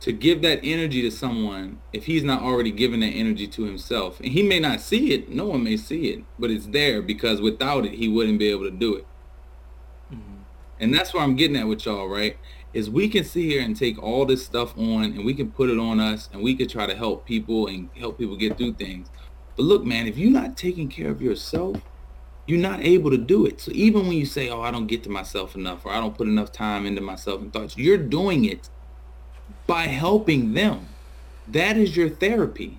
to 0.00 0.12
give 0.12 0.42
that 0.42 0.60
energy 0.62 1.02
to 1.02 1.10
someone 1.10 1.80
if 1.92 2.06
he's 2.06 2.22
not 2.22 2.42
already 2.42 2.70
giving 2.70 3.00
that 3.00 3.06
energy 3.06 3.46
to 3.48 3.64
himself? 3.64 4.20
And 4.20 4.28
he 4.28 4.42
may 4.42 4.60
not 4.60 4.80
see 4.80 5.12
it, 5.12 5.28
no 5.28 5.46
one 5.46 5.64
may 5.64 5.76
see 5.76 6.10
it, 6.10 6.24
but 6.38 6.50
it's 6.50 6.66
there 6.66 7.02
because 7.02 7.40
without 7.40 7.86
it, 7.86 7.92
he 7.92 8.08
wouldn't 8.08 8.38
be 8.38 8.48
able 8.48 8.64
to 8.64 8.70
do 8.70 8.94
it. 8.94 9.06
Mm-hmm. 10.12 10.42
And 10.80 10.94
that's 10.94 11.14
where 11.14 11.22
I'm 11.22 11.36
getting 11.36 11.56
at 11.56 11.66
with 11.66 11.86
y'all, 11.86 12.08
right? 12.08 12.36
Is 12.72 12.90
we 12.90 13.08
can 13.08 13.24
sit 13.24 13.44
here 13.44 13.62
and 13.62 13.74
take 13.74 14.02
all 14.02 14.26
this 14.26 14.44
stuff 14.44 14.76
on 14.76 15.04
and 15.04 15.24
we 15.24 15.32
can 15.32 15.50
put 15.50 15.70
it 15.70 15.78
on 15.78 15.98
us 15.98 16.28
and 16.32 16.42
we 16.42 16.54
could 16.54 16.68
try 16.68 16.86
to 16.86 16.94
help 16.94 17.24
people 17.24 17.66
and 17.66 17.88
help 17.96 18.18
people 18.18 18.36
get 18.36 18.58
through 18.58 18.74
things. 18.74 19.08
But 19.56 19.62
look, 19.62 19.84
man, 19.84 20.06
if 20.06 20.18
you're 20.18 20.30
not 20.30 20.56
taking 20.56 20.88
care 20.88 21.10
of 21.10 21.22
yourself, 21.22 21.80
you're 22.46 22.58
not 22.58 22.80
able 22.80 23.10
to 23.10 23.18
do 23.18 23.46
it. 23.46 23.60
So 23.60 23.72
even 23.74 24.06
when 24.06 24.16
you 24.16 24.26
say, 24.26 24.48
oh, 24.50 24.60
I 24.60 24.70
don't 24.70 24.86
get 24.86 25.02
to 25.04 25.10
myself 25.10 25.56
enough 25.56 25.84
or 25.84 25.92
I 25.92 26.00
don't 26.00 26.16
put 26.16 26.28
enough 26.28 26.52
time 26.52 26.86
into 26.86 27.00
myself 27.00 27.40
and 27.40 27.52
thoughts, 27.52 27.76
you're 27.76 27.98
doing 27.98 28.44
it 28.44 28.68
by 29.66 29.82
helping 29.82 30.54
them. 30.54 30.88
That 31.48 31.76
is 31.76 31.96
your 31.96 32.08
therapy. 32.08 32.78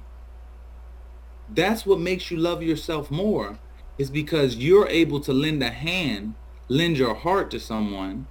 That's 1.49 1.85
what 1.85 1.99
makes 1.99 2.29
you 2.29 2.37
love 2.37 2.61
yourself 2.61 3.09
more 3.09 3.59
is 3.97 4.09
because 4.09 4.57
you're 4.57 4.87
able 4.87 5.19
to 5.21 5.33
lend 5.33 5.63
a 5.63 5.69
hand, 5.69 6.35
lend 6.67 6.97
your 6.97 7.15
heart 7.15 7.49
to 7.51 7.59
someone 7.59 8.27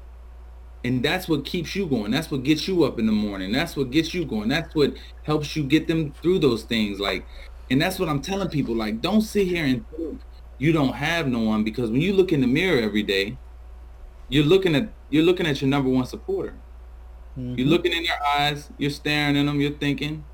and 0.86 1.02
that's 1.02 1.28
what 1.28 1.44
keeps 1.44 1.74
you 1.74 1.84
going. 1.84 2.12
That's 2.12 2.30
what 2.30 2.44
gets 2.44 2.68
you 2.68 2.84
up 2.84 3.00
in 3.00 3.06
the 3.06 3.12
morning. 3.12 3.50
That's 3.50 3.76
what 3.76 3.90
gets 3.90 4.14
you 4.14 4.24
going. 4.24 4.48
That's 4.48 4.72
what 4.72 4.94
helps 5.24 5.56
you 5.56 5.64
get 5.64 5.88
them 5.88 6.12
through 6.22 6.38
those 6.38 6.62
things. 6.62 7.00
Like, 7.00 7.26
and 7.68 7.82
that's 7.82 7.98
what 7.98 8.08
I'm 8.08 8.22
telling 8.22 8.48
people. 8.48 8.76
Like, 8.76 9.00
don't 9.00 9.22
sit 9.22 9.48
here 9.48 9.64
and 9.64 9.84
think 9.90 10.20
you 10.58 10.70
don't 10.70 10.94
have 10.94 11.26
no 11.26 11.40
one 11.40 11.64
because 11.64 11.90
when 11.90 12.02
you 12.02 12.12
look 12.12 12.32
in 12.32 12.40
the 12.40 12.46
mirror 12.46 12.80
every 12.80 13.02
day, 13.02 13.36
you're 14.28 14.44
looking 14.44 14.76
at 14.76 14.88
you're 15.10 15.24
looking 15.24 15.46
at 15.46 15.60
your 15.60 15.68
number 15.68 15.90
one 15.90 16.06
supporter. 16.06 16.54
Mhm. 17.38 17.58
You're 17.58 17.66
looking 17.68 17.92
in 17.92 18.02
their 18.04 18.24
eyes. 18.26 18.70
You're 18.78 18.90
staring 18.90 19.36
in 19.36 19.46
them. 19.46 19.60
You're 19.60 19.72
thinking, 19.72 20.24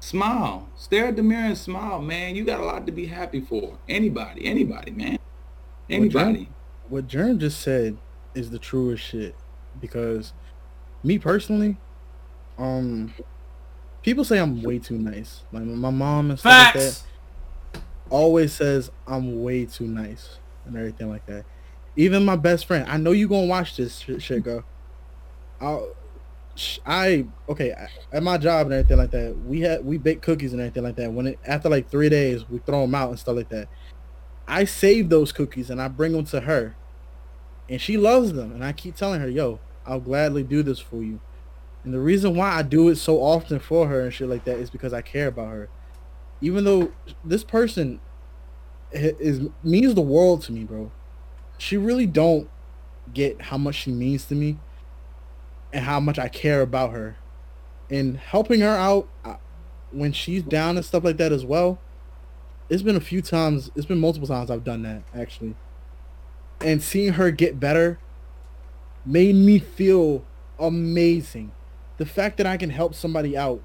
smile. 0.00 0.68
Stare 0.76 1.06
at 1.06 1.16
the 1.16 1.22
mirror 1.22 1.46
and 1.46 1.58
smile, 1.58 2.00
man. 2.00 2.34
You 2.34 2.44
got 2.44 2.60
a 2.60 2.64
lot 2.64 2.86
to 2.86 2.92
be 2.92 3.06
happy 3.06 3.40
for. 3.40 3.78
Anybody, 3.88 4.46
anybody, 4.46 4.90
man. 4.90 5.18
Anybody. 5.88 6.48
what 6.88 7.06
Germ 7.06 7.38
just 7.38 7.60
said 7.60 7.96
is 8.34 8.50
the 8.50 8.58
truest 8.58 9.04
shit 9.04 9.34
because 9.80 10.32
me 11.02 11.18
personally, 11.18 11.76
um, 12.58 13.12
people 14.02 14.24
say 14.24 14.38
I'm 14.38 14.62
way 14.62 14.78
too 14.78 14.98
nice. 14.98 15.42
Like 15.52 15.64
my 15.64 15.90
mom 15.90 16.30
and 16.30 16.38
stuff 16.38 16.52
like 16.52 16.74
that 16.74 17.02
always 18.10 18.52
says 18.52 18.90
I'm 19.06 19.42
way 19.42 19.64
too 19.66 19.86
nice 19.86 20.38
and 20.66 20.76
everything 20.76 21.08
like 21.10 21.26
that. 21.26 21.44
Even 21.96 22.24
my 22.24 22.36
best 22.36 22.66
friend, 22.66 22.88
I 22.88 22.96
know 22.96 23.12
you 23.12 23.28
gonna 23.28 23.46
watch 23.46 23.76
this 23.76 23.98
shit, 23.98 24.22
shit 24.22 24.42
go. 24.42 24.64
I'll, 25.60 25.88
sh- 25.88 26.03
I 26.86 27.26
okay 27.48 27.74
at 28.12 28.22
my 28.22 28.38
job 28.38 28.66
and 28.66 28.74
everything 28.74 28.98
like 28.98 29.10
that. 29.10 29.36
We 29.44 29.62
had 29.62 29.84
we 29.84 29.98
bake 29.98 30.22
cookies 30.22 30.52
and 30.52 30.60
everything 30.60 30.84
like 30.84 30.96
that. 30.96 31.12
When 31.12 31.26
it 31.28 31.38
after 31.44 31.68
like 31.68 31.90
three 31.90 32.08
days, 32.08 32.48
we 32.48 32.58
throw 32.58 32.82
them 32.82 32.94
out 32.94 33.10
and 33.10 33.18
stuff 33.18 33.36
like 33.36 33.48
that. 33.48 33.68
I 34.46 34.64
save 34.64 35.08
those 35.08 35.32
cookies 35.32 35.70
and 35.70 35.80
I 35.80 35.88
bring 35.88 36.12
them 36.12 36.24
to 36.26 36.40
her, 36.42 36.76
and 37.68 37.80
she 37.80 37.96
loves 37.96 38.34
them. 38.34 38.52
And 38.52 38.64
I 38.64 38.72
keep 38.72 38.94
telling 38.94 39.20
her, 39.20 39.28
"Yo, 39.28 39.58
I'll 39.84 40.00
gladly 40.00 40.44
do 40.44 40.62
this 40.62 40.78
for 40.78 41.02
you." 41.02 41.20
And 41.82 41.92
the 41.92 42.00
reason 42.00 42.36
why 42.36 42.52
I 42.52 42.62
do 42.62 42.88
it 42.88 42.96
so 42.96 43.20
often 43.20 43.58
for 43.58 43.88
her 43.88 44.02
and 44.02 44.12
shit 44.12 44.28
like 44.28 44.44
that 44.44 44.58
is 44.58 44.70
because 44.70 44.92
I 44.92 45.02
care 45.02 45.28
about 45.28 45.50
her. 45.50 45.68
Even 46.40 46.64
though 46.64 46.92
this 47.24 47.42
person 47.42 48.00
is 48.92 49.48
means 49.62 49.94
the 49.94 50.00
world 50.00 50.42
to 50.42 50.52
me, 50.52 50.64
bro. 50.64 50.92
She 51.58 51.76
really 51.76 52.06
don't 52.06 52.48
get 53.12 53.42
how 53.42 53.58
much 53.58 53.74
she 53.74 53.92
means 53.92 54.24
to 54.26 54.34
me 54.34 54.58
and 55.74 55.84
how 55.84 55.98
much 56.00 56.18
I 56.18 56.28
care 56.28 56.62
about 56.62 56.92
her. 56.92 57.16
And 57.90 58.16
helping 58.16 58.60
her 58.60 58.68
out 58.76 59.08
uh, 59.24 59.36
when 59.90 60.12
she's 60.12 60.42
down 60.42 60.76
and 60.76 60.86
stuff 60.86 61.04
like 61.04 61.18
that 61.18 61.32
as 61.32 61.44
well. 61.44 61.78
It's 62.70 62.82
been 62.82 62.96
a 62.96 63.00
few 63.00 63.20
times, 63.20 63.70
it's 63.74 63.84
been 63.84 63.98
multiple 63.98 64.28
times 64.28 64.50
I've 64.50 64.64
done 64.64 64.82
that 64.82 65.02
actually. 65.14 65.54
And 66.60 66.82
seeing 66.82 67.14
her 67.14 67.30
get 67.30 67.60
better 67.60 67.98
made 69.04 69.34
me 69.34 69.58
feel 69.58 70.24
amazing. 70.58 71.52
The 71.98 72.06
fact 72.06 72.38
that 72.38 72.46
I 72.46 72.56
can 72.56 72.70
help 72.70 72.94
somebody 72.94 73.36
out 73.36 73.60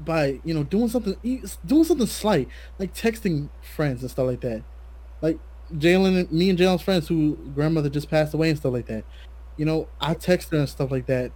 by, 0.00 0.40
you 0.44 0.52
know, 0.52 0.64
doing 0.64 0.88
something 0.88 1.16
doing 1.64 1.84
something 1.84 2.06
slight, 2.06 2.48
like 2.78 2.92
texting 2.92 3.50
friends 3.62 4.00
and 4.02 4.10
stuff 4.10 4.26
like 4.26 4.40
that. 4.40 4.64
Like 5.20 5.38
Jalen, 5.72 6.32
me 6.32 6.50
and 6.50 6.58
Jalen's 6.58 6.82
friends 6.82 7.06
who 7.06 7.36
grandmother 7.54 7.88
just 7.88 8.10
passed 8.10 8.34
away 8.34 8.48
and 8.48 8.58
stuff 8.58 8.72
like 8.72 8.86
that. 8.86 9.04
You 9.56 9.64
know, 9.64 9.88
I 10.00 10.14
text 10.14 10.50
her 10.50 10.58
and 10.58 10.68
stuff 10.68 10.90
like 10.90 11.06
that, 11.06 11.32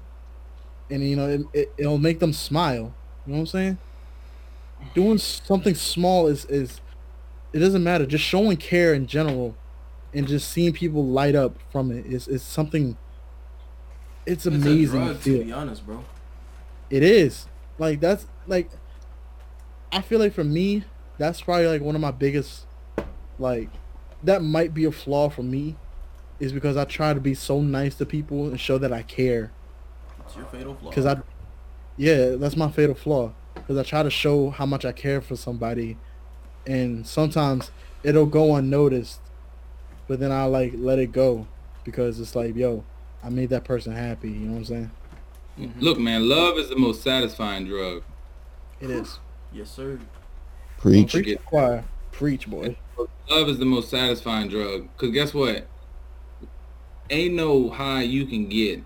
and 0.91 1.03
you 1.09 1.17
know, 1.17 1.29
it, 1.29 1.41
it, 1.53 1.73
it'll 1.79 1.99
make 1.99 2.19
them 2.19 2.33
smile. 2.33 2.95
You 3.27 3.33
know 3.33 3.39
what 3.39 3.41
I'm 3.41 3.47
saying? 3.47 3.79
Doing 4.95 5.19
something 5.19 5.75
small 5.75 6.27
is 6.27 6.45
is 6.47 6.81
it 7.53 7.59
doesn't 7.61 7.83
matter. 7.83 8.07
Just 8.07 8.25
showing 8.25 8.57
care 8.57 8.95
in 8.95 9.07
general, 9.07 9.57
and 10.13 10.27
just 10.27 10.51
seeing 10.51 10.73
people 10.73 11.05
light 11.05 11.35
up 11.35 11.57
from 11.71 11.91
it 11.91 12.07
is 12.07 12.29
is 12.29 12.43
something. 12.43 12.97
It's 14.27 14.45
It's 14.45 14.55
amazing 14.55 15.01
to 15.01 15.07
drug, 15.07 15.17
feel. 15.19 15.39
to 15.39 15.45
be 15.45 15.53
honest, 15.53 15.87
bro. 15.87 16.05
It 16.91 17.03
is. 17.03 17.47
Like 17.79 18.01
that's 18.01 18.27
like 18.47 18.71
I 19.93 20.01
feel 20.03 20.19
like 20.19 20.33
for 20.33 20.45
me, 20.45 20.85
that's 21.19 21.41
probably 21.41 21.67
like 21.67 21.81
one 21.83 21.95
of 21.95 22.01
my 22.01 22.11
biggest 22.11 22.67
like 23.39 23.71
that 24.23 24.43
might 24.43 24.75
be 24.75 24.85
a 24.85 24.93
flaw 24.93 25.29
for 25.29 25.43
me 25.43 25.77
is 26.41 26.53
because 26.53 26.77
I 26.77 26.85
try 26.85 27.15
to 27.15 27.21
be 27.21 27.35
so 27.35 27.61
nice 27.61 27.95
to 27.97 28.07
people 28.07 28.49
and 28.49 28.61
show 28.61 28.79
that 28.79 28.93
I 28.93 29.03
care. 29.03 29.51
It's 30.25 30.37
your 30.37 30.47
fatal 30.47 30.75
flaw. 30.75 30.93
Cuz 30.93 31.07
I 31.07 31.17
yeah, 31.97 32.37
that's 32.37 32.57
my 32.57 32.71
fatal 32.71 32.95
flaw 32.95 33.33
cuz 33.67 33.77
I 33.77 33.83
try 33.83 34.03
to 34.03 34.11
show 34.11 34.51
how 34.51 34.67
much 34.67 34.85
I 34.85 34.93
care 34.93 35.21
for 35.21 35.37
somebody 35.37 35.97
and 36.67 37.07
sometimes 37.07 37.71
it'll 38.03 38.27
go 38.27 38.55
unnoticed, 38.55 39.21
but 40.07 40.21
then 40.21 40.31
I 40.31 40.45
like 40.45 40.75
let 40.77 40.99
it 40.99 41.13
go 41.13 41.47
because 41.85 42.21
it's 42.21 42.37
like, 42.37 42.55
yo, 42.55 42.85
I 43.25 43.31
made 43.31 43.51
that 43.51 43.65
person 43.65 43.93
happy. 43.93 44.31
You 44.31 44.47
know 44.47 44.53
what 44.53 44.59
I'm 44.59 44.65
saying? 44.65 44.91
Mhm. 45.59 45.81
Look, 45.81 45.99
man, 45.99 46.29
love 46.29 46.59
is 46.59 46.69
the 46.69 46.77
most 46.77 47.03
satisfying 47.03 47.67
drug. 47.67 48.03
It 48.81 48.91
is. 48.91 49.19
Yes, 49.53 49.71
sir. 49.71 49.99
Preach. 50.79 51.13
Preach, 51.13 51.39
choir. 51.47 51.85
Preach, 52.13 52.49
boy. 52.49 52.77
Love 53.29 53.49
is 53.49 53.59
the 53.59 53.65
most 53.65 53.91
satisfying 53.91 54.49
drug. 54.49 54.89
Cause 54.97 55.11
guess 55.11 55.35
what? 55.35 55.67
Ain't 57.11 57.35
no 57.35 57.71
high 57.71 58.03
you 58.03 58.27
can 58.27 58.49
get 58.49 58.85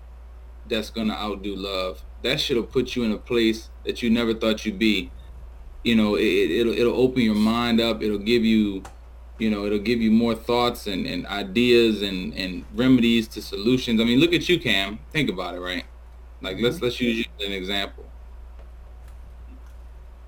that's 0.67 0.89
gonna 0.89 1.13
outdo 1.13 1.55
love. 1.55 2.03
That 2.23 2.39
shit'll 2.39 2.63
put 2.63 2.95
you 2.95 3.03
in 3.03 3.11
a 3.11 3.17
place 3.17 3.69
that 3.85 4.01
you 4.01 4.09
never 4.09 4.33
thought 4.33 4.65
you'd 4.65 4.79
be. 4.79 5.11
You 5.83 5.95
know, 5.95 6.15
it, 6.15 6.23
it- 6.23 6.51
it'll 6.51 6.73
it'll 6.73 6.95
open 7.01 7.21
your 7.23 7.35
mind 7.35 7.81
up. 7.81 8.01
It'll 8.01 8.17
give 8.17 8.45
you, 8.45 8.83
you 9.39 9.49
know, 9.49 9.65
it'll 9.65 9.79
give 9.79 10.01
you 10.01 10.11
more 10.11 10.35
thoughts 10.35 10.87
and, 10.87 11.05
and 11.05 11.25
ideas 11.27 12.01
and, 12.01 12.33
and 12.35 12.65
remedies 12.73 13.27
to 13.29 13.41
solutions. 13.41 13.99
I 13.99 14.05
mean, 14.05 14.19
look 14.19 14.33
at 14.33 14.47
you, 14.47 14.59
Cam. 14.59 14.99
Think 15.11 15.29
about 15.29 15.55
it, 15.55 15.59
right? 15.59 15.85
Like 16.41 16.57
let's 16.59 16.77
mm-hmm. 16.77 16.85
let's 16.85 17.01
use 17.01 17.17
you 17.19 17.25
as 17.39 17.45
an 17.47 17.53
example. 17.53 18.05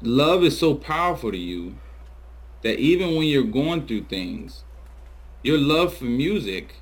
Love 0.01 0.43
is 0.43 0.57
so 0.59 0.75
powerful 0.75 1.31
to 1.31 1.37
you 1.37 1.77
that 2.61 2.79
even 2.79 3.15
when 3.15 3.27
you're 3.27 3.43
going 3.43 3.87
through 3.87 4.03
things, 4.05 4.63
your 5.43 5.57
love 5.57 5.95
for 5.95 6.05
music, 6.05 6.75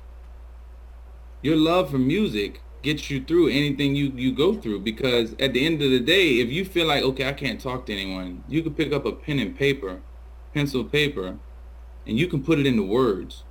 your 1.44 1.56
love 1.56 1.90
for 1.90 1.98
music 1.98 2.62
gets 2.82 3.10
you 3.10 3.22
through 3.22 3.48
anything 3.48 3.94
you, 3.94 4.12
you 4.16 4.32
go 4.32 4.54
through 4.54 4.80
because 4.80 5.34
at 5.38 5.52
the 5.52 5.66
end 5.66 5.82
of 5.82 5.90
the 5.90 6.00
day, 6.00 6.40
if 6.40 6.50
you 6.50 6.64
feel 6.64 6.86
like, 6.86 7.04
okay, 7.04 7.28
I 7.28 7.34
can't 7.34 7.60
talk 7.60 7.86
to 7.86 7.92
anyone, 7.92 8.44
you 8.48 8.62
can 8.62 8.74
pick 8.74 8.92
up 8.92 9.04
a 9.06 9.12
pen 9.12 9.38
and 9.38 9.56
paper, 9.56 10.02
pencil 10.54 10.84
paper, 10.84 11.38
and 12.06 12.18
you 12.18 12.28
can 12.28 12.42
put 12.42 12.58
it 12.58 12.66
into 12.66 12.82
words. 12.82 13.44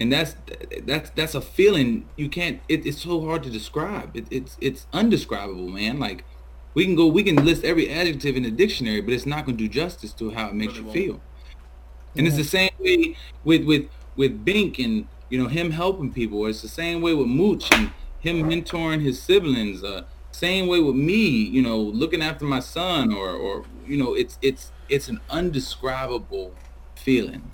And 0.00 0.12
that's 0.12 0.36
that's 0.84 1.10
that's 1.10 1.34
a 1.34 1.42
feeling 1.42 2.08
you 2.16 2.28
can't 2.30 2.62
it, 2.68 2.86
it's 2.86 3.02
so 3.02 3.24
hard 3.26 3.42
to 3.44 3.50
describe. 3.50 4.16
It, 4.16 4.28
it's 4.30 4.56
it's 4.60 4.86
undescribable, 4.94 5.68
man. 5.68 5.98
Like 5.98 6.24
we 6.74 6.86
can 6.86 6.94
go 6.96 7.06
we 7.08 7.22
can 7.22 7.44
list 7.44 7.64
every 7.64 7.90
adjective 7.90 8.36
in 8.36 8.44
the 8.44 8.50
dictionary, 8.50 9.02
but 9.02 9.12
it's 9.14 9.26
not 9.26 9.44
gonna 9.46 9.58
do 9.58 9.68
justice 9.68 10.14
to 10.14 10.30
how 10.30 10.48
it 10.48 10.54
makes 10.54 10.78
Really 10.78 10.80
you 10.80 10.84
won't. 10.86 10.94
feel. 10.94 11.22
And 12.16 12.26
it's 12.26 12.36
the 12.36 12.44
same 12.44 12.70
way 12.78 13.16
with 13.44 13.64
with 13.64 13.88
with 14.16 14.44
Bink 14.44 14.78
and 14.78 15.08
you 15.30 15.42
know 15.42 15.48
him 15.48 15.70
helping 15.70 16.12
people. 16.12 16.44
It's 16.46 16.60
the 16.62 16.68
same 16.68 17.00
way 17.00 17.14
with 17.14 17.26
Mooch 17.28 17.68
and 17.72 17.90
him 18.18 18.42
mentoring 18.42 19.00
his 19.00 19.22
siblings. 19.22 19.82
Uh, 19.82 20.02
same 20.32 20.68
way 20.68 20.80
with 20.80 20.94
me, 20.94 21.26
you 21.28 21.62
know, 21.62 21.78
looking 21.78 22.22
after 22.22 22.44
my 22.44 22.60
son, 22.60 23.12
or 23.12 23.30
or 23.30 23.64
you 23.86 23.96
know, 23.96 24.14
it's 24.14 24.38
it's 24.42 24.72
it's 24.88 25.08
an 25.08 25.20
undescribable 25.30 26.54
feeling. 26.94 27.50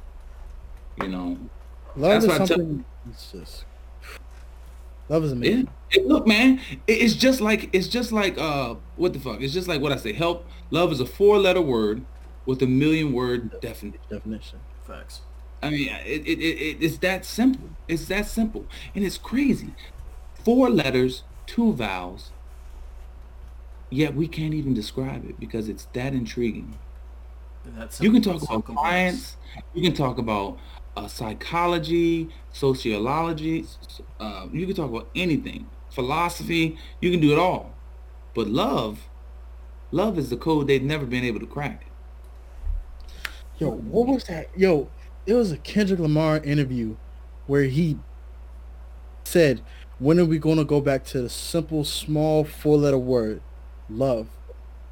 You 1.00 1.08
know, 1.08 1.38
Love 1.94 2.22
That's 2.22 2.24
is 2.24 2.28
why 2.28 2.34
I 2.34 2.38
tell- 2.38 2.46
something. 2.48 2.84
It's 3.10 3.32
just. 3.32 3.64
Love 5.08 5.22
is 5.24 5.30
yeah. 5.30 5.36
amazing. 5.36 5.68
It- 5.92 6.06
look, 6.06 6.26
man, 6.26 6.60
it- 6.86 6.92
it's 7.04 7.14
just 7.14 7.40
like 7.40 7.70
it's 7.72 7.86
just 7.88 8.10
like 8.12 8.36
uh, 8.38 8.74
what 8.96 9.12
the 9.12 9.20
fuck? 9.20 9.40
It's 9.40 9.52
just 9.52 9.68
like 9.68 9.80
what 9.80 9.92
I 9.92 9.96
say. 9.96 10.12
Help. 10.12 10.46
Love 10.70 10.90
is 10.90 11.00
a 11.00 11.06
four-letter 11.06 11.60
word 11.60 12.04
with 12.44 12.60
a 12.62 12.66
million-word 12.66 13.60
definition. 13.60 14.00
Definition. 14.10 14.58
Facts. 14.84 15.20
I 15.62 15.70
mean, 15.70 15.88
it, 16.04 16.26
it, 16.26 16.38
it, 16.38 16.42
it, 16.42 16.76
it's 16.80 16.98
that 16.98 17.24
simple. 17.24 17.70
It's 17.88 18.06
that 18.06 18.26
simple. 18.26 18.66
And 18.94 19.04
it's 19.04 19.18
crazy. 19.18 19.74
Four 20.44 20.70
letters, 20.70 21.24
two 21.46 21.72
vowels, 21.72 22.30
yet 23.90 24.14
we 24.14 24.28
can't 24.28 24.54
even 24.54 24.74
describe 24.74 25.28
it 25.28 25.40
because 25.40 25.68
it's 25.68 25.86
that 25.92 26.12
intriguing. 26.12 26.78
That's 27.64 28.00
You 28.00 28.12
can 28.12 28.22
talk 28.22 28.42
about 28.42 28.64
complex. 28.64 28.80
science. 28.80 29.36
You 29.74 29.82
can 29.82 29.92
talk 29.94 30.18
about 30.18 30.58
uh, 30.96 31.08
psychology, 31.08 32.28
sociology. 32.52 33.66
Uh, 34.20 34.46
you 34.52 34.66
can 34.66 34.76
talk 34.76 34.90
about 34.90 35.08
anything. 35.16 35.66
Philosophy. 35.90 36.78
You 37.00 37.10
can 37.10 37.20
do 37.20 37.32
it 37.32 37.38
all. 37.38 37.74
But 38.34 38.48
love, 38.48 39.08
love 39.90 40.18
is 40.18 40.30
the 40.30 40.36
code 40.36 40.68
they've 40.68 40.82
never 40.82 41.06
been 41.06 41.24
able 41.24 41.40
to 41.40 41.46
crack. 41.46 41.86
Yo, 43.58 43.70
what 43.70 44.06
was 44.06 44.24
that? 44.24 44.48
Yo, 44.56 44.88
it 45.26 45.34
was 45.34 45.52
a 45.52 45.58
Kendrick 45.58 46.00
Lamar 46.00 46.38
interview 46.38 46.96
where 47.46 47.64
he 47.64 47.98
said, 49.24 49.60
"When 49.98 50.18
are 50.20 50.24
we 50.24 50.38
going 50.38 50.58
to 50.58 50.64
go 50.64 50.80
back 50.80 51.04
to 51.06 51.22
the 51.22 51.28
simple, 51.28 51.84
small, 51.84 52.44
four-letter 52.44 52.98
word, 52.98 53.42
love?" 53.90 54.28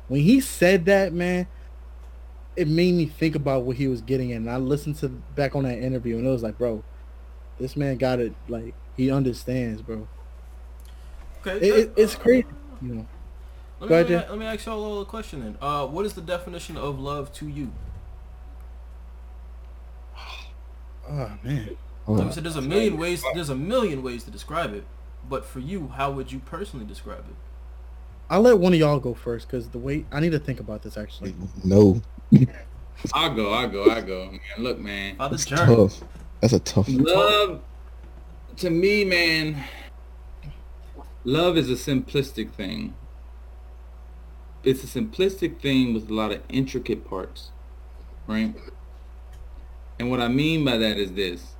When 0.08 0.20
he 0.20 0.40
said 0.40 0.84
that, 0.86 1.12
man, 1.12 1.46
it 2.56 2.68
made 2.68 2.94
me 2.94 3.06
think 3.06 3.34
about 3.34 3.62
what 3.62 3.76
he 3.76 3.88
was 3.88 4.02
getting 4.02 4.32
at. 4.32 4.36
And 4.36 4.50
I 4.50 4.56
listened 4.56 4.96
to 4.96 5.08
back 5.08 5.56
on 5.56 5.64
that 5.64 5.78
interview, 5.78 6.18
and 6.18 6.26
it 6.26 6.30
was 6.30 6.42
like, 6.42 6.58
bro, 6.58 6.84
this 7.58 7.76
man 7.76 7.96
got 7.96 8.20
it. 8.20 8.34
Like 8.48 8.74
he 8.96 9.10
understands, 9.10 9.82
bro. 9.82 10.08
Okay. 11.40 11.56
It, 11.56 11.74
it, 11.74 11.88
uh, 11.90 11.92
it's 11.96 12.14
crazy, 12.14 12.46
you 12.82 12.94
know. 12.94 13.06
Let 13.80 13.90
me, 13.90 13.96
let, 13.96 14.08
me, 14.08 14.30
let 14.30 14.38
me 14.38 14.46
ask 14.46 14.66
y'all 14.66 14.78
a 14.78 14.86
little 14.86 15.04
question 15.04 15.40
then. 15.40 15.58
Uh, 15.60 15.86
what 15.86 16.06
is 16.06 16.14
the 16.14 16.22
definition 16.22 16.76
of 16.76 16.98
love 16.98 17.32
to 17.34 17.48
you? 17.48 17.72
Oh 21.08 21.30
man. 21.42 21.76
Like 22.06 22.26
I 22.26 22.30
said, 22.30 22.44
there's 22.44 22.56
a 22.56 22.62
million 22.62 22.98
ways. 22.98 23.22
There's 23.34 23.48
a 23.48 23.54
million 23.54 24.02
ways 24.02 24.24
to 24.24 24.30
describe 24.30 24.74
it, 24.74 24.84
but 25.28 25.44
for 25.46 25.60
you, 25.60 25.88
how 25.88 26.10
would 26.10 26.32
you 26.32 26.38
personally 26.38 26.84
describe 26.84 27.24
it? 27.28 27.36
I'll 28.28 28.42
let 28.42 28.58
one 28.58 28.72
of 28.72 28.78
y'all 28.78 29.00
go 29.00 29.14
first 29.14 29.46
because 29.46 29.68
the 29.68 29.78
way 29.78 30.04
I 30.10 30.20
need 30.20 30.32
to 30.32 30.38
think 30.38 30.60
about 30.60 30.82
this 30.82 30.96
actually. 30.96 31.34
No, 31.62 32.02
I'll 33.12 33.34
go. 33.34 33.52
I'll 33.52 33.68
go. 33.68 33.84
I'll 33.84 34.02
go. 34.02 34.30
Man, 34.30 34.40
look, 34.58 34.78
man. 34.78 35.16
That's 35.18 35.44
tough. 35.44 36.02
That's 36.40 36.52
a 36.52 36.58
tough. 36.58 36.86
Love, 36.88 37.62
to 38.58 38.70
me, 38.70 39.04
man, 39.04 39.64
love 41.24 41.56
is 41.56 41.70
a 41.70 41.74
simplistic 41.74 42.52
thing. 42.52 42.94
It's 44.62 44.82
a 44.82 44.86
simplistic 44.86 45.60
thing 45.60 45.92
with 45.94 46.10
a 46.10 46.14
lot 46.14 46.32
of 46.32 46.42
intricate 46.48 47.08
parts, 47.08 47.50
right? 48.26 48.54
And 49.98 50.10
what 50.10 50.20
I 50.20 50.28
mean 50.28 50.64
by 50.64 50.76
that 50.76 50.98
is 50.98 51.12
this. 51.12 51.54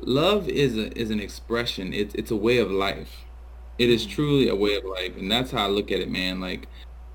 Love 0.00 0.48
is 0.48 0.76
a 0.76 0.96
is 0.96 1.10
an 1.10 1.20
expression. 1.20 1.92
It's 1.92 2.14
it's 2.14 2.30
a 2.30 2.36
way 2.36 2.58
of 2.58 2.70
life. 2.70 3.24
It 3.78 3.90
is 3.90 4.06
mm. 4.06 4.10
truly 4.10 4.48
a 4.48 4.54
way 4.54 4.76
of 4.76 4.84
life, 4.84 5.16
and 5.16 5.30
that's 5.30 5.50
how 5.50 5.64
I 5.64 5.68
look 5.68 5.90
at 5.90 6.00
it, 6.00 6.10
man. 6.10 6.40
Like 6.40 6.68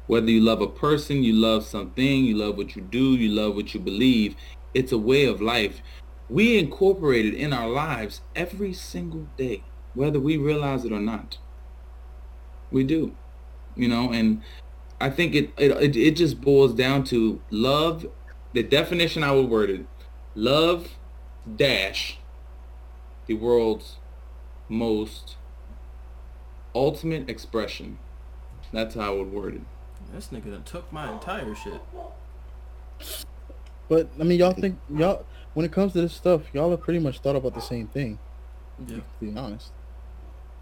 whether 0.08 0.30
you 0.30 0.42
love 0.42 0.62
a 0.62 0.68
person, 0.68 1.24
you 1.24 1.34
love 1.34 1.66
something, 1.66 2.26
you 2.26 2.36
love 2.36 2.58
what 2.58 2.76
you 2.76 2.82
do, 2.82 3.16
you 3.16 3.30
love 3.30 3.56
what 3.56 3.74
you 3.74 3.80
believe, 3.80 4.36
it's 4.74 4.92
a 4.92 4.98
way 4.98 5.26
of 5.26 5.42
life. 5.42 5.82
We 6.30 6.58
incorporate 6.58 7.26
it 7.26 7.34
in 7.34 7.54
our 7.54 7.70
lives 7.70 8.22
every 8.36 8.74
single 8.74 9.28
day, 9.38 9.64
whether 9.94 10.20
we 10.20 10.38
realize 10.38 10.84
it 10.84 10.92
or 10.92 11.00
not. 11.00 11.38
We 12.72 12.84
do, 12.84 13.16
you 13.76 13.88
know, 13.88 14.12
and 14.12 14.42
I 15.00 15.10
think 15.10 15.36
it 15.36 15.52
it 15.58 15.72
it, 15.72 15.96
it 15.96 16.16
just 16.16 16.42
boils 16.42 16.74
down 16.74 17.04
to 17.06 17.42
love. 17.50 18.06
The 18.54 18.64
definition 18.64 19.24
I 19.24 19.32
would 19.32 19.50
word 19.50 19.70
it: 19.70 19.86
love 20.36 20.90
dash 21.58 22.18
the 23.26 23.34
world's 23.34 23.98
most 24.70 25.36
ultimate 26.76 27.30
expression. 27.30 27.98
That's 28.72 28.96
how 28.96 29.14
I 29.14 29.18
would 29.18 29.32
word 29.32 29.56
it. 29.56 29.62
This 30.14 30.28
nigga 30.28 30.52
done 30.52 30.64
took 30.64 30.92
my 30.92 31.12
entire 31.12 31.56
shit. 31.56 31.82
But 33.90 34.10
I 34.20 34.24
mean, 34.24 34.40
y'all 34.40 34.54
think 34.54 34.78
y'all 34.90 35.26
when 35.54 35.66
it 35.66 35.72
comes 35.72 35.94
to 35.94 36.02
this 36.02 36.14
stuff, 36.14 36.42
y'all 36.54 36.72
have 36.72 36.82
pretty 36.82 37.00
much 37.00 37.20
thought 37.20 37.36
about 37.36 37.54
the 37.54 37.62
same 37.62 37.88
thing. 37.88 38.20
Yeah. 38.88 38.98
To 38.98 39.04
be 39.20 39.38
honest, 39.38 39.72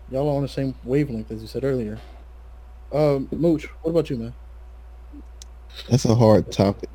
y'all 0.10 0.30
are 0.30 0.36
on 0.36 0.44
the 0.44 0.48
same 0.48 0.76
wavelength 0.84 1.32
as 1.32 1.42
you 1.42 1.48
said 1.48 1.64
earlier. 1.64 2.00
Um, 2.94 3.30
Mooch, 3.32 3.66
what 3.82 3.92
about 3.92 4.10
you, 4.10 4.18
man? 4.18 4.34
That's 5.89 6.06
a 6.06 6.16
hard 6.16 6.52
topic 6.52 6.89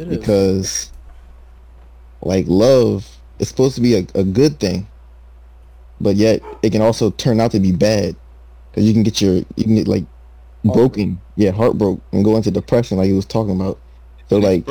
It 0.00 0.08
is. 0.08 0.16
because, 0.16 0.92
like, 2.22 2.46
love 2.48 3.08
is 3.38 3.48
supposed 3.48 3.74
to 3.74 3.80
be 3.80 3.94
a, 3.94 4.06
a 4.14 4.24
good 4.24 4.58
thing, 4.58 4.86
but 6.00 6.16
yet 6.16 6.42
it 6.62 6.70
can 6.70 6.82
also 6.82 7.10
turn 7.10 7.40
out 7.40 7.50
to 7.52 7.60
be 7.60 7.72
bad 7.72 8.16
because 8.70 8.86
you 8.86 8.92
can 8.92 9.02
get 9.02 9.20
your 9.20 9.34
you 9.34 9.64
can 9.64 9.74
get 9.74 9.88
like 9.88 10.04
broken, 10.64 11.20
yeah, 11.36 11.50
heartbroken 11.50 12.02
and 12.12 12.24
go 12.24 12.36
into 12.36 12.50
depression, 12.50 12.98
like 12.98 13.08
he 13.08 13.12
was 13.12 13.26
talking 13.26 13.60
about. 13.60 13.78
So 14.28 14.38
like, 14.38 14.66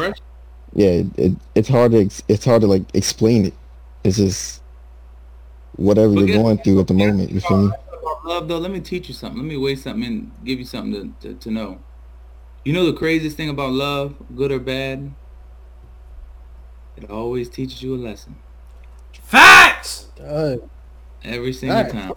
yeah, 0.74 0.90
it, 0.90 1.08
it, 1.18 1.34
it's 1.56 1.70
hard 1.70 1.92
to 1.92 2.02
ex- 2.02 2.24
it's 2.28 2.46
hard 2.46 2.62
to 2.62 2.68
like 2.68 2.84
explain 2.96 3.46
it. 3.46 3.54
It's 4.04 4.18
just 4.18 4.62
whatever 5.76 6.14
But 6.14 6.26
you're 6.26 6.38
going 6.38 6.58
through 6.60 6.80
at 6.80 6.88
the 6.88 6.94
moment. 6.94 7.32
You 7.32 7.42
feel 7.42 7.68
me? 7.68 7.72
love 8.24 8.48
though, 8.48 8.58
let 8.58 8.72
me 8.72 8.80
teach 8.80 9.08
you 9.10 9.14
something. 9.14 9.42
Let 9.42 9.48
me 9.48 9.58
weigh 9.58 9.76
something 9.76 10.06
and 10.06 10.32
give 10.44 10.60
you 10.60 10.66
something 10.66 11.14
to, 11.22 11.28
to, 11.28 11.40
to 11.40 11.52
know. 11.52 11.80
You 12.64 12.74
know 12.74 12.86
the 12.86 12.94
craziest 12.94 13.38
thing 13.38 13.50
about 13.50 13.72
love, 13.72 14.16
good 14.36 14.52
or 14.52 14.60
bad? 14.60 15.14
It 16.98 17.10
always 17.10 17.50
teaches 17.50 17.82
you 17.82 17.96
a 17.96 17.98
lesson. 17.98 18.38
Facts. 19.14 20.08
Every 21.24 21.54
single 21.54 21.78
Alright. 21.78 21.92
time. 21.92 22.14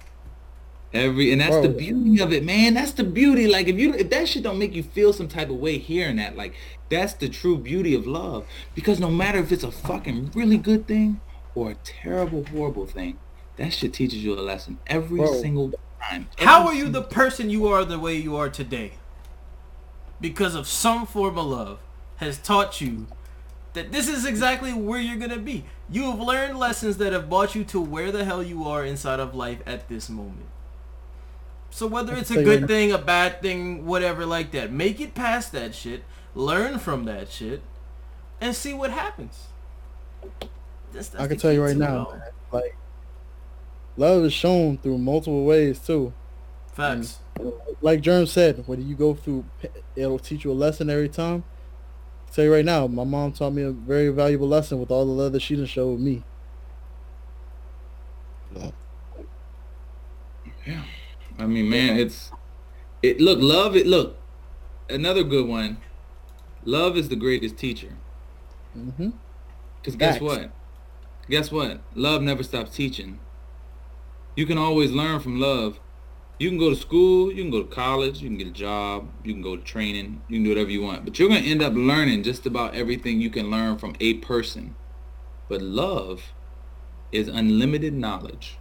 Every 0.93 1.33
and 1.33 1.41
that's 1.41 1.57
the 1.57 1.69
Bro. 1.69 1.79
beauty 1.79 2.21
of 2.21 2.33
it, 2.33 2.45
man. 2.45 2.75
That's 2.75 2.93
the 2.93 3.05
beauty. 3.05 3.47
Like 3.47 3.67
if 3.67 3.79
you 3.79 3.95
if 3.95 4.11
that 4.11 4.29
shit 4.29 4.43
don't 4.43 4.59
make 4.59 4.75
you 4.75 4.83
feel 4.83 5.13
some 5.13 5.29
type 5.29 5.49
of 5.49 5.57
way 5.57 5.79
hearing 5.79 6.17
that, 6.17 6.37
like 6.37 6.55
that's 6.91 7.15
the 7.15 7.29
true 7.29 7.57
beauty 7.57 7.95
of 7.95 8.07
love. 8.07 8.47
Because 8.75 9.01
no 9.01 9.11
matter 9.11 9.39
if 9.39 9.53
it's 9.53 9.65
a 9.65 9.71
fucking 9.71 10.33
really 10.35 10.59
good 10.59 10.87
thing 10.87 11.21
or 11.55 11.71
a 11.71 11.75
terrible, 11.77 12.45
horrible 12.45 12.87
thing, 12.87 13.19
that 13.57 13.73
shit 13.73 13.95
teaches 13.95 14.23
you 14.23 14.35
a 14.35 14.43
lesson 14.43 14.81
every 14.87 15.21
Bro. 15.21 15.41
single 15.41 15.73
time. 16.03 16.29
How 16.37 16.67
are 16.67 16.75
you 16.75 16.91
the 16.91 17.03
person 17.03 17.49
you 17.49 17.69
are 17.69 17.85
the 17.87 17.99
way 17.99 18.17
you 18.17 18.37
are 18.37 18.51
today? 18.51 18.93
Because 20.23 20.55
of 20.55 20.67
some 20.67 21.05
form 21.05 21.37
of 21.37 21.45
love 21.47 21.79
has 22.17 22.39
taught 22.39 22.81
you 22.81 23.09
that 23.75 23.91
this 23.93 24.09
is 24.09 24.25
exactly 24.25 24.73
where 24.73 25.01
you're 25.01 25.19
gonna 25.19 25.39
be. 25.39 25.65
You 25.91 26.05
have 26.11 26.21
learned 26.21 26.59
lessons 26.59 26.97
that 26.99 27.13
have 27.13 27.29
brought 27.29 27.55
you 27.55 27.65
to 27.65 27.81
where 27.81 28.11
the 28.13 28.25
hell 28.25 28.43
you 28.43 28.65
are 28.65 28.85
inside 28.85 29.21
of 29.21 29.35
life 29.35 29.59
at 29.67 29.89
this 29.89 30.09
moment. 30.09 30.47
So 31.71 31.87
whether 31.87 32.15
it's 32.15 32.31
a 32.31 32.35
tell 32.35 32.43
you 32.45 32.51
right 32.51 32.61
good 32.61 32.69
thing, 32.69 32.93
a 32.93 32.99
bad 32.99 33.43
thing, 33.43 33.85
whatever 33.87 34.25
like 34.25 34.53
that, 34.53 34.71
make 34.73 35.01
it 35.01 35.15
past 35.15 35.53
that 35.53 35.75
shit, 35.75 36.05
learn 36.35 36.79
from 36.79 37.05
that 37.07 37.31
shit, 37.31 37.63
and 38.41 38.55
see 38.55 38.73
what 38.75 38.91
happens. 38.91 39.47
That's- 40.93 41.09
that's 41.09 41.15
I 41.17 41.27
can 41.27 41.39
tell 41.39 41.53
you 41.53 41.65
right 41.65 41.77
now, 41.77 42.09
man, 42.13 42.23
like 42.53 42.77
love 43.97 44.25
is 44.25 44.33
shown 44.35 44.79
through 44.79 44.99
multiple 44.99 45.45
ways 45.45 45.79
too. 45.81 46.13
Facts. 46.75 47.19
Like 47.81 48.01
Germ 48.01 48.27
said, 48.27 48.65
when 48.67 48.87
you 48.87 48.95
go 48.95 49.15
through, 49.15 49.45
it'll 49.97 50.19
teach 50.19 50.45
you 50.45 50.53
a 50.53 50.55
lesson 50.55 50.89
every 50.89 51.09
time. 51.09 51.45
I'll 52.27 52.33
tell 52.33 52.45
you 52.45 52.53
right 52.55 52.65
now, 52.65 52.87
my 52.87 53.05
mom 53.05 53.33
taught 53.33 53.53
me 53.53 53.63
a 53.63 53.71
very 53.73 54.09
valuable 54.09 54.49
lesson 54.49 54.79
with 54.79 54.91
all 54.91 55.05
the 55.05 55.13
love 55.13 55.33
that 55.33 55.43
she 55.43 55.57
done 55.57 55.67
showed 55.67 56.01
me. 56.01 56.23
Yeah, 60.67 60.85
I 61.39 61.47
mean, 61.47 61.69
man, 61.69 61.99
it's 61.99 62.31
it. 63.03 63.21
Look, 63.21 63.39
love 63.41 63.77
it. 63.77 63.87
Look, 63.87 64.17
another 64.89 65.25
good 65.25 65.47
one. 65.49 65.79
Love 66.65 66.97
is 66.97 67.09
the 67.09 67.17
greatest 67.17 67.57
teacher. 67.57 67.97
hmm 68.73 69.11
Cause 69.83 69.97
guess 69.97 70.15
Facts. 70.15 70.23
what? 70.23 70.51
Guess 71.29 71.51
what? 71.51 71.81
Love 71.95 72.23
never 72.23 72.43
stops 72.43 72.75
teaching. 72.77 73.19
You 74.37 74.47
can 74.47 74.59
always 74.59 74.93
learn 74.93 75.21
from 75.21 75.41
love. 75.41 75.81
You 76.43 76.49
can 76.49 76.59
go 76.59 76.71
to 76.71 76.77
school, 76.77 77.33
you 77.33 77.41
can 77.41 77.53
go 77.53 77.63
to 77.63 77.69
college, 77.69 78.21
you 78.21 78.29
can 78.29 78.37
get 78.37 78.49
a 78.49 78.51
job, 78.51 79.09
you 79.23 79.33
can 79.33 79.43
go 79.43 79.55
to 79.55 79.63
training, 79.63 80.23
you 80.27 80.39
can 80.39 80.43
do 80.43 80.51
whatever 80.51 80.71
you 80.71 80.83
want. 80.83 81.05
But 81.05 81.17
you're 81.17 81.29
gonna 81.29 81.41
end 81.41 81.63
up 81.63 81.73
learning 81.75 82.25
just 82.25 82.47
about 82.47 82.75
everything 82.75 83.21
you 83.21 83.31
can 83.31 83.49
learn 83.49 83.79
from 83.79 83.95
a 84.01 84.15
person. 84.15 84.75
But 85.49 85.63
love 85.63 86.33
is 87.13 87.29
unlimited 87.29 87.95
knowledge 87.95 88.59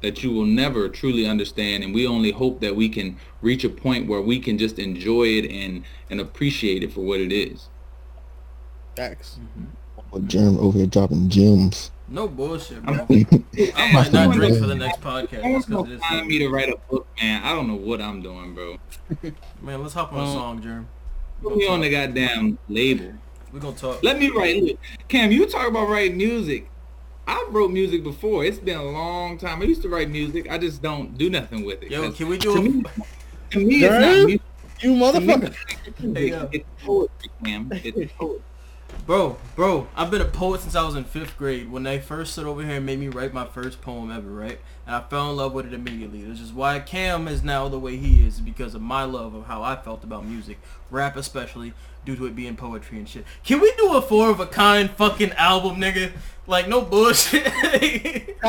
that 0.00 0.24
you 0.24 0.32
will 0.32 0.44
never 0.44 0.88
truly 0.88 1.24
understand 1.24 1.84
and 1.84 1.94
we 1.94 2.04
only 2.04 2.32
hope 2.32 2.58
that 2.62 2.74
we 2.74 2.88
can 2.88 3.16
reach 3.40 3.62
a 3.62 3.68
point 3.68 4.08
where 4.08 4.20
we 4.20 4.40
can 4.40 4.58
just 4.58 4.80
enjoy 4.80 5.26
it 5.26 5.48
and 5.48 5.84
and 6.10 6.20
appreciate 6.20 6.82
it 6.82 6.92
for 6.92 7.02
what 7.02 7.20
it 7.20 7.30
is. 7.30 7.68
Facts. 8.96 9.38
With 10.10 10.28
Germ 10.28 10.58
over 10.58 10.78
here 10.78 10.88
dropping 10.88 11.28
gems. 11.28 11.92
No 12.12 12.28
bullshit, 12.28 12.82
bro. 12.82 12.94
I'm- 12.94 13.08
might 13.94 14.12
not 14.12 14.14
I'm 14.14 14.30
drink 14.32 14.58
for 14.58 14.66
the 14.66 14.74
next 14.74 15.00
podcast 15.00 15.40
Someone's 15.40 15.64
because 15.66 15.84
gonna 15.84 15.94
it 15.94 16.00
find 16.00 16.20
is. 16.22 16.28
me 16.28 16.38
to 16.40 16.48
write 16.48 16.68
a 16.68 16.76
book, 16.90 17.06
man. 17.20 17.42
I 17.42 17.54
don't 17.54 17.66
know 17.68 17.74
what 17.74 18.02
I'm 18.02 18.20
doing, 18.20 18.54
bro. 18.54 18.76
Man, 19.62 19.82
let's 19.82 19.94
hop 19.94 20.12
on 20.12 20.18
a 20.20 20.22
Um, 20.24 20.32
song, 20.32 20.62
Germ. 20.62 20.88
Put 21.42 21.56
me 21.56 21.66
on 21.66 21.80
the 21.80 21.90
goddamn 21.90 22.58
label. 22.68 23.14
We're 23.52 23.60
gonna 23.60 23.76
talk. 23.76 24.02
Let 24.02 24.18
me 24.18 24.28
write. 24.30 24.62
Look, 24.62 24.78
Cam, 25.08 25.32
you 25.32 25.46
talk 25.46 25.66
about 25.68 25.88
writing 25.88 26.16
music. 26.18 26.68
I 27.26 27.46
wrote 27.50 27.70
music 27.70 28.02
before. 28.04 28.44
It's 28.44 28.58
been 28.58 28.78
a 28.78 28.84
long 28.84 29.38
time. 29.38 29.62
I 29.62 29.64
used 29.64 29.82
to 29.82 29.88
write 29.88 30.10
music. 30.10 30.50
I 30.50 30.58
just 30.58 30.82
don't 30.82 31.16
do 31.16 31.30
nothing 31.30 31.64
with 31.64 31.82
it. 31.82 31.90
Yo, 31.90 32.02
'Cause 32.02 32.16
can 32.18 32.28
we 32.28 32.36
to 32.38 32.54
do 32.54 32.62
me, 32.62 32.84
a... 32.84 33.50
to 33.50 33.58
me, 33.58 33.84
it's 33.84 33.92
not 33.92 34.26
music. 34.26 34.40
You 34.80 34.92
motherfucker. 34.94 35.54
Hey, 36.16 36.30
yo. 36.30 36.48
It's 36.52 36.64
poetry, 36.84 37.30
Cam. 37.44 37.70
It's 37.72 38.12
poetry. 38.14 38.42
Bro, 39.04 39.36
bro, 39.56 39.88
I've 39.96 40.12
been 40.12 40.20
a 40.20 40.24
poet 40.26 40.60
since 40.60 40.76
I 40.76 40.84
was 40.86 40.94
in 40.94 41.02
fifth 41.04 41.36
grade. 41.36 41.70
When 41.72 41.82
they 41.82 41.98
first 41.98 42.32
stood 42.34 42.46
over 42.46 42.62
here 42.62 42.76
and 42.76 42.86
made 42.86 43.00
me 43.00 43.08
write 43.08 43.34
my 43.34 43.44
first 43.44 43.80
poem 43.82 44.12
ever, 44.12 44.30
right? 44.30 44.60
And 44.86 44.94
I 44.94 45.00
fell 45.00 45.28
in 45.30 45.36
love 45.36 45.52
with 45.52 45.66
it 45.66 45.74
immediately. 45.74 46.22
This 46.22 46.40
is 46.40 46.52
why 46.52 46.78
Cam 46.78 47.26
is 47.26 47.42
now 47.42 47.68
the 47.68 47.80
way 47.80 47.96
he 47.96 48.24
is 48.24 48.40
because 48.40 48.76
of 48.76 48.80
my 48.80 49.02
love 49.02 49.34
of 49.34 49.46
how 49.46 49.60
I 49.62 49.74
felt 49.74 50.04
about 50.04 50.24
music, 50.24 50.60
rap 50.88 51.16
especially, 51.16 51.72
due 52.04 52.14
to 52.14 52.26
it 52.26 52.36
being 52.36 52.54
poetry 52.54 52.96
and 52.98 53.08
shit. 53.08 53.24
Can 53.44 53.60
we 53.60 53.72
do 53.76 53.92
a 53.96 54.02
four 54.02 54.30
of 54.30 54.38
a 54.38 54.46
kind 54.46 54.88
fucking 54.90 55.32
album, 55.32 55.80
nigga? 55.80 56.12
Like 56.46 56.68
no 56.68 56.80
bullshit. 56.82 57.44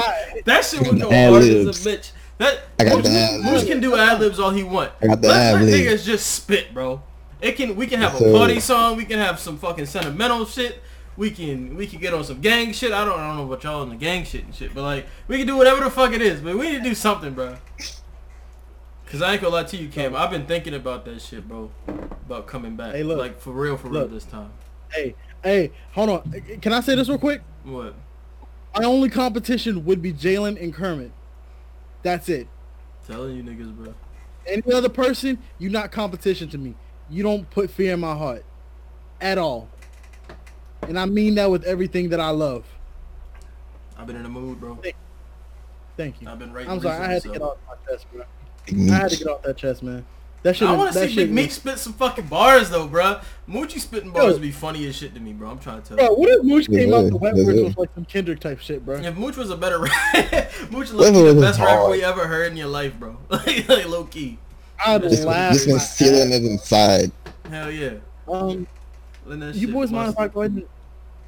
that 0.46 0.66
shit 0.70 0.88
would 0.88 1.02
go 1.02 1.10
hard 1.10 1.44
as 1.44 1.86
a 1.86 1.90
bitch. 1.90 2.12
That 2.38 2.60
I 2.80 2.84
got 2.86 2.98
Moose- 2.98 3.08
the. 3.08 3.42
Moose 3.44 3.66
can 3.66 3.80
do 3.80 3.96
ad 3.96 4.20
libs 4.20 4.40
all 4.40 4.52
he 4.52 4.64
want. 4.64 4.92
I 5.02 5.08
got 5.08 5.22
the 5.22 5.28
Let, 5.30 5.54
let 5.54 5.62
ad-libs. 5.64 5.78
niggas 6.04 6.06
just 6.06 6.28
spit, 6.32 6.74
bro. 6.76 7.02
It 7.44 7.58
can 7.58 7.76
we 7.76 7.88
can 7.88 8.00
have 8.00 8.16
a 8.16 8.20
sir. 8.20 8.32
party 8.32 8.60
song, 8.62 8.96
we 8.96 9.04
can 9.04 9.20
have 9.20 9.38
some 9.38 9.58
fucking 9.58 9.86
sentimental 9.86 10.46
shit. 10.46 10.82
We 11.18 11.30
can 11.30 11.76
we 11.76 11.86
can 11.88 12.00
get 12.00 12.14
on 12.14 12.24
some 12.24 12.40
gang 12.40 12.72
shit. 12.72 12.94
I 12.94 13.04
don't 13.04 13.20
I 13.20 13.28
don't 13.28 13.36
know 13.38 13.44
about 13.46 13.64
y'all 13.66 13.82
on 13.82 13.90
the 13.90 13.96
gang 13.96 14.24
shit 14.24 14.46
and 14.46 14.56
shit, 14.56 14.74
but 14.74 14.82
like 14.84 15.06
we 15.28 15.38
can 15.38 15.46
do 15.46 15.58
whatever 15.58 15.84
the 15.84 15.90
fuck 15.90 16.14
it 16.14 16.22
is, 16.22 16.40
but 16.40 16.56
we 16.58 16.72
need 16.72 16.78
to 16.78 16.84
do 16.84 16.96
something, 16.96 17.34
bro. 17.34 17.58
Cause 19.08 19.22
I 19.22 19.34
ain't 19.34 19.42
gonna 19.42 19.54
lie 19.54 19.64
to 19.66 19.78
you, 19.78 19.90
Cam. 19.90 20.16
I've 20.16 20.32
been 20.32 20.48
thinking 20.48 20.74
about 20.74 21.06
that 21.06 21.22
shit, 21.22 21.48
bro. 21.48 21.70
About 21.88 22.48
coming 22.48 22.76
back, 22.78 22.94
Hey, 22.96 23.04
look. 23.04 23.20
like 23.20 23.40
for 23.40 23.52
real, 23.52 23.78
for 23.78 23.90
real 23.90 24.08
this 24.08 24.24
time. 24.24 24.50
Hey, 24.92 25.14
hey, 25.44 25.72
hold 25.92 26.10
on. 26.10 26.42
Can 26.62 26.72
I 26.74 26.80
say 26.80 26.96
this 26.96 27.10
real 27.10 27.18
quick? 27.20 27.42
What? 27.64 27.94
My 28.76 28.86
only 28.86 29.10
competition 29.10 29.86
would 29.86 30.02
be 30.02 30.14
Jalen 30.14 30.60
and 30.60 30.74
Kermit. 30.74 31.12
That's 32.02 32.28
it. 32.30 32.48
Telling 33.06 33.36
you 33.36 33.44
niggas, 33.44 33.76
bro. 33.76 33.94
Any 34.48 34.74
other 34.74 34.90
person, 34.90 35.38
you 35.60 35.70
not 35.70 35.92
competition 35.92 36.50
to 36.50 36.58
me. 36.58 36.74
You 37.14 37.22
don't 37.22 37.48
put 37.52 37.70
fear 37.70 37.94
in 37.94 38.00
my 38.00 38.16
heart. 38.16 38.44
At 39.22 39.38
all. 39.38 39.70
And 40.82 41.00
I 41.00 41.06
mean 41.06 41.36
that 41.36 41.50
with 41.52 41.64
everything 41.64 42.10
that 42.10 42.20
I 42.20 42.30
love. 42.32 42.66
I've 43.98 44.08
been 44.08 44.16
in 44.16 44.24
the 44.24 44.30
mood, 44.30 44.60
bro. 44.60 44.80
Thank 45.96 46.22
you. 46.22 46.28
I've 46.28 46.40
been 46.40 46.52
writing. 46.52 46.72
I'm 46.72 46.82
sorry, 46.82 46.98
I 46.98 47.12
had 47.14 47.22
to 47.22 47.30
get 47.30 47.42
off 47.42 47.58
my 47.68 47.76
chest, 47.88 48.08
bro. 48.12 48.24
Big 48.66 48.90
I 48.90 48.96
had 48.96 49.12
to 49.12 49.18
get 49.18 49.28
off 49.28 49.44
that 49.44 49.58
chest, 49.58 49.84
man. 49.84 50.04
That 50.42 50.58
shit. 50.58 50.68
I 50.68 50.76
want 50.76 50.92
to 50.92 51.00
see 51.00 51.08
shit 51.08 51.28
Big 51.28 51.32
Meech 51.34 51.46
was- 51.48 51.54
spit 51.56 51.80
some 51.80 51.94
fucking 51.94 52.26
bars 52.26 52.70
though, 52.70 52.88
bruh. 52.90 53.24
Moochie 53.48 53.80
spitting 53.80 54.12
bars 54.12 54.26
Yo. 54.26 54.34
would 54.34 54.42
be 54.42 54.52
funny 54.52 54.86
as 54.88 54.96
shit 54.96 55.14
to 55.14 55.20
me, 55.22 55.32
bro. 55.32 55.52
I'm 55.52 55.60
trying 55.60 55.82
to 55.84 55.88
tell 55.88 55.98
Bro, 55.98 56.08
you. 56.08 56.16
what 56.16 56.30
if 56.30 56.44
Mooch 56.44 56.68
Yeah, 56.68 56.80
came 56.80 56.94
out 56.94 57.02
the 57.04 57.12
yeah, 57.12 57.16
wet 57.18 57.38
yeah, 57.38 57.44
words 57.46 57.58
yeah. 57.60 57.66
was 57.66 57.78
like 57.78 57.90
some 57.96 58.06
Kendrick 58.06 58.40
type 58.42 58.60
shit, 58.60 58.84
bro? 58.84 58.96
If 58.98 59.16
Mooch 59.16 59.38
was 59.38 59.52
a 59.52 59.56
better 59.56 59.80
rapper, 60.14 60.48
Mooch 60.72 60.92
Wet 60.92 60.94
low 60.94 61.12
key 61.12 61.22
Words 61.22 61.36
the 61.36 61.38
is 61.38 61.42
best 61.42 61.60
rapper 61.62 61.90
we 61.90 62.04
ever 62.04 62.28
heard 62.28 62.52
in 62.52 62.58
your 62.58 62.68
life, 62.68 62.94
bro. 63.00 63.18
like, 63.30 63.70
like 63.70 63.88
low 63.88 64.04
key. 64.04 64.38
I'd 64.86 65.02
Just, 65.04 65.24
laugh. 65.24 65.54
just 65.54 65.66
been 65.66 65.76
my 65.76 65.82
stealing 65.82 66.32
it 66.32 66.44
inside. 66.44 67.12
Hell 67.50 67.72
yeah. 67.72 67.94
Um, 68.28 68.68
you 69.54 69.68
boys 69.68 69.92
mind 69.92 70.14
if 70.14 70.20
I 70.20 70.28
go 70.28 70.42
ahead 70.42 70.52
and 70.52 70.64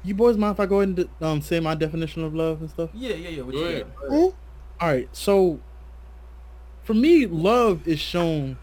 you 0.04 0.14
boys 0.14 0.36
mind 0.36 0.52
if 0.54 0.60
I 0.60 0.66
go 0.66 0.80
ahead 0.80 0.96
and 0.98 1.08
um 1.20 1.40
say 1.42 1.58
my 1.60 1.74
definition 1.74 2.22
of 2.24 2.34
love 2.34 2.60
and 2.60 2.70
stuff? 2.70 2.90
Yeah, 2.94 3.14
yeah, 3.14 3.28
yeah. 3.30 3.42
What 3.42 3.52
Go 3.54 3.60
you 3.60 3.66
ahead. 3.66 3.86
got? 4.00 4.10
All 4.12 4.34
right, 4.88 5.08
so 5.12 5.58
for 6.84 6.94
me, 6.94 7.26
love 7.26 7.86
is 7.88 7.98
shown 7.98 8.58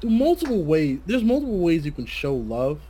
through 0.00 0.10
multiple 0.10 0.62
ways. 0.64 0.98
There's 1.06 1.22
multiple 1.24 1.58
ways 1.58 1.84
you 1.86 1.92
can 1.92 2.06
show 2.06 2.34
love. 2.34 2.80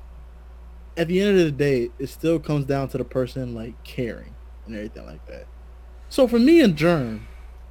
At 0.97 1.09
the 1.09 1.21
end 1.21 1.39
of 1.39 1.45
the 1.45 1.53
day, 1.53 1.91
it 1.99 2.09
still 2.09 2.39
comes 2.39 2.65
down 2.65 2.89
to 2.89 2.99
the 2.99 3.05
person 3.05 3.55
like 3.55 3.83
caring 3.85 4.35
and 4.67 4.75
everything 4.75 5.07
like 5.07 5.25
that. 5.27 5.47
So 6.09 6.27
for 6.27 6.39
me 6.39 6.61
and 6.61 6.77
Germ, 6.77 7.27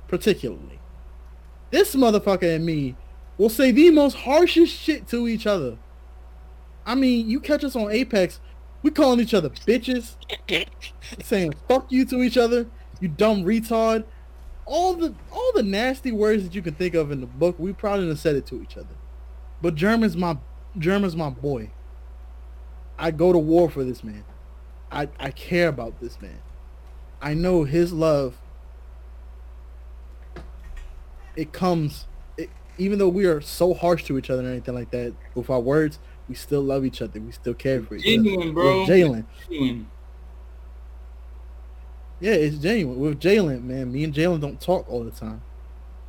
particularly, 0.07 0.79
this 1.69 1.95
motherfucker 1.95 2.55
and 2.55 2.65
me 2.65 2.95
will 3.41 3.49
say 3.49 3.71
the 3.71 3.89
most 3.89 4.17
harshest 4.17 4.71
shit 4.71 5.07
to 5.07 5.27
each 5.27 5.47
other. 5.47 5.77
I 6.85 6.93
mean, 6.93 7.27
you 7.27 7.39
catch 7.39 7.63
us 7.63 7.75
on 7.75 7.91
Apex, 7.91 8.39
we 8.83 8.91
calling 8.91 9.19
each 9.19 9.33
other 9.33 9.49
bitches, 9.49 10.15
saying 11.23 11.53
fuck 11.67 11.91
you 11.91 12.05
to 12.05 12.21
each 12.21 12.37
other, 12.37 12.67
you 12.99 13.07
dumb 13.07 13.43
retard. 13.43 14.05
All 14.65 14.93
the 14.93 15.15
all 15.31 15.51
the 15.55 15.63
nasty 15.63 16.11
words 16.11 16.43
that 16.43 16.53
you 16.53 16.61
can 16.61 16.75
think 16.75 16.93
of 16.93 17.11
in 17.11 17.19
the 17.19 17.25
book, 17.25 17.55
we 17.57 17.73
probably 17.73 18.05
done 18.05 18.15
said 18.15 18.35
it 18.35 18.45
to 18.45 18.61
each 18.61 18.77
other. 18.77 18.95
But 19.59 19.73
German's 19.73 20.15
my 20.15 20.37
German's 20.77 21.15
my 21.15 21.31
boy. 21.31 21.71
I 22.99 23.09
go 23.09 23.33
to 23.33 23.39
war 23.39 23.71
for 23.71 23.83
this 23.83 24.03
man. 24.03 24.23
I, 24.91 25.09
I 25.19 25.31
care 25.31 25.67
about 25.67 25.99
this 25.99 26.21
man. 26.21 26.39
I 27.19 27.33
know 27.33 27.63
his 27.63 27.91
love 27.91 28.37
it 31.35 31.53
comes 31.53 32.05
even 32.81 32.97
though 32.97 33.09
we 33.09 33.25
are 33.25 33.41
so 33.41 33.75
harsh 33.75 34.03
to 34.05 34.17
each 34.17 34.31
other 34.31 34.41
and 34.41 34.49
anything 34.49 34.73
like 34.73 34.89
that 34.89 35.13
with 35.35 35.49
our 35.51 35.59
words, 35.59 35.99
we 36.27 36.33
still 36.33 36.61
love 36.61 36.83
each 36.83 37.01
other. 37.01 37.19
We 37.19 37.31
still 37.31 37.53
care 37.53 37.83
for 37.83 37.95
each 37.95 38.01
other. 38.01 38.23
Genuine, 38.23 38.53
bro. 38.53 38.79
With 38.79 38.89
Jalen, 38.89 39.25
Genuine. 39.47 39.87
Yeah, 42.19 42.33
it's 42.33 42.57
genuine. 42.57 42.99
With 42.99 43.19
Jalen, 43.19 43.63
man, 43.63 43.91
me 43.91 44.03
and 44.03 44.13
Jalen 44.13 44.41
don't 44.41 44.59
talk 44.59 44.89
all 44.89 45.03
the 45.03 45.11
time. 45.11 45.43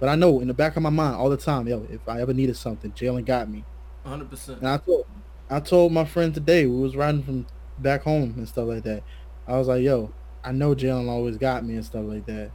But 0.01 0.09
I 0.09 0.15
know 0.15 0.41
in 0.41 0.49
the 0.49 0.55
back 0.55 0.77
of 0.77 0.83
my 0.83 0.91
mind 0.91 1.17
all 1.17 1.29
the 1.29 1.37
time, 1.37 1.69
yo, 1.69 1.87
if 1.91 2.09
I 2.09 2.21
ever 2.21 2.33
needed 2.33 2.57
something, 2.57 2.91
Jalen 2.93 3.27
got 3.27 3.51
me. 3.51 3.65
100%. 4.07 4.59
And 4.59 4.69
I 4.69 4.79
told 4.79 5.07
I 5.51 5.61
told 5.61 5.93
my 5.93 6.07
friend 6.07 6.33
today, 6.33 6.65
we 6.65 6.81
was 6.81 6.97
riding 6.97 7.23
from 7.23 7.47
back 7.79 8.03
home 8.05 8.33
and 8.39 8.49
stuff 8.49 8.67
like 8.69 8.85
that. 8.85 9.03
I 9.47 9.59
was 9.59 9.69
like, 9.69 9.83
yo, 9.83 10.11
I 10.43 10.53
know 10.53 10.75
Jalen 10.75 11.11
always 11.11 11.37
got 11.37 11.65
me 11.65 11.75
and 11.75 11.85
stuff 11.85 12.07
like 12.07 12.25
that. 12.25 12.51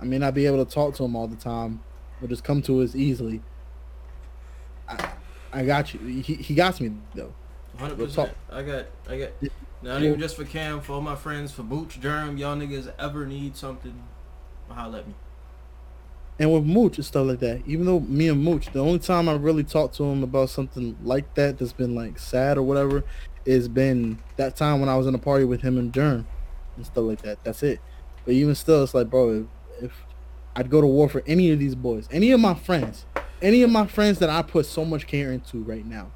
I 0.00 0.04
may 0.04 0.16
not 0.16 0.32
be 0.32 0.46
able 0.46 0.64
to 0.64 0.70
talk 0.70 0.94
to 0.94 1.04
him 1.04 1.16
all 1.16 1.28
the 1.28 1.36
time, 1.36 1.82
or 2.24 2.28
just 2.28 2.44
come 2.44 2.62
to 2.62 2.82
us 2.82 2.94
easily. 2.94 3.42
I, 4.88 5.10
I 5.52 5.64
got 5.64 5.92
you. 5.94 6.00
He, 6.00 6.34
he 6.34 6.54
got 6.54 6.80
me 6.80 6.92
though. 7.14 7.32
Hundred 7.76 7.98
Real 7.98 8.08
talk. 8.08 8.28
percent. 8.28 8.36
I 8.50 8.62
got, 8.62 8.86
I 9.08 9.18
got. 9.18 9.30
Not 9.82 10.02
even 10.02 10.18
just 10.18 10.36
for 10.36 10.44
Cam, 10.44 10.80
for 10.80 10.94
all 10.94 11.00
my 11.02 11.14
friends, 11.16 11.52
for 11.52 11.62
Booch, 11.62 12.00
Germ, 12.00 12.38
y'all 12.38 12.56
niggas 12.56 12.90
ever 12.98 13.26
need 13.26 13.54
something, 13.54 14.02
holla 14.68 15.00
at 15.00 15.06
me. 15.06 15.14
And 16.38 16.52
with 16.52 16.64
Mooch 16.64 16.96
and 16.96 17.04
stuff 17.04 17.26
like 17.26 17.40
that, 17.40 17.62
even 17.66 17.84
though 17.84 18.00
me 18.00 18.28
and 18.28 18.42
Mooch, 18.42 18.72
the 18.72 18.80
only 18.80 18.98
time 18.98 19.28
I 19.28 19.34
really 19.34 19.62
talked 19.62 19.94
to 19.96 20.04
him 20.04 20.22
about 20.22 20.48
something 20.48 20.96
like 21.02 21.34
that 21.34 21.58
that's 21.58 21.72
been 21.72 21.94
like 21.94 22.18
sad 22.18 22.56
or 22.56 22.62
whatever, 22.62 23.04
is 23.44 23.68
been 23.68 24.18
that 24.36 24.56
time 24.56 24.80
when 24.80 24.88
I 24.88 24.96
was 24.96 25.06
in 25.06 25.14
a 25.14 25.18
party 25.18 25.44
with 25.44 25.60
him 25.60 25.78
and 25.78 25.92
Germ 25.92 26.26
and 26.76 26.86
stuff 26.86 27.04
like 27.04 27.22
that. 27.22 27.44
That's 27.44 27.62
it. 27.62 27.78
But 28.24 28.32
even 28.34 28.54
still, 28.54 28.82
it's 28.82 28.94
like, 28.94 29.10
bro, 29.10 29.46
I'd 30.56 30.70
go 30.70 30.80
to 30.80 30.86
war 30.86 31.08
for 31.08 31.22
any 31.26 31.50
of 31.50 31.58
these 31.58 31.74
boys, 31.74 32.08
any 32.10 32.30
of 32.30 32.40
my 32.40 32.54
friends, 32.54 33.06
any 33.42 33.62
of 33.62 33.70
my 33.70 33.86
friends 33.86 34.18
that 34.20 34.30
I 34.30 34.42
put 34.42 34.66
so 34.66 34.84
much 34.84 35.06
care 35.06 35.32
into 35.32 35.62
right 35.62 35.84
now, 35.84 36.10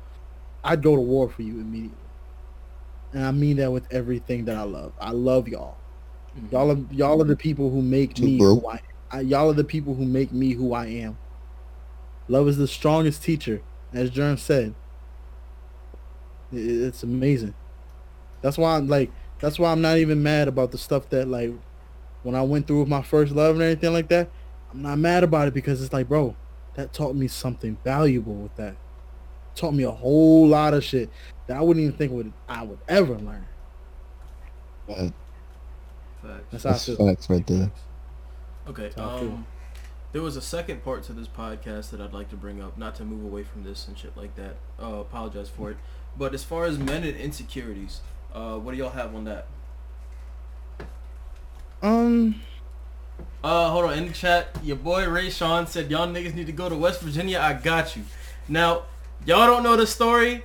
I'd 0.63 0.83
go 0.83 0.95
to 0.95 1.01
war 1.03 1.29
for 1.29 1.43
you 1.43 1.55
immediately. 1.61 1.97
And 3.13 3.25
I 3.25 3.31
mean 3.33 3.57
that 3.57 3.73
with 3.73 3.91
everything 3.93 4.45
that 4.47 4.57
I 4.57 4.63
love. 4.63 4.93
I 5.01 5.11
love 5.11 5.49
y'all. 5.49 5.77
Mhm. 6.39 6.53
Y'all 6.53 6.71
are 6.73 6.79
y'all 6.93 7.21
are 7.21 7.25
the 7.25 7.37
people 7.37 7.71
who 7.71 7.83
make 7.83 8.15
Too, 8.15 8.25
me 8.25 8.39
bro. 8.39 8.61
who 8.61 8.69
I, 8.69 8.81
I 9.11 9.21
y'all 9.23 9.49
are 9.51 9.55
the 9.55 9.65
people 9.65 9.95
who 9.95 10.05
make 10.05 10.31
me 10.33 10.53
who 10.53 10.73
I 10.75 10.87
am. 10.87 11.17
Love 12.29 12.47
is 12.49 12.59
the 12.59 12.69
strongest 12.69 13.23
teacher, 13.23 13.63
as 13.95 14.11
Germ 14.11 14.37
said. 14.37 14.75
I- 16.53 16.57
It's 16.57 17.03
amazing. 17.03 17.55
That's 18.43 18.59
why 18.59 18.77
I'm 18.77 18.89
like 18.89 19.11
that's 19.41 19.59
why 19.59 19.73
I'm 19.73 19.81
not 19.81 19.97
even 19.99 20.23
mad 20.23 20.49
about 20.49 20.71
the 20.73 20.79
stuff 20.79 21.09
that 21.11 21.27
like 21.29 21.53
when 22.29 22.35
I 22.35 22.43
went 22.43 22.67
through 22.67 22.81
with 22.81 22.91
my 22.91 23.01
first 23.01 23.33
love 23.33 23.55
and 23.55 23.63
everything 23.63 23.95
like 23.95 24.09
that. 24.09 24.29
I'm 24.71 24.83
not 24.83 24.99
mad 24.99 25.25
about 25.25 25.49
it 25.49 25.55
because 25.55 25.83
it's 25.83 25.95
like, 25.95 26.09
bro, 26.09 26.37
that 26.75 26.93
taught 26.93 27.17
me 27.17 27.27
something 27.27 27.79
valuable 27.83 28.35
with 28.35 28.55
that. 28.57 28.77
Taught 29.55 29.73
me 29.73 29.85
a 29.85 29.91
whole 29.91 30.47
lot 30.47 30.75
of 30.75 30.85
shit 30.85 31.09
that 31.47 31.57
I 31.57 31.63
wouldn't 31.63 31.85
even 31.87 31.97
think 31.97 32.13
would 32.13 32.31
I 32.47 32.65
would 32.65 32.81
ever 32.87 33.17
learn. 33.17 33.47
Facts. 34.87 35.13
That's 36.51 36.65
how 36.65 36.71
That's 36.73 36.97
facts 36.97 37.31
right 37.31 37.47
there. 37.47 37.73
Okay. 38.69 38.83
That's 38.83 38.97
how 38.97 39.17
I 39.17 39.21
feel. 39.21 39.29
Um, 39.31 39.47
there 40.13 40.21
was 40.21 40.37
a 40.37 40.43
second 40.43 40.85
part 40.85 41.05
to 41.05 41.15
this 41.15 41.29
podcast 41.29 41.89
that 41.93 42.01
I'd 42.03 42.13
like 42.13 42.29
to 42.29 42.37
bring 42.37 42.61
up, 42.61 42.77
not 42.77 42.95
to 42.97 43.07
move 43.07 43.25
away 43.25 43.43
from 43.43 43.65
this 43.65 43.89
and 43.89 43.97
shit 43.97 44.15
like 44.19 44.37
that. 44.37 44.57
Uh, 44.79 44.97
apologize 44.97 45.49
for 45.49 45.71
it. 45.71 45.79
But 46.19 46.35
as 46.35 46.45
far 46.45 46.67
as 46.67 46.79
men 46.79 47.05
and 47.05 47.17
insecurities, 47.17 48.03
uh, 48.35 48.59
what 48.59 48.73
do 48.73 48.77
y'all 48.77 48.91
have 48.91 49.15
on 49.15 49.25
that? 49.25 49.47
Um, 51.83 52.41
Uh, 53.43 53.71
hold 53.71 53.85
on. 53.87 53.99
In 53.99 54.09
the 54.09 54.13
chat, 54.13 54.49
your 54.63 54.77
boy 54.77 55.09
Ray 55.09 55.31
Sean 55.31 55.67
said 55.67 55.91
y'all 55.91 56.09
niggas 56.09 56.35
need 56.35 56.47
to 56.47 56.53
go 56.53 56.69
to 56.69 56.75
West 56.77 57.01
Virginia. 57.01 57.39
I 57.41 57.53
got 57.55 57.97
you. 57.97 58.03
Now, 58.49 58.83
y'all 59.25 59.47
don't 59.47 59.63
know 59.63 59.77
the 59.77 59.87
story, 59.87 60.43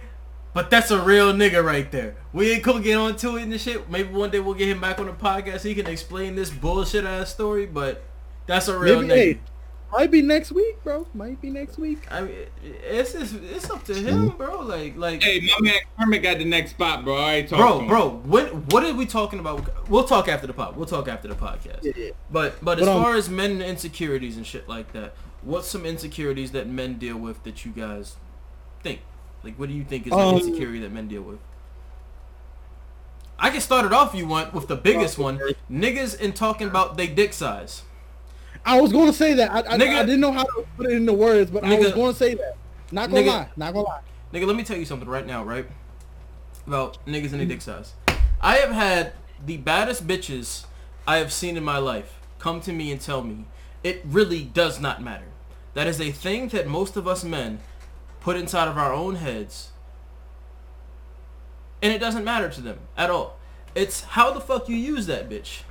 but 0.53 0.69
that's 0.69 0.91
a 0.91 1.01
real 1.01 1.33
nigga 1.33 1.63
right 1.63 1.91
there. 1.91 2.15
We 2.33 2.51
ain't 2.51 2.63
gonna 2.63 2.81
get 2.81 2.95
on 2.95 3.15
to 3.17 3.37
it 3.37 3.43
and 3.43 3.59
shit. 3.59 3.89
Maybe 3.89 4.09
one 4.13 4.29
day 4.29 4.39
we'll 4.39 4.53
get 4.53 4.69
him 4.69 4.79
back 4.79 4.99
on 4.99 5.07
the 5.07 5.13
podcast. 5.13 5.61
So 5.61 5.69
he 5.69 5.75
can 5.75 5.87
explain 5.87 6.35
this 6.35 6.49
bullshit 6.51 7.03
ass 7.03 7.31
story, 7.31 7.65
but 7.65 8.03
that's 8.45 8.67
a 8.67 8.77
real 8.77 9.01
maybe 9.01 9.13
nigga. 9.13 9.15
hey, 9.17 9.39
might 9.93 10.11
be 10.11 10.21
next 10.21 10.51
week, 10.51 10.83
bro. 10.83 11.07
Might 11.13 11.39
be 11.41 11.49
next 11.49 11.77
week. 11.77 11.99
I 12.11 12.21
mean, 12.21 12.35
it's 12.63 13.13
it's, 13.15 13.31
it's 13.33 13.69
up 13.69 13.83
to 13.85 13.93
him, 13.93 14.29
bro. 14.29 14.61
Like 14.61 14.97
like. 14.97 15.23
Hey, 15.23 15.39
my 15.41 15.57
man 15.61 15.79
Kermit 15.97 16.23
got 16.23 16.37
the 16.39 16.45
next 16.45 16.71
spot, 16.71 17.03
bro. 17.03 17.15
I 17.15 17.19
already 17.21 17.47
talked 17.47 17.49
to 17.49 17.57
Bro, 17.57 17.79
him. 17.79 17.87
bro, 17.87 18.09
what 18.25 18.53
what 18.73 18.83
are 18.83 18.93
we 18.93 19.05
talking 19.05 19.39
about? 19.39 19.87
We'll 19.89 20.03
talk 20.03 20.27
after 20.27 20.47
the 20.47 20.53
pod. 20.53 20.75
We'll 20.75 20.85
talk 20.85 21.07
after 21.07 21.27
the 21.27 21.35
podcast. 21.35 21.83
Yeah, 21.83 21.93
yeah. 21.95 22.09
But 22.31 22.63
but 22.63 22.79
as 22.79 22.85
But, 22.85 22.95
um, 22.97 23.03
far 23.03 23.15
as 23.15 23.29
men 23.29 23.61
insecurities 23.61 24.35
and 24.35 24.45
shit 24.45 24.67
like 24.67 24.91
that, 24.93 25.13
what's 25.41 25.67
some 25.67 25.85
insecurities 25.85 26.51
that 26.51 26.67
men 26.67 26.97
deal 26.97 27.17
with 27.17 27.43
that 27.43 27.63
you 27.63 27.71
guys 27.71 28.17
think? 28.81 29.01
Like, 29.43 29.57
what 29.59 29.69
do 29.69 29.75
you 29.75 29.83
think 29.83 30.07
is 30.07 30.13
an 30.13 30.19
Um, 30.19 30.35
insecurity 30.37 30.79
that 30.79 30.91
men 30.91 31.07
deal 31.07 31.21
with? 31.21 31.39
I 33.39 33.49
can 33.49 33.59
start 33.61 33.85
it 33.85 33.91
off 33.91 34.13
if 34.13 34.19
you 34.19 34.27
want 34.27 34.53
with 34.53 34.67
the 34.67 34.75
biggest 34.75 35.17
one. 35.17 35.37
Niggas 35.69 36.17
in 36.19 36.31
talking 36.33 36.67
about 36.67 36.95
they 36.97 37.07
dick 37.07 37.33
size. 37.33 37.81
I 38.65 38.79
was 38.79 38.91
going 38.91 39.07
to 39.07 39.13
say 39.13 39.33
that. 39.33 39.51
I, 39.51 39.59
I, 39.59 39.77
Nigga. 39.77 39.95
I 39.97 40.03
didn't 40.03 40.21
know 40.21 40.31
how 40.31 40.43
to 40.43 40.65
put 40.77 40.85
it 40.85 40.93
into 40.93 41.13
words, 41.13 41.51
but 41.51 41.63
I 41.63 41.77
was 41.77 41.91
going 41.91 42.13
to 42.13 42.17
say 42.17 42.35
that. 42.35 42.57
Not 42.91 43.09
gonna 43.09 43.21
Nigga. 43.23 43.27
lie. 43.27 43.49
Not 43.55 43.73
gonna 43.73 43.87
lie. 43.87 44.01
Nigga, 44.31 44.45
let 44.45 44.55
me 44.55 44.63
tell 44.63 44.77
you 44.77 44.85
something 44.85 45.09
right 45.09 45.25
now, 45.25 45.43
right? 45.43 45.65
About 46.67 47.03
niggas 47.07 47.31
and 47.31 47.39
their 47.39 47.47
dick 47.47 47.61
size. 47.61 47.93
I 48.39 48.57
have 48.57 48.71
had 48.71 49.13
the 49.43 49.57
baddest 49.57 50.07
bitches 50.07 50.65
I 51.07 51.17
have 51.17 51.33
seen 51.33 51.57
in 51.57 51.63
my 51.63 51.79
life 51.79 52.19
come 52.39 52.61
to 52.61 52.71
me 52.71 52.91
and 52.91 53.01
tell 53.01 53.23
me 53.23 53.45
it 53.83 54.01
really 54.05 54.43
does 54.43 54.79
not 54.79 55.01
matter. 55.01 55.25
That 55.73 55.87
is 55.87 55.99
a 55.99 56.11
thing 56.11 56.49
that 56.49 56.67
most 56.67 56.95
of 56.95 57.07
us 57.07 57.23
men 57.23 57.59
put 58.21 58.37
inside 58.37 58.67
of 58.67 58.77
our 58.77 58.93
own 58.93 59.15
heads. 59.15 59.71
And 61.81 61.91
it 61.91 61.99
doesn't 61.99 62.23
matter 62.23 62.49
to 62.49 62.61
them 62.61 62.79
at 62.95 63.09
all. 63.09 63.37
It's 63.75 64.01
how 64.01 64.31
the 64.31 64.39
fuck 64.39 64.69
you 64.69 64.75
use 64.75 65.07
that 65.07 65.29
bitch. 65.29 65.61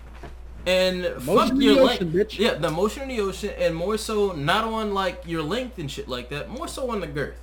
And 0.64 1.04
fuck 1.04 1.24
Motion 1.24 1.50
in 1.54 1.58
the 1.58 1.64
your 1.64 1.80
ocean, 1.90 2.12
length. 2.12 2.30
bitch. 2.32 2.38
Yeah, 2.38 2.54
the 2.54 2.70
motion 2.70 3.02
in 3.02 3.08
the 3.08 3.20
ocean, 3.20 3.50
and 3.58 3.74
more 3.74 3.98
so 3.98 4.32
not 4.32 4.64
on 4.64 4.94
like 4.94 5.22
your 5.26 5.42
length 5.42 5.78
and 5.78 5.90
shit 5.90 6.08
like 6.08 6.28
that. 6.30 6.48
More 6.50 6.68
so 6.68 6.90
on 6.90 7.00
the 7.00 7.06
girth. 7.08 7.38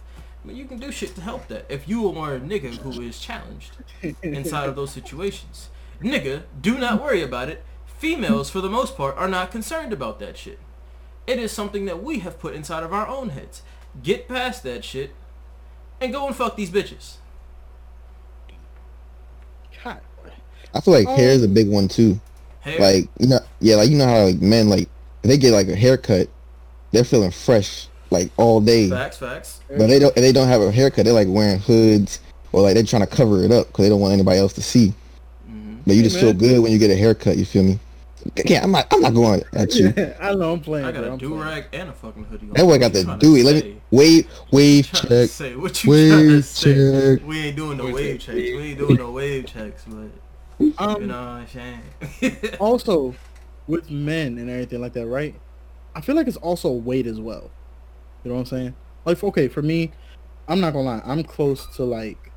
But 0.46 0.56
you 0.56 0.64
can 0.66 0.80
do 0.80 0.90
shit 0.92 1.16
to 1.16 1.22
help 1.22 1.50
that 1.50 1.66
if 1.68 1.88
you 1.90 2.10
are 2.18 2.36
a 2.36 2.40
nigga 2.40 2.74
who 2.78 3.02
is 3.02 3.20
challenged 3.20 3.72
inside 4.24 4.70
of 4.70 4.76
those 4.78 4.92
situations. 4.92 5.70
Nigga, 6.02 6.44
do 6.62 6.78
not 6.78 7.02
worry 7.02 7.22
about 7.22 7.50
it. 7.50 7.62
Females, 7.98 8.50
for 8.50 8.62
the 8.62 8.70
most 8.70 8.96
part, 8.96 9.18
are 9.18 9.28
not 9.28 9.52
concerned 9.52 9.92
about 9.92 10.20
that 10.20 10.38
shit. 10.38 10.58
It 11.28 11.40
is 11.40 11.52
something 11.52 11.84
that 11.86 12.02
we 12.02 12.20
have 12.20 12.40
put 12.40 12.56
inside 12.56 12.84
of 12.84 12.94
our 12.94 13.06
own 13.06 13.30
heads. 13.32 13.62
Get 14.02 14.30
past 14.30 14.64
that 14.64 14.86
shit 14.86 15.12
and 16.00 16.14
go 16.14 16.26
and 16.26 16.34
fuck 16.34 16.56
these 16.56 16.70
bitches. 16.70 17.16
God. 19.84 20.00
I 20.74 20.82
feel 20.82 20.94
like 20.94 21.08
Um, 21.08 21.16
hair 21.18 21.32
is 21.32 21.44
a 21.44 21.48
big 21.50 21.68
one 21.70 21.88
too. 21.90 22.20
Hair, 22.62 22.80
Like 22.80 23.10
you 23.20 23.28
know, 23.28 23.40
yeah, 23.60 23.76
like 23.76 23.90
you 23.90 23.98
know 23.98 24.06
how 24.08 24.24
like 24.26 24.42
men 24.42 24.70
like 24.70 24.90
if 25.24 25.30
they 25.30 25.38
get 25.38 25.52
like 25.54 25.68
a 25.68 25.76
haircut, 25.76 26.28
they're 26.92 27.04
feeling 27.04 27.32
fresh 27.32 27.88
like 28.12 28.32
all 28.38 28.60
day. 28.62 28.90
facts, 28.90 29.18
facts. 29.18 29.60
But 29.70 29.88
they 29.88 30.00
don't. 30.00 30.10
If 30.18 30.22
they 30.22 30.32
don't 30.32 30.48
have 30.48 30.62
a 30.62 30.72
haircut, 30.72 31.06
they're 31.06 31.14
like 31.14 31.28
wearing 31.30 31.60
hoods 31.60 32.20
or 32.52 32.62
like 32.62 32.74
they're 32.74 32.84
trying 32.84 33.06
to 33.06 33.08
cover 33.08 33.44
it 33.44 33.52
up 33.52 33.68
because 33.68 33.86
they 33.86 33.90
don't 33.90 34.02
want 34.02 34.14
anybody 34.14 34.40
else 34.40 34.54
to 34.54 34.62
see. 34.62 34.94
hmm 35.48 35.76
But 35.86 35.96
you 35.96 36.02
Hey, 36.02 36.10
just 36.10 36.20
feel 36.20 36.34
good 36.34 36.62
when 36.62 36.72
you 36.72 36.78
get 36.80 36.92
a 36.92 36.96
haircut. 36.96 37.38
You 37.38 37.46
feel 37.46 37.64
me? 37.64 37.80
Yeah, 38.46 38.64
I'm 38.64 38.72
not. 38.72 38.88
I'm 38.92 39.02
not 39.02 39.14
going 39.14 39.42
at 39.54 39.74
you. 39.76 39.94
I 40.20 40.34
know 40.36 40.54
I'm 40.54 40.60
playing. 40.60 40.86
I 40.86 40.92
got 40.92 41.04
bro, 41.04 41.10
a 41.10 41.12
I'm 41.14 41.18
do 41.18 41.42
rag 41.42 41.66
and 41.72 41.90
a 41.90 41.94
fucking 41.94 42.26
hoodie. 42.26 42.48
on. 42.48 42.54
That 42.54 42.64
boy 42.64 42.72
What 42.72 42.80
got 42.82 42.94
the 42.94 43.04
tryna 43.04 43.20
dewy. 43.20 43.44
Let 43.44 43.64
me 43.64 43.82
wave, 43.92 44.30
wave 44.52 44.86
Tryna 44.88 45.08
check, 45.08 45.30
Say 45.30 45.56
what 45.56 45.84
you 45.84 45.90
trying 45.92 46.26
to 46.26 46.42
wave 46.42 46.46
say? 46.46 47.16
check. 47.16 47.28
We 47.28 47.40
ain't 47.40 47.56
doing 47.56 47.78
no 47.78 47.86
Wave 47.86 47.96
wave 47.96 48.20
checks. 48.20 48.36
We 48.38 48.60
ain't 48.60 48.78
doing 48.80 48.98
no 48.98 49.12
wave 49.12 49.46
checks, 49.46 49.86
but 50.60 50.66
you 50.66 50.74
Um, 50.78 51.08
know 51.08 51.14
what 51.14 51.28
I'm 51.28 51.48
saying. 51.48 52.38
also, 52.60 53.16
with 53.68 53.90
men 53.90 54.38
and 54.38 54.50
everything 54.50 54.82
like 54.82 54.94
that, 54.94 55.08
right? 55.08 55.34
I 55.96 56.02
feel 56.02 56.16
like 56.16 56.28
it's 56.28 56.38
also 56.38 56.72
weight 56.72 57.08
as 57.08 57.20
well. 57.20 57.50
You 58.24 58.30
know 58.30 58.36
what 58.36 58.42
I'm 58.42 58.46
saying? 58.48 58.76
Like, 59.06 59.24
okay, 59.24 59.48
for 59.48 59.62
me, 59.62 59.92
I'm 60.48 60.60
not 60.60 60.74
gonna 60.74 60.86
lie. 60.86 61.02
I'm 61.06 61.24
close 61.24 61.66
to 61.78 61.84
like, 61.84 62.32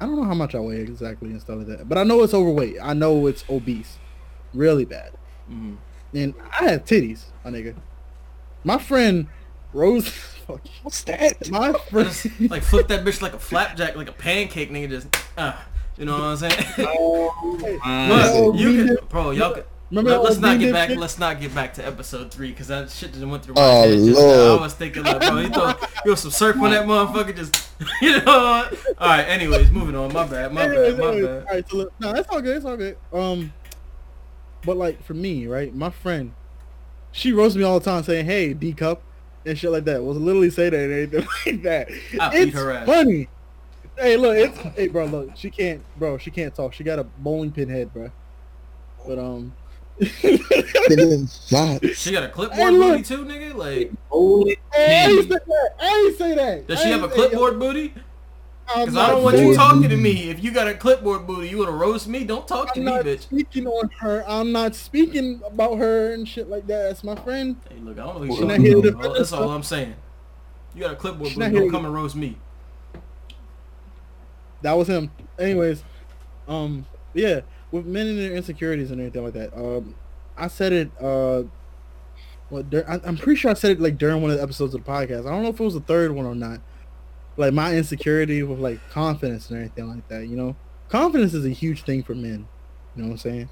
I 0.00 0.06
don't 0.06 0.16
know 0.16 0.24
how 0.24 0.34
much 0.34 0.54
I 0.54 0.60
weigh 0.60 0.80
exactly 0.80 1.30
and 1.30 1.40
stuff 1.40 1.58
like 1.58 1.66
that, 1.66 1.88
but 1.88 1.98
I 1.98 2.02
know 2.04 2.22
it's 2.22 2.32
overweight. 2.34 2.76
I 2.82 2.94
know 2.94 3.26
it's 3.26 3.44
obese, 3.50 3.98
really 4.54 4.84
bad. 4.84 5.12
Mhm. 5.50 5.76
And 6.14 6.34
I 6.58 6.64
have 6.70 6.84
titties, 6.84 7.24
my 7.44 7.50
nigga. 7.50 7.74
My 8.64 8.78
friend 8.78 9.26
Rose, 9.72 10.08
fuck. 10.46 10.60
What's 10.82 11.02
that? 11.04 11.48
my 11.50 11.72
friend. 11.72 12.50
like 12.50 12.62
flip 12.62 12.88
that 12.88 13.04
bitch 13.04 13.20
like 13.22 13.34
a 13.34 13.38
flapjack, 13.38 13.94
like 13.96 14.08
a 14.08 14.12
pancake, 14.12 14.70
nigga. 14.70 14.88
Just, 14.88 15.06
uh, 15.36 15.52
you 15.96 16.04
know 16.04 16.12
what 16.14 16.22
I'm 16.22 16.36
saying? 16.36 16.52
Uh, 16.78 17.28
But 18.08 18.30
Oh, 18.32 18.52
you 18.54 18.76
can, 18.76 18.86
did- 18.96 19.08
bro, 19.08 19.30
y'all. 19.30 19.54
Can, 19.54 19.64
Remember 19.90 20.18
let's 20.18 20.36
not 20.38 20.60
get 20.60 20.72
back. 20.72 20.88
shit? 20.88 20.98
Let's 20.98 21.18
not 21.18 21.40
get 21.40 21.52
back 21.52 21.74
to 21.74 21.84
episode 21.84 22.30
three 22.30 22.50
because 22.50 22.68
that 22.68 22.90
shit 22.90 23.12
just 23.12 23.24
went 23.26 23.42
through 23.44 23.54
my 23.56 23.60
Oh, 23.60 23.82
head. 23.88 23.98
Just 23.98 24.20
now. 24.20 24.26
Lord. 24.26 24.60
I 24.60 24.62
was 24.62 24.74
thinking 24.74 25.02
like, 25.02 25.18
bro, 25.20 25.38
you 25.38 25.48
throw, 25.48 25.72
you 26.06 26.14
some 26.16 26.30
surf 26.30 26.56
on 26.62 26.70
that 26.70 26.86
motherfucker. 26.86 27.34
Just, 27.34 27.68
you 28.00 28.22
know. 28.22 28.70
All 28.98 29.08
right. 29.08 29.22
Anyways, 29.24 29.72
moving 29.72 29.96
on. 29.96 30.12
My 30.12 30.24
bad. 30.26 30.52
My 30.52 30.62
Anyways, 30.66 30.94
bad. 30.94 30.98
My 31.00 31.08
anyways, 31.08 31.26
bad. 31.26 31.46
All 31.48 31.54
right, 31.54 31.68
so 31.68 31.76
look, 31.76 31.92
no, 31.98 32.10
it's 32.12 32.28
all 32.28 32.40
good. 32.40 32.56
It's 32.58 32.64
all 32.66 32.76
good. 32.76 32.96
Um, 33.12 33.52
but 34.64 34.76
like 34.76 35.02
for 35.02 35.14
me, 35.14 35.48
right, 35.48 35.74
my 35.74 35.90
friend, 35.90 36.34
she 37.10 37.32
roasts 37.32 37.56
me 37.56 37.64
all 37.64 37.80
the 37.80 37.84
time 37.84 38.04
saying, 38.04 38.26
"Hey, 38.26 38.52
D 38.54 38.72
cup," 38.72 39.02
and 39.44 39.58
shit 39.58 39.72
like 39.72 39.86
that. 39.86 40.04
Was 40.04 40.18
literally 40.18 40.50
say 40.50 40.70
that 40.70 40.78
and 40.78 40.92
anything 40.92 41.26
like 41.46 41.62
that. 41.64 41.88
I 42.20 42.36
it's 42.36 42.54
her 42.54 42.70
ass. 42.70 42.86
funny. 42.86 43.28
Hey, 43.98 44.16
look, 44.16 44.36
it's 44.36 44.58
hey, 44.76 44.88
bro. 44.88 45.04
Look, 45.06 45.36
she 45.36 45.50
can't, 45.50 45.82
bro. 45.98 46.16
She 46.18 46.30
can't 46.30 46.54
talk. 46.54 46.72
She 46.72 46.84
got 46.84 46.98
a 46.98 47.04
bowling 47.04 47.52
pin 47.52 47.68
head, 47.68 47.92
bro. 47.92 48.10
But 49.06 49.18
um, 49.18 49.52
They 49.98 50.38
getting 50.88 51.26
shot. 51.26 51.84
She 51.94 52.12
got 52.12 52.22
a 52.24 52.28
clipboard 52.28 52.58
Hey, 52.58 52.70
look. 52.70 52.92
booty 52.92 53.02
too, 53.02 53.24
nigga. 53.24 53.54
Like, 53.54 53.92
hey, 54.74 54.96
I 55.04 55.08
ain't 55.10 55.22
say 55.28 55.38
that. 55.46 55.70
I 55.80 56.04
ain't 56.06 56.18
say 56.18 56.34
that. 56.34 56.66
does 56.66 56.80
I 56.80 56.82
she 56.84 56.90
have 56.90 57.00
a 57.00 57.04
ain't 57.04 57.12
say- 57.12 57.18
clipboard 57.28 57.58
booty? 57.58 57.94
Because 58.72 58.96
I 58.96 59.08
don't 59.10 59.24
want 59.24 59.36
you 59.36 59.52
talking 59.52 59.88
to 59.88 59.96
me. 59.96 60.30
If 60.30 60.44
you 60.44 60.52
got 60.52 60.68
a 60.68 60.74
clipboard 60.74 61.26
booty, 61.26 61.48
you 61.48 61.58
want 61.58 61.70
to 61.70 61.74
roast 61.76 62.06
me? 62.06 62.22
Don't 62.22 62.46
talk 62.46 62.72
to 62.74 62.78
I'm 62.78 62.86
me, 62.86 62.92
not 62.92 63.04
bitch. 63.04 63.22
speaking 63.22 63.66
on 63.66 63.90
her. 63.98 64.24
I'm 64.28 64.52
not 64.52 64.76
speaking 64.76 65.40
about 65.44 65.78
her 65.78 66.12
and 66.12 66.26
shit 66.28 66.48
like 66.48 66.68
that. 66.68 66.84
That's 66.84 67.02
my 67.02 67.16
friend. 67.16 67.56
Hey, 67.68 67.80
look, 67.80 67.98
I 67.98 68.04
don't 68.04 68.14
know 68.14 68.20
who 68.20 68.26
She's 68.28 68.38
you're 68.38 68.46
not 68.46 68.56
talking 68.58 68.64
here 68.66 68.74
to 68.74 68.88
about. 68.90 69.02
defend 69.02 69.16
That's 69.16 69.32
all. 69.32 69.50
I'm 69.50 69.64
saying. 69.64 69.96
You 70.72 70.82
got 70.82 70.92
a 70.92 70.96
clipboard 70.96 71.30
She's 71.30 71.36
booty, 71.38 71.50
don't 71.50 71.70
come 71.70 71.84
and 71.84 71.92
roast 71.92 72.14
me. 72.14 72.36
That 74.62 74.72
was 74.72 74.88
him. 74.88 75.10
Anyways, 75.38 75.82
um, 76.48 76.86
yeah, 77.14 77.40
with 77.70 77.86
men 77.86 78.06
and 78.08 78.18
their 78.18 78.34
insecurities 78.34 78.90
and 78.90 79.00
everything 79.00 79.24
like 79.24 79.32
that. 79.34 79.56
Um, 79.56 79.94
I 80.36 80.48
said 80.48 80.72
it. 80.72 80.90
Uh, 81.00 81.44
what? 82.48 82.66
I, 82.74 83.00
I'm 83.04 83.16
pretty 83.16 83.38
sure 83.38 83.50
I 83.50 83.54
said 83.54 83.72
it 83.72 83.80
like 83.80 83.96
during 83.98 84.20
one 84.22 84.30
of 84.30 84.36
the 84.36 84.42
episodes 84.42 84.74
of 84.74 84.84
the 84.84 84.90
podcast. 84.90 85.26
I 85.26 85.30
don't 85.30 85.42
know 85.42 85.48
if 85.50 85.60
it 85.60 85.64
was 85.64 85.74
the 85.74 85.80
third 85.80 86.12
one 86.12 86.26
or 86.26 86.34
not. 86.34 86.60
Like 87.36 87.54
my 87.54 87.74
insecurity 87.74 88.42
with 88.42 88.58
like 88.58 88.80
confidence 88.90 89.48
and 89.50 89.58
everything 89.58 89.88
like 89.88 90.08
that. 90.08 90.26
You 90.26 90.36
know, 90.36 90.56
confidence 90.88 91.32
is 91.32 91.46
a 91.46 91.50
huge 91.50 91.84
thing 91.84 92.02
for 92.02 92.14
men. 92.14 92.48
You 92.96 93.02
know 93.02 93.08
what 93.08 93.12
I'm 93.12 93.18
saying? 93.18 93.48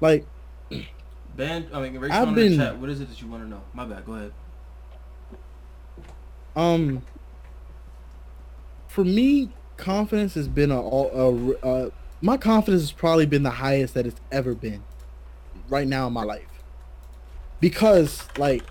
Like, 0.00 0.26
Ben, 1.36 1.66
I 1.72 1.80
mean, 1.80 2.04
I've 2.12 2.34
been- 2.34 2.52
the 2.52 2.64
chat. 2.64 2.78
What 2.78 2.90
is 2.90 3.00
it 3.00 3.08
that 3.08 3.20
you 3.20 3.28
want 3.28 3.42
to 3.42 3.48
know? 3.48 3.62
My 3.72 3.84
bad. 3.84 4.04
Go 4.04 4.14
ahead. 4.14 4.32
um, 6.54 7.02
for 8.88 9.04
me, 9.04 9.50
confidence 9.76 10.34
has 10.34 10.48
been 10.48 10.70
a, 10.70 10.80
a, 10.80 11.00
a, 11.30 11.86
a 11.86 11.92
my 12.20 12.36
confidence 12.36 12.82
has 12.82 12.92
probably 12.92 13.26
been 13.26 13.42
the 13.42 13.50
highest 13.50 13.94
that 13.94 14.06
it's 14.06 14.20
ever 14.32 14.54
been 14.54 14.82
right 15.68 15.86
now 15.86 16.06
in 16.06 16.12
my 16.12 16.24
life. 16.24 16.46
Because 17.60 18.26
like 18.38 18.62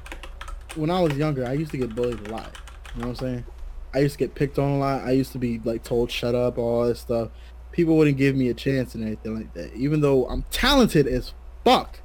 when 0.75 0.89
I 0.89 1.01
was 1.01 1.15
younger, 1.17 1.45
I 1.45 1.53
used 1.53 1.71
to 1.71 1.77
get 1.77 1.95
bullied 1.95 2.27
a 2.27 2.31
lot. 2.31 2.57
You 2.95 3.01
know 3.01 3.07
what 3.07 3.21
I'm 3.21 3.27
saying? 3.27 3.45
I 3.93 3.99
used 3.99 4.13
to 4.15 4.19
get 4.19 4.35
picked 4.35 4.59
on 4.59 4.71
a 4.71 4.77
lot. 4.77 5.03
I 5.03 5.11
used 5.11 5.31
to 5.33 5.37
be 5.37 5.61
like 5.63 5.83
told 5.83 6.11
shut 6.11 6.35
up, 6.35 6.57
all 6.57 6.85
this 6.87 6.99
stuff. 6.99 7.29
People 7.71 7.97
wouldn't 7.97 8.17
give 8.17 8.35
me 8.35 8.49
a 8.49 8.53
chance 8.53 8.95
and 8.95 9.03
anything 9.03 9.35
like 9.35 9.53
that. 9.53 9.73
Even 9.73 10.01
though 10.01 10.27
I'm 10.27 10.43
talented 10.51 11.07
as 11.07 11.33
fuck. 11.63 11.99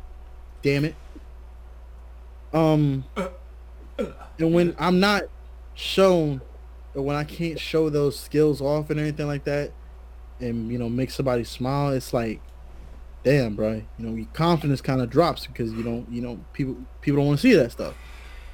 Damn 0.62 0.84
it. 0.84 0.94
Um 2.52 3.04
and 4.38 4.54
when 4.54 4.74
I'm 4.78 5.00
not 5.00 5.24
shown 5.74 6.40
or 6.94 7.02
when 7.02 7.16
I 7.16 7.24
can't 7.24 7.58
show 7.58 7.88
those 7.90 8.18
skills 8.18 8.60
off 8.60 8.90
and 8.90 8.98
everything 8.98 9.26
like 9.26 9.44
that 9.44 9.72
and 10.40 10.70
you 10.70 10.78
know 10.78 10.88
make 10.88 11.10
somebody 11.10 11.44
smile, 11.44 11.90
it's 11.90 12.12
like 12.12 12.40
damn, 13.22 13.54
bro. 13.54 13.82
You 13.98 14.06
know, 14.06 14.14
your 14.14 14.26
confidence 14.32 14.80
kind 14.80 15.00
of 15.00 15.10
drops 15.10 15.46
because 15.46 15.72
you 15.72 15.82
don't, 15.82 16.10
you 16.10 16.22
know, 16.22 16.40
people 16.52 16.76
people 17.00 17.18
don't 17.18 17.28
want 17.28 17.40
to 17.40 17.42
see 17.42 17.54
that 17.54 17.72
stuff. 17.72 17.94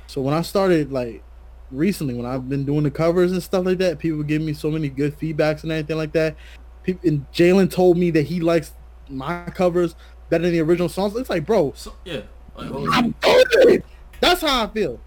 So 0.07 0.21
when 0.21 0.35
I 0.35 0.43
started 0.43 0.93
like 0.93 1.23
recently, 1.71 2.15
when 2.15 2.27
I've 2.27 2.49
been 2.49 2.65
doing 2.65 2.85
the 2.85 2.91
covers 2.91 3.33
and 3.33 3.43
stuff 3.43 3.65
like 3.65 3.79
that, 3.79 3.99
people 3.99 4.23
give 4.23 4.43
me 4.43 4.53
so 4.53 4.71
many 4.71 4.89
good 4.89 5.19
feedbacks 5.19 5.63
and 5.63 5.73
everything 5.73 5.97
like 5.97 6.13
that. 6.13 6.37
People, 6.83 7.09
and 7.09 7.31
Jalen 7.33 7.71
told 7.71 7.97
me 7.97 8.11
that 8.13 8.23
he 8.23 8.41
likes 8.41 8.73
my 9.09 9.45
covers 9.47 9.95
better 10.31 10.45
than 10.45 10.53
the 10.53 10.61
original 10.61 10.89
songs. 10.89 11.17
It's 11.17 11.31
like, 11.31 11.47
bro, 11.47 11.73
So 11.77 11.95
yeah, 12.05 12.23
like. 12.57 12.71
I'm 12.93 13.15
oh, 13.25 13.45
goaded. 13.51 13.85
That's 14.21 14.41
how 14.41 14.65
I 14.65 14.69
feel. 14.69 15.01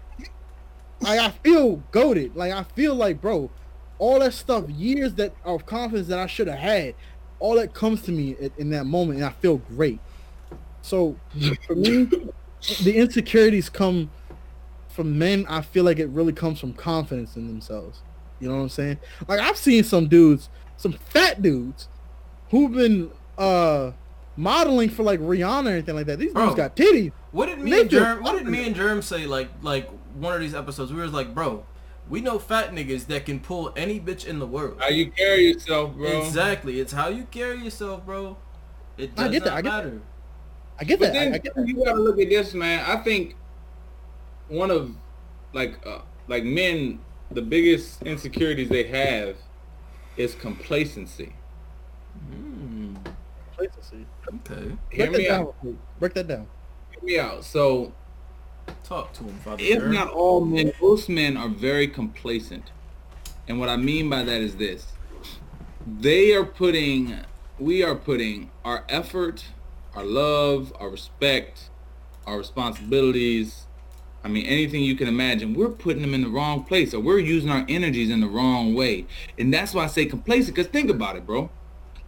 Like 1.00 1.20
I 1.20 1.30
feel 1.30 1.76
goaded. 1.90 2.36
Like 2.36 2.52
I 2.52 2.62
feel 2.62 2.94
like, 2.94 3.20
bro, 3.20 3.50
all 3.98 4.20
that 4.20 4.32
stuff, 4.32 4.68
years 4.70 5.14
that 5.14 5.34
of 5.44 5.66
confidence 5.66 6.08
that 6.08 6.18
I 6.18 6.26
should 6.26 6.46
have 6.48 6.58
had, 6.58 6.94
all 7.38 7.54
that 7.56 7.74
comes 7.74 8.02
to 8.02 8.12
me 8.12 8.36
in, 8.38 8.50
in 8.58 8.70
that 8.70 8.84
moment, 8.84 9.18
and 9.18 9.26
I 9.26 9.32
feel 9.32 9.58
great. 9.58 10.00
So 10.82 11.16
for 11.66 11.74
me, 11.74 12.04
the 12.82 12.94
insecurities 12.96 13.68
come 13.68 14.10
from 14.88 15.18
men. 15.18 15.46
I 15.48 15.62
feel 15.62 15.84
like 15.84 15.98
it 15.98 16.08
really 16.08 16.32
comes 16.32 16.60
from 16.60 16.72
confidence 16.74 17.36
in 17.36 17.46
themselves. 17.46 18.00
You 18.40 18.48
know 18.48 18.56
what 18.56 18.62
I'm 18.62 18.68
saying? 18.70 18.98
Like 19.28 19.40
I've 19.40 19.56
seen 19.56 19.84
some 19.84 20.08
dudes, 20.08 20.48
some 20.76 20.92
fat 20.92 21.42
dudes, 21.42 21.88
who've 22.50 22.72
been 22.72 23.10
uh 23.38 23.92
modeling 24.40 24.88
for 24.88 25.02
like 25.02 25.20
Rihanna 25.20 25.66
or 25.66 25.70
anything 25.70 25.94
like 25.94 26.06
that. 26.06 26.18
These 26.18 26.32
Bro. 26.32 26.46
dudes 26.46 26.56
got 26.56 26.76
titties. 26.76 27.12
What 27.32 27.46
did 27.46 27.58
me 27.60 27.80
and 27.80 27.90
feel 27.90 28.00
Germ? 28.00 28.22
What 28.22 28.38
did 28.38 28.46
me 28.46 28.66
and 28.66 28.74
Germ 28.74 29.02
say? 29.02 29.26
Like, 29.26 29.50
like 29.62 29.88
one 30.14 30.34
of 30.34 30.40
these 30.40 30.54
episodes, 30.54 30.92
we 30.92 31.00
was 31.00 31.12
like, 31.12 31.34
bro, 31.34 31.64
we 32.08 32.20
know 32.20 32.38
fat 32.38 32.72
niggas 32.72 33.06
that 33.06 33.26
can 33.26 33.40
pull 33.40 33.72
any 33.76 34.00
bitch 34.00 34.26
in 34.26 34.38
the 34.38 34.46
world. 34.46 34.78
How 34.80 34.88
you 34.88 35.10
carry 35.10 35.48
yourself, 35.52 35.94
bro. 35.94 36.22
Exactly. 36.22 36.80
It's 36.80 36.92
how 36.92 37.08
you 37.08 37.24
carry 37.24 37.62
yourself, 37.62 38.04
bro. 38.04 38.36
It 38.96 39.12
I 39.16 39.24
does 39.24 39.32
get 39.32 39.44
that, 39.44 39.64
not 39.64 39.84
I 39.84 39.84
get 39.84 39.84
that. 39.84 40.00
I 40.80 40.84
get 40.84 40.98
But 40.98 41.12
that. 41.12 41.16
I, 41.16 41.24
then 41.24 41.34
I 41.34 41.38
get 41.38 41.54
that. 41.54 41.68
you 41.68 41.74
gotta 41.84 42.00
look 42.00 42.18
at 42.18 42.28
this, 42.28 42.54
man. 42.54 42.84
I 42.88 42.96
think 43.02 43.36
one 44.48 44.70
of 44.70 44.90
like 45.52 45.84
uh, 45.86 46.00
like 46.28 46.44
men, 46.44 47.00
the 47.30 47.42
biggest 47.42 48.02
insecurities 48.02 48.68
they 48.70 48.84
have 48.84 49.36
is 50.16 50.34
complacency. 50.34 51.34
Mm, 52.30 52.79
Complacency. 53.68 54.06
okay. 54.50 54.76
Hear 54.90 55.06
Break 55.06 55.12
that 55.12 55.18
me 55.18 55.24
down. 55.26 55.40
out. 55.40 55.56
real 55.62 55.74
quick. 55.74 55.98
Break 56.00 56.14
that 56.14 56.28
down. 56.28 56.46
Hear 56.92 57.02
me 57.02 57.18
out. 57.18 57.44
So 57.44 57.92
Talk 58.84 59.12
to 59.14 59.24
him, 59.24 59.34
Father 59.38 59.62
if 59.62 59.78
Germ. 59.80 59.92
not 59.92 60.08
all 60.08 60.44
men, 60.44 60.72
most 60.80 61.08
men 61.08 61.36
are 61.36 61.48
very 61.48 61.88
complacent. 61.88 62.70
And 63.48 63.58
what 63.58 63.68
I 63.68 63.76
mean 63.76 64.08
by 64.08 64.22
that 64.22 64.40
is 64.40 64.56
this. 64.56 64.86
They 65.86 66.32
are 66.34 66.44
putting, 66.44 67.16
we 67.58 67.82
are 67.82 67.96
putting 67.96 68.50
our 68.64 68.84
effort, 68.88 69.46
our 69.94 70.04
love, 70.04 70.72
our 70.78 70.88
respect, 70.88 71.70
our 72.26 72.38
responsibilities, 72.38 73.66
I 74.22 74.28
mean, 74.28 74.44
anything 74.46 74.82
you 74.82 74.96
can 74.96 75.08
imagine, 75.08 75.54
we're 75.54 75.70
putting 75.70 76.02
them 76.02 76.12
in 76.12 76.22
the 76.22 76.28
wrong 76.28 76.64
place 76.64 76.92
or 76.92 77.00
we're 77.00 77.18
using 77.18 77.48
our 77.48 77.64
energies 77.68 78.10
in 78.10 78.20
the 78.20 78.28
wrong 78.28 78.74
way. 78.74 79.06
And 79.38 79.52
that's 79.52 79.72
why 79.72 79.84
I 79.84 79.86
say 79.86 80.04
complacent, 80.04 80.54
because 80.54 80.70
think 80.70 80.90
about 80.90 81.16
it, 81.16 81.26
bro. 81.26 81.50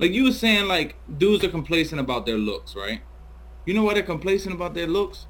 Like 0.03 0.11
you 0.11 0.25
were 0.25 0.33
saying, 0.33 0.67
like, 0.67 0.97
dudes 1.17 1.45
are 1.45 1.49
complacent 1.49 2.01
about 2.01 2.27
their 2.27 2.37
looks, 2.37 2.75
right? 2.75 3.03
You 3.65 3.73
know 3.73 3.85
why 3.85 3.95
they're 3.95 4.03
complacent 4.03 4.53
about 4.53 4.75
their 4.75 4.89
looks? 4.89 5.27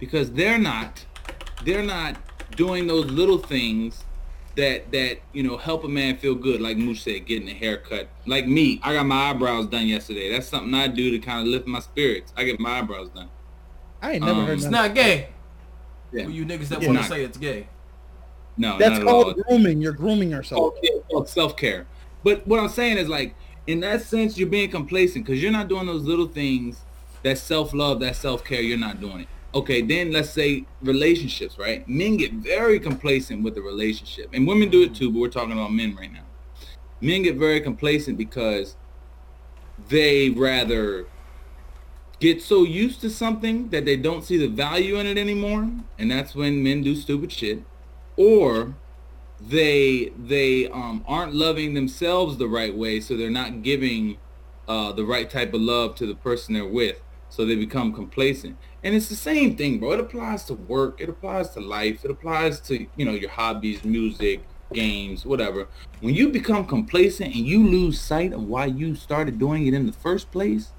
Because 0.00 0.32
they're 0.32 0.58
not, 0.58 1.06
they're 1.64 1.84
not 1.84 2.16
doing 2.56 2.88
those 2.88 3.04
little 3.06 3.38
things 3.38 4.02
that, 4.56 4.90
that, 4.90 5.18
you 5.32 5.44
know, 5.44 5.56
help 5.56 5.84
a 5.84 5.88
man 5.88 6.16
feel 6.16 6.34
good. 6.34 6.60
Like 6.60 6.76
Mooch 6.76 7.00
said, 7.00 7.26
getting 7.26 7.48
a 7.48 7.54
haircut. 7.54 8.08
Like 8.26 8.48
me, 8.48 8.80
I 8.82 8.94
got 8.94 9.06
my 9.06 9.30
eyebrows 9.30 9.66
done 9.68 9.86
yesterday. 9.86 10.32
That's 10.32 10.48
something 10.48 10.74
I 10.74 10.88
do 10.88 11.12
to 11.12 11.20
kind 11.20 11.42
of 11.42 11.46
lift 11.46 11.68
my 11.68 11.78
spirits. 11.78 12.32
I 12.36 12.42
get 12.42 12.58
my 12.58 12.80
eyebrows 12.80 13.10
done. 13.10 13.28
I 14.02 14.14
ain't 14.14 14.24
never 14.24 14.40
Um, 14.40 14.46
heard 14.46 14.58
It's 14.58 14.66
not 14.66 14.96
gay. 14.96 15.28
Yeah. 16.12 16.24
For 16.24 16.30
you 16.30 16.44
niggas 16.44 16.70
that 16.70 16.82
Yeah. 16.82 16.88
want 16.88 17.02
to 17.02 17.04
say 17.04 17.22
it's 17.22 17.38
gay. 17.38 17.68
No, 18.56 18.78
That's 18.78 18.98
not 18.98 19.02
at 19.02 19.06
all. 19.06 19.22
called 19.26 19.36
grooming. 19.46 19.80
You're 19.80 19.92
grooming 19.92 20.30
yourself. 20.30 20.74
self 21.26 21.56
care. 21.56 21.86
But 22.24 22.44
what 22.48 22.58
I'm 22.58 22.68
saying 22.68 22.98
is 22.98 23.08
like, 23.08 23.36
in 23.68 23.80
that 23.80 24.00
sense, 24.00 24.38
you're 24.38 24.48
being 24.48 24.70
complacent 24.70 25.26
because 25.26 25.42
you're 25.42 25.52
not 25.52 25.68
doing 25.68 25.86
those 25.86 26.02
little 26.02 26.26
things. 26.26 26.80
That 27.22 27.36
self 27.36 27.74
love, 27.74 28.00
that 28.00 28.16
self 28.16 28.42
care, 28.42 28.62
you're 28.62 28.78
not 28.78 28.98
doing 28.98 29.20
it. 29.20 29.28
Okay, 29.54 29.82
then 29.82 30.10
let's 30.10 30.30
say 30.30 30.64
relationships, 30.80 31.58
right? 31.58 31.86
Men 31.86 32.16
get 32.16 32.32
very 32.32 32.80
complacent 32.80 33.42
with 33.44 33.54
the 33.54 33.60
relationship, 33.60 34.30
and 34.32 34.48
women 34.48 34.70
do 34.70 34.82
it 34.82 34.94
too. 34.94 35.12
But 35.12 35.20
we're 35.20 35.28
talking 35.28 35.52
about 35.52 35.72
men 35.72 35.94
right 35.94 36.10
now. 36.10 36.24
Men 37.02 37.22
get 37.22 37.36
very 37.36 37.60
complacent 37.60 38.16
because 38.16 38.76
they 39.88 40.30
rather 40.30 41.06
get 42.20 42.40
so 42.40 42.64
used 42.64 43.02
to 43.02 43.10
something 43.10 43.68
that 43.68 43.84
they 43.84 43.96
don't 43.96 44.24
see 44.24 44.38
the 44.38 44.48
value 44.48 44.96
in 44.96 45.06
it 45.06 45.18
anymore, 45.18 45.70
and 45.98 46.10
that's 46.10 46.34
when 46.34 46.62
men 46.62 46.82
do 46.82 46.96
stupid 46.96 47.30
shit, 47.30 47.62
or 48.16 48.74
they 49.40 50.12
they 50.18 50.68
um, 50.68 51.04
aren't 51.06 51.34
loving 51.34 51.74
themselves 51.74 52.36
the 52.36 52.48
right 52.48 52.74
way, 52.76 53.00
so 53.00 53.16
they're 53.16 53.30
not 53.30 53.62
giving 53.62 54.18
uh, 54.66 54.92
the 54.92 55.04
right 55.04 55.30
type 55.30 55.54
of 55.54 55.60
love 55.60 55.94
to 55.96 56.06
the 56.06 56.14
person 56.14 56.54
they're 56.54 56.66
with, 56.66 57.00
so 57.28 57.44
they 57.44 57.54
become 57.54 57.92
complacent. 57.92 58.56
And 58.82 58.94
it's 58.94 59.08
the 59.08 59.16
same 59.16 59.56
thing, 59.56 59.78
bro. 59.78 59.92
It 59.92 60.00
applies 60.00 60.44
to 60.44 60.54
work. 60.54 61.00
It 61.00 61.08
applies 61.08 61.50
to 61.50 61.60
life. 61.60 62.04
It 62.04 62.10
applies 62.10 62.60
to 62.62 62.86
you 62.96 63.04
know 63.04 63.12
your 63.12 63.30
hobbies, 63.30 63.84
music, 63.84 64.42
games, 64.72 65.24
whatever. 65.24 65.68
When 66.00 66.14
you 66.14 66.28
become 66.28 66.66
complacent 66.66 67.34
and 67.34 67.46
you 67.46 67.66
lose 67.66 68.00
sight 68.00 68.32
of 68.32 68.42
why 68.42 68.66
you 68.66 68.94
started 68.94 69.38
doing 69.38 69.66
it 69.66 69.74
in 69.74 69.86
the 69.86 69.92
first 69.92 70.30
place, 70.30 70.72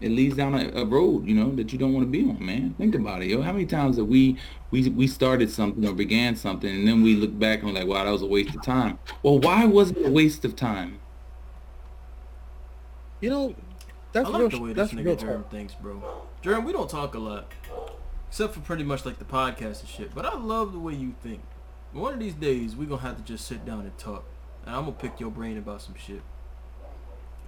it 0.00 0.10
leads 0.10 0.36
down 0.36 0.54
a, 0.54 0.68
a 0.80 0.84
road, 0.84 1.26
you 1.26 1.34
know, 1.34 1.54
that 1.56 1.72
you 1.72 1.78
don't 1.78 1.92
want 1.92 2.06
to 2.06 2.10
be 2.10 2.28
on, 2.28 2.44
man. 2.44 2.74
Think 2.78 2.94
about 2.94 3.22
it, 3.22 3.26
yo. 3.26 3.42
How 3.42 3.52
many 3.52 3.66
times 3.66 3.96
have 3.96 4.06
we 4.06 4.38
we 4.70 4.88
we 4.90 5.06
started 5.06 5.50
something 5.50 5.84
or 5.86 5.92
began 5.92 6.36
something 6.36 6.72
and 6.72 6.86
then 6.86 7.02
we 7.02 7.14
look 7.14 7.36
back 7.38 7.60
and 7.62 7.72
we're 7.72 7.80
like, 7.80 7.88
wow, 7.88 8.04
that 8.04 8.10
was 8.10 8.22
a 8.22 8.26
waste 8.26 8.54
of 8.54 8.62
time. 8.62 8.98
Well, 9.22 9.38
why 9.38 9.64
was 9.64 9.90
it 9.90 10.06
a 10.06 10.10
waste 10.10 10.44
of 10.44 10.54
time? 10.54 11.00
You 13.20 13.30
know, 13.30 13.54
that's 14.12 14.28
I 14.28 14.30
like 14.30 14.40
real. 14.40 14.50
the 14.50 14.60
way 14.60 14.72
that's 14.72 14.92
this 14.92 15.00
real 15.00 15.16
nigga 15.16 15.20
Germ 15.20 15.44
thinks, 15.50 15.74
bro. 15.74 16.02
Germ, 16.42 16.64
we 16.64 16.72
don't 16.72 16.88
talk 16.88 17.14
a 17.14 17.18
lot. 17.18 17.52
Except 18.28 18.54
for 18.54 18.60
pretty 18.60 18.84
much 18.84 19.04
like 19.04 19.18
the 19.18 19.24
podcast 19.24 19.80
and 19.80 19.88
shit. 19.88 20.14
But 20.14 20.26
I 20.26 20.36
love 20.36 20.72
the 20.72 20.78
way 20.78 20.94
you 20.94 21.14
think. 21.22 21.40
One 21.92 22.12
of 22.12 22.20
these 22.20 22.34
days, 22.34 22.76
we 22.76 22.86
gonna 22.86 23.00
have 23.00 23.16
to 23.16 23.22
just 23.22 23.46
sit 23.46 23.64
down 23.64 23.80
and 23.80 23.96
talk. 23.98 24.24
And 24.66 24.76
I'm 24.76 24.82
gonna 24.84 24.92
pick 24.92 25.18
your 25.18 25.30
brain 25.30 25.56
about 25.56 25.82
some 25.82 25.94
shit. 25.94 26.20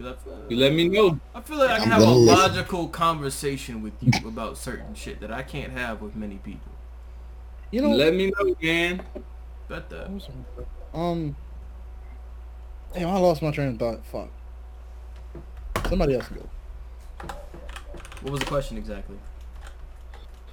'Cause 0.01 0.13
I 0.13 0.25
feel, 0.25 0.39
You 0.49 0.57
let 0.57 0.73
me 0.73 0.89
know. 0.89 1.21
I 1.35 1.41
feel 1.43 1.59
like 1.59 1.71
I 1.71 1.79
can 1.79 1.93
I'm 1.93 2.01
have 2.01 2.09
a 2.09 2.11
listen. 2.11 2.27
logical 2.55 2.89
conversation 2.89 3.83
with 3.83 3.93
you 4.01 4.11
about 4.29 4.57
certain 4.57 4.95
shit 4.95 5.21
that 5.21 5.31
I 5.31 5.43
can't 5.43 5.73
have 5.73 6.01
with 6.01 6.17
many 6.17 6.37
people. 6.37 6.73
You 7.71 7.83
know, 7.83 7.91
let 7.91 8.15
me 8.15 8.31
know, 8.39 8.55
man. 8.63 9.03
Bet 9.69 9.91
that. 9.91 10.09
Um. 10.95 11.37
Damn, 12.95 13.09
I 13.11 13.19
lost 13.19 13.43
my 13.43 13.51
train 13.51 13.69
of 13.69 13.79
thought. 13.79 14.05
Fuck. 14.07 14.31
Somebody 15.89 16.15
else 16.15 16.29
go. 16.29 16.49
What 18.23 18.33
was 18.33 18.41
the 18.41 18.47
question 18.47 18.77
exactly? 18.79 19.17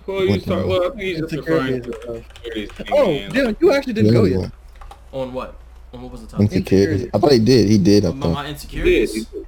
Well, 0.06 0.24
you 0.24 0.30
What 0.32 0.42
start. 0.42 0.62
the- 0.64 0.68
Well, 0.68 0.84
I 0.86 0.90
think 0.90 1.02
he's 1.02 1.20
just 1.22 1.34
referring 1.36 1.74
Insecurities 1.76 2.70
to 2.70 2.76
stuff. 2.76 2.88
Oh, 2.92 3.06
damn, 3.30 3.58
you 3.60 3.74
actually 3.74 3.94
didn't 3.94 4.14
go 4.14 4.24
Yeah, 4.26 4.40
yet. 4.42 4.52
On 5.12 5.34
what? 5.34 5.56
On 5.98 6.04
what 6.04 6.12
was 6.12 6.22
the 6.22 6.28
topic? 6.28 6.52
Insecurities. 6.52 7.10
I 7.14 7.18
thought 7.18 7.32
he 7.32 7.40
did. 7.40 7.70
He 7.70 7.78
did. 7.78 8.06
I 8.06 8.12
My, 8.12 8.22
thought. 8.28 8.34
my 8.34 8.42
He 8.42 8.48
did, 8.48 8.52
insecurities. 8.54 9.14
he 9.16 9.20
did. 9.22 9.48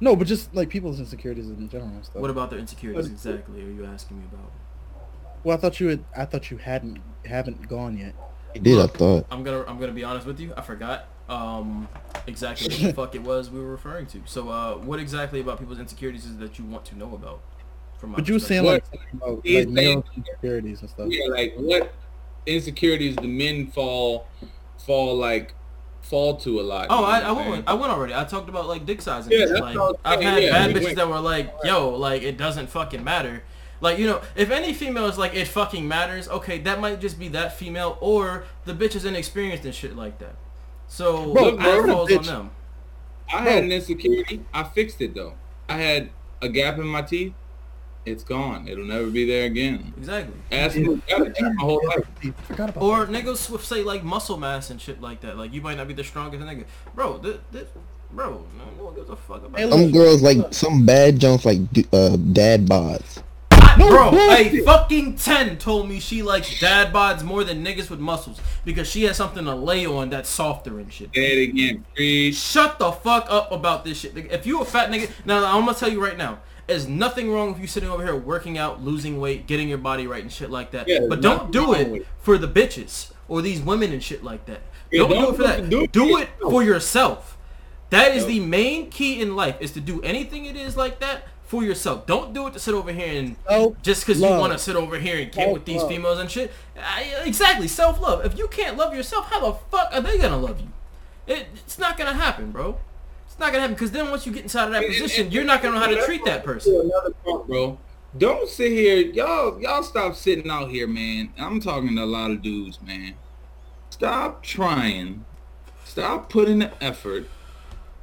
No, 0.00 0.16
but 0.16 0.26
just 0.26 0.54
like 0.54 0.70
people's 0.70 0.98
insecurities 0.98 1.46
in 1.48 1.68
general 1.68 1.90
and 1.90 2.04
stuff. 2.04 2.22
What 2.22 2.30
about 2.30 2.48
their 2.50 2.58
insecurities 2.58 3.06
exactly? 3.10 3.62
Are 3.62 3.70
you 3.70 3.84
asking 3.84 4.18
me 4.18 4.24
about? 4.32 4.50
well, 5.44 5.56
I 5.56 5.60
thought 5.60 5.78
you 5.80 5.88
had. 5.88 6.04
I 6.16 6.24
thought 6.24 6.50
you 6.50 6.56
hadn't 6.56 7.00
haven't 7.26 7.68
gone 7.68 7.98
yet. 7.98 8.14
He 8.54 8.60
did. 8.60 8.78
I 8.80 8.86
thought. 8.86 9.26
I'm 9.30 9.42
gonna 9.42 9.64
I'm 9.66 9.78
gonna 9.78 9.92
be 9.92 10.04
honest 10.04 10.26
with 10.26 10.40
you. 10.40 10.54
I 10.56 10.62
forgot 10.62 11.06
um 11.28 11.86
exactly 12.26 12.68
what 12.68 12.80
the 12.82 12.92
fuck 12.94 13.14
it 13.14 13.22
was 13.22 13.50
we 13.50 13.60
were 13.60 13.70
referring 13.70 14.06
to. 14.06 14.20
So 14.24 14.48
uh, 14.48 14.76
what 14.76 14.98
exactly 15.00 15.40
about 15.40 15.58
people's 15.58 15.78
insecurities 15.78 16.24
is 16.24 16.38
that 16.38 16.58
you 16.58 16.64
want 16.64 16.84
to 16.86 16.96
know 16.98 17.14
about? 17.14 17.40
From 17.98 18.10
my 18.12 18.16
But 18.16 18.26
you 18.28 18.34
were 18.34 18.40
saying 18.40 18.64
perspective? 18.64 19.00
like 19.00 19.10
something 19.12 19.32
about 19.34 19.46
He's 19.46 19.66
like 19.66 19.68
male 19.68 19.84
saying- 19.84 20.04
insecurities 20.16 20.80
and 20.80 20.90
stuff. 20.90 21.08
Yeah, 21.10 21.26
like 21.26 21.54
what 21.56 21.92
insecurities 22.46 23.16
the 23.16 23.28
men 23.28 23.66
fall 23.70 24.26
fall 24.78 25.14
like 25.16 25.54
fall 26.02 26.36
to 26.38 26.60
a 26.60 26.62
lot. 26.62 26.86
Oh, 26.90 26.96
you 26.96 27.02
know 27.02 27.06
I, 27.08 27.20
I 27.20 27.48
went? 27.50 27.68
I 27.68 27.74
went 27.74 27.92
already. 27.92 28.14
I 28.14 28.24
talked 28.24 28.48
about 28.48 28.66
like 28.66 28.86
dick 28.86 29.00
size 29.02 29.24
and 29.26 29.32
Yeah, 29.32 29.46
shit. 29.46 29.60
Like 29.60 29.76
what 29.76 30.00
I 30.04 30.16
was 30.16 30.18
I've 30.18 30.22
had 30.22 30.42
yeah, 30.42 30.50
bad 30.50 30.68
we 30.74 30.80
bitches 30.80 30.84
went- 30.84 30.96
that 30.96 31.08
were 31.08 31.20
like, 31.20 31.54
yo, 31.64 31.90
like 31.90 32.22
it 32.22 32.36
doesn't 32.36 32.68
fucking 32.68 33.04
matter. 33.04 33.42
Like 33.80 33.98
you 33.98 34.06
know, 34.06 34.20
if 34.36 34.50
any 34.50 34.74
female 34.74 35.06
is 35.06 35.16
like 35.16 35.34
it 35.34 35.48
fucking 35.48 35.86
matters, 35.88 36.28
okay, 36.28 36.58
that 36.58 36.80
might 36.80 37.00
just 37.00 37.18
be 37.18 37.28
that 37.28 37.56
female 37.56 37.96
or 38.00 38.44
the 38.64 38.74
bitch 38.74 38.94
is 38.94 39.04
inexperienced 39.04 39.64
and 39.64 39.74
shit 39.74 39.96
like 39.96 40.18
that. 40.18 40.36
So 40.88 41.32
Bro, 41.32 41.56
that 41.56 41.60
I'm 41.84 41.88
a 41.88 41.92
falls 41.92 42.12
on 42.12 42.22
them. 42.24 42.50
I 43.32 43.38
had 43.42 43.64
an 43.64 43.72
insecurity. 43.72 44.44
I 44.52 44.64
fixed 44.64 45.00
it 45.00 45.14
though. 45.14 45.34
I 45.68 45.76
had 45.76 46.10
a 46.42 46.48
gap 46.48 46.78
in 46.78 46.86
my 46.86 47.02
teeth. 47.02 47.32
It's 48.10 48.24
gone. 48.24 48.68
It'll 48.68 48.84
never 48.84 49.06
be 49.08 49.24
there 49.26 49.44
again. 49.46 49.94
Exactly. 49.96 50.34
Ask 50.52 50.76
me 50.76 51.00
my 51.08 51.54
whole 51.58 51.80
life. 51.86 52.04
Forgot 52.44 52.70
about 52.70 52.82
Or 52.82 53.04
that. 53.06 53.24
niggas 53.24 53.48
with 53.50 53.64
say 53.64 53.82
like 53.82 54.02
muscle 54.04 54.36
mass 54.36 54.70
and 54.70 54.80
shit 54.80 55.00
like 55.00 55.20
that. 55.22 55.38
Like 55.38 55.52
you 55.52 55.60
might 55.62 55.76
not 55.76 55.88
be 55.88 55.94
the 55.94 56.04
strongest 56.04 56.42
nigga, 56.44 56.64
bro. 56.94 57.18
This, 57.18 57.38
this, 57.52 57.68
bro, 58.12 58.44
no 58.58 58.84
one 58.84 58.94
gives 58.94 59.08
a 59.10 59.16
fuck 59.16 59.44
about. 59.44 59.58
Hey, 59.58 59.66
that. 59.66 59.72
Some 59.72 59.90
girls 59.92 60.22
like 60.22 60.38
some 60.52 60.84
bad 60.86 61.18
jumps 61.18 61.44
like 61.44 61.60
uh 61.92 62.16
dad 62.16 62.66
bods. 62.66 63.22
I- 63.52 63.76
No 63.78 63.88
bro, 63.88 64.10
a 64.12 64.64
fucking 64.64 65.14
ten 65.16 65.56
told 65.56 65.88
me 65.88 66.00
she 66.00 66.22
likes 66.22 66.58
dad 66.58 66.92
bods 66.92 67.22
more 67.22 67.44
than 67.44 67.64
niggas 67.64 67.88
with 67.88 68.00
muscles 68.00 68.40
because 68.64 68.88
she 68.90 69.04
has 69.04 69.16
something 69.16 69.44
to 69.44 69.54
lay 69.54 69.86
on 69.86 70.10
that's 70.10 70.28
softer 70.28 70.80
and 70.80 70.92
shit. 70.92 71.10
Say 71.14 71.42
it 71.44 71.50
again. 71.50 71.84
Preach. 71.94 72.34
Shut 72.34 72.80
the 72.80 72.90
fuck 72.90 73.26
up 73.30 73.52
about 73.52 73.84
this 73.84 73.98
shit. 74.00 74.16
If 74.16 74.44
you 74.44 74.60
a 74.60 74.64
fat 74.64 74.90
nigga, 74.90 75.08
now 75.24 75.44
I'm 75.56 75.64
gonna 75.66 75.78
tell 75.78 75.88
you 75.90 76.02
right 76.02 76.18
now. 76.18 76.40
There's 76.70 76.86
nothing 76.86 77.32
wrong 77.32 77.52
with 77.52 77.60
you 77.60 77.66
sitting 77.66 77.88
over 77.90 78.04
here 78.04 78.14
working 78.14 78.56
out, 78.56 78.80
losing 78.80 79.18
weight, 79.18 79.48
getting 79.48 79.68
your 79.68 79.78
body 79.78 80.06
right 80.06 80.22
and 80.22 80.30
shit 80.32 80.50
like 80.50 80.70
that. 80.70 80.86
Yeah, 80.86 81.00
but 81.08 81.20
don't 81.20 81.50
do 81.50 81.74
it 81.74 81.90
with 81.90 82.06
for 82.20 82.38
the 82.38 82.46
bitches 82.46 83.10
or 83.26 83.42
these 83.42 83.60
women 83.60 83.90
and 83.92 84.00
shit 84.00 84.22
like 84.22 84.46
that. 84.46 84.60
Yeah, 84.92 85.00
don't, 85.00 85.08
do 85.08 85.14
don't 85.16 85.34
it 85.34 85.36
for 85.36 85.42
that. 85.42 85.68
do 85.70 85.82
it 85.82 85.92
Do 85.92 86.00
for 86.00 86.06
it 86.22 86.28
yourself. 86.28 86.50
for 86.52 86.62
yourself. 86.62 87.38
That 87.90 88.14
is 88.14 88.26
the 88.26 88.38
main 88.38 88.88
key 88.88 89.20
in 89.20 89.34
life 89.34 89.56
is 89.58 89.72
to 89.72 89.80
do 89.80 90.00
anything 90.02 90.44
it 90.46 90.54
is 90.54 90.76
like 90.76 91.00
that 91.00 91.24
for 91.42 91.64
yourself. 91.64 92.06
Don't 92.06 92.32
do 92.32 92.46
it 92.46 92.52
to 92.52 92.60
sit 92.60 92.72
over 92.72 92.92
here 92.92 93.18
and 93.20 93.34
Self 93.48 93.82
just 93.82 94.06
because 94.06 94.22
you 94.22 94.28
want 94.28 94.52
to 94.52 94.58
sit 94.60 94.76
over 94.76 94.96
here 94.96 95.18
and 95.18 95.32
get 95.32 95.52
with 95.52 95.64
these 95.64 95.80
Self-love. 95.80 95.90
females 95.90 96.18
and 96.20 96.30
shit. 96.30 96.52
I, 96.78 97.22
exactly, 97.24 97.66
self 97.66 98.00
love. 98.00 98.24
If 98.24 98.38
you 98.38 98.46
can't 98.46 98.76
love 98.76 98.94
yourself, 98.94 99.26
how 99.28 99.40
the 99.40 99.58
fuck 99.72 99.88
are 99.92 100.00
they 100.00 100.18
gonna 100.18 100.38
love 100.38 100.60
you? 100.60 100.68
It, 101.26 101.48
it's 101.52 101.80
not 101.80 101.98
gonna 101.98 102.14
happen, 102.14 102.52
bro. 102.52 102.78
It's 103.40 103.46
not 103.46 103.52
gonna 103.52 103.62
happen 103.62 103.74
because 103.74 103.90
then 103.90 104.10
once 104.10 104.26
you 104.26 104.32
get 104.32 104.42
inside 104.42 104.64
of 104.66 104.72
that 104.72 104.84
And- 104.84 104.92
and- 104.92 105.02
position, 105.02 105.24
and- 105.24 105.32
you're 105.32 105.44
not 105.44 105.62
gonna 105.62 105.76
know 105.76 105.80
how 105.80 105.86
to 105.86 106.04
treat 106.04 106.22
that 106.26 106.44
person. 106.44 106.74
do 106.74 106.80
Another 106.82 107.14
part, 107.24 107.46
bro. 107.46 107.78
Don't 108.18 108.46
sit 108.46 108.70
here, 108.70 108.98
y'all. 108.98 109.58
Y'all 109.58 109.82
stop 109.82 110.14
sitting 110.14 110.50
out 110.50 110.68
here, 110.70 110.86
man. 110.86 111.32
I'm 111.38 111.58
talking 111.58 111.96
to 111.96 112.02
a 112.02 112.04
lot 112.04 112.32
of 112.32 112.42
dudes, 112.42 112.82
man. 112.82 113.14
Stop 113.88 114.42
trying. 114.42 115.24
Stop 115.86 116.28
putting 116.28 116.58
the 116.58 116.70
effort. 116.84 117.30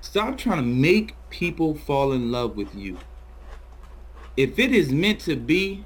Stop 0.02 0.40
trying 0.40 0.58
to 0.58 0.64
make 0.64 1.14
people 1.30 1.76
fall 1.76 2.14
in 2.14 2.32
love 2.32 2.58
with 2.58 2.74
you. 2.74 2.98
If 4.36 4.58
it 4.58 4.72
is 4.72 4.92
meant 4.92 5.20
to 5.22 5.36
be, 5.36 5.86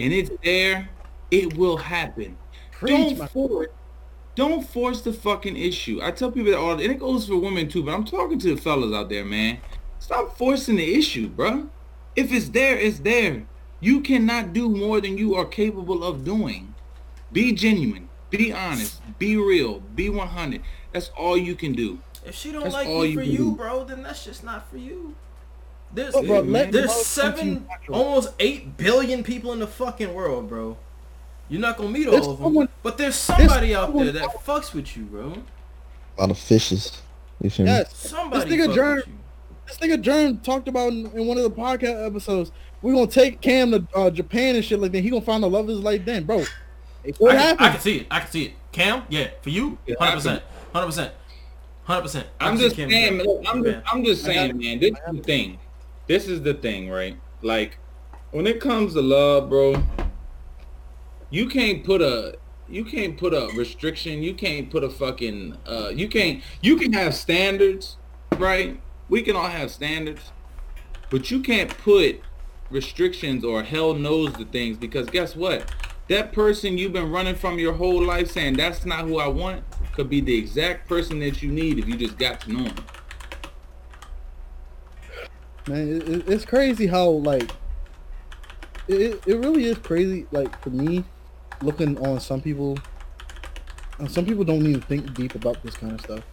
and 0.00 0.10
it's 0.10 0.30
there, 0.42 0.88
it 1.30 1.54
will 1.58 1.76
happen. 1.76 2.38
Preach, 2.72 3.08
don't 3.10 3.18
my- 3.18 3.26
force 3.26 3.68
don't 4.36 4.62
force 4.68 5.00
the 5.00 5.12
fucking 5.12 5.56
issue. 5.56 5.98
I 6.02 6.12
tell 6.12 6.30
people 6.30 6.52
that 6.52 6.58
all 6.58 6.72
and 6.72 6.80
it 6.82 7.00
goes 7.00 7.26
for 7.26 7.36
women 7.38 7.68
too, 7.68 7.82
but 7.82 7.94
I'm 7.94 8.04
talking 8.04 8.38
to 8.40 8.54
the 8.54 8.60
fellas 8.60 8.94
out 8.94 9.08
there, 9.08 9.24
man. 9.24 9.58
Stop 9.98 10.36
forcing 10.38 10.76
the 10.76 10.94
issue, 10.94 11.28
bruh. 11.28 11.68
If 12.14 12.32
it's 12.32 12.50
there, 12.50 12.76
it's 12.78 13.00
there. 13.00 13.46
You 13.80 14.00
cannot 14.00 14.52
do 14.52 14.68
more 14.68 15.00
than 15.00 15.18
you 15.18 15.34
are 15.34 15.44
capable 15.44 16.04
of 16.04 16.24
doing. 16.24 16.74
Be 17.32 17.52
genuine. 17.52 18.08
Be 18.30 18.52
honest. 18.52 19.00
Be 19.18 19.36
real. 19.36 19.80
Be 19.80 20.08
100. 20.08 20.62
That's 20.92 21.10
all 21.16 21.36
you 21.36 21.54
can 21.54 21.72
do. 21.72 21.98
If 22.24 22.34
she 22.34 22.52
don't 22.52 22.62
That's 22.64 22.74
like 22.74 22.88
all 22.88 23.04
you 23.04 23.12
you 23.12 23.18
for 23.18 23.24
you, 23.24 23.36
do. 23.38 23.56
bro, 23.56 23.84
then 23.84 24.02
that's 24.02 24.24
just 24.24 24.44
not 24.44 24.68
for 24.70 24.78
you. 24.78 25.14
There's 25.94 26.14
Look, 26.14 26.26
bro, 26.26 26.34
Yeah, 26.36 26.40
let 26.40 26.50
man. 26.50 26.70
the 26.72 26.78
there's 26.78 26.88
love 27.18 27.34
come 27.36 27.40
to 27.40 27.46
you 27.46 27.52
seven, 27.52 27.68
almost 27.88 28.34
eight 28.40 28.76
billion 28.76 29.22
people 29.22 29.52
in 29.52 29.60
the 29.60 29.66
fucking 29.66 30.12
world, 30.12 30.48
bro. 30.48 30.76
You're 31.48 31.60
not 31.60 31.76
gonna 31.76 31.90
meet 31.90 32.06
all 32.06 32.12
There's 32.12 32.26
of 32.26 32.38
them, 32.38 32.46
someone- 32.46 32.68
but 32.82 32.98
there's 32.98 33.14
somebody 33.14 33.74
out 33.74 33.86
someone- 33.88 34.04
there 34.06 34.12
that 34.14 34.44
fucks 34.44 34.72
with 34.74 34.96
you, 34.96 35.04
bro. 35.04 35.34
A 36.18 36.20
lot 36.20 36.30
of 36.30 36.38
fishes. 36.38 37.00
You 37.40 37.50
feel 37.50 37.66
me? 37.66 37.72
Yes. 37.72 37.94
Somebody 37.96 38.50
nigga 38.50 38.66
fuck 38.66 38.74
Germ- 38.74 38.96
with 38.96 39.06
you. 39.06 39.12
This 39.66 39.76
nigga 39.78 40.00
Germ 40.00 40.38
talked 40.38 40.68
about 40.68 40.92
in, 40.92 41.06
in 41.12 41.26
one 41.26 41.36
of 41.36 41.44
the 41.44 41.50
podcast 41.50 42.06
episodes. 42.06 42.52
We're 42.82 42.94
gonna 42.94 43.06
take 43.06 43.40
Cam 43.40 43.70
to 43.72 43.86
uh, 43.94 44.10
Japan 44.10 44.54
and 44.56 44.64
shit 44.64 44.78
like 44.80 44.92
that. 44.92 45.00
He 45.00 45.10
gonna 45.10 45.22
find 45.24 45.42
the 45.42 45.50
love 45.50 45.64
of 45.64 45.68
his 45.70 45.80
life 45.80 46.04
then, 46.04 46.24
bro. 46.24 46.44
What 47.18 47.36
I 47.36 47.54
can, 47.54 47.56
I 47.58 47.70
can 47.70 47.80
see 47.80 47.96
it. 47.98 48.06
I 48.10 48.20
can 48.20 48.30
see 48.30 48.44
it. 48.46 48.52
Cam, 48.72 49.02
yeah, 49.08 49.28
for 49.42 49.50
you, 49.50 49.78
hundred 49.98 50.16
percent, 50.16 50.42
hundred 50.72 50.86
percent, 50.86 51.12
hundred 51.84 52.02
percent. 52.02 52.26
I'm 52.40 52.58
just 52.58 52.76
saying, 52.76 53.18
look, 53.18 53.44
I'm 53.48 53.62
just, 53.64 53.78
I'm 53.92 54.04
just 54.04 54.24
saying, 54.24 54.58
man. 54.58 54.80
This 54.80 54.90
is 54.92 55.16
the 55.16 55.22
thing. 55.22 55.58
This 56.06 56.28
is 56.28 56.42
the 56.42 56.54
thing, 56.54 56.90
right? 56.90 57.16
Like, 57.42 57.78
when 58.32 58.46
it 58.46 58.60
comes 58.60 58.92
to 58.94 59.00
love, 59.02 59.48
bro, 59.48 59.82
you 61.30 61.48
can't 61.48 61.84
put 61.84 62.00
a, 62.02 62.38
you 62.68 62.84
can't 62.84 63.16
put 63.16 63.32
a 63.34 63.48
restriction. 63.56 64.22
You 64.22 64.34
can't 64.34 64.70
put 64.70 64.82
a 64.84 64.90
fucking, 64.90 65.56
uh, 65.66 65.88
you 65.94 66.08
can't, 66.08 66.42
you 66.62 66.76
can 66.76 66.92
have 66.92 67.14
standards, 67.14 67.96
right? 68.38 68.80
We 69.08 69.22
can 69.22 69.36
all 69.36 69.48
have 69.48 69.70
standards, 69.70 70.32
but 71.10 71.30
you 71.30 71.40
can't 71.40 71.70
put 71.78 72.20
restrictions 72.70 73.44
or 73.44 73.62
hell 73.62 73.94
knows 73.94 74.32
the 74.34 74.44
things 74.44 74.76
because 74.76 75.08
guess 75.08 75.36
what? 75.36 75.72
That 76.08 76.32
person 76.32 76.78
you've 76.78 76.92
been 76.92 77.10
running 77.10 77.34
from 77.36 77.58
your 77.58 77.72
whole 77.72 78.02
life 78.02 78.30
saying 78.30 78.54
that's 78.54 78.84
not 78.84 79.04
who 79.06 79.18
I 79.18 79.28
want 79.28 79.64
could 79.92 80.08
be 80.10 80.20
the 80.20 80.36
exact 80.36 80.88
person 80.88 81.18
that 81.20 81.42
you 81.42 81.50
need 81.50 81.78
if 81.78 81.86
you 81.88 81.96
just 81.96 82.18
got 82.18 82.40
to 82.42 82.52
know 82.52 82.64
him. 82.64 82.74
Man, 85.68 85.88
it, 85.96 86.08
it- 86.08 86.28
it's 86.28 86.44
crazy 86.44 86.86
how 86.86 87.08
like 87.08 87.50
it- 88.88 89.20
it 89.26 89.36
really 89.38 89.64
is 89.64 89.78
crazy. 89.78 90.26
Like 90.30 90.60
for 90.62 90.70
me, 90.70 91.04
looking 91.62 91.98
on 92.06 92.20
some 92.20 92.40
people, 92.40 92.78
and 93.98 94.10
some 94.10 94.26
people 94.26 94.44
don't 94.44 94.66
even 94.66 94.80
think 94.82 95.14
deep 95.14 95.34
about 95.34 95.62
this 95.62 95.74
kind 95.76 95.92
of 95.92 96.00
stuff. 96.00 96.24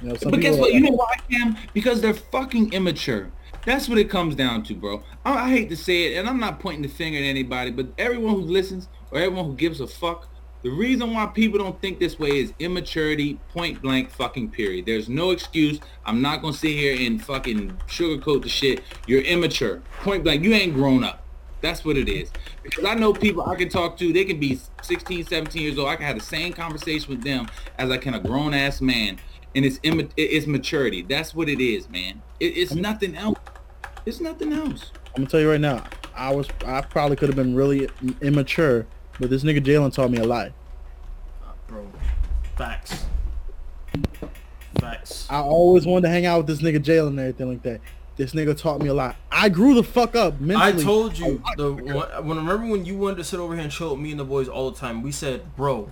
You 0.00 0.08
know, 0.08 0.16
some 0.16 0.30
but 0.30 0.40
guess 0.40 0.56
what? 0.56 0.70
are 0.70 0.72
You 0.72 0.80
like- 0.80 0.90
know 0.90 0.96
why, 0.96 1.14
Cam? 1.30 1.56
Because 1.72 2.00
they're 2.00 2.14
fucking 2.14 2.72
immature. 2.72 3.30
That's 3.64 3.88
what 3.88 3.98
it 3.98 4.10
comes 4.10 4.34
down 4.34 4.64
to, 4.64 4.74
bro. 4.74 5.02
I, 5.24 5.46
I 5.46 5.50
hate 5.50 5.68
to 5.70 5.76
say 5.76 6.12
it, 6.12 6.18
and 6.18 6.28
I'm 6.28 6.40
not 6.40 6.58
pointing 6.58 6.82
the 6.82 6.88
finger 6.88 7.18
at 7.18 7.24
anybody, 7.24 7.70
but 7.70 7.86
everyone 7.98 8.34
who 8.34 8.40
listens 8.40 8.88
or 9.12 9.18
everyone 9.18 9.44
who 9.44 9.54
gives 9.54 9.80
a 9.80 9.86
fuck, 9.86 10.28
the 10.62 10.70
reason 10.70 11.12
why 11.12 11.26
people 11.26 11.58
don't 11.58 11.80
think 11.80 12.00
this 12.00 12.18
way 12.18 12.40
is 12.40 12.52
immaturity, 12.58 13.38
point 13.52 13.80
blank 13.82 14.10
fucking 14.10 14.50
period. 14.50 14.86
There's 14.86 15.08
no 15.08 15.30
excuse. 15.30 15.78
I'm 16.04 16.20
not 16.20 16.40
gonna 16.42 16.52
sit 16.54 16.70
here 16.72 16.96
and 17.06 17.22
fucking 17.22 17.76
sugarcoat 17.86 18.42
the 18.42 18.48
shit. 18.48 18.82
You're 19.06 19.22
immature. 19.22 19.82
Point 20.02 20.24
blank. 20.24 20.42
You 20.42 20.52
ain't 20.54 20.74
grown 20.74 21.04
up. 21.04 21.21
That's 21.62 21.84
what 21.84 21.96
it 21.96 22.08
is. 22.08 22.30
Because 22.62 22.84
I 22.84 22.94
know 22.94 23.12
people 23.12 23.48
I 23.48 23.54
can 23.54 23.68
talk 23.68 23.96
to, 23.98 24.12
they 24.12 24.24
can 24.24 24.38
be 24.38 24.58
16, 24.82 25.24
17 25.24 25.62
years 25.62 25.78
old. 25.78 25.88
I 25.88 25.96
can 25.96 26.04
have 26.04 26.18
the 26.18 26.24
same 26.24 26.52
conversation 26.52 27.08
with 27.08 27.22
them 27.22 27.46
as 27.78 27.90
I 27.90 27.96
can 27.96 28.14
a 28.14 28.20
grown 28.20 28.52
ass 28.52 28.80
man. 28.80 29.18
And 29.54 29.64
it's 29.64 29.78
imma- 29.82 30.08
it's 30.16 30.46
maturity. 30.46 31.02
That's 31.02 31.34
what 31.34 31.48
it 31.48 31.62
is, 31.62 31.88
man. 31.88 32.20
It, 32.40 32.56
it's 32.56 32.74
nothing 32.74 33.16
else. 33.16 33.38
It's 34.04 34.20
nothing 34.20 34.52
else. 34.52 34.90
I'm 35.14 35.22
gonna 35.22 35.28
tell 35.28 35.40
you 35.40 35.50
right 35.50 35.60
now. 35.60 35.84
I 36.14 36.34
was 36.34 36.48
I 36.66 36.80
probably 36.80 37.16
could 37.16 37.28
have 37.28 37.36
been 37.36 37.54
really 37.54 37.88
immature, 38.20 38.86
but 39.20 39.30
this 39.30 39.44
nigga 39.44 39.60
Jalen 39.60 39.94
taught 39.94 40.10
me 40.10 40.18
a 40.18 40.24
lie. 40.24 40.52
Uh, 41.42 41.52
bro. 41.66 41.86
Facts. 42.56 43.04
Facts. 44.80 45.26
I 45.30 45.38
always 45.40 45.86
wanted 45.86 46.02
to 46.02 46.08
hang 46.08 46.26
out 46.26 46.38
with 46.38 46.46
this 46.46 46.62
nigga 46.62 46.82
Jalen 46.82 47.08
and 47.08 47.20
everything 47.20 47.48
like 47.48 47.62
that. 47.62 47.80
This 48.16 48.32
nigga 48.32 48.56
taught 48.56 48.80
me 48.80 48.88
a 48.88 48.94
lot. 48.94 49.16
I 49.30 49.48
grew 49.48 49.74
the 49.74 49.82
fuck 49.82 50.14
up 50.14 50.38
mentally. 50.40 50.80
I 50.80 50.84
told 50.84 51.18
you 51.18 51.42
the 51.56 51.72
when, 51.72 52.26
when 52.26 52.36
remember 52.38 52.66
when 52.66 52.84
you 52.84 52.96
wanted 52.98 53.16
to 53.16 53.24
sit 53.24 53.40
over 53.40 53.54
here 53.54 53.62
and 53.62 53.72
chill 53.72 53.92
with 53.92 54.00
me 54.00 54.10
and 54.10 54.20
the 54.20 54.24
boys 54.24 54.48
all 54.48 54.70
the 54.70 54.78
time. 54.78 55.02
We 55.02 55.12
said, 55.12 55.56
bro, 55.56 55.90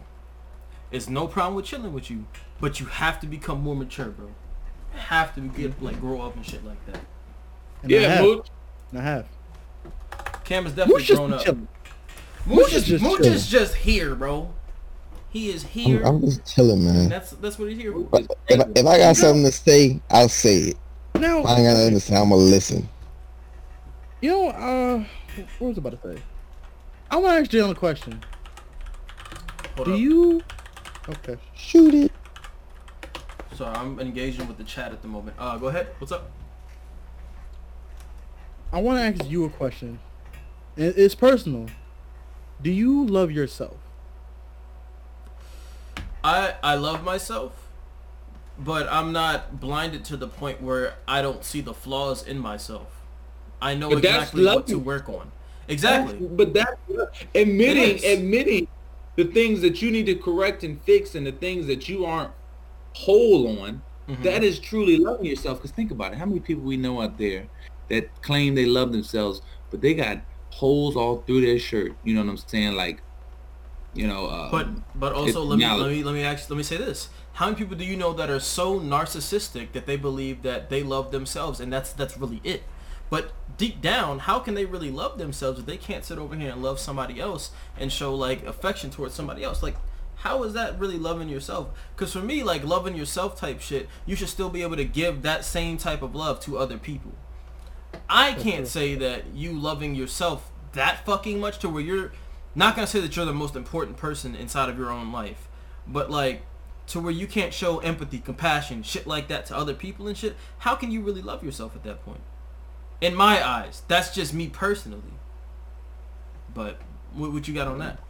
It's 0.90 1.08
no 1.08 1.26
problem 1.26 1.54
with 1.54 1.64
chilling 1.64 1.92
with 1.92 2.10
you, 2.10 2.26
but 2.60 2.78
you 2.80 2.86
have 2.86 3.20
to 3.20 3.26
become 3.26 3.62
more 3.62 3.74
mature, 3.74 4.06
bro. 4.10 4.28
Have 4.92 5.34
to 5.36 5.40
get 5.40 5.82
like 5.82 5.98
grow 6.00 6.20
up 6.20 6.36
and 6.36 6.44
shit 6.44 6.64
like 6.64 6.84
that. 6.86 7.00
And 7.82 7.92
I 7.92 7.96
Yeah, 7.96 8.08
have. 8.08 8.24
Mooch. 8.24 8.46
And 8.90 8.98
I 9.00 9.02
have. 9.02 9.26
Cam 10.44 10.66
is 10.66 10.72
definitely 10.72 11.02
Mooch 11.02 11.08
grown 11.14 11.32
up. 11.32 11.42
chilling. 11.42 11.68
Mooch, 12.44 12.56
Mooch 12.58 12.68
is 12.68 12.74
is 12.82 12.86
just 12.86 13.04
Mooch 13.04 13.20
is 13.20 13.48
just 13.48 13.74
here, 13.76 14.14
bro. 14.14 14.52
He 15.30 15.50
is 15.50 15.62
here. 15.62 16.00
I'm, 16.02 16.16
I'm 16.16 16.20
just 16.22 16.44
chilling, 16.44 16.84
man. 16.84 17.08
that's 17.08 17.30
that's 17.30 17.58
what 17.58 17.68
he's 17.70 17.78
here 17.78 17.92
for. 17.92 18.08
If, 18.48 18.60
if 18.76 18.86
I 18.86 18.98
got 18.98 19.16
something 19.16 19.44
to 19.44 19.52
say, 19.52 20.00
I'll 20.10 20.28
say 20.28 20.56
it. 20.56 20.76
Now, 21.20 21.42
I 21.42 21.56
ain't 21.56 21.66
got 21.66 21.76
nothing 21.76 21.94
to 21.94 22.00
say, 22.00 22.16
I'm 22.16 22.30
gonna 22.30 22.36
listen. 22.42 22.88
you 24.20 24.30
know, 24.30 24.48
uh, 24.48 25.04
what 25.58 25.68
was 25.68 25.78
I 25.78 25.80
about 25.80 26.02
to 26.02 26.14
say? 26.16 26.22
I 27.10 27.16
want 27.16 27.34
to 27.34 27.40
ask 27.42 27.50
Jalen 27.50 27.72
a 27.72 27.74
question. 27.74 28.22
Hold 29.76 29.86
Do 29.88 29.94
up. 29.94 29.98
you? 30.00 30.42
Okay. 31.08 31.36
Shoot 31.54 31.94
it. 31.94 32.12
Sorry, 33.54 33.74
I'm 33.76 33.98
engaging 34.00 34.46
with 34.48 34.56
the 34.58 34.64
chat 34.64 34.92
at 34.92 35.02
the 35.02 35.08
moment. 35.08 35.36
Uh, 35.38 35.58
go 35.58 35.66
ahead. 35.68 35.88
What's 35.98 36.12
up? 36.12 36.30
I 38.72 38.80
want 38.80 38.98
to 38.98 39.22
ask 39.22 39.30
you 39.30 39.44
a 39.44 39.50
question. 39.50 39.98
It- 40.76 40.96
It's 40.96 41.14
personal. 41.14 41.66
Do 42.62 42.70
you 42.70 43.04
love 43.06 43.30
yourself? 43.30 43.76
I 46.22 46.54
I 46.62 46.74
love 46.74 47.02
myself, 47.02 47.52
but 48.64 48.86
I'm 48.90 49.12
not 49.12 49.58
blinded 49.58 50.04
to 50.06 50.16
the 50.16 50.28
point 50.28 50.62
where 50.62 50.94
I 51.08 51.22
don't 51.22 51.44
see 51.44 51.60
the 51.60 51.74
flaws 51.74 52.26
in 52.26 52.38
myself. 52.38 52.88
I 53.60 53.74
know 53.74 53.88
But 53.90 53.98
exactly 53.98 54.44
what 54.44 54.66
to 54.68 54.78
work 54.78 55.08
on. 55.08 55.32
Exactly. 55.68 56.16
But 56.26 56.52
that's 56.54 56.76
admitting, 57.34 57.82
It 57.82 58.04
is. 58.04 58.18
admitting 58.18 58.68
the 59.16 59.24
things 59.24 59.60
that 59.62 59.82
you 59.82 59.90
need 59.90 60.06
to 60.06 60.14
correct 60.14 60.62
and 60.64 60.80
fix, 60.82 61.14
and 61.14 61.26
the 61.26 61.32
things 61.32 61.66
that 61.66 61.88
you 61.88 62.04
aren't 62.04 62.32
whole 62.94 63.60
on. 63.60 63.82
Mhm. 64.08 64.22
That 64.22 64.42
is 64.42 64.58
truly 64.58 64.96
loving 64.96 65.26
yourself. 65.26 65.58
Because 65.58 65.70
think 65.70 65.90
about 65.90 66.12
it, 66.12 66.18
how 66.18 66.26
many 66.26 66.40
people 66.40 66.64
we 66.64 66.76
know 66.76 67.00
out 67.00 67.18
there 67.18 67.46
that 67.88 68.10
claim 68.22 68.54
they 68.54 68.66
love 68.66 68.92
themselves, 68.92 69.42
but 69.70 69.80
they 69.80 69.94
got 69.94 70.20
holes 70.50 70.96
all 70.96 71.22
through 71.26 71.42
their 71.42 71.58
shirt. 71.58 71.94
You 72.02 72.14
know 72.14 72.22
what 72.22 72.30
I'm 72.30 72.36
saying? 72.36 72.74
Like, 72.74 73.02
you 73.94 74.06
know. 74.06 74.26
Uh, 74.26 74.50
But 74.50 74.68
but 74.98 75.12
also 75.12 75.42
let 75.44 75.58
me 75.58 75.66
let 75.66 75.90
me 75.90 76.02
let 76.02 76.14
me 76.14 76.22
actually 76.22 76.54
let 76.54 76.58
me 76.58 76.64
say 76.64 76.76
this. 76.76 77.08
How 77.40 77.46
many 77.46 77.56
people 77.56 77.74
do 77.74 77.86
you 77.86 77.96
know 77.96 78.12
that 78.12 78.28
are 78.28 78.38
so 78.38 78.78
narcissistic 78.78 79.72
that 79.72 79.86
they 79.86 79.96
believe 79.96 80.42
that 80.42 80.68
they 80.68 80.82
love 80.82 81.10
themselves 81.10 81.58
and 81.58 81.72
that's 81.72 81.90
that's 81.90 82.18
really 82.18 82.42
it? 82.44 82.64
But 83.08 83.32
deep 83.56 83.80
down, 83.80 84.18
how 84.18 84.40
can 84.40 84.52
they 84.52 84.66
really 84.66 84.90
love 84.90 85.16
themselves 85.16 85.58
if 85.58 85.64
they 85.64 85.78
can't 85.78 86.04
sit 86.04 86.18
over 86.18 86.36
here 86.36 86.52
and 86.52 86.62
love 86.62 86.78
somebody 86.78 87.18
else 87.18 87.50
and 87.78 87.90
show 87.90 88.14
like 88.14 88.44
affection 88.44 88.90
towards 88.90 89.14
somebody 89.14 89.42
else? 89.42 89.62
Like 89.62 89.76
how 90.16 90.42
is 90.42 90.52
that 90.52 90.78
really 90.78 90.98
loving 90.98 91.30
yourself? 91.30 91.68
Because 91.96 92.12
for 92.12 92.18
me, 92.18 92.42
like 92.42 92.62
loving 92.62 92.94
yourself 92.94 93.40
type 93.40 93.62
shit, 93.62 93.88
you 94.04 94.16
should 94.16 94.28
still 94.28 94.50
be 94.50 94.60
able 94.60 94.76
to 94.76 94.84
give 94.84 95.22
that 95.22 95.42
same 95.42 95.78
type 95.78 96.02
of 96.02 96.14
love 96.14 96.40
to 96.40 96.58
other 96.58 96.76
people. 96.76 97.12
I 98.06 98.34
can't 98.34 98.68
say 98.68 98.96
that 98.96 99.28
you 99.32 99.58
loving 99.58 99.94
yourself 99.94 100.52
that 100.72 101.06
fucking 101.06 101.40
much 101.40 101.58
to 101.60 101.70
where 101.70 101.82
you're 101.82 102.12
not 102.54 102.76
gonna 102.76 102.86
say 102.86 103.00
that 103.00 103.16
you're 103.16 103.24
the 103.24 103.32
most 103.32 103.56
important 103.56 103.96
person 103.96 104.34
inside 104.34 104.68
of 104.68 104.76
your 104.76 104.90
own 104.90 105.10
life, 105.10 105.48
but 105.86 106.10
like 106.10 106.42
to 106.90 107.00
where 107.00 107.12
you 107.12 107.26
can't 107.26 107.54
show 107.54 107.78
empathy, 107.78 108.18
compassion, 108.18 108.82
shit 108.82 109.06
like 109.06 109.28
that 109.28 109.46
to 109.46 109.56
other 109.56 109.74
people 109.74 110.08
and 110.08 110.16
shit. 110.16 110.36
How 110.58 110.74
can 110.74 110.90
you 110.90 111.00
really 111.02 111.22
love 111.22 111.44
yourself 111.44 111.74
at 111.76 111.84
that 111.84 112.04
point? 112.04 112.20
In 113.00 113.14
my 113.14 113.46
eyes, 113.46 113.82
that's 113.88 114.12
just 114.14 114.34
me 114.34 114.48
personally. 114.48 115.14
But 116.52 116.80
what, 117.14 117.32
what 117.32 117.46
you 117.48 117.54
got 117.54 117.68
on 117.68 117.78
that? 117.78 118.00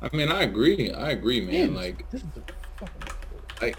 I 0.00 0.16
mean, 0.16 0.28
I 0.30 0.42
agree. 0.42 0.92
I 0.92 1.10
agree, 1.10 1.40
man. 1.40 1.72
Man, 1.72 1.74
Like, 1.74 2.08
this 2.10 2.22
is 2.22 2.28
a 2.36 2.40
fucking- 2.78 3.12
like 3.60 3.76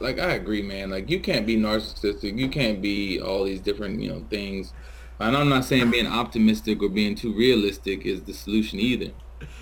like 0.00 0.18
I 0.18 0.32
agree, 0.32 0.62
man. 0.62 0.90
Like 0.90 1.08
you 1.08 1.20
can't 1.20 1.46
be 1.46 1.56
narcissistic. 1.56 2.36
You 2.36 2.48
can't 2.48 2.82
be 2.82 3.20
all 3.20 3.44
these 3.44 3.60
different, 3.60 4.00
you 4.02 4.10
know, 4.10 4.26
things. 4.28 4.74
And 5.18 5.36
I'm 5.36 5.48
not 5.48 5.64
saying 5.64 5.90
being 5.90 6.06
optimistic 6.08 6.82
or 6.82 6.88
being 6.88 7.14
too 7.14 7.32
realistic 7.32 8.04
is 8.04 8.22
the 8.22 8.34
solution 8.34 8.78
either. 8.80 9.12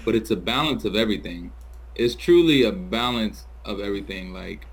But 0.04 0.14
it's 0.16 0.30
a 0.30 0.36
balance 0.36 0.84
of 0.84 0.96
everything. 0.96 1.52
It's 2.00 2.14
truly 2.14 2.62
a 2.62 2.72
balance 2.72 3.44
of 3.62 3.78
everything. 3.78 4.32
Like 4.32 4.64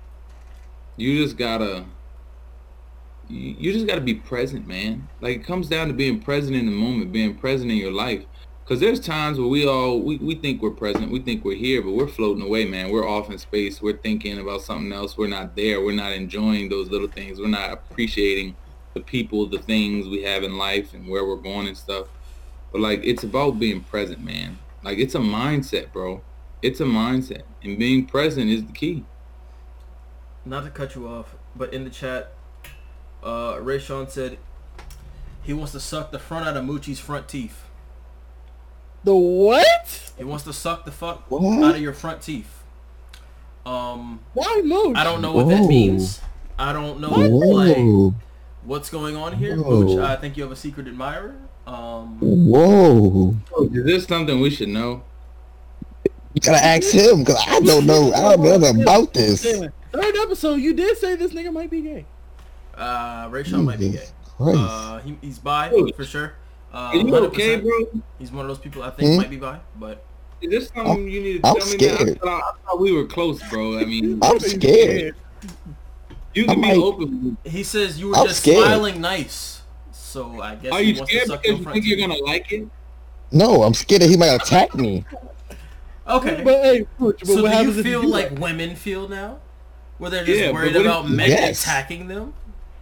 you 0.96 1.22
just 1.22 1.36
gotta 1.36 1.84
you 3.28 3.70
just 3.70 3.86
gotta 3.86 4.00
be 4.00 4.14
present, 4.14 4.66
man. 4.66 5.08
Like 5.20 5.36
it 5.36 5.44
comes 5.44 5.68
down 5.68 5.88
to 5.88 5.92
being 5.92 6.20
present 6.20 6.56
in 6.56 6.64
the 6.64 6.72
moment, 6.72 7.12
being 7.12 7.34
present 7.34 7.70
in 7.70 7.76
your 7.76 7.92
life. 7.92 8.24
Cause 8.64 8.80
there's 8.80 8.98
times 8.98 9.38
where 9.38 9.46
we 9.46 9.66
all 9.66 10.00
we, 10.00 10.16
we 10.16 10.36
think 10.36 10.62
we're 10.62 10.70
present, 10.70 11.12
we 11.12 11.20
think 11.20 11.44
we're 11.44 11.54
here, 11.54 11.82
but 11.82 11.90
we're 11.90 12.08
floating 12.08 12.42
away, 12.42 12.64
man. 12.64 12.90
We're 12.90 13.06
off 13.06 13.28
in 13.28 13.36
space. 13.36 13.82
We're 13.82 13.98
thinking 13.98 14.38
about 14.38 14.62
something 14.62 14.90
else. 14.90 15.18
We're 15.18 15.28
not 15.28 15.54
there. 15.54 15.82
We're 15.82 15.92
not 15.92 16.12
enjoying 16.12 16.70
those 16.70 16.88
little 16.88 17.08
things. 17.08 17.38
We're 17.38 17.48
not 17.48 17.74
appreciating 17.74 18.56
the 18.94 19.00
people, 19.00 19.44
the 19.44 19.58
things 19.58 20.08
we 20.08 20.22
have 20.22 20.44
in 20.44 20.56
life, 20.56 20.94
and 20.94 21.06
where 21.06 21.26
we're 21.26 21.36
going 21.36 21.68
and 21.68 21.76
stuff. 21.76 22.06
But 22.72 22.80
like, 22.80 23.02
it's 23.04 23.22
about 23.22 23.58
being 23.58 23.82
present, 23.82 24.24
man. 24.24 24.60
Like 24.82 24.96
it's 24.96 25.14
a 25.14 25.18
mindset, 25.18 25.92
bro. 25.92 26.22
It's 26.62 26.80
a 26.80 26.84
mindset, 26.84 27.42
and 27.62 27.78
being 27.78 28.06
present 28.06 28.50
is 28.50 28.64
the 28.64 28.72
key. 28.72 29.04
Not 30.44 30.64
to 30.64 30.70
cut 30.70 30.94
you 30.94 31.06
off, 31.06 31.36
but 31.54 31.72
in 31.72 31.84
the 31.84 31.90
chat, 31.90 32.32
uh, 33.22 33.58
Ray 33.60 33.78
Sean 33.78 34.08
said 34.08 34.38
he 35.42 35.52
wants 35.52 35.72
to 35.72 35.80
suck 35.80 36.10
the 36.10 36.18
front 36.18 36.48
out 36.48 36.56
of 36.56 36.64
Moochie's 36.64 36.98
front 36.98 37.28
teeth. 37.28 37.64
The 39.04 39.14
what? 39.14 40.12
He 40.18 40.24
wants 40.24 40.44
to 40.44 40.52
suck 40.52 40.84
the 40.84 40.90
fuck 40.90 41.30
What? 41.30 41.62
out 41.62 41.74
of 41.76 41.80
your 41.80 41.92
front 41.92 42.22
teeth. 42.22 42.62
Um, 43.64 44.20
Why 44.34 44.62
Mooch? 44.64 44.96
I 44.96 45.04
don't 45.04 45.22
know 45.22 45.32
what 45.32 45.48
that 45.48 45.66
means. 45.66 46.20
I 46.58 46.72
don't 46.72 47.00
know 47.00 47.10
like 47.10 48.14
what's 48.64 48.90
going 48.90 49.14
on 49.14 49.34
here. 49.34 49.56
Whoa. 49.56 49.82
Mooch, 49.82 49.98
I 50.00 50.16
think 50.16 50.36
you 50.36 50.42
have 50.42 50.52
a 50.52 50.56
secret 50.56 50.88
admirer. 50.88 51.36
Um, 51.66 52.18
Whoa. 52.20 53.36
Is 53.72 53.84
this 53.84 54.04
something 54.06 54.40
we 54.40 54.50
should 54.50 54.70
know? 54.70 55.04
You 56.34 56.40
gotta 56.40 56.64
ask 56.64 56.90
him 56.92 57.20
because 57.20 57.42
I 57.46 57.60
don't 57.60 57.86
know. 57.86 58.12
I 58.12 58.20
don't 58.36 58.42
know 58.42 58.56
nothing 58.58 58.82
about 58.82 59.14
this. 59.14 59.42
Third 59.42 60.16
episode, 60.22 60.56
you 60.56 60.74
did 60.74 60.96
say 60.98 61.16
this 61.16 61.32
nigga 61.32 61.52
might 61.52 61.70
be 61.70 61.80
gay. 61.80 62.04
uh, 62.76 63.28
Ray 63.30 63.42
Sean 63.44 63.64
might 63.64 63.78
be 63.78 63.90
gay. 63.90 64.06
Christ. 64.36 64.58
Uh, 64.60 64.98
he, 65.00 65.18
he's 65.20 65.38
bi 65.38 65.70
Dude. 65.70 65.94
for 65.96 66.04
sure. 66.04 66.34
Uh, 66.72 66.76
Are 66.92 66.96
you 66.96 67.04
100%. 67.04 67.22
okay, 67.28 67.56
bro? 67.60 67.70
He's 68.18 68.30
one 68.30 68.44
of 68.44 68.48
those 68.48 68.58
people 68.58 68.82
I 68.82 68.90
think 68.90 69.10
Hmm? 69.12 69.16
might 69.16 69.30
be 69.30 69.36
bi, 69.38 69.58
but 69.80 70.04
Is 70.42 70.50
this 70.50 70.68
something 70.68 71.08
you 71.10 71.20
need 71.22 71.42
to 71.42 71.48
I'm 71.48 71.56
tell 71.58 71.66
me 71.66 71.76
now? 71.78 71.86
I 71.86 71.96
scared. 71.96 72.20
thought, 72.20 72.42
I 72.42 72.66
thought 72.70 72.80
we 72.80 72.92
were 72.92 73.06
close, 73.06 73.42
bro. 73.50 73.78
I 73.78 73.84
mean, 73.86 74.18
I'm 74.22 74.38
scared. 74.38 75.16
you 76.34 76.44
I 76.44 76.46
can 76.46 76.54
be 76.60 76.60
might- 76.68 76.76
open. 76.76 77.36
he 77.44 77.62
says 77.64 77.98
you 77.98 78.08
were 78.10 78.16
I'm 78.16 78.26
just 78.28 78.42
scared. 78.42 78.58
smiling 78.64 79.00
nice. 79.00 79.62
So 79.92 80.40
I 80.42 80.54
guess 80.56 80.72
Are 80.72 80.80
he 80.80 80.90
you 80.92 80.96
wants 80.98 81.10
to 81.12 81.16
scared 81.18 81.28
suck 81.28 81.42
because 81.42 81.58
you 81.58 81.72
think 81.72 81.84
you're 81.86 81.98
gonna 82.08 82.22
like 82.22 82.52
it? 82.52 82.68
No, 83.32 83.62
I'm 83.62 83.74
scared 83.74 84.02
that 84.02 84.10
he 84.10 84.16
might 84.16 84.28
attack 84.40 84.74
me. 84.74 85.04
But 86.08 86.16
Okay. 86.26 86.42
hey, 86.42 86.86
Mooch, 86.98 87.18
but 87.20 87.28
so 87.28 87.34
what 87.34 87.42
do 87.42 87.42
you 87.42 87.48
happens 87.56 87.76
if 87.78 87.84
feel 87.84 88.02
do 88.02 88.08
like 88.08 88.38
women 88.38 88.74
feel 88.76 89.08
now? 89.08 89.38
Where 89.98 90.10
they're 90.10 90.24
just 90.24 90.40
Yeah, 90.40 90.52
worried 90.52 90.74
what 90.74 90.80
if- 90.80 90.86
about 90.86 91.10
men 91.10 91.28
Yes. 91.28 91.62
attacking 91.62 92.08
them? 92.08 92.32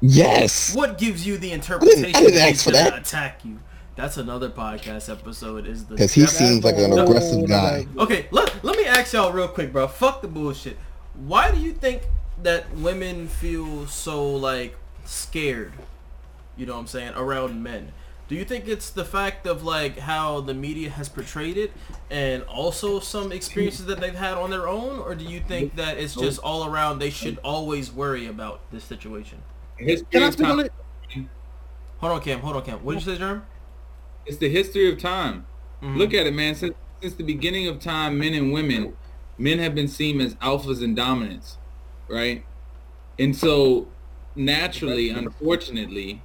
Yes. 0.00 0.74
What 0.74 0.96
gives 0.98 1.26
you 1.26 1.36
the 1.38 1.50
interpretation 1.52 2.04
I 2.04 2.12
didn't 2.20 2.34
that 2.34 2.52
ask 2.52 2.64
for 2.64 2.70
that. 2.70 2.96
attack 2.98 3.40
you? 3.44 3.58
That's 3.96 4.16
another 4.18 4.50
podcast 4.50 5.10
episode. 5.10 5.66
Is 5.66 5.86
the 5.86 5.94
Because 5.94 6.12
he 6.12 6.26
seems 6.26 6.62
like 6.64 6.76
an 6.76 6.96
aggressive 6.98 7.38
no, 7.40 7.46
guy. 7.46 7.86
Okay, 7.98 8.26
let, 8.30 8.62
let 8.62 8.76
me 8.76 8.84
ask 8.84 9.12
y'all 9.14 9.32
real 9.32 9.48
quick, 9.48 9.72
bro. 9.72 9.88
Fuck 9.88 10.20
the 10.22 10.28
bullshit. 10.28 10.76
Why 11.14 11.50
do 11.50 11.58
you 11.58 11.72
think 11.72 12.02
that 12.42 12.72
women 12.76 13.26
feel 13.26 13.86
so 13.86 14.24
like 14.36 14.76
scared? 15.06 15.72
You 16.58 16.66
know 16.66 16.74
what 16.74 16.80
I'm 16.80 16.86
saying 16.86 17.12
around 17.16 17.62
men. 17.62 17.92
Do 18.28 18.34
you 18.34 18.44
think 18.44 18.66
it's 18.66 18.90
the 18.90 19.04
fact 19.04 19.46
of 19.46 19.62
like 19.62 19.98
how 19.98 20.40
the 20.40 20.54
media 20.54 20.90
has 20.90 21.08
portrayed 21.08 21.56
it, 21.56 21.72
and 22.10 22.42
also 22.44 22.98
some 22.98 23.30
experiences 23.30 23.86
that 23.86 24.00
they've 24.00 24.14
had 24.14 24.34
on 24.34 24.50
their 24.50 24.66
own, 24.66 24.98
or 24.98 25.14
do 25.14 25.24
you 25.24 25.40
think 25.40 25.76
that 25.76 25.96
it's 25.98 26.14
just 26.14 26.40
all 26.40 26.66
around 26.66 26.98
they 26.98 27.10
should 27.10 27.38
always 27.44 27.92
worry 27.92 28.26
about 28.26 28.60
this 28.72 28.84
situation? 28.84 29.42
History 29.76 30.06
Can 30.10 30.22
I 30.22 30.30
speak 30.30 30.46
on 30.46 30.60
it? 30.60 30.72
Hold 31.98 32.12
on, 32.12 32.20
Cam. 32.20 32.40
Hold 32.40 32.56
on, 32.56 32.62
Cam. 32.62 32.84
What 32.84 32.94
did 32.94 33.06
you 33.06 33.12
say, 33.12 33.18
Germ? 33.18 33.46
It's 34.26 34.38
the 34.38 34.50
history 34.50 34.90
of 34.92 34.98
time. 34.98 35.46
Mhm. 35.82 35.96
Look 35.96 36.12
at 36.12 36.26
it, 36.26 36.34
man. 36.34 36.54
Since 36.54 36.74
since 37.00 37.14
the 37.14 37.24
beginning 37.24 37.68
of 37.68 37.78
time, 37.78 38.18
men 38.18 38.34
and 38.34 38.52
women, 38.52 38.96
men 39.38 39.58
have 39.58 39.74
been 39.74 39.88
seen 39.88 40.20
as 40.20 40.34
alphas 40.36 40.82
and 40.82 40.96
dominants, 40.96 41.58
right? 42.08 42.44
And 43.18 43.36
so, 43.36 43.88
naturally, 44.34 45.10
unfortunately, 45.10 46.22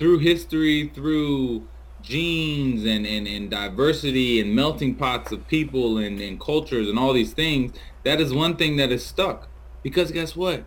through 0.00 0.18
history, 0.18 0.90
through 0.92 1.68
genes 2.02 2.84
and, 2.84 3.06
and, 3.06 3.28
and 3.28 3.50
diversity 3.50 4.40
and 4.40 4.54
melting 4.54 4.94
pots 4.96 5.30
of 5.30 5.46
people 5.46 5.98
and, 5.98 6.18
and 6.20 6.40
cultures 6.40 6.88
and 6.88 6.98
all 6.98 7.12
these 7.12 7.34
things, 7.34 7.72
that 8.02 8.20
is 8.20 8.32
one 8.32 8.56
thing 8.56 8.76
that 8.78 8.90
is 8.90 9.04
stuck. 9.04 9.46
Because 9.82 10.10
guess 10.10 10.34
what? 10.34 10.64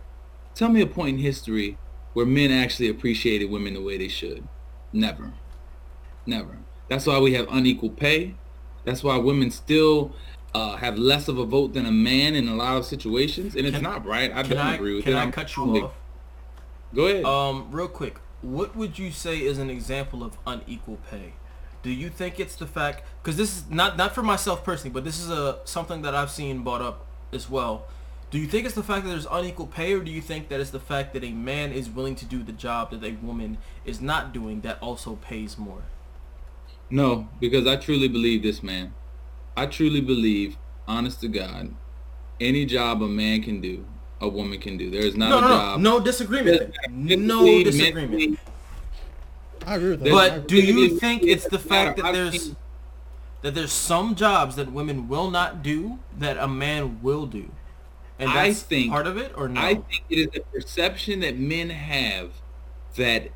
Tell 0.54 0.68
me 0.68 0.80
a 0.80 0.86
point 0.86 1.16
in 1.18 1.22
history 1.22 1.76
where 2.12 2.24
men 2.24 2.52
actually 2.52 2.88
appreciated 2.88 3.50
women 3.50 3.74
the 3.74 3.82
way 3.82 3.98
they 3.98 4.08
should. 4.08 4.46
Never. 4.92 5.32
Never. 6.24 6.58
That's 6.88 7.04
why 7.06 7.18
we 7.18 7.34
have 7.34 7.48
unequal 7.50 7.90
pay. 7.90 8.36
That's 8.84 9.02
why 9.02 9.16
women 9.16 9.50
still 9.50 10.14
uh, 10.54 10.76
have 10.76 10.96
less 10.96 11.26
of 11.26 11.38
a 11.38 11.44
vote 11.44 11.74
than 11.74 11.86
a 11.86 11.90
man 11.90 12.36
in 12.36 12.46
a 12.46 12.54
lot 12.54 12.76
of 12.76 12.84
situations, 12.86 13.56
and 13.56 13.66
it's 13.66 13.74
Can- 13.76 13.82
not 13.82 14.06
right. 14.06 14.30
I 14.32 14.42
Can 14.42 14.56
don't 14.56 14.66
I 14.66 14.74
agree 14.76 14.94
with 14.94 15.04
that. 15.06 15.10
can 15.10 15.18
it. 15.20 15.28
I 15.28 15.30
cut 15.32 15.56
you 15.56 15.62
off? 15.64 15.94
Go 16.94 17.06
ahead. 17.06 17.24
Um, 17.24 17.68
real 17.72 17.88
quick, 17.88 18.18
what 18.44 18.76
would 18.76 18.98
you 18.98 19.10
say 19.10 19.38
is 19.38 19.58
an 19.58 19.70
example 19.70 20.22
of 20.22 20.36
unequal 20.46 20.98
pay? 21.10 21.32
Do 21.82 21.90
you 21.90 22.10
think 22.10 22.38
it's 22.38 22.56
the 22.56 22.66
fact? 22.66 23.02
Because 23.22 23.36
this 23.36 23.56
is 23.56 23.70
not 23.70 23.96
not 23.96 24.14
for 24.14 24.22
myself 24.22 24.64
personally, 24.64 24.92
but 24.92 25.04
this 25.04 25.18
is 25.18 25.30
a 25.30 25.58
something 25.64 26.02
that 26.02 26.14
I've 26.14 26.30
seen 26.30 26.62
brought 26.62 26.82
up 26.82 27.06
as 27.32 27.50
well. 27.50 27.86
Do 28.30 28.38
you 28.38 28.46
think 28.46 28.66
it's 28.66 28.74
the 28.74 28.82
fact 28.82 29.04
that 29.04 29.10
there's 29.10 29.26
unequal 29.30 29.66
pay, 29.66 29.92
or 29.92 30.00
do 30.00 30.10
you 30.10 30.20
think 30.20 30.48
that 30.48 30.60
it's 30.60 30.70
the 30.70 30.80
fact 30.80 31.12
that 31.12 31.22
a 31.22 31.30
man 31.30 31.72
is 31.72 31.88
willing 31.88 32.16
to 32.16 32.24
do 32.24 32.42
the 32.42 32.52
job 32.52 32.90
that 32.90 33.04
a 33.04 33.12
woman 33.22 33.58
is 33.84 34.00
not 34.00 34.32
doing 34.32 34.62
that 34.62 34.82
also 34.82 35.16
pays 35.16 35.56
more? 35.56 35.82
No, 36.90 37.28
because 37.40 37.66
I 37.66 37.76
truly 37.76 38.08
believe 38.08 38.42
this, 38.42 38.62
man. 38.62 38.94
I 39.56 39.66
truly 39.66 40.00
believe, 40.00 40.56
honest 40.88 41.20
to 41.20 41.28
God, 41.28 41.74
any 42.40 42.66
job 42.66 43.02
a 43.02 43.08
man 43.08 43.42
can 43.42 43.60
do, 43.60 43.86
a 44.20 44.28
woman 44.28 44.58
can 44.60 44.76
do. 44.76 44.90
There 44.90 45.02
is 45.02 45.16
not 45.16 45.28
No, 45.28 45.38
a 45.38 45.40
no, 45.40 45.48
no, 45.48 45.54
job. 45.56 45.80
no 45.80 46.00
disagreement. 46.00 46.74
No 46.90 47.62
disagreement. 47.64 48.10
mentally, 48.12 48.38
I 49.66 49.76
agree 49.76 49.90
with 49.90 50.00
that. 50.00 50.10
But 50.10 50.48
do 50.48 50.56
you 50.56 50.98
think 50.98 51.22
it's 51.22 51.46
the 51.48 51.58
fact 51.58 51.96
that 51.98 52.12
there's 52.12 52.54
that 53.42 53.54
there's 53.54 53.72
some 53.72 54.14
jobs 54.14 54.56
that 54.56 54.72
women 54.72 55.06
will 55.08 55.30
not 55.30 55.62
do 55.62 55.98
that 56.18 56.38
a 56.38 56.48
man 56.48 57.00
will 57.02 57.26
do, 57.26 57.50
and 58.18 58.30
I 58.30 58.48
that's 58.48 58.62
think- 58.62 58.90
part 58.90 59.06
of 59.06 59.16
it, 59.18 59.32
or 59.36 59.48
no? 59.48 59.60
I 59.60 59.74
think 59.74 60.02
it 60.08 60.16
is 60.18 60.28
a 60.36 60.40
perception 60.52 61.20
that 61.20 61.38
men 61.38 61.70
have 61.70 62.30
that 62.96 63.30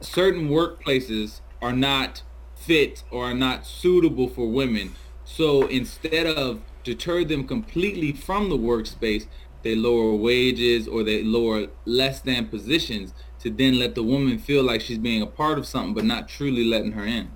certain 0.00 0.48
workplaces 0.48 1.40
are 1.60 1.72
not 1.72 2.22
fit 2.56 3.02
or 3.10 3.30
are 3.30 3.34
not 3.34 3.66
suitable 3.66 4.28
for 4.28 4.48
women. 4.50 4.94
So 5.24 5.66
instead 5.68 6.26
of 6.26 6.60
deter 6.84 7.24
them 7.24 7.46
completely 7.46 8.12
from 8.12 8.48
the 8.50 8.58
workspace, 8.58 9.26
they 9.62 9.74
lower 9.74 10.14
wages 10.14 10.88
or 10.88 11.02
they 11.02 11.22
lower 11.22 11.68
less 11.84 12.20
than 12.20 12.46
positions 12.48 13.14
to 13.40 13.50
then 13.50 13.78
let 13.78 13.94
the 13.94 14.02
woman 14.02 14.38
feel 14.38 14.62
like 14.62 14.80
she's 14.80 14.98
being 14.98 15.22
a 15.22 15.26
part 15.26 15.58
of 15.58 15.66
something 15.66 15.94
but 15.94 16.04
not 16.04 16.28
truly 16.28 16.64
letting 16.64 16.92
her 16.92 17.04
in. 17.04 17.30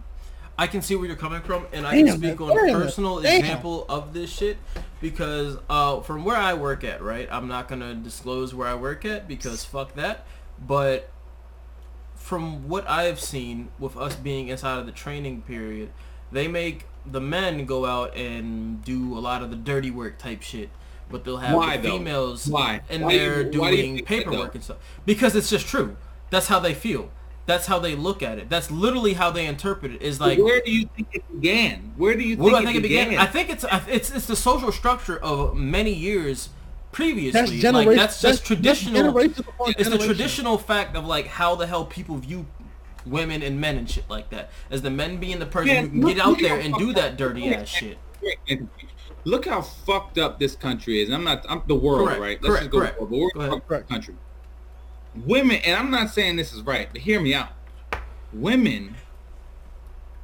I 0.59 0.67
can 0.67 0.81
see 0.81 0.97
where 0.97 1.07
you're 1.07 1.17
coming 1.17 1.43
from, 1.43 1.67
and 1.73 1.87
I 1.87 2.03
can 2.03 2.17
speak 2.17 2.41
on 2.41 2.51
a 2.51 2.73
personal 2.73 3.21
damn. 3.21 3.41
example 3.41 3.85
of 3.91 4.15
this 4.15 4.31
shit 4.33 4.57
because 5.03 5.59
uh, 5.69 6.01
from 6.01 6.25
where 6.25 6.37
I 6.37 6.55
work 6.55 6.83
at, 6.83 7.03
right? 7.03 7.29
I'm 7.31 7.47
not 7.47 7.69
gonna 7.69 7.95
disclose 7.95 8.55
where 8.55 8.67
I 8.67 8.75
work 8.75 9.05
at 9.05 9.29
because 9.29 9.65
fuck 9.65 9.95
that. 9.97 10.27
But 10.59 11.11
from 12.15 12.69
what 12.69 12.89
I 12.89 13.05
have 13.05 13.21
seen 13.21 13.69
with 13.79 13.97
us 13.97 14.17
being 14.17 14.49
inside 14.49 14.79
of 14.79 14.87
the 14.87 14.93
training 14.93 15.43
period, 15.43 15.91
they 16.33 16.49
make 16.49 16.87
the 17.05 17.21
men 17.21 17.67
go 17.67 17.85
out 17.85 18.17
and 18.17 18.83
do 18.83 19.17
a 19.17 19.21
lot 19.21 19.43
of 19.43 19.51
the 19.51 19.57
dirty 19.57 19.91
work 19.91 20.19
type 20.19 20.41
shit. 20.41 20.71
But 21.09 21.25
they'll 21.25 21.37
have 21.37 21.55
Why, 21.55 21.77
the 21.77 21.91
females 21.91 22.49
Why? 22.49 22.81
and 22.91 23.05
Why 23.05 23.17
they're 23.17 23.45
do 23.45 23.59
you 23.59 23.65
doing 23.65 23.77
think 23.77 23.97
that, 23.99 24.07
paperwork 24.07 24.55
and 24.57 24.65
stuff. 24.65 24.79
Because 25.05 25.37
it's 25.37 25.49
just 25.49 25.67
true. 25.69 25.97
That's 26.31 26.49
how 26.49 26.59
they 26.59 26.75
feel. 26.75 27.11
That's 27.47 27.67
how 27.67 27.79
they 27.79 27.95
look 27.95 28.25
at 28.25 28.39
it. 28.39 28.51
That's 28.51 28.73
literally 28.73 29.13
how 29.13 29.31
they 29.31 29.47
interpret 29.47 29.93
it. 29.93 30.03
Is 30.03 30.21
like 30.21 30.37
Where 30.39 30.61
do 30.61 30.73
you 30.73 30.89
think 30.97 31.09
it 31.13 31.23
began? 31.33 31.93
Where 31.97 32.17
do 32.17 32.25
you 32.25 32.37
what 32.37 32.51
think, 32.55 32.57
do 32.57 32.57
I 32.57 32.65
think 32.65 32.75
it 32.75 32.79
it 32.79 32.83
began? 32.89 33.09
began? 33.11 33.21
I 33.23 33.27
think 33.31 33.51
it's 33.51 33.65
it's 33.87 34.11
it's 34.11 34.27
the 34.27 34.35
social 34.35 34.73
structure 34.73 35.17
of 35.19 35.55
many 35.55 35.93
years 35.93 36.49
previously. 36.91 37.39
That's 37.41 37.53
like 37.53 37.61
generation. 37.61 37.97
that's 37.97 38.21
just 38.21 38.45
traditional. 38.45 38.95
generations 38.95 39.39
upon 39.39 39.75
it's 39.79 39.89
the 39.89 39.99
traditional 39.99 40.59
fact 40.59 40.97
of 40.97 41.07
like 41.07 41.29
how 41.29 41.55
the 41.55 41.69
hell 41.69 41.85
people 41.85 42.17
view 42.17 42.47
women 43.07 43.45
and 43.45 43.61
men 43.61 43.79
and 43.79 43.89
shit 43.89 44.11
like 44.11 44.31
that. 44.31 44.51
As 44.69 44.83
the 44.83 44.91
men 44.91 45.19
being 45.19 45.39
the 45.39 45.47
person 45.47 45.69
Yeah, 45.69 45.83
who 45.83 45.89
can 45.91 46.01
look- 46.01 46.17
get 46.17 46.27
out 46.27 46.39
there 46.41 46.59
and 46.59 46.75
do 46.75 46.93
that 46.95 47.17
dirty 47.17 47.55
ass 47.55 47.69
shit. 47.69 47.99
Look 49.27 49.45
how 49.45 49.61
fucked 49.61 50.19
up 50.19 50.39
this 50.39 50.55
country 50.55 51.01
is. 51.03 51.11
I'm 51.11 51.25
not. 51.25 51.45
I'm 51.49 51.61
the 51.67 51.75
world, 51.75 52.07
Correct, 52.07 52.21
right? 52.21 52.41
correct, 52.41 52.61
just 52.63 52.71
go 52.71 52.79
correct. 52.79 52.99
But 53.01 53.11
we're 53.11 53.29
Go 53.35 53.41
ahead. 53.41 53.53
fucked 53.53 53.67
Correct. 53.69 53.89
country. 53.89 54.15
Women, 55.27 55.57
and 55.65 55.75
I'm 55.75 55.91
not 55.91 56.11
saying 56.11 56.37
this 56.37 56.53
is 56.53 56.63
right, 56.63 56.89
but 56.93 57.01
hear 57.01 57.21
me 57.21 57.35
out. 57.35 57.49
Women 58.33 58.95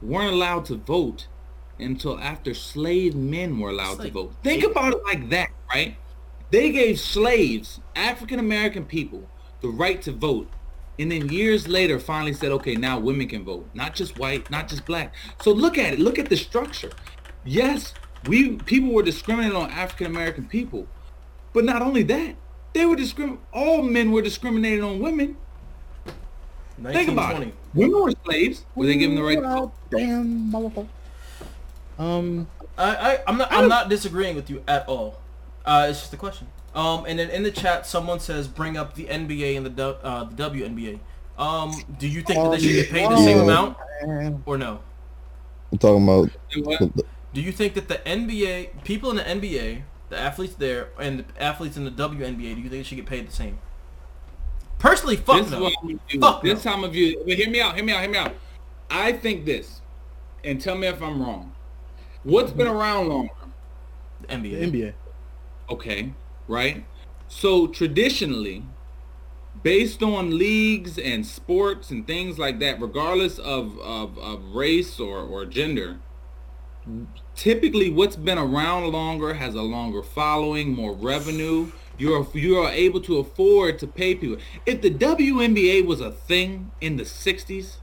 weren't 0.01 0.33
allowed 0.33 0.67
to 0.67 0.77
vote 0.77 1.27
until 1.81 2.17
after 2.21 2.55
slave 2.55 3.17
men 3.17 3.59
were 3.59 3.71
allowed 3.71 3.95
It's 3.95 4.05
to 4.05 4.11
vote. 4.13 4.35
Think 4.45 4.63
about 4.63 4.93
it 4.93 5.03
like 5.05 5.31
that, 5.31 5.49
right? 5.69 5.97
They 6.53 6.71
gave 6.71 7.01
slaves, 7.01 7.81
African 7.97 8.39
American 8.39 8.85
people, 8.85 9.29
the 9.63 9.69
right 9.69 10.01
to 10.03 10.13
vote. 10.13 10.49
And 10.99 11.11
then 11.11 11.29
years 11.29 11.67
later 11.67 11.99
finally 11.99 12.35
said, 12.35 12.53
okay, 12.53 12.77
now 12.77 13.01
women 13.01 13.27
can 13.27 13.45
vote. 13.45 13.69
Not 13.75 13.97
just 13.97 14.17
white, 14.19 14.49
not 14.49 14.69
just 14.69 14.85
black. 14.87 15.13
So 15.41 15.51
look 15.51 15.77
at 15.77 15.95
it. 15.95 15.99
Look 15.99 16.19
at 16.21 16.29
the 16.29 16.37
structure. 16.37 16.91
Yes, 17.45 17.95
we 18.27 18.57
people 18.57 18.93
were 18.93 19.03
discriminating 19.03 19.57
on 19.57 19.71
African 19.71 20.07
American 20.07 20.47
people. 20.47 20.87
But 21.53 21.65
not 21.65 21.83
only 21.83 22.03
that, 22.05 22.37
they 22.73 22.87
were 22.87 22.97
discrim 22.97 23.39
all 23.53 23.83
men 23.83 24.11
were 24.13 24.23
discriminating 24.23 24.83
on 24.83 24.99
women. 25.01 25.37
Think 26.83 27.11
about 27.11 27.41
it. 27.43 27.53
1920. 27.53 27.53
Women 27.75 28.03
were 28.03 28.13
slaves. 28.25 28.65
Were 28.75 28.87
they 28.87 28.97
given 28.97 29.15
the 29.17 29.23
right 29.23 29.37
to 29.37 29.43
vote? 29.43 29.51
Well, 29.51 29.73
Damn, 29.91 30.51
motherfucker. 30.53 30.89
Um, 31.99 32.49
I, 32.77 32.97
I 32.97 33.19
I'm 33.27 33.37
not 33.39 33.53
I'm 33.53 33.69
not 33.69 33.89
disagreeing 33.89 34.35
with 34.35 34.49
you 34.51 34.63
at 34.67 34.89
all. 34.89 35.21
Uh, 35.65 35.87
it's 35.91 36.01
just 36.01 36.13
a 36.13 36.17
question. 36.17 36.49
Um, 36.75 37.05
and 37.07 37.19
then 37.19 37.29
in 37.31 37.43
the 37.43 37.51
chat, 37.51 37.87
someone 37.87 38.19
says 38.19 38.49
bring 38.49 38.77
up 38.77 38.95
the 38.95 39.05
NBA 39.05 39.57
and 39.57 39.67
the 39.67 39.71
du- 39.71 39.99
uh, 40.03 40.25
the 40.25 40.51
WNBA. 40.51 40.99
Um, 41.39 41.73
do 41.99 42.09
you 42.09 42.23
think 42.23 42.43
that 42.43 42.51
they 42.53 42.59
should 42.59 42.73
get 42.73 42.91
paid 42.91 43.11
the 43.11 43.17
same 43.19 43.39
Oh, 43.39 43.43
amount 43.45 43.77
man. 44.05 44.43
or 44.47 44.57
no? 44.59 44.81
I'm 45.71 45.79
talking 45.79 46.03
about 46.03 46.31
They 46.55 46.61
what? 46.63 46.79
the- 46.97 47.05
Do 47.33 47.41
you 47.41 47.53
think 47.53 47.75
that 47.75 47.89
the 47.89 47.97
NBA 47.97 48.85
people 48.85 49.11
in 49.11 49.17
the 49.17 49.23
NBA, 49.23 49.83
the 50.11 50.19
athletes 50.19 50.55
there, 50.55 50.89
and 50.99 51.21
the 51.21 51.43
athletes 51.43 51.77
in 51.77 51.85
the 51.85 51.91
WNBA, 51.91 52.37
do 52.37 52.47
you 52.47 52.55
think 52.55 52.71
they 52.71 52.83
should 52.83 52.97
get 52.97 53.07
paid 53.07 53.29
the 53.29 53.33
same? 53.33 53.59
Personally, 54.79 55.17
fuck 55.17 55.43
this 55.43 55.51
no. 55.51 55.63
what 55.63 55.73
I'm 55.81 55.89
gonna 55.89 56.01
do. 56.09 56.21
Fuck 56.21 56.43
this 56.43 56.65
no. 56.65 56.73
time 56.73 56.85
of 56.85 56.95
year, 56.95 57.17
But 57.25 57.37
hear 57.37 57.49
me 57.49 57.61
out. 57.61 57.77
Hear 57.77 57.85
me 57.85 57.93
out. 57.93 58.01
Hear 58.01 58.11
me 58.11 58.19
out. 58.19 58.35
I 58.91 59.13
think 59.13 59.47
this, 59.47 59.81
and 60.45 60.61
tell 60.61 60.77
me 60.77 60.89
if 60.89 61.01
I'm 61.01 61.23
wrong. 61.23 61.55
What's 62.25 62.53
been 62.53 62.67
mm-hmm. 62.67 62.77
around 62.77 63.09
longer? 63.09 63.33
The 64.21 64.27
The 64.27 64.35
NBA. 64.35 64.73
NBA. 64.73 64.93
Okay, 65.71 66.13
right? 66.47 66.85
So 67.29 67.67
traditionally, 67.67 68.65
based 69.63 70.03
on 70.03 70.37
leagues 70.37 70.99
and 70.99 71.27
sports 71.27 71.91
and 71.91 72.07
things 72.07 72.39
like 72.39 72.59
that, 72.61 72.81
regardless 72.81 73.39
of, 73.39 73.79
of, 73.79 74.19
of 74.19 74.55
race 74.55 75.01
or, 75.01 75.21
or 75.21 75.47
gender, 75.47 75.99
typically 77.35 77.91
what's 77.91 78.17
been 78.17 78.39
around 78.39 78.91
longer 78.93 79.35
has 79.35 79.55
a 79.55 79.63
longer 79.63 80.03
following, 80.03 80.75
more 80.75 80.93
revenue. 80.93 81.71
You're 81.99 82.27
you 82.35 82.59
are 82.59 82.71
able 82.71 83.01
to 83.03 83.19
afford 83.19 83.79
to 83.81 83.87
pay 83.87 84.15
people. 84.15 84.39
If 84.67 84.83
the 84.83 84.91
WNBA 84.91 85.85
was 85.87 86.01
a 86.01 86.11
thing 86.11 86.71
in 86.81 86.97
the 86.97 87.05
60s, 87.05 87.77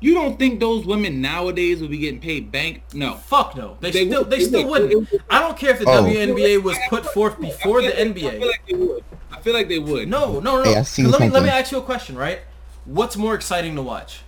you 0.00 0.14
don't 0.14 0.38
think 0.38 0.60
those 0.60 0.86
women 0.86 1.20
nowadays 1.20 1.80
would 1.80 1.90
be 1.90 1.98
getting 1.98 2.20
paid 2.20 2.52
bank? 2.52 2.82
No. 2.92 3.14
Fuck 3.14 3.56
no. 3.56 3.76
They, 3.80 3.90
They 3.90 4.06
still 4.06 4.20
would- 4.22 4.30
they 4.30 4.40
still 4.40 4.62
they 4.62 4.64
wouldn't. 4.68 5.10
would. 5.12 5.22
I 5.30 5.40
don't 5.40 5.56
care 5.58 5.70
if 5.70 5.78
the 5.80 5.86
Oh. 5.86 6.04
WNBA 6.04 6.62
was 6.62 6.76
put 6.88 7.04
forth 7.06 7.40
before 7.40 7.82
the 7.82 7.88
I 7.88 8.12
feel 8.12 8.28
I 8.28 8.30
feel 8.30 8.30
NBA. 8.40 8.46
like 8.46 8.62
they 8.68 8.74
would. 8.76 9.04
I 9.32 9.40
feel 9.40 9.52
like 9.54 9.68
they 9.68 9.78
would. 9.78 10.08
No, 10.08 10.40
no, 10.40 10.62
no. 10.62 10.64
Hey, 10.82 11.02
let 11.04 11.20
me 11.20 11.28
let 11.30 11.42
me 11.42 11.48
ask 11.48 11.72
you 11.72 11.78
a 11.78 11.82
question, 11.82 12.16
right? 12.16 12.40
What's 12.84 13.16
more 13.16 13.34
exciting 13.34 13.74
to 13.76 13.82
watch? 13.82 14.20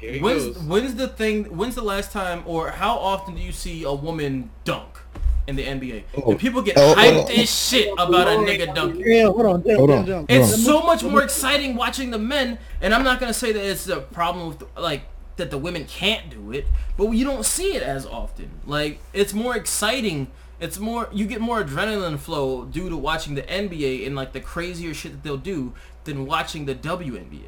Here 0.00 0.12
he 0.14 0.20
When's 0.20 0.44
goes. 0.46 0.58
when's 0.64 0.94
the 0.94 1.08
thing? 1.08 1.44
When's 1.56 1.74
the 1.74 1.82
last 1.82 2.10
time, 2.12 2.42
or 2.46 2.70
how 2.70 2.96
often 2.96 3.34
do 3.34 3.42
you 3.42 3.52
see 3.52 3.84
a 3.84 3.92
woman 3.92 4.50
dunk 4.64 4.98
in 5.46 5.56
the 5.56 5.64
NBA? 5.64 6.04
Oh. 6.16 6.30
And 6.32 6.40
people 6.40 6.62
get 6.62 6.76
Oh, 6.78 6.92
oh, 6.92 6.94
hyped 6.94 7.26
oh. 7.36 7.40
as 7.42 7.50
shit 7.68 7.92
about 7.98 8.26
a 8.28 8.30
nigga 8.32 8.74
dunking. 8.74 9.02
Yeah, 9.06 9.24
hold 9.24 9.46
on. 9.46 9.60
Damn, 9.62 9.76
Hold 9.76 9.90
damn, 9.90 9.98
on. 9.98 10.04
damn. 10.06 10.26
It's 10.28 10.50
Hold 10.50 10.60
so 10.60 10.82
much 10.86 11.02
more 11.02 11.22
exciting 11.22 11.76
watching 11.76 12.10
the 12.10 12.18
men, 12.18 12.58
and 12.80 12.94
I'm 12.94 13.04
not 13.04 13.20
gonna 13.20 13.34
say 13.34 13.52
that 13.52 13.62
it's 13.64 13.88
a 13.88 14.00
problem 14.00 14.48
with 14.48 14.64
like 14.78 15.02
that 15.36 15.50
the 15.50 15.58
women 15.58 15.84
can't 15.84 16.28
do 16.30 16.52
it, 16.52 16.66
but 16.96 17.10
you 17.12 17.24
don't 17.24 17.44
see 17.44 17.74
it 17.74 17.82
as 17.82 18.06
often. 18.06 18.50
Like 18.66 19.00
it's 19.12 19.32
more 19.34 19.56
exciting. 19.56 20.28
It's 20.60 20.78
more 20.78 21.08
you 21.12 21.26
get 21.26 21.40
more 21.40 21.62
adrenaline 21.64 22.18
flow 22.18 22.64
due 22.66 22.88
to 22.90 22.96
watching 22.96 23.34
the 23.34 23.42
NBA 23.42 24.06
and 24.06 24.14
like 24.16 24.32
the 24.32 24.40
crazier 24.40 24.92
shit 24.94 25.12
that 25.12 25.22
they'll 25.22 25.36
do 25.38 25.72
than 26.04 26.26
watching 26.26 26.66
the 26.66 26.74
WNBA. 26.74 27.44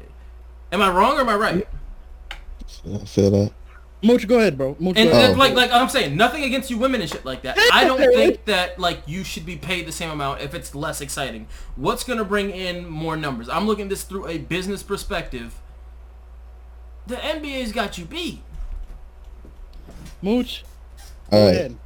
Am 0.71 0.81
I 0.81 0.89
wrong 0.89 1.17
or 1.17 1.21
am 1.21 1.29
I 1.29 1.35
right? 1.35 1.67
I 2.85 3.05
feel 3.05 3.31
that. 3.31 3.51
Mooch, 4.01 4.27
go 4.27 4.37
ahead, 4.39 4.57
bro. 4.57 4.75
Mooch, 4.79 4.97
And, 4.97 5.09
go 5.09 5.15
ahead. 5.15 5.29
and, 5.31 5.39
like 5.39 5.53
like 5.53 5.71
I'm 5.71 5.87
saying, 5.87 6.17
nothing 6.17 6.43
against 6.43 6.69
you 6.69 6.77
women 6.77 6.99
and 6.99 7.09
shit 7.09 7.23
like 7.23 7.43
that. 7.43 7.57
I 7.71 7.85
don't 7.85 7.97
think 7.99 8.43
that 8.45 8.77
like 8.77 9.01
you 9.07 9.23
should 9.23 9.45
be 9.45 9.55
paid 9.55 9.85
the 9.87 9.93
same 9.93 10.09
amount 10.09 10.41
if 10.41 10.53
it's 10.53 10.75
less 10.75 10.99
exciting. 10.99 11.47
What's 11.77 12.03
gonna 12.03 12.25
bring 12.25 12.49
in 12.49 12.85
more 12.87 13.15
numbers? 13.15 13.47
I'm 13.47 13.65
looking 13.65 13.83
at 13.85 13.89
this 13.89 14.03
through 14.03 14.27
a 14.27 14.39
business 14.39 14.83
perspective. 14.83 15.55
The 17.07 17.15
NBA's 17.15 17.71
got 17.71 17.97
you 17.97 18.03
beat. 18.05 18.41
Mooch, 20.21 20.63
go 21.31 21.37
All 21.37 21.45
right. 21.45 21.55
ahead. 21.55 21.77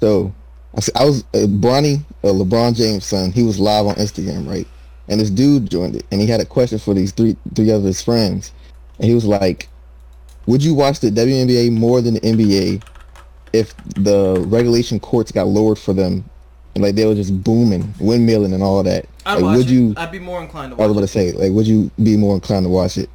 So 0.00 0.32
I 0.94 1.04
was 1.04 1.22
uh, 1.34 1.46
Bronny, 1.46 2.04
uh, 2.22 2.28
LeBron 2.28 2.76
James' 2.76 3.06
son. 3.06 3.32
He 3.32 3.42
was 3.42 3.58
live 3.58 3.86
on 3.86 3.94
Instagram, 3.94 4.48
right? 4.48 4.66
And 5.08 5.20
this 5.20 5.30
dude 5.30 5.70
joined 5.70 5.96
it, 5.96 6.04
and 6.10 6.20
he 6.20 6.26
had 6.26 6.40
a 6.40 6.44
question 6.44 6.78
for 6.78 6.94
these 6.94 7.12
three 7.12 7.36
three 7.54 7.70
of 7.70 7.82
his 7.84 8.02
friends, 8.02 8.52
and 8.98 9.08
he 9.08 9.14
was 9.14 9.24
like, 9.24 9.68
"Would 10.46 10.62
you 10.62 10.74
watch 10.74 11.00
the 11.00 11.10
WNBA 11.10 11.70
more 11.72 12.00
than 12.00 12.14
the 12.14 12.20
NBA 12.20 12.82
if 13.52 13.74
the 13.94 14.44
regulation 14.46 15.00
courts 15.00 15.32
got 15.32 15.46
lowered 15.46 15.78
for 15.78 15.92
them, 15.92 16.28
and 16.74 16.82
like 16.84 16.94
they 16.94 17.06
were 17.06 17.14
just 17.14 17.42
booming, 17.42 17.82
windmilling, 17.98 18.52
and 18.54 18.62
all 18.62 18.82
that. 18.82 19.06
I'd 19.24 19.40
like, 19.42 19.56
would 19.56 19.66
it. 19.66 19.72
you? 19.72 19.94
I'd 19.96 20.12
be 20.12 20.18
more 20.18 20.42
inclined 20.42 20.76
to 20.76 20.82
I 20.82 20.86
was 20.86 20.94
watch 20.94 20.96
about 20.96 21.02
it. 21.04 21.06
to 21.06 21.12
say, 21.12 21.32
like, 21.32 21.52
would 21.52 21.66
you 21.66 21.90
be 22.02 22.16
more 22.16 22.34
inclined 22.34 22.64
to 22.66 22.70
watch 22.70 22.98
it? 22.98 23.08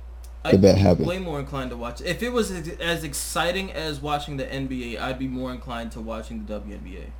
I'd 0.44 0.52
Did 0.52 0.62
that 0.64 0.98
be 0.98 1.04
way 1.04 1.20
more 1.20 1.40
inclined 1.40 1.70
to 1.70 1.78
watch 1.78 2.02
it. 2.02 2.08
If 2.08 2.24
it 2.24 2.30
was 2.34 2.50
as- 2.50 2.68
as 2.80 3.04
exciting 3.04 3.72
as 3.72 4.02
watching 4.02 4.38
the 4.38 4.46
NBA, 4.46 5.00
I'd 5.00 5.20
be 5.20 5.28
more 5.28 5.52
inclined 5.52 5.92
to 5.92 6.02
watching 6.02 6.46
the 6.48 6.60
WNBA. 6.60 7.12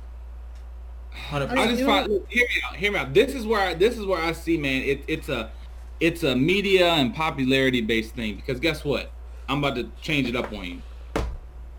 Hundred 1.12 1.50
I 1.50 1.50
percent. 1.50 1.70
just 1.70 1.80
you 1.80 1.86
find 1.86 2.08
hear 2.28 2.42
me 2.42 2.62
out. 2.68 2.76
Hear 2.76 2.92
me 2.92 2.98
out. 2.98 3.14
This 3.14 3.34
is 3.34 3.46
where 3.46 3.60
I, 3.60 3.74
this 3.74 3.96
is 3.96 4.04
where 4.06 4.20
I 4.20 4.32
see, 4.32 4.56
man. 4.56 4.82
It, 4.82 5.04
it's 5.06 5.28
a 5.28 5.50
it's 6.02 6.24
a 6.24 6.34
media 6.34 6.88
and 6.94 7.14
popularity 7.14 7.80
based 7.80 8.14
thing. 8.16 8.34
Because 8.34 8.58
guess 8.58 8.84
what? 8.84 9.12
I'm 9.48 9.58
about 9.62 9.76
to 9.76 9.88
change 10.02 10.28
it 10.28 10.34
up 10.34 10.52
on 10.52 10.64
you. 10.64 10.82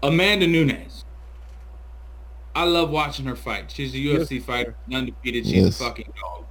Amanda 0.02 0.48
Nunes. 0.48 1.04
I 2.56 2.64
love 2.64 2.90
watching 2.90 3.26
her 3.26 3.36
fight. 3.36 3.70
She's 3.70 3.94
a 3.94 3.98
UFC 3.98 4.42
fighter, 4.42 4.76
undefeated. 4.92 5.46
She's 5.46 5.54
Yes. 5.66 5.82
a 5.82 5.84
fucking 5.84 6.14
dog. 6.20 6.46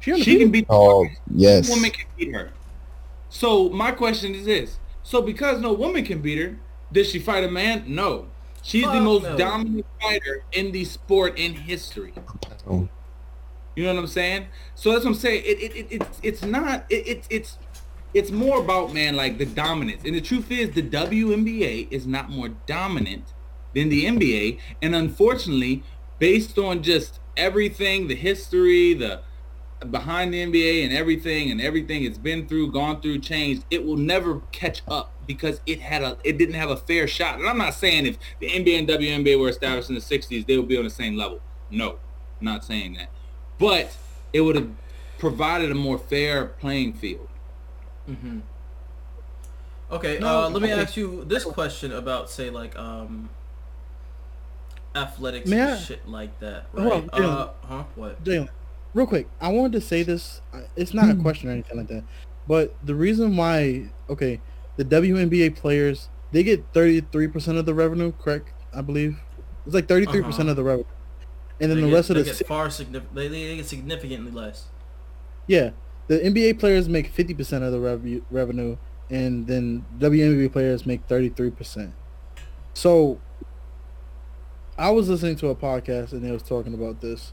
She, 0.00 0.22
She 0.22 0.38
can 0.38 0.50
beat. 0.50 0.66
Oh 0.68 1.06
yes. 1.34 1.70
woman 1.70 1.90
can 1.90 2.06
beat 2.18 2.34
her. 2.34 2.50
So 3.30 3.70
my 3.70 3.90
question 3.90 4.34
is 4.34 4.44
this: 4.44 4.78
So 5.02 5.22
because 5.22 5.60
no 5.60 5.72
woman 5.72 6.04
can 6.04 6.20
beat 6.20 6.38
her, 6.38 6.58
did 6.92 7.06
she 7.06 7.18
fight 7.18 7.42
a 7.42 7.50
man? 7.50 7.84
No. 7.86 8.26
She's 8.62 8.84
the 8.84 9.00
most 9.00 9.22
no. 9.22 9.36
dominant 9.36 9.86
fighter 10.00 10.42
in 10.52 10.72
the 10.72 10.84
sport 10.84 11.38
in 11.38 11.54
history. 11.54 12.12
Oh, 12.66 12.88
You 13.74 13.84
know 13.84 13.94
what 13.94 14.00
I'm 14.00 14.06
saying? 14.06 14.46
So 14.74 14.92
that's 14.92 15.04
what 15.04 15.12
I'm 15.12 15.16
saying. 15.16 15.42
It, 15.44 15.58
it, 15.60 15.76
it 15.76 15.86
it's 15.90 16.20
it's 16.22 16.44
not 16.44 16.84
it, 16.88 17.06
it 17.06 17.26
it's 17.30 17.58
it's 18.12 18.30
more 18.30 18.60
about 18.60 18.94
man 18.94 19.16
like 19.16 19.38
the 19.38 19.46
dominance. 19.46 20.02
And 20.04 20.14
the 20.14 20.20
truth 20.20 20.50
is 20.50 20.70
the 20.70 20.82
WNBA 20.82 21.88
is 21.90 22.06
not 22.06 22.30
more 22.30 22.50
dominant 22.66 23.32
than 23.74 23.88
the 23.88 24.04
NBA. 24.04 24.58
And 24.80 24.94
unfortunately, 24.94 25.82
based 26.20 26.58
on 26.58 26.82
just 26.82 27.18
everything, 27.36 28.06
the 28.06 28.14
history, 28.14 28.94
the 28.94 29.20
behind 29.90 30.32
the 30.32 30.38
NBA 30.38 30.84
and 30.84 30.94
everything 30.94 31.50
and 31.50 31.60
everything 31.60 32.04
it's 32.04 32.16
been 32.16 32.46
through, 32.46 32.70
gone 32.70 33.00
through, 33.00 33.18
changed, 33.18 33.64
it 33.70 33.84
will 33.84 33.96
never 33.96 34.40
catch 34.52 34.82
up 34.88 35.12
because 35.26 35.60
it 35.66 35.80
had 35.80 36.02
a 36.02 36.16
it 36.24 36.38
didn't 36.38 36.54
have 36.54 36.70
a 36.70 36.76
fair 36.76 37.06
shot. 37.08 37.38
And 37.38 37.48
I'm 37.48 37.58
not 37.58 37.74
saying 37.74 38.06
if 38.06 38.18
the 38.38 38.48
NBA 38.48 38.78
and 38.78 38.88
WNBA 38.88 39.38
were 39.38 39.48
established 39.48 39.88
in 39.88 39.94
the 39.96 40.00
60s, 40.00 40.46
they 40.46 40.56
would 40.56 40.68
be 40.68 40.78
on 40.78 40.84
the 40.84 40.90
same 40.90 41.16
level. 41.16 41.40
No, 41.70 41.98
not 42.40 42.64
saying 42.64 42.94
that. 42.94 43.10
But 43.58 43.96
it 44.32 44.40
would 44.40 44.56
have 44.56 44.70
provided 45.18 45.70
a 45.70 45.74
more 45.74 45.98
fair 45.98 46.46
playing 46.46 46.94
field. 46.94 47.28
hmm 48.06 48.40
Okay, 49.90 50.18
No, 50.18 50.44
uh, 50.44 50.48
let 50.48 50.62
me 50.62 50.72
okay. 50.72 50.80
ask 50.82 50.96
you 50.96 51.24
this 51.24 51.44
question 51.44 51.92
about, 51.92 52.28
say, 52.30 52.50
like, 52.50 52.76
um, 52.76 53.28
athletics 54.94 55.50
May 55.50 55.60
and 55.60 55.70
I- 55.70 55.76
shit 55.76 56.08
like 56.08 56.38
that, 56.40 56.66
Hold 56.74 56.92
right? 56.92 57.14
on, 57.14 57.24
uh, 57.24 57.48
huh? 57.68 57.84
What? 57.94 58.24
Jalen, 58.24 58.48
real 58.94 59.06
quick, 59.06 59.28
I 59.40 59.48
wanted 59.50 59.72
to 59.72 59.80
say 59.80 60.02
this. 60.02 60.40
uh, 60.52 60.62
It's 60.74 60.94
not 60.94 61.10
a 61.10 61.14
question 61.14 61.48
or 61.48 61.52
anything 61.52 61.76
like 61.76 61.88
that, 61.88 62.02
but 62.48 62.74
the 62.82 62.94
reason 62.94 63.36
why, 63.36 63.90
okay, 64.08 64.40
the 64.76 64.84
WNBA 64.84 65.50
players 65.54 66.08
they 66.32 66.42
get 66.42 66.64
thirty 66.72 67.00
three 67.00 67.28
percent 67.28 67.58
of 67.58 67.66
the 67.66 67.74
revenue, 67.74 68.10
correct? 68.12 68.50
I 68.74 68.80
believe 68.80 69.16
it's 69.66 69.74
like 69.74 69.86
thirty 69.86 70.06
three 70.06 70.22
percent 70.22 70.48
Uh-huh. 70.48 70.50
of 70.52 70.56
the 70.56 70.64
revenue, 70.64 70.84
and 71.60 71.70
then 71.70 71.76
They 71.78 71.82
the 71.82 71.88
get- 71.88 71.94
rest 71.94 72.10
of 72.10 72.16
the 72.16 72.24
get 72.24 72.36
si- 72.36 72.44
far 72.44 72.68
signif- 72.68 73.02
they, 73.14 73.28
they 73.28 73.56
get 73.56 73.66
significantly 73.66 74.30
less. 74.32 74.66
yeah, 75.46 75.70
the 76.08 76.18
NBA 76.18 76.58
players 76.58 76.88
make 76.88 77.08
fifty 77.08 77.34
percent 77.34 77.64
of 77.64 77.72
the 77.72 77.80
revenue 77.80 78.22
revenue, 78.30 78.76
and 79.10 79.46
then 79.46 79.84
WNBA 79.98 80.52
players 80.52 80.84
make 80.86 81.04
thirty 81.06 81.28
three 81.28 81.50
percent. 81.50 81.92
So, 82.74 83.20
I 84.76 84.90
was 84.90 85.08
listening 85.08 85.36
to 85.36 85.48
a 85.48 85.54
podcast 85.54 86.12
and 86.12 86.24
they 86.24 86.32
was 86.32 86.42
talking 86.42 86.74
about 86.74 87.00
this, 87.00 87.32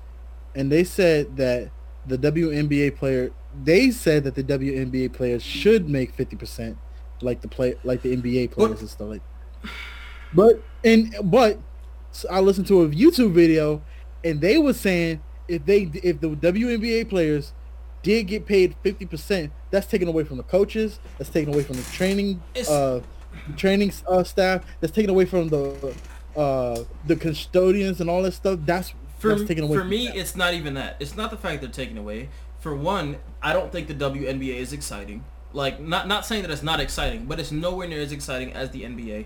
and 0.55 0.71
they 0.71 0.83
said 0.83 1.37
that 1.37 1.71
the 2.05 2.17
WNBA 2.17 2.95
player 2.95 3.31
they 3.63 3.91
said 3.91 4.23
that 4.23 4.35
the 4.35 4.43
WNBA 4.43 5.11
players 5.13 5.43
should 5.43 5.89
make 5.89 6.13
fifty 6.13 6.35
percent, 6.35 6.77
like 7.21 7.41
the 7.41 7.47
play 7.47 7.75
like 7.83 8.01
the 8.01 8.15
NBA 8.15 8.51
players 8.51 8.79
and 8.81 8.89
stuff 8.89 9.09
like. 9.09 9.21
That. 9.63 9.71
But 10.33 10.63
and 10.85 11.13
but 11.23 11.59
so 12.11 12.27
I 12.29 12.39
listened 12.39 12.67
to 12.67 12.83
a 12.83 12.89
YouTube 12.89 13.33
video, 13.33 13.81
and 14.23 14.41
they 14.41 14.57
were 14.57 14.73
saying 14.73 15.21
if 15.47 15.65
they 15.65 15.89
if 16.03 16.21
the 16.21 16.29
WNBA 16.29 17.09
players 17.09 17.53
did 18.03 18.23
get 18.27 18.45
paid 18.45 18.75
fifty 18.83 19.05
percent, 19.05 19.51
that's 19.69 19.87
taken 19.87 20.07
away 20.07 20.23
from 20.23 20.37
the 20.37 20.43
coaches, 20.43 20.99
that's 21.17 21.29
taken 21.29 21.53
away 21.53 21.63
from 21.63 21.77
the 21.77 21.83
training 21.83 22.41
uh 22.69 22.99
training 23.57 23.91
uh, 24.07 24.23
staff, 24.23 24.65
that's 24.79 24.93
taken 24.93 25.09
away 25.09 25.25
from 25.25 25.49
the 25.49 25.95
uh 26.35 26.83
the 27.07 27.15
custodians 27.15 28.01
and 28.01 28.09
all 28.09 28.21
that 28.23 28.33
stuff. 28.33 28.59
That's 28.65 28.93
For, 29.19 29.29
that's 29.29 29.47
taken 29.47 29.63
away 29.65 29.77
for 29.77 29.83
me, 29.83 30.07
them. 30.07 30.17
it's 30.17 30.35
not 30.35 30.53
even 30.53 30.73
that. 30.75 30.97
It's 30.99 31.15
not 31.15 31.31
the 31.31 31.37
fact 31.37 31.61
they're 31.61 31.69
taking 31.69 31.97
away. 31.97 32.29
For 32.59 32.75
one, 32.75 33.17
I 33.41 33.53
don't 33.53 33.71
think 33.71 33.87
the 33.87 33.95
WNBA 33.95 34.55
is 34.55 34.71
exciting. 34.71 35.23
Like, 35.53 35.79
not 35.81 36.07
not 36.07 36.25
saying 36.25 36.43
that 36.43 36.51
it's 36.51 36.63
not 36.63 36.79
exciting, 36.79 37.25
but 37.25 37.39
it's 37.39 37.51
nowhere 37.51 37.87
near 37.87 38.01
as 38.01 38.11
exciting 38.11 38.53
as 38.53 38.69
the 38.71 38.83
NBA. 38.83 39.25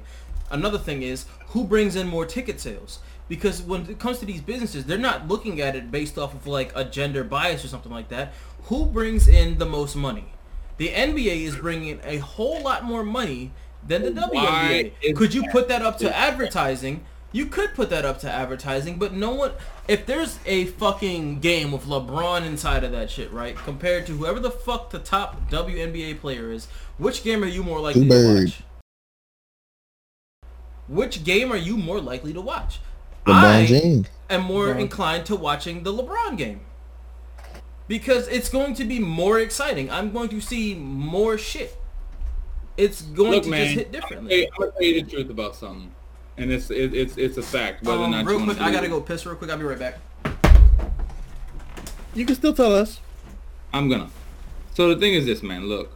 Another 0.50 0.78
thing 0.78 1.02
is 1.04 1.26
who 1.48 1.64
brings 1.64 1.96
in 1.96 2.08
more 2.08 2.26
ticket 2.26 2.60
sales. 2.60 3.00
Because 3.28 3.62
when 3.62 3.90
it 3.90 4.00
comes 4.00 4.20
to 4.20 4.26
these 4.26 4.42
businesses, 4.42 4.86
they're 4.86 4.98
not 4.98 5.28
looking 5.28 5.60
at 5.60 5.76
it 5.76 5.92
based 5.92 6.18
off 6.18 6.34
of 6.34 6.46
like 6.46 6.72
a 6.76 6.84
gender 6.84 7.24
bias 7.24 7.66
or 7.66 7.68
something 7.68 7.92
like 7.92 8.10
that. 8.10 8.34
Who 8.64 8.86
brings 8.86 9.28
in 9.28 9.58
the 9.58 9.66
most 9.66 9.96
money? 9.96 10.34
The 10.78 10.90
NBA 10.90 11.42
is 11.42 11.56
bringing 11.56 12.00
a 12.04 12.18
whole 12.18 12.62
lot 12.62 12.84
more 12.84 13.04
money 13.04 13.52
than 13.88 14.16
the 14.16 14.28
Why 14.28 14.92
WNBA. 15.02 15.16
Could 15.16 15.34
you 15.34 15.44
put 15.52 15.68
that 15.70 15.82
up 15.82 15.98
to 16.00 16.16
advertising? 16.16 17.06
You 17.32 17.48
could 17.48 17.74
put 17.74 17.90
that 17.90 18.06
up 18.06 18.20
to 18.20 18.32
advertising, 18.32 18.98
but 18.98 19.14
no 19.14 19.34
one. 19.34 19.52
If 19.88 20.06
there's 20.06 20.40
a 20.46 20.66
fucking 20.66 21.40
game 21.42 21.72
with 21.72 21.84
LeBron 21.84 22.46
inside 22.46 22.84
of 22.84 22.92
that 22.94 23.10
shit, 23.10 23.32
right? 23.32 23.56
Compared 23.56 24.06
to 24.08 24.14
whoever 24.14 24.40
the 24.40 24.52
fuck 24.52 24.90
the 24.90 25.00
top 25.00 25.50
WNBA 25.50 26.20
player 26.20 26.52
is, 26.52 26.68
which 26.98 27.24
game 27.24 27.44
are 27.44 27.48
you 27.48 27.64
more 27.64 27.80
likely 27.80 28.08
to 28.08 28.44
watch? 28.44 28.64
Which 30.88 31.24
game 31.24 31.52
are 31.52 31.58
you 31.58 31.76
more 31.78 32.00
likely 32.00 32.32
to 32.32 32.42
watch? 32.42 32.80
LeBron 33.26 33.34
I 33.34 33.66
James. 33.66 34.08
am 34.30 34.42
more 34.44 34.68
LeBron. 34.68 34.80
inclined 34.82 35.26
to 35.28 35.36
watching 35.36 35.84
the 35.84 35.94
LeBron 35.94 36.38
game. 36.38 36.62
Because 37.88 38.28
it's 38.28 38.50
going 38.50 38.74
to 38.76 38.84
be 38.86 39.00
more 39.00 39.40
exciting. 39.40 39.92
I'm 39.92 40.12
going 40.12 40.30
to 40.30 40.42
see 40.42 40.74
more 40.76 41.38
shit. 41.38 41.78
It's 42.78 43.02
going 43.04 43.32
Look, 43.32 43.44
to 43.44 43.50
man, 43.50 43.66
just 43.66 43.76
hit 43.78 43.92
differently. 43.92 44.48
I'm 44.48 44.52
gonna 44.60 44.72
tell 44.72 44.82
you 44.84 45.02
the 45.04 45.10
truth 45.10 45.30
about 45.30 45.56
something, 45.56 45.92
and 46.38 46.52
it's 46.52 46.70
it, 46.70 46.94
it's 46.94 47.16
it's 47.18 47.38
a 47.38 47.42
fact. 47.42 47.84
Whether 47.84 48.00
or 48.02 48.06
Um, 48.06 48.12
not 48.12 48.26
real 48.26 48.40
you 48.40 48.46
quick, 48.46 48.60
I 48.60 48.70
gotta 48.72 48.88
believe 48.88 48.92
go 48.92 49.02
piss 49.02 49.26
real 49.26 49.36
quick. 49.36 49.50
I'll 49.50 49.58
be 49.58 49.64
right 49.64 49.80
back. 49.80 50.00
You 52.14 52.26
can 52.26 52.36
still 52.36 52.54
tell 52.54 52.76
us. 52.76 53.00
I'm 53.72 53.88
gonna. 53.88 54.10
So 54.74 54.90
the 54.94 55.00
thing 55.00 55.14
is 55.14 55.26
this, 55.26 55.42
man. 55.42 55.68
Look, 55.70 55.92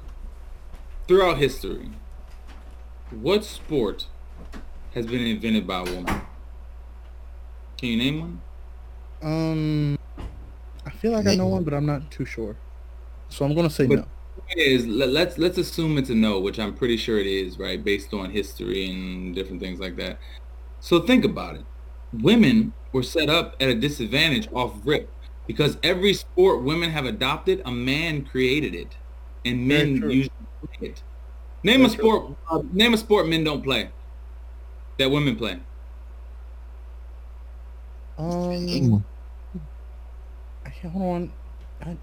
throughout 1.07 1.37
history, 1.37 1.89
what 3.11 3.43
sport 3.43 4.05
has 4.93 5.05
been 5.05 5.21
invented 5.25 5.67
by 5.67 5.79
a 5.81 5.83
woman? 5.83 6.21
Can 7.79 7.89
you 7.89 7.97
name 7.97 8.19
one? 8.19 8.41
Um, 9.21 9.97
I 10.85 10.89
feel 10.89 11.13
like 11.13 11.27
I 11.27 11.35
know 11.35 11.47
one, 11.47 11.63
but 11.63 11.73
I'm 11.73 11.85
not 11.85 12.11
too 12.11 12.25
sure. 12.25 12.57
So 13.29 13.45
I'm 13.45 13.55
gonna 13.55 13.69
say 13.69 13.85
But- 13.87 13.99
no. 13.99 14.05
is 14.57 14.85
let, 14.85 15.09
let's 15.09 15.37
let's 15.37 15.57
assume 15.57 15.97
it's 15.97 16.09
a 16.09 16.15
no, 16.15 16.39
which 16.39 16.59
I'm 16.59 16.73
pretty 16.73 16.97
sure 16.97 17.19
it 17.19 17.27
is, 17.27 17.57
right? 17.57 17.81
Based 17.81 18.13
on 18.13 18.31
history 18.31 18.89
and 18.89 19.33
different 19.33 19.61
things 19.61 19.79
like 19.79 19.95
that. 19.97 20.19
So 20.81 20.99
think 20.99 21.23
about 21.23 21.55
it. 21.55 21.63
Women 22.21 22.73
were 22.91 23.03
set 23.03 23.29
up 23.29 23.55
at 23.61 23.69
a 23.69 23.75
disadvantage 23.75 24.49
off 24.51 24.73
rip 24.83 25.09
because 25.47 25.77
every 25.81 26.13
sport 26.13 26.63
women 26.63 26.89
have 26.89 27.05
adopted, 27.05 27.61
a 27.65 27.71
man 27.71 28.25
created 28.25 28.75
it, 28.75 28.97
and 29.45 29.67
men 29.67 29.99
true. 29.99 30.09
usually 30.09 30.33
play 30.77 30.89
it. 30.89 31.03
Name 31.63 31.85
a 31.85 31.87
Very 31.87 31.95
true. 31.97 32.09
sport. 32.09 32.37
Uh, 32.49 32.61
name 32.73 32.93
a 32.93 32.97
sport 32.97 33.27
men 33.29 33.43
don't 33.45 33.63
play 33.63 33.89
that 34.97 35.09
women 35.11 35.35
play. 35.37 35.59
Um, 38.19 39.03
I 40.65 40.69
can't 40.69 40.93
hold 40.93 41.15
on. 41.15 41.31
I, 41.81 41.97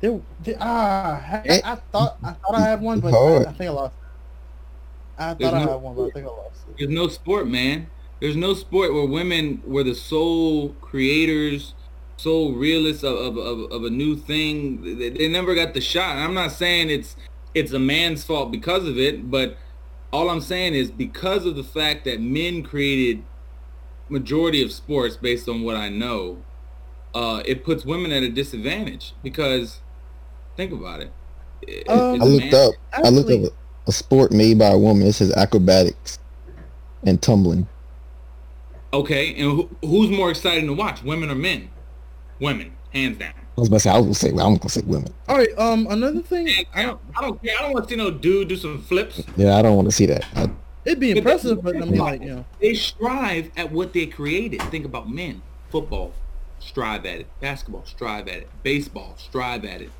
there, 0.00 0.20
there, 0.44 0.56
ah, 0.60 1.20
I, 1.20 1.60
I, 1.64 1.72
I 1.72 1.74
thought 1.92 2.16
I 2.22 2.32
thought 2.32 2.54
I 2.54 2.60
had 2.60 2.80
one, 2.80 3.00
but 3.00 3.12
I, 3.12 3.40
I 3.40 3.52
think 3.52 3.60
I 3.62 3.68
lost. 3.70 3.94
it. 3.96 5.20
I 5.22 5.34
There's 5.34 5.50
thought 5.50 5.60
I 5.60 5.64
no- 5.64 5.72
had 5.72 5.82
one, 5.82 5.96
but 5.96 6.04
I 6.06 6.10
think 6.10 6.26
I 6.26 6.30
lost 6.30 6.60
it. 6.68 6.74
There's 6.78 6.90
no 6.90 7.08
sport, 7.08 7.48
man. 7.48 7.88
There's 8.20 8.36
no 8.36 8.54
sport 8.54 8.94
where 8.94 9.04
women 9.04 9.62
were 9.66 9.82
the 9.84 9.94
sole 9.94 10.70
creators, 10.80 11.74
sole 12.16 12.52
realists 12.54 13.02
of, 13.04 13.16
of, 13.16 13.36
of, 13.36 13.72
of 13.72 13.84
a 13.84 13.90
new 13.90 14.16
thing. 14.16 14.98
They, 14.98 15.10
they 15.10 15.28
never 15.28 15.54
got 15.56 15.74
the 15.74 15.80
shot. 15.80 16.16
And 16.16 16.24
I'm 16.24 16.34
not 16.34 16.52
saying 16.52 16.90
it's 16.90 17.16
it's 17.54 17.72
a 17.72 17.78
man's 17.80 18.22
fault 18.24 18.52
because 18.52 18.86
of 18.86 18.96
it, 18.98 19.28
but 19.30 19.56
all 20.12 20.30
I'm 20.30 20.40
saying 20.40 20.74
is 20.74 20.90
because 20.92 21.46
of 21.46 21.56
the 21.56 21.64
fact 21.64 22.04
that 22.04 22.20
men 22.20 22.62
created 22.62 23.24
majority 24.10 24.62
of 24.62 24.72
sports 24.72 25.16
based 25.16 25.48
on 25.48 25.62
what 25.62 25.76
I 25.76 25.88
know, 25.88 26.38
uh, 27.14 27.42
it 27.46 27.64
puts 27.64 27.84
women 27.84 28.12
at 28.12 28.22
a 28.22 28.28
disadvantage 28.30 29.12
because 29.22 29.80
think 30.56 30.72
about 30.72 31.00
it. 31.00 31.12
It- 31.62 31.88
Um, 31.88 32.14
it's 32.16 32.22
I 32.24 32.26
a 32.26 32.28
looked 32.28 32.52
man- 32.52 32.68
up. 32.68 32.74
I 32.92 33.08
looked 33.10 33.30
up 33.30 33.52
a, 33.52 33.88
a 33.88 33.92
sport 33.92 34.32
made 34.32 34.58
by 34.58 34.68
a 34.68 34.78
woman. 34.78 35.06
It 35.06 35.12
says 35.14 35.32
acrobatics 35.32 36.18
and 37.04 37.20
tumbling. 37.20 37.66
Okay, 38.92 39.34
and 39.34 39.52
who, 39.52 39.68
who's 39.82 40.08
more 40.10 40.30
exciting 40.30 40.66
to 40.66 40.72
watch, 40.72 41.02
women 41.02 41.30
or 41.30 41.34
men? 41.34 41.68
Women, 42.40 42.72
hands 42.92 43.18
down. 43.18 43.32
I 43.56 43.60
was 43.60 43.68
about 43.68 43.78
to 43.78 43.80
say 43.80 43.90
I 43.90 43.98
was 43.98 44.04
gonna 44.04 44.14
say 44.14 44.28
I'm 44.30 44.56
gonna 44.56 44.68
say 44.68 44.82
women. 44.86 45.12
All 45.28 45.36
right. 45.36 45.48
Um. 45.58 45.88
Another 45.90 46.22
thing. 46.22 46.48
I 46.72 46.82
don't. 46.82 47.00
I 47.16 47.20
don't 47.22 47.42
care. 47.42 47.54
I 47.58 47.62
don't 47.62 47.72
want 47.74 47.88
to 47.88 47.90
see 47.90 47.96
no 47.98 48.10
dude 48.12 48.48
do 48.48 48.56
some 48.56 48.80
flips. 48.82 49.20
Yeah, 49.36 49.56
I 49.56 49.62
don't 49.62 49.74
want 49.74 49.86
to 49.88 49.92
see 49.92 50.06
that. 50.06 50.24
I, 50.36 50.48
It'd 50.88 51.00
be 51.00 51.12
But 51.12 51.18
impressive, 51.18 51.62
that's- 51.62 51.80
but 51.80 51.88
I 51.88 51.90
mean, 51.90 52.00
like 52.00 52.22
you 52.22 52.28
know. 52.28 52.44
They 52.60 52.74
strive 52.74 53.50
at 53.56 53.70
what 53.70 53.92
they 53.92 54.06
created. 54.06 54.62
Think 54.62 54.86
about 54.86 55.10
men. 55.10 55.42
Football, 55.70 56.14
strive 56.60 57.04
at 57.04 57.20
it. 57.20 57.26
Basketball, 57.40 57.84
strive 57.84 58.26
at 58.26 58.36
it. 58.38 58.48
Baseball, 58.62 59.14
strive 59.18 59.64
at 59.66 59.82
it. 59.82 59.90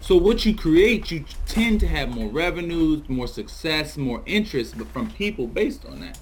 So 0.00 0.16
what 0.16 0.44
you 0.44 0.54
create, 0.54 1.10
you 1.12 1.24
tend 1.46 1.78
to 1.80 1.86
have 1.86 2.10
more 2.10 2.28
revenues, 2.28 3.08
more 3.08 3.28
success, 3.28 3.96
more 3.96 4.22
interest 4.26 4.76
but 4.76 4.88
from 4.88 5.10
people 5.12 5.46
based 5.46 5.86
on 5.86 6.00
that. 6.00 6.18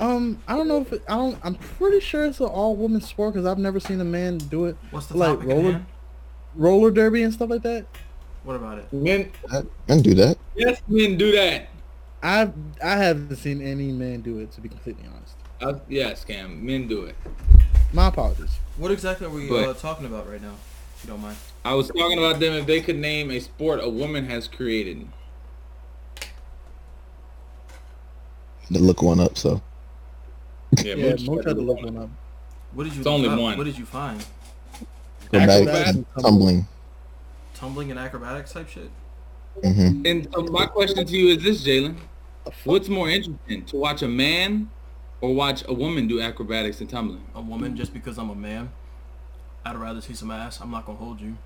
Um. 0.00 0.38
I 0.48 0.56
don't 0.56 0.66
know 0.68 0.80
if 0.80 0.92
it, 0.92 1.02
I 1.06 1.16
don't. 1.16 1.38
I'm 1.42 1.54
pretty 1.54 2.00
sure 2.00 2.24
it's 2.24 2.40
an 2.40 2.46
all 2.46 2.74
woman 2.74 3.02
sport 3.02 3.34
because 3.34 3.46
I've 3.46 3.58
never 3.58 3.78
seen 3.78 4.00
a 4.00 4.04
man 4.04 4.38
do 4.38 4.64
it. 4.64 4.76
What's 4.90 5.06
the 5.06 5.16
Like 5.18 5.34
topic 5.34 5.48
roller- 5.48 5.72
hand? 5.72 5.86
Roller 6.56 6.90
derby 6.90 7.22
and 7.22 7.32
stuff 7.32 7.50
like 7.50 7.62
that. 7.62 7.84
What 8.44 8.56
about 8.56 8.78
it? 8.78 8.92
Men, 8.92 9.30
I 9.52 9.62
can 9.86 10.02
do 10.02 10.14
that. 10.14 10.36
yes, 10.56 10.80
men 10.88 11.16
do 11.16 11.30
that. 11.32 11.68
I've 12.22 12.52
I 12.82 12.96
haven't 12.96 13.36
seen 13.36 13.60
any 13.60 13.90
man 13.92 14.20
do 14.20 14.38
it 14.38 14.52
to 14.52 14.60
be 14.60 14.68
completely 14.68 15.04
honest. 15.12 15.34
Uh, 15.60 15.80
yes, 15.88 16.24
Cam, 16.24 16.64
men 16.64 16.86
do 16.88 17.04
it. 17.04 17.16
My 17.92 18.08
apologies. 18.08 18.58
What 18.76 18.90
exactly 18.90 19.26
are 19.26 19.30
we 19.30 19.48
But- 19.48 19.68
uh, 19.68 19.74
talking 19.74 20.06
about 20.06 20.28
right 20.30 20.40
now? 20.42 20.54
If 20.96 21.04
you 21.04 21.10
don't 21.10 21.20
mind. 21.22 21.36
I 21.64 21.74
was 21.74 21.88
talking 21.88 22.18
about 22.18 22.38
them 22.40 22.52
if 22.54 22.66
they 22.66 22.80
could 22.80 22.96
name 22.96 23.30
a 23.30 23.40
sport 23.40 23.80
a 23.82 23.88
woman 23.88 24.26
has 24.26 24.46
created. 24.48 25.08
To 28.72 28.78
look 28.78 29.02
one 29.02 29.20
up. 29.20 29.36
So 29.36 29.60
Yeah, 30.82 30.94
Mooch 30.94 31.26
Mo 31.26 31.34
tried 31.34 31.42
tried 31.42 31.50
to 31.50 31.54
to 31.56 31.60
look 31.60 31.80
look 31.82 31.92
one 31.92 32.04
up. 32.04 32.10
What 32.72 32.84
did 32.84 32.94
you? 32.94 33.00
It's 33.00 33.06
only 33.06 33.28
uh, 33.28 33.36
one. 33.38 33.58
What 33.58 33.64
did 33.64 33.76
you 33.78 33.84
find? 33.84 34.24
go 35.30 35.38
back 35.38 35.48
Acrobats. 35.50 35.98
tumbling. 36.20 36.66
Tumbling 37.54 37.90
and 37.90 37.98
acrobatics 38.00 38.52
type 38.52 38.68
shit. 38.68 38.90
hmm 39.62 40.02
And 40.06 40.28
so 40.32 40.42
my 40.44 40.66
question 40.66 41.04
to 41.06 41.12
you 41.16 41.28
is 41.36 41.42
this, 41.42 41.64
Jalen. 41.66 41.96
What's 42.64 42.88
more 42.88 43.08
interesting, 43.08 43.64
to 43.66 43.76
watch 43.76 44.02
a 44.02 44.08
man 44.08 44.70
or 45.20 45.34
watch 45.34 45.62
a 45.68 45.72
woman 45.72 46.08
do 46.08 46.20
acrobatics 46.20 46.80
and 46.80 46.88
tumbling? 46.90 47.24
A 47.34 47.40
woman 47.40 47.76
just 47.76 47.92
because 47.92 48.18
I'm 48.18 48.30
a 48.30 48.34
man. 48.34 48.72
I'd 49.64 49.76
rather 49.76 50.00
see 50.00 50.14
some 50.14 50.30
ass. 50.30 50.60
I'm 50.60 50.70
not 50.70 50.84
gonna 50.86 50.98
hold 50.98 51.20
you. 51.20 51.36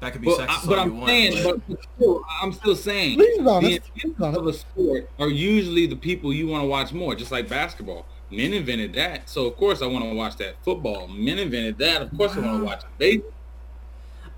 That 0.00 0.12
could 0.12 0.22
be 0.22 0.28
But, 0.28 0.48
sexist 0.48 0.66
but 0.66 0.78
I'm 0.78 0.96
want. 0.96 1.10
saying, 1.10 1.44
but- 1.44 1.68
but 1.68 1.78
still, 1.94 2.24
I'm 2.40 2.52
still 2.52 2.74
saying, 2.74 3.18
the 3.18 3.80
inventors 4.02 4.36
of 4.38 4.46
a 4.46 4.52
sport 4.54 5.10
are 5.18 5.28
usually 5.28 5.86
the 5.86 5.96
people 5.96 6.32
you 6.32 6.46
want 6.46 6.62
to 6.62 6.68
watch 6.68 6.92
more, 6.94 7.14
just 7.14 7.30
like 7.30 7.48
basketball. 7.50 8.06
Men 8.30 8.54
invented 8.54 8.94
that, 8.94 9.28
so 9.28 9.44
of 9.46 9.56
course 9.56 9.82
I 9.82 9.86
want 9.86 10.04
to 10.04 10.14
watch 10.14 10.36
that. 10.36 10.54
Football, 10.64 11.08
men 11.08 11.38
invented 11.38 11.76
that, 11.78 12.00
of 12.00 12.16
course 12.16 12.32
I 12.34 12.38
want 12.40 12.60
to 12.60 12.64
watch 12.64 12.80
it. 12.84 12.88
They, 12.96 13.20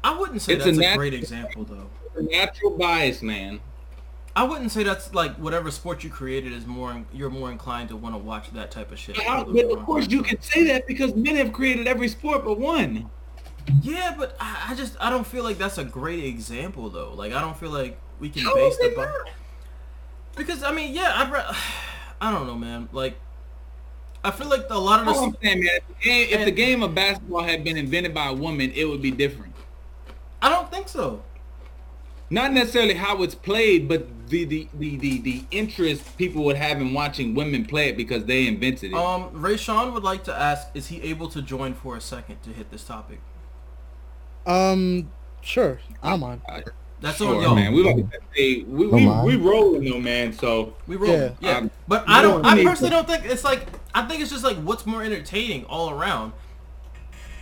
I 0.03 0.19
wouldn't 0.19 0.43
say 0.43 0.55
It's 0.55 0.65
that's 0.65 0.79
a 0.79 0.93
a, 0.95 0.97
great 0.97 1.15
example 1.15 1.65
though. 1.65 1.89
natural 2.21 2.77
bias, 2.77 3.23
man. 3.23 3.61
I 4.35 4.45
wouldn't 4.45 4.73
say 4.73 4.83
that's 4.83 5.13
like 5.15 5.37
whatever 5.37 5.71
sport 5.71 6.03
you 6.05 6.11
created 6.11 6.53
is 6.53 6.67
more. 6.67 7.05
You're 7.13 7.31
more 7.31 7.51
inclined 7.51 7.91
to 7.91 7.97
want 7.97 8.15
to 8.15 8.19
watch 8.19 8.51
that 8.53 8.71
type 8.71 8.91
of 8.91 8.99
shit. 8.99 9.17
But, 9.17 9.53
but 9.53 9.65
of 9.67 9.85
course 9.85 10.09
you 10.09 10.23
can 10.23 10.41
say 10.41 10.65
that 10.69 10.87
because 10.87 11.15
men 11.15 11.37
have 11.37 11.53
created 11.53 11.87
every 11.87 12.09
sport 12.09 12.45
but 12.45 12.59
one. 12.59 13.11
Yeah, 13.83 14.15
but 14.17 14.37
I, 14.41 14.69
I 14.71 14.75
just 14.75 14.97
I 15.01 15.11
don't 15.11 15.27
feel 15.27 15.45
like 15.45 15.59
that's 15.59 15.79
a 15.79 15.85
great 15.85 16.25
example 16.25 16.89
though. 16.89 17.13
Like 17.15 17.33
I 17.33 17.41
don't 17.41 17.57
feel 17.57 17.71
like 17.71 17.99
we 18.21 18.31
can 18.31 18.43
How 18.43 18.55
base 18.55 18.77
the 18.79 18.93
bu- 18.97 19.31
because 20.37 20.63
I 20.63 20.73
mean 20.73 20.95
yeah 20.95 21.13
I'd 21.15 21.55
I 22.21 22.31
don't 22.31 22.47
know 22.47 22.57
man 22.57 22.89
like 22.93 23.19
I 24.25 24.31
feel 24.31 24.49
like 24.49 24.67
a 24.71 24.79
lot 24.79 25.01
of 25.01 25.09
All 25.09 25.25
I'm 25.25 25.33
the 25.33 25.39
saying, 25.43 25.61
man, 25.61 25.75
if 25.75 25.89
the 25.89 26.05
game- 26.05 26.29
if 26.31 26.45
the 26.45 26.53
game 26.53 26.83
of 26.83 26.95
basketball 26.95 27.43
had 27.43 27.65
been 27.65 27.77
invented 27.77 28.15
by 28.15 28.27
a 28.29 28.33
woman, 28.33 28.73
it 28.75 28.85
would 28.85 29.03
be 29.03 29.11
different. 29.11 29.53
I 30.41 30.49
don't 30.49 30.71
think 30.71 30.89
so. 30.89 31.23
Not 32.33 32.55
necessarily 32.55 32.95
how 32.95 33.23
it's 33.23 33.35
played, 33.35 33.89
but 33.89 34.07
the 34.29 34.45
the, 34.47 34.67
the, 34.73 34.97
the, 34.97 35.21
the 35.21 35.45
interest 35.51 36.17
people 36.17 36.45
would 36.45 36.57
have 36.57 36.81
in 36.81 36.95
watching 36.95 37.35
women 37.35 37.67
play 37.67 37.91
it 37.91 37.97
because 37.99 38.25
they 38.25 38.47
invented 38.47 38.93
it. 38.93 38.97
Um, 38.97 39.29
Ray 39.35 39.59
Sean 39.59 39.93
would 39.93 40.03
like 40.03 40.25
to 40.25 40.35
ask: 40.35 40.69
Is 40.73 40.87
he 40.87 41.03
able 41.03 41.29
to 41.29 41.43
join 41.43 41.75
for 41.75 41.95
a 41.95 42.01
second 42.01 42.43
to 42.45 42.51
hit 42.51 42.71
this 42.71 42.85
topic? 42.85 43.21
Um. 44.47 45.11
Sure. 45.43 45.79
I'm 46.03 46.23
on. 46.23 46.41
That's 47.01 47.19
sure, 47.19 47.35
on 47.37 47.43
y'all. 47.43 47.55
man. 47.55 47.75
We 47.75 47.83
like 47.83 47.97
to 47.97 48.19
say 48.35 48.63
we 48.63 48.87
we, 48.87 48.91
Come 48.91 49.09
on. 49.09 49.27
we 49.27 49.37
rolling 49.37 49.85
though, 49.85 49.99
man. 50.01 50.33
So 50.33 50.75
We 50.87 50.97
roll. 50.97 51.11
Yeah, 51.13 51.31
Yeah. 51.41 51.57
Um, 51.59 51.71
but 51.87 52.05
I 52.09 52.23
don't. 52.23 52.43
don't 52.43 52.59
I 52.61 52.65
personally 52.65 52.91
to- 52.91 52.97
don't 52.97 53.07
think 53.09 53.25
it's 53.31 53.45
like. 53.45 53.67
I 53.95 54.07
think 54.09 54.23
it's 54.23 54.31
just 54.31 54.45
like 54.45 54.57
what's 54.57 54.87
more 54.87 55.03
entertaining 55.03 55.67
all 55.67 55.91
around. 55.91 56.33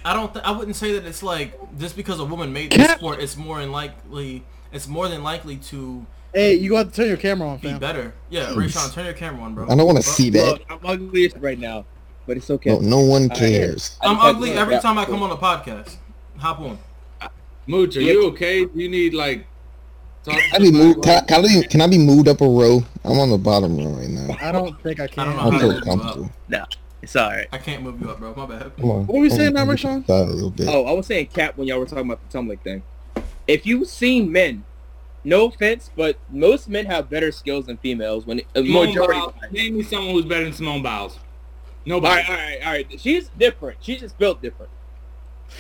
I 0.05 0.15
don't. 0.15 0.33
Th- 0.33 0.45
I 0.45 0.51
wouldn't 0.51 0.77
say 0.77 0.95
that 0.95 1.07
it's 1.07 1.23
like 1.23 1.57
just 1.79 1.95
because 1.95 2.19
a 2.19 2.25
woman 2.25 2.53
made 2.53 2.73
this 2.73 2.91
sport, 2.93 3.21
it's 3.21 3.37
more 3.37 3.61
than 3.61 3.71
likely. 3.71 4.43
It's 4.73 4.89
more 4.89 5.09
than 5.09 5.23
likely 5.23 5.57
to 5.57 6.07
Hey, 6.33 6.55
you 6.55 6.71
got 6.71 6.87
to 6.87 6.93
turn 6.93 7.09
your 7.09 7.17
camera 7.17 7.49
on, 7.49 7.59
be 7.59 7.71
fam. 7.71 7.81
better. 7.81 8.15
Yeah, 8.29 8.55
Ray 8.55 8.69
Sean, 8.69 8.89
turn 8.91 9.05
your 9.05 9.15
camera 9.15 9.43
on, 9.43 9.55
bro. 9.55 9.65
I 9.65 9.75
don't 9.75 9.85
want 9.87 9.99
to 9.99 10.05
see 10.05 10.31
that. 10.31 10.47
Look, 10.47 10.63
I'm 10.71 10.79
ugly 10.85 11.33
right 11.39 11.59
now, 11.59 11.85
but 12.27 12.37
it's 12.37 12.49
okay. 12.51 12.71
No, 12.71 12.79
no 12.79 13.01
one 13.01 13.27
right. 13.27 13.39
cares. 13.39 13.97
I'm 14.01 14.11
I 14.11 14.15
just 14.15 14.23
had 14.23 14.37
ugly 14.37 14.51
every 14.53 14.79
time 14.79 14.99
I 14.99 15.05
come 15.07 15.23
on 15.25 15.31
a 15.33 15.37
podcast. 15.37 15.97
Hop 16.39 16.61
on. 16.61 16.79
Mooch, 17.67 17.97
are 17.97 18.01
you 18.01 18.29
okay? 18.29 18.65
Do 18.65 18.79
you 18.79 18.89
need 18.89 19.13
like 19.13 19.45
talk 20.25 20.41
I 20.53 20.59
be 20.59 20.71
moved. 20.71 21.03
Can 21.03 21.19
I, 21.19 21.21
can, 21.27 21.45
I 21.45 21.49
be, 21.49 21.67
can 21.67 21.81
I 21.81 21.87
be 21.87 21.99
moved 21.99 22.29
up 22.29 22.41
a 22.41 22.49
row? 22.49 22.83
I'm 23.05 23.19
on 23.19 23.31
the 23.31 23.39
bottom 23.39 23.77
row 23.77 23.91
right 23.91 24.09
now. 24.09 24.37
I 24.41 24.53
don't 24.53 24.81
think 24.83 25.01
I 25.01 25.09
can. 25.09 25.21
I 25.21 25.25
don't 25.27 25.37
know 25.37 25.41
I 25.41 25.45
how 25.45 25.51
to 25.51 25.59
feel 25.59 25.69
move 25.69 25.75
you 25.75 25.93
up. 25.93 26.01
comfortable. 26.01 26.31
It's 27.03 27.17
all 27.17 27.31
right. 27.31 27.49
I 27.51 27.59
can't 27.59 27.83
move 27.83 28.01
you 28.01 28.11
up, 28.11 28.19
bro. 28.19 28.35
My 28.35 28.47
bad. 28.47 28.77
Come 28.77 28.91
on. 28.91 29.07
What 29.07 29.15
were 29.15 29.21
we 29.21 29.31
saying 29.31 29.57
on, 29.57 29.67
now, 29.67 29.73
Rashawn? 29.73 30.07
side 30.07 30.29
A 30.29 30.31
little 30.31 30.51
bit. 30.51 30.69
Oh, 30.69 30.85
I 30.85 30.93
was 30.93 31.07
saying 31.07 31.29
cap 31.29 31.57
when 31.57 31.67
y'all 31.67 31.79
were 31.79 31.87
talking 31.87 32.05
about 32.05 32.21
the 32.23 32.33
tumbling 32.33 32.59
thing. 32.59 32.83
If 33.51 33.67
you've 33.67 33.89
seen 33.89 34.31
men, 34.31 34.65
no 35.25 35.47
offense, 35.47 35.91
but 35.97 36.17
most 36.31 36.69
men 36.69 36.87
have 36.87 37.11
better 37.11 37.33
skills 37.33 37.67
than 37.67 37.77
females. 37.79 38.25
When 38.27 38.41
a 38.55 38.63
Simone 38.63 38.87
majority. 38.87 39.19
Biles. 39.21 39.35
Name 39.51 39.77
me 39.77 39.83
someone 39.83 40.15
who's 40.15 40.25
better 40.25 40.45
than 40.45 40.53
Simone 40.53 40.83
Biles. 40.83 41.15
All 41.17 41.23
Nobody. 41.85 42.15
right, 42.23 42.29
all 42.31 42.37
right, 42.37 42.59
all 42.65 42.73
right. 42.73 43.01
She's 43.01 43.29
different. 43.39 43.79
She's 43.81 44.01
just 44.01 44.17
built 44.19 44.41
different. 44.41 44.71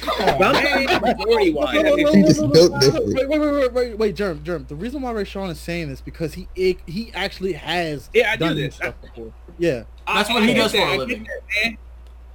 Come 0.02 0.28
on, 0.28 0.38
But 0.38 0.42
I'm 0.56 0.64
man. 0.64 0.86
saying 0.88 1.00
majority 1.00 1.26
Wait, 1.50 1.54
wise. 1.54 1.74
wait, 1.82 1.84
wait, 1.84 1.98
She 1.98 2.04
wait, 2.04 2.26
just 2.26 2.40
wait, 2.42 2.52
built 2.52 2.72
wait, 2.72 2.80
different. 2.80 3.06
Wait, 3.08 3.28
wait, 3.28 3.38
wait, 3.40 3.52
wait, 3.52 3.72
wait, 3.72 3.98
wait, 3.98 4.14
Germ, 4.14 4.44
Germ. 4.44 4.66
The 4.68 4.76
reason 4.76 5.02
why 5.02 5.12
Rashawn 5.12 5.50
is 5.50 5.58
saying 5.60 5.88
this 5.88 6.00
because 6.00 6.34
he 6.34 6.46
he 6.86 7.10
actually 7.12 7.54
has 7.54 8.08
Yeah, 8.14 8.30
I 8.30 8.36
do 8.36 8.44
done 8.44 8.54
this. 8.56 8.76
stuff 8.76 8.94
before. 9.02 9.32
Yeah. 9.58 9.82
That's 10.06 10.30
I- 10.30 10.32
what 10.32 10.42
he 10.44 10.50
I 10.50 10.52
get 10.54 10.62
does 10.62 10.70
for 10.70 10.76
that, 10.76 10.86
a 10.86 10.86
I 10.86 10.96
get 10.96 11.08
living. 11.08 11.26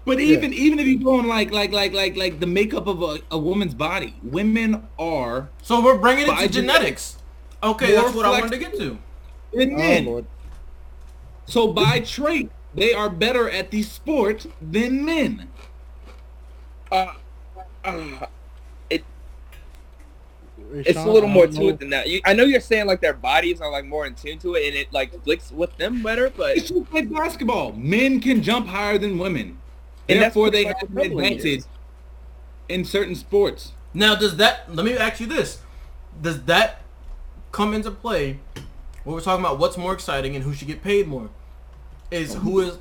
That, 0.06 0.12
man. 0.12 0.18
But 0.18 0.22
even 0.22 0.54
even 0.54 0.80
if 0.80 0.88
you 0.88 1.04
go 1.04 1.18
on 1.18 1.28
like 1.28 1.52
like 1.52 1.72
like 1.72 1.94
like 1.94 2.16
like 2.16 2.40
the 2.40 2.48
makeup 2.48 2.88
of 2.88 3.02
a, 3.02 3.20
a 3.32 3.38
woman's 3.38 3.74
body, 3.74 4.16
women 4.24 4.88
are 5.00 5.50
So 5.62 5.84
we're 5.84 5.98
bringing 5.98 6.28
it 6.28 6.38
to 6.38 6.48
genetics. 6.50 7.18
Okay, 7.64 7.94
that's 7.94 8.14
what 8.16 8.26
I 8.26 8.32
wanted 8.32 8.52
to 8.52 8.58
get 8.58 8.78
to. 8.78 8.98
than 9.54 9.74
Oh 9.74 9.78
men. 9.78 10.06
lord. 10.06 10.26
So 11.48 11.72
by 11.72 12.00
trait, 12.00 12.52
they 12.74 12.94
are 12.94 13.10
better 13.10 13.50
at 13.50 13.72
the 13.72 13.84
sport 13.84 14.46
than 14.62 15.06
men. 15.06 15.50
Uh, 16.92 17.14
uh, 17.84 18.26
it's 20.74 20.98
a 20.98 21.10
little 21.10 21.30
more 21.30 21.48
to 21.48 21.70
it 21.70 21.80
than 21.80 21.90
that. 21.92 22.08
You, 22.08 22.22
I 22.26 22.34
know 22.34 22.44
you're 22.44 22.60
saying 22.60 22.88
like 22.88 23.02
their 23.02 23.14
bodies 23.14 23.62
are 23.62 23.72
like 23.72 23.86
more 23.86 24.06
in 24.06 24.16
tune 24.16 24.40
to 24.40 24.56
it, 24.56 24.68
and 24.68 24.76
it 24.76 24.92
like 24.92 25.24
clicks 25.24 25.52
with 25.52 25.76
them 25.78 26.02
better, 26.02 26.30
but 26.30 26.58
It's 26.58 26.70
just 26.70 26.92
like 26.92 27.10
basketball. 27.12 27.74
Men 27.74 28.20
can 28.20 28.42
jump 28.42 28.68
higher 28.68 28.98
than 28.98 29.18
women. 29.18 29.60
And 30.08 30.22
Therefore, 30.22 30.50
they 30.50 30.66
have 30.66 30.82
an 30.82 30.98
advantage 31.00 31.46
is. 31.46 31.68
in 32.70 32.86
certain 32.86 33.16
sports. 33.16 33.72
Now, 33.94 34.16
does 34.16 34.38
that? 34.38 34.74
Let 34.74 34.86
me 34.86 34.98
ask 34.98 35.20
you 35.20 35.28
this: 35.28 35.60
Does 36.22 36.44
that 36.44 36.82
come 37.52 37.74
into 37.74 37.92
play 37.92 38.40
when 39.04 39.16
we're 39.16 39.22
talking 39.22 39.44
about 39.44 39.58
what's 39.60 39.78
more 39.78 39.94
exciting 39.94 40.36
and 40.36 40.44
who 40.44 40.54
should 40.54 40.68
get 40.68 40.84
paid 40.84 41.08
more? 41.08 41.30
Is 42.12 42.36
who 42.36 42.60
is 42.60 42.78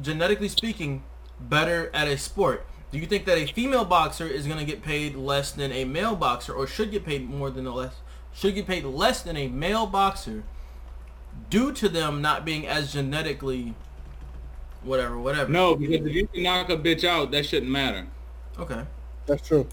genetically 0.00 0.48
speaking 0.48 1.04
better 1.38 1.90
at 1.94 2.08
a 2.08 2.18
sport? 2.18 2.66
Do 2.90 2.98
you 2.98 3.06
think 3.06 3.24
that 3.26 3.38
a 3.38 3.46
female 3.46 3.84
boxer 3.84 4.26
is 4.26 4.46
going 4.46 4.58
to 4.58 4.64
get 4.64 4.82
paid 4.82 5.16
less 5.16 5.50
than 5.50 5.72
a 5.72 5.84
male 5.84 6.16
boxer, 6.16 6.52
or 6.52 6.66
should 6.66 6.90
get 6.90 7.04
paid 7.04 7.28
more 7.28 7.50
than 7.50 7.66
a 7.66 7.74
less? 7.74 7.96
Should 8.32 8.54
get 8.54 8.66
paid 8.66 8.84
less 8.84 9.22
than 9.22 9.36
a 9.36 9.48
male 9.48 9.86
boxer 9.86 10.44
due 11.50 11.72
to 11.72 11.88
them 11.88 12.22
not 12.22 12.44
being 12.44 12.66
as 12.66 12.92
genetically 12.92 13.74
whatever, 14.84 15.18
whatever. 15.18 15.50
No, 15.50 15.74
because 15.76 16.06
if 16.06 16.12
you 16.14 16.26
can 16.26 16.42
knock 16.42 16.68
a 16.70 16.76
bitch 16.76 17.04
out, 17.04 17.30
that 17.32 17.46
shouldn't 17.46 17.70
matter. 17.70 18.06
Okay. 18.58 18.82
That's 19.26 19.46
true. 19.46 19.66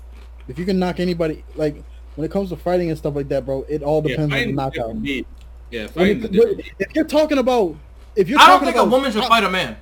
If 0.47 0.57
you 0.57 0.65
can 0.65 0.79
knock 0.79 0.99
anybody, 0.99 1.43
like 1.55 1.83
when 2.15 2.25
it 2.25 2.31
comes 2.31 2.49
to 2.49 2.55
fighting 2.57 2.89
and 2.89 2.97
stuff 2.97 3.15
like 3.15 3.29
that, 3.29 3.45
bro, 3.45 3.65
it 3.69 3.83
all 3.83 4.01
Yeah, 4.03 4.15
depends 4.15 4.33
on 4.33 4.39
the 4.39 4.51
knockout. 4.53 4.95
Yeah, 5.03 5.21
When 5.93 6.21
fighting's 6.21 6.25
a 6.25 6.57
if 6.79 6.95
you're 6.95 7.05
talking 7.05 7.38
about, 7.38 7.75
if 8.15 8.27
you're 8.27 8.39
I 8.39 8.47
don't 8.47 8.59
talking 8.59 8.73
think 8.73 8.85
a 8.85 8.89
woman 8.89 9.11
should 9.11 9.23
I- 9.23 9.27
fight 9.29 9.43
a 9.43 9.49
man. 9.49 9.77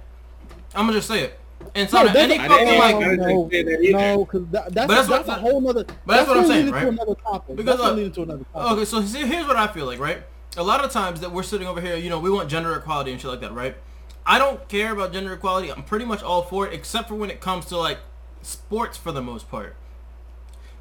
I'm 0.76 0.86
gonna 0.86 0.94
just 1.00 1.08
say 1.08 1.22
it. 1.24 1.40
And 1.76 1.90
so 1.90 2.04
No, 2.04 2.10
any 2.10 2.38
that's- 2.38 2.40
I 2.40 2.48
fucking 2.48 2.66
didn't- 2.68 2.80
like 2.80 2.96
I 2.96 3.00
didn't 3.00 3.18
no, 3.28 3.50
say 3.52 3.64
that 3.64 3.82
either. 3.82 3.98
no, 3.98 4.26
because 4.26 4.42
that, 4.52 4.74
that's 4.74 4.88
But 4.88 4.88
that's 4.88 5.08
that's, 5.08 5.28
what- 5.28 5.38
a 5.38 5.42
whole 5.42 5.62
nother. 5.62 5.84
But 5.84 6.16
that's 6.16 6.28
what 6.28 6.38
I'm 6.38 6.44
gonna 6.44 6.54
saying, 6.54 6.72
right? 6.72 6.88
Into 6.88 7.02
another 7.02 7.16
topic. 7.22 7.56
Because, 7.56 7.66
that's 7.66 7.90
gonna 7.90 8.02
uh, 8.02 8.06
into 8.06 8.22
another 8.24 8.46
topic. 8.54 8.72
Okay, 8.72 8.86
so 8.86 9.02
see, 9.02 9.26
here's 9.26 9.48
what 9.48 9.56
I 9.58 9.68
feel 9.68 9.86
like, 9.86 10.00
right? 10.00 10.22
A 10.58 10.64
lot 10.64 10.84
of 10.84 10.92
times 10.92 11.20
that 11.22 11.32
we're 11.32 11.44
sitting 11.44 11.68
over 11.68 11.82
here, 11.82 11.96
you 11.96 12.10
know, 12.10 12.20
we 12.20 12.30
want 12.30 12.50
gender 12.50 12.74
equality 12.76 13.12
and 13.12 13.20
shit 13.22 13.30
like 13.30 13.42
that, 13.42 13.54
right? 13.54 13.76
I 14.30 14.38
don't 14.38 14.70
care 14.70 14.94
about 14.94 15.12
gender 15.12 15.34
equality. 15.34 15.72
I'm 15.72 15.82
pretty 15.82 16.06
much 16.06 16.22
all 16.22 16.44
for 16.44 16.68
it, 16.68 16.72
except 16.72 17.08
for 17.08 17.16
when 17.16 17.32
it 17.32 17.42
comes 17.42 17.66
to 17.66 17.78
like 17.78 17.98
sports 18.44 18.96
for 18.96 19.12
the 19.12 19.24
most 19.24 19.50
part. 19.50 19.76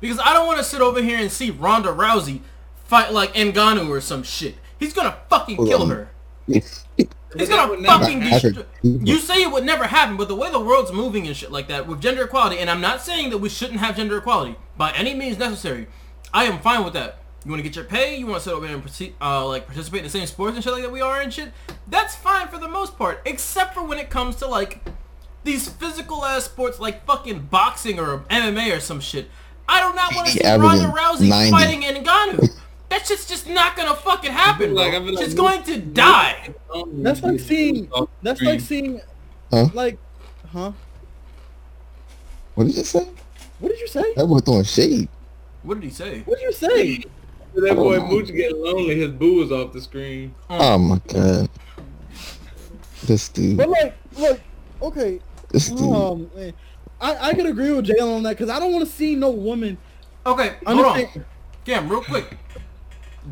Because 0.00 0.20
I 0.22 0.34
don't 0.34 0.46
want 0.46 0.58
to 0.58 0.64
sit 0.64 0.82
over 0.82 1.00
here 1.00 1.18
and 1.18 1.32
see 1.32 1.50
Ronda 1.50 1.88
Rousey 1.88 2.40
fight 2.84 3.10
like 3.10 3.32
Ngannou 3.32 3.88
or 3.88 4.02
some 4.02 4.22
shit. 4.22 4.56
He's 4.78 4.92
gonna 4.92 5.16
fucking 5.30 5.56
kill 5.56 5.86
her. 5.86 6.10
He's 6.46 7.48
gonna 7.48 7.82
fucking 7.86 8.20
happen. 8.20 8.52
destroy. 8.52 8.64
You 8.82 9.16
say 9.16 9.42
it 9.42 9.50
would 9.50 9.64
never 9.64 9.84
happen, 9.84 10.18
but 10.18 10.28
the 10.28 10.36
way 10.36 10.50
the 10.50 10.60
world's 10.60 10.92
moving 10.92 11.26
and 11.26 11.34
shit 11.34 11.50
like 11.50 11.68
that 11.68 11.86
with 11.86 12.02
gender 12.02 12.24
equality, 12.24 12.58
and 12.58 12.68
I'm 12.68 12.82
not 12.82 13.00
saying 13.00 13.30
that 13.30 13.38
we 13.38 13.48
shouldn't 13.48 13.80
have 13.80 13.96
gender 13.96 14.18
equality 14.18 14.56
by 14.76 14.92
any 14.92 15.14
means 15.14 15.38
necessary. 15.38 15.86
I 16.34 16.44
am 16.44 16.58
fine 16.58 16.84
with 16.84 16.92
that. 16.92 17.18
You 17.48 17.52
want 17.52 17.60
to 17.64 17.68
get 17.70 17.76
your 17.76 17.86
pay? 17.86 18.16
You 18.18 18.26
want 18.26 18.42
to 18.42 18.44
sit 18.50 18.54
over 18.54 18.66
here 18.66 18.76
and 18.76 18.84
proce- 18.84 19.14
uh, 19.22 19.46
like 19.48 19.64
participate 19.66 20.00
in 20.00 20.04
the 20.04 20.10
same 20.10 20.26
sports 20.26 20.54
and 20.54 20.62
shit 20.62 20.70
like 20.70 20.82
that 20.82 20.92
we 20.92 21.00
are 21.00 21.18
and 21.22 21.32
shit? 21.32 21.50
That's 21.86 22.14
fine 22.14 22.46
for 22.48 22.58
the 22.58 22.68
most 22.68 22.98
part, 22.98 23.22
except 23.24 23.72
for 23.72 23.82
when 23.82 23.98
it 23.98 24.10
comes 24.10 24.36
to 24.36 24.46
like 24.46 24.82
these 25.44 25.66
physical 25.66 26.26
ass 26.26 26.44
sports 26.44 26.78
like 26.78 27.06
fucking 27.06 27.46
boxing 27.50 27.98
or 27.98 28.18
MMA 28.28 28.76
or 28.76 28.80
some 28.80 29.00
shit. 29.00 29.30
I 29.66 29.80
do 29.80 29.96
not 29.96 30.14
want 30.14 30.26
to 30.28 30.32
see 30.34 30.46
Ronda 30.46 30.92
Rousey 30.94 31.30
90. 31.30 31.50
fighting 31.50 31.80
Ngannou. 32.04 32.50
That 32.90 33.06
shit's 33.06 33.26
just 33.26 33.48
not 33.48 33.76
gonna 33.78 33.96
fucking 33.96 34.30
happen. 34.32 34.74
like- 34.74 34.90
bro. 34.92 35.00
I 35.00 35.02
feel 35.06 35.14
like 35.14 35.24
She's 35.24 35.32
we- 35.34 35.38
going 35.40 35.62
to 35.62 35.78
die. 35.78 36.54
That's 36.98 37.22
like 37.22 37.40
seeing. 37.40 37.90
That's 38.20 38.42
like 38.42 38.60
seeing. 38.60 39.00
Huh? 39.50 39.68
Like, 39.72 39.96
huh? 40.52 40.72
What 42.56 42.66
did 42.66 42.76
you 42.76 42.84
say? 42.84 43.08
What 43.58 43.70
did 43.70 43.80
you 43.80 43.88
say? 43.88 44.04
That 44.16 44.26
boy 44.26 44.40
throwing 44.40 44.64
shade. 44.64 45.08
What 45.62 45.80
did 45.80 45.84
he 45.84 45.90
say? 45.90 46.20
What 46.26 46.38
did 46.38 46.44
you 46.44 46.52
say? 46.52 47.04
That 47.62 47.74
boy 47.76 47.96
Oh. 47.96 48.06
Mooch 48.06 48.28
getting 48.28 48.62
lonely. 48.62 48.96
His 49.00 49.10
boo 49.10 49.42
is 49.42 49.50
off 49.52 49.72
the 49.72 49.80
screen. 49.80 50.34
Oh 50.48 50.78
my 50.78 51.00
god. 51.08 51.48
This 53.04 53.28
dude. 53.28 53.56
But 53.56 53.68
like, 53.68 53.96
look, 54.16 54.40
okay. 54.82 55.20
This 55.50 55.68
dude. 55.70 55.80
Um, 55.92 56.30
man, 56.36 56.52
I 57.00 57.28
I 57.30 57.34
could 57.34 57.46
agree 57.46 57.72
with 57.72 57.86
Jalen 57.86 58.16
on 58.16 58.22
that 58.24 58.36
because 58.36 58.50
I 58.50 58.58
don't 58.58 58.72
want 58.72 58.84
to 58.86 58.90
see 58.90 59.14
no 59.14 59.30
woman. 59.30 59.78
Okay, 60.26 60.56
hold 60.66 60.84
on. 60.84 61.24
Cam, 61.64 61.88
real 61.88 62.02
quick. 62.02 62.36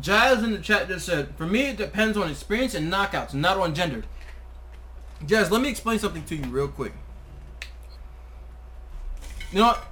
Jazz 0.01 0.43
in 0.43 0.51
the 0.51 0.59
chat 0.59 0.87
just 0.87 1.05
said, 1.05 1.35
for 1.37 1.45
me 1.45 1.69
it 1.69 1.77
depends 1.77 2.17
on 2.17 2.29
experience 2.29 2.75
and 2.75 2.91
knockouts, 2.91 3.33
not 3.33 3.57
on 3.57 3.73
gender. 3.73 4.03
Jazz, 5.25 5.49
let 5.51 5.61
me 5.61 5.69
explain 5.69 5.97
something 5.99 6.23
to 6.25 6.35
you 6.35 6.43
real 6.45 6.67
quick. 6.67 6.93
You 9.51 9.59
know 9.59 9.67
what? 9.67 9.85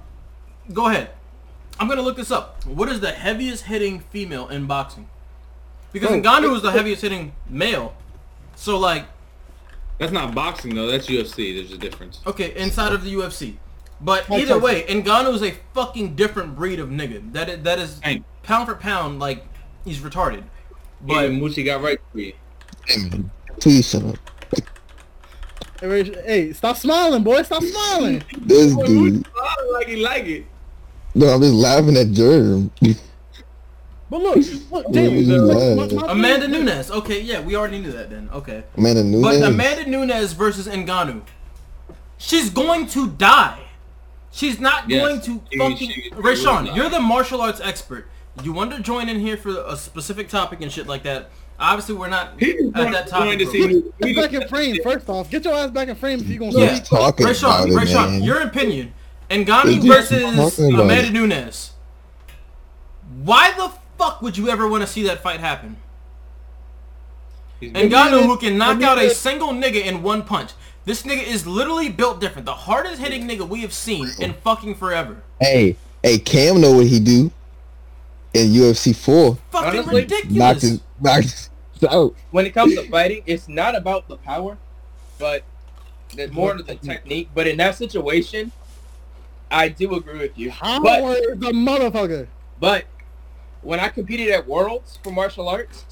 Go 0.72 0.86
ahead. 0.86 1.10
I'm 1.78 1.88
gonna 1.88 2.02
look 2.02 2.16
this 2.16 2.30
up. 2.30 2.64
What 2.64 2.88
is 2.88 3.00
the 3.00 3.12
heaviest 3.12 3.64
hitting 3.64 4.00
female 4.00 4.48
in 4.48 4.66
boxing? 4.66 5.08
Because 5.92 6.08
Bro, 6.10 6.20
Ngannou 6.22 6.56
is 6.56 6.62
the 6.62 6.68
oh. 6.68 6.72
heaviest 6.72 7.02
hitting 7.02 7.32
male. 7.48 7.94
So 8.54 8.78
like, 8.78 9.06
That's 9.98 10.12
not 10.12 10.34
boxing 10.34 10.74
though. 10.74 10.90
That's 10.90 11.06
UFC. 11.06 11.54
There's 11.56 11.72
a 11.72 11.78
difference. 11.78 12.20
okay, 12.26 12.54
inside 12.56 12.92
of 12.92 13.04
the 13.04 13.14
UFC. 13.14 13.56
But 14.00 14.28
Mike 14.28 14.42
either 14.42 14.60
Tyson. 14.60 14.62
way, 14.62 14.82
Ngannou 14.84 15.34
is 15.34 15.42
a 15.42 15.52
fucking 15.74 16.16
different 16.16 16.54
breed 16.54 16.80
of 16.80 16.90
nigga. 16.90 17.32
That 17.32 17.48
is, 17.48 17.62
that 17.62 17.78
is 17.78 17.98
Hey, 18.00 18.22
pound 18.42 18.68
for 18.68 18.74
pound, 18.74 19.20
like 19.20 19.44
he's 19.84 20.00
retarded. 20.00 20.44
but 21.00 21.14
But 21.14 21.30
Moochie 21.30 21.64
got 21.64 21.82
right 21.82 21.98
for 22.12 22.18
you. 22.18 22.34
Hey, 22.86 22.98
man. 23.08 23.30
Please 23.60 23.88
shut 23.88 24.04
up. 24.04 24.16
Hey, 25.80 26.52
stop 26.52 26.76
smiling, 26.76 27.22
boy. 27.22 27.42
Stop 27.42 27.62
smiling. 27.62 28.22
This 28.38 28.74
Boy, 28.74 28.86
dude. 28.86 29.14
Moochie 29.14 29.32
smiling 29.32 29.72
like 29.72 29.88
he 29.88 29.96
like 29.96 30.24
it. 30.24 30.46
No, 31.16 31.28
I'm 31.28 31.40
just 31.40 31.54
laughing 31.54 31.96
at 31.96 32.10
Germ. 32.12 32.70
But 34.10 34.20
look, 34.20 34.36
look, 34.70 34.86
Yeah, 34.90 34.92
James. 34.92 35.26
we 35.28 35.34
look, 35.38 35.56
lied. 35.56 35.92
my- 35.92 36.02
my 36.06 36.12
Amanda 36.12 36.46
Nunes. 36.46 36.90
Okay, 36.90 37.20
yeah, 37.22 37.40
we 37.40 37.56
already 37.56 37.80
knew 37.80 37.90
that 37.92 38.10
then. 38.10 38.28
Okay. 38.32 38.62
Amanda 38.76 39.02
Nunes. 39.02 39.22
But 39.22 39.42
Amanda 39.42 39.88
Nunes 39.88 40.32
versus 40.34 40.68
Ngannou. 40.68 41.22
She's 42.18 42.50
going 42.50 42.86
to 42.88 43.08
die. 43.08 43.58
She's 44.30 44.60
not 44.60 44.88
Yes. 44.90 45.00
going 45.00 45.20
to 45.22 45.40
She- 45.50 45.58
fucking... 45.58 45.76
she- 45.78 45.86
she 45.92 46.10
Rayshawn, 46.10 46.76
you're 46.76 46.90
the 46.90 47.00
martial 47.00 47.40
arts 47.40 47.60
expert. 47.64 48.06
You 48.44 48.52
want 48.52 48.70
to 48.72 48.80
join 48.80 49.08
in 49.08 49.18
here 49.18 49.38
for 49.38 49.56
a 49.66 49.74
specific 49.76 50.28
topic 50.28 50.60
and 50.60 50.70
shit 50.70 50.86
like 50.86 51.02
that. 51.04 51.30
Obviously, 51.58 51.94
we're 51.94 52.08
not 52.08 52.34
He 52.38 52.50
at 52.50 52.64
wanted- 52.74 52.92
that 52.94 53.08
topic. 53.08 53.26
wanted 53.26 53.38
to 53.46 53.50
see 53.50 53.62
who- 53.66 53.92
Get 54.02 54.14
back 54.16 54.32
in 54.34 54.46
frame. 54.48 54.76
First 54.82 55.08
off, 55.08 55.30
get 55.30 55.42
your 55.46 55.54
ass 55.54 55.70
back 55.70 55.88
in 55.88 55.96
frame 55.96 56.20
if 56.20 56.28
you're 56.28 56.38
gonna 56.38 56.52
What 56.52 56.60
Yeah. 56.62 56.70
you 56.72 56.76
speak. 56.76 56.88
talking 56.90 57.26
Rayshawn, 57.26 57.38
about 57.64 57.68
it, 57.68 57.72
Rayshawn, 57.88 58.10
man? 58.12 58.22
your 58.22 58.40
opinion. 58.42 58.92
What 59.28 59.46
Ngannou 59.46 59.86
versus 59.86 60.22
talking 60.56 60.74
about 60.74 60.84
Amanda 60.84 61.06
it? 61.08 61.12
Nunes. 61.12 61.72
Why 63.22 63.52
the 63.52 63.72
fuck 63.98 64.22
would 64.22 64.36
you 64.36 64.48
ever 64.48 64.68
want 64.68 64.82
to 64.82 64.86
see 64.86 65.02
that 65.04 65.22
fight 65.22 65.40
happen? 65.40 65.76
He's 67.60 67.72
Ngannou 67.72 68.24
who 68.26 68.36
can 68.36 68.58
knock 68.58 68.82
out 68.82 68.98
a 68.98 69.02
Amanda- 69.02 69.14
single 69.14 69.48
nigga 69.48 69.84
in 69.84 70.02
one 70.02 70.22
punch. 70.22 70.50
This 70.84 71.02
nigga 71.02 71.24
is 71.26 71.46
literally 71.46 71.88
built 71.88 72.20
different. 72.20 72.46
The 72.46 72.54
hardest 72.54 73.00
hitting 73.00 73.26
nigga 73.26 73.48
we 73.48 73.62
have 73.62 73.72
seen 73.72 74.08
in 74.20 74.34
fucking 74.34 74.76
forever. 74.76 75.22
Hey, 75.40 75.76
hey, 76.02 76.18
Cam 76.18 76.60
know 76.60 76.72
what 76.74 76.86
he 76.86 77.00
do 77.00 77.32
in 78.32 78.48
UFC 78.52 78.94
4. 78.94 79.36
Fucking 79.50 79.80
Honestly, 79.80 80.06
Knocked 80.30 80.60
his, 80.60 80.80
knocked 81.00 81.24
his 81.24 81.50
out. 81.90 82.14
when 82.30 82.46
it 82.46 82.50
comes 82.54 82.74
to 82.76 82.88
fighting, 82.88 83.22
it's 83.26 83.48
not 83.48 83.74
about 83.74 84.06
the 84.06 84.16
power, 84.16 84.58
but 85.18 85.42
more 86.30 86.52
of 86.52 86.64
the 86.66 86.76
technique. 86.76 87.30
But 87.34 87.48
in 87.48 87.56
that 87.56 87.74
situation, 87.74 88.52
I 89.50 89.68
do 89.68 89.94
agree 89.94 90.18
with 90.18 90.36
you. 90.36 90.50
Power 90.50 90.80
But 90.82 91.02
is 91.18 91.38
the 91.38 91.52
motherfucker. 91.52 92.26
but 92.58 92.84
when 93.62 93.80
I 93.80 93.88
competed 93.88 94.30
at 94.30 94.46
Worlds 94.46 94.98
for 95.02 95.10
martial 95.12 95.48
arts, 95.48 95.84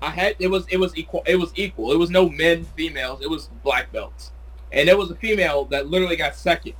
I 0.00 0.10
had 0.10 0.36
it 0.38 0.48
was 0.48 0.66
it 0.68 0.78
was 0.78 0.96
equal 0.96 1.22
it 1.26 1.36
was 1.36 1.52
equal. 1.56 1.92
It 1.92 1.96
was 1.98 2.10
no 2.10 2.28
men, 2.28 2.64
females. 2.76 3.20
It 3.22 3.28
was 3.30 3.48
black 3.62 3.92
belts, 3.92 4.30
and 4.72 4.88
there 4.88 4.96
was 4.96 5.10
a 5.10 5.14
female 5.16 5.64
that 5.66 5.88
literally 5.88 6.16
got 6.16 6.34
second. 6.34 6.74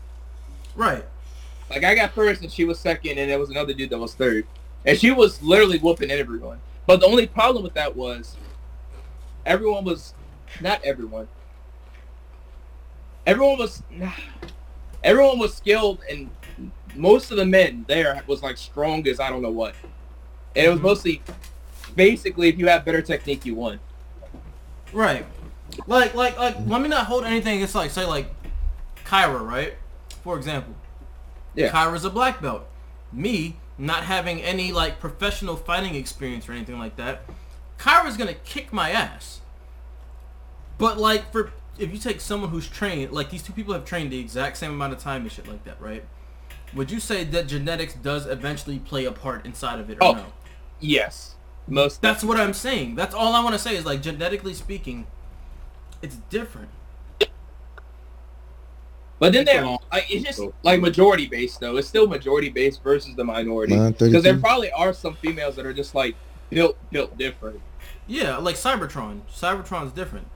Right. 0.74 1.04
Like 1.70 1.84
I 1.84 1.94
got 1.94 2.12
first 2.12 2.42
and 2.42 2.50
she 2.50 2.64
was 2.64 2.78
second, 2.78 3.18
and 3.18 3.30
there 3.30 3.38
was 3.38 3.50
another 3.50 3.74
dude 3.74 3.90
that 3.90 3.98
was 3.98 4.14
third, 4.14 4.46
and 4.86 4.98
she 4.98 5.10
was 5.10 5.42
literally 5.42 5.78
whooping 5.78 6.10
everyone. 6.10 6.60
But 6.86 7.00
the 7.00 7.06
only 7.06 7.26
problem 7.26 7.62
with 7.64 7.74
that 7.74 7.94
was 7.96 8.36
everyone 9.44 9.84
was 9.84 10.14
not 10.62 10.82
everyone. 10.84 11.28
Everyone 13.26 13.58
was 13.58 13.82
everyone 15.04 15.38
was 15.38 15.54
skilled, 15.54 16.00
and 16.10 16.30
most 16.94 17.30
of 17.30 17.36
the 17.36 17.46
men 17.46 17.84
there 17.88 18.22
was 18.26 18.42
like 18.42 18.56
strong 18.56 19.06
as 19.08 19.20
I 19.20 19.30
don't 19.30 19.42
know 19.42 19.50
what, 19.50 19.74
and 20.56 20.66
it 20.66 20.68
was 20.68 20.78
Mhm. 20.80 20.82
mostly 20.82 21.22
basically 21.94 22.48
if 22.48 22.58
you 22.58 22.68
have 22.68 22.84
better 22.84 23.02
technique, 23.02 23.44
you 23.46 23.54
won. 23.54 23.80
Right. 24.92 25.26
Like, 25.86 26.14
like, 26.14 26.38
like, 26.38 26.56
let 26.66 26.80
me 26.80 26.88
not 26.88 27.06
hold 27.06 27.24
anything 27.24 27.56
against, 27.56 27.74
like, 27.74 27.90
say, 27.90 28.04
like, 28.04 28.34
Kyra, 29.04 29.40
right? 29.46 29.74
For 30.22 30.36
example. 30.36 30.74
Yeah. 31.54 31.70
Kyra's 31.70 32.04
a 32.04 32.10
black 32.10 32.40
belt. 32.40 32.66
Me, 33.12 33.56
not 33.76 34.04
having 34.04 34.40
any, 34.42 34.72
like, 34.72 34.98
professional 35.00 35.56
fighting 35.56 35.94
experience 35.94 36.48
or 36.48 36.52
anything 36.52 36.78
like 36.78 36.96
that, 36.96 37.22
Kyra's 37.78 38.16
gonna 38.16 38.34
kick 38.34 38.72
my 38.72 38.90
ass. 38.90 39.40
But, 40.78 40.98
like, 40.98 41.30
for, 41.32 41.52
if 41.78 41.92
you 41.92 41.98
take 41.98 42.20
someone 42.20 42.50
who's 42.50 42.68
trained, 42.68 43.12
like, 43.12 43.30
these 43.30 43.42
two 43.42 43.52
people 43.52 43.72
have 43.74 43.84
trained 43.84 44.10
the 44.12 44.18
exact 44.18 44.56
same 44.56 44.72
amount 44.72 44.92
of 44.92 44.98
time 44.98 45.22
and 45.22 45.32
shit 45.32 45.46
like 45.48 45.64
that, 45.64 45.80
right? 45.80 46.04
Would 46.74 46.90
you 46.90 47.00
say 47.00 47.24
that 47.24 47.46
genetics 47.46 47.94
does 47.94 48.26
eventually 48.26 48.78
play 48.78 49.04
a 49.06 49.12
part 49.12 49.46
inside 49.46 49.80
of 49.80 49.88
it 49.90 49.98
or 50.00 50.04
Oh. 50.04 50.12
no? 50.12 50.26
Yes, 50.80 51.34
most. 51.66 52.02
That's 52.02 52.22
what 52.22 52.38
I'm 52.38 52.52
saying. 52.52 52.94
That's 52.94 53.14
all 53.14 53.32
I 53.34 53.42
want 53.42 53.54
to 53.54 53.58
say 53.58 53.74
is 53.76 53.84
like 53.84 54.02
genetically 54.02 54.54
speaking, 54.54 55.06
it's 56.02 56.16
different. 56.30 56.68
But 59.18 59.32
then 59.32 59.42
It's 59.42 59.50
a 59.50 59.54
there, 59.54 59.64
like, 59.90 60.06
it's 60.14 60.24
just 60.24 60.40
like 60.62 60.80
majority 60.80 61.26
based 61.26 61.58
though. 61.58 61.76
It's 61.76 61.88
still 61.88 62.06
majority 62.06 62.50
based 62.50 62.84
versus 62.84 63.16
the 63.16 63.24
minority. 63.24 63.76
Because 63.90 64.22
there 64.22 64.38
probably 64.38 64.70
are 64.70 64.92
some 64.92 65.14
females 65.16 65.56
that 65.56 65.66
are 65.66 65.72
just 65.72 65.94
like 65.94 66.14
built 66.50 66.76
built 66.92 67.18
different. 67.18 67.60
Yeah, 68.06 68.36
like 68.36 68.54
Cybertron. 68.54 69.22
Cybertron's 69.32 69.92
different. 69.92 70.28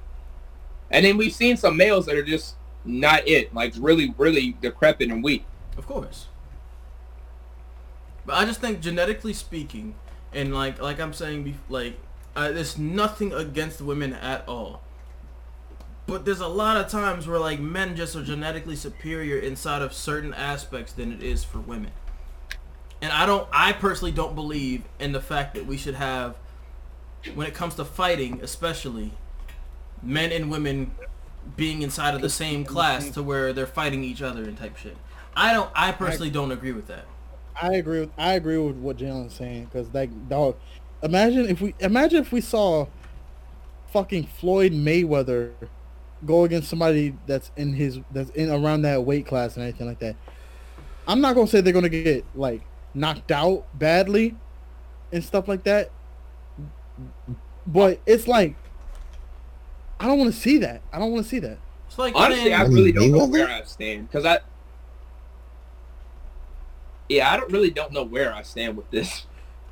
And 0.93 1.05
then 1.05 1.17
we've 1.17 1.33
seen 1.33 1.57
some 1.57 1.77
males 1.77 2.07
that 2.07 2.17
are 2.17 2.23
just 2.23 2.55
not 2.85 3.27
it, 3.27 3.55
like 3.55 3.73
really, 3.79 4.15
really 4.19 4.57
decrepit 4.61 5.11
and 5.11 5.25
weak. 5.25 5.45
Of 5.77 5.87
course. 5.87 6.29
But 8.27 8.37
I 8.37 8.45
just 8.45 8.61
think 8.61 8.81
genetically 8.81 9.33
speaking, 9.33 9.95
and 10.33 10.55
like 10.55 10.81
like 10.81 11.01
I'm 11.01 11.13
saying, 11.13 11.59
like 11.69 11.99
uh, 12.37 12.53
there's 12.53 12.79
nothing 12.79 13.33
against 13.33 13.81
women 13.81 14.13
at 14.13 14.47
all. 14.47 14.83
But 16.07 16.25
there's 16.25 16.41
a 16.41 16.49
lot 16.49 16.77
of 16.77 16.89
times 16.89 17.27
where 17.27 17.39
like 17.39 17.59
men 17.59 17.97
just 17.97 18.15
are 18.15 18.23
genetically 18.23 18.77
superior 18.77 19.39
inside 19.39 19.83
of 19.83 19.93
certain 19.93 20.35
aspects 20.35 20.93
than 20.93 21.13
it 21.13 21.23
is 21.23 21.43
for 21.43 21.59
women. 21.59 21.93
And 23.01 23.13
I 23.13 23.27
don't 23.27 23.49
I 23.53 23.73
personally 23.73 24.13
don't 24.13 24.35
believe 24.35 24.83
in 25.01 25.13
the 25.13 25.21
fact 25.21 25.55
that 25.55 25.67
we 25.67 25.77
should 25.77 25.95
have 25.95 26.37
when 27.35 27.47
it 27.47 27.55
comes 27.55 27.77
to 27.77 27.85
fighting 27.85 28.41
especially 28.43 29.13
men 30.03 30.33
and 30.33 30.51
women 30.51 30.93
being 31.57 31.83
inside 31.83 32.15
of 32.15 32.21
the 32.21 32.31
same 32.31 32.65
class 32.65 33.11
to 33.11 33.23
where 33.23 33.53
they're 33.53 33.67
fighting 33.67 34.05
each 34.05 34.23
other 34.23 34.43
and 34.45 34.57
type 34.57 34.77
shit. 34.77 34.97
I 35.35 35.53
don't 35.53 35.71
I 35.75 35.93
personally 35.93 36.31
don't 36.31 36.53
agree 36.53 36.73
with 36.73 36.87
that. 36.89 37.05
I 37.61 37.75
agree 37.75 38.01
with 38.01 38.11
I 38.17 38.35
agree 38.35 38.59
with 38.59 38.77
what 38.77 38.97
Jalen's 38.97 39.35
saying 39.35 39.65
because 39.67 39.93
like 39.93 40.11
dog, 40.29 40.57
imagine 41.03 41.47
if 41.49 41.61
we 41.61 41.75
imagine 41.81 42.21
if 42.21 42.33
we 42.33 42.41
saw 42.41 42.87
fucking 43.93 44.25
Floyd 44.25 44.73
Mayweather 44.73 45.53
go 46.25 46.45
against 46.45 46.69
somebody 46.69 47.15
that's 47.27 47.51
in 47.57 47.73
his 47.75 48.01
that's 48.13 48.31
in 48.31 48.51
around 48.51 48.83
that 48.83 49.05
weight 49.05 49.27
class 49.27 49.57
and 49.57 49.65
anything 49.65 49.87
like 49.87 49.99
that. 49.99 50.17
I'm 51.07 51.21
not 51.21 51.35
gonna 51.35 51.47
say 51.47 51.61
they're 51.61 51.73
gonna 51.73 51.89
get 51.89 52.25
like 52.35 52.63
knocked 52.95 53.33
out 53.33 53.67
badly 53.79 54.37
and 55.13 55.23
stuff 55.23 55.49
like 55.49 55.65
that. 55.65 55.91
But 57.67 58.01
it's 58.07 58.29
like 58.29 58.57
I 60.03 60.07
don't 60.07 60.19
want 60.19 60.35
to 60.35 60.39
see 60.39 60.59
that. 60.59 60.83
I 60.93 60.99
don't 60.99 61.13
want 61.13 61.25
to 61.25 61.31
see 61.31 61.39
that. 61.39 61.59
It's 61.87 61.97
like 61.97 62.17
Honestly, 62.17 62.53
I 62.53 62.63
saying, 62.63 62.73
really 62.73 62.91
don't 62.91 63.13
know 63.13 63.27
where 63.27 63.49
I 63.49 63.63
stand 63.63 64.09
because 64.09 64.25
I. 64.25 64.41
Yeah, 67.09 67.33
I 67.33 67.37
don't 67.37 67.53
really 67.53 67.71
don't 67.71 67.93
know 67.93 68.03
where 68.03 68.35
I 68.35 68.43
stand 68.43 68.77
with 68.77 68.91
this. 68.91 69.27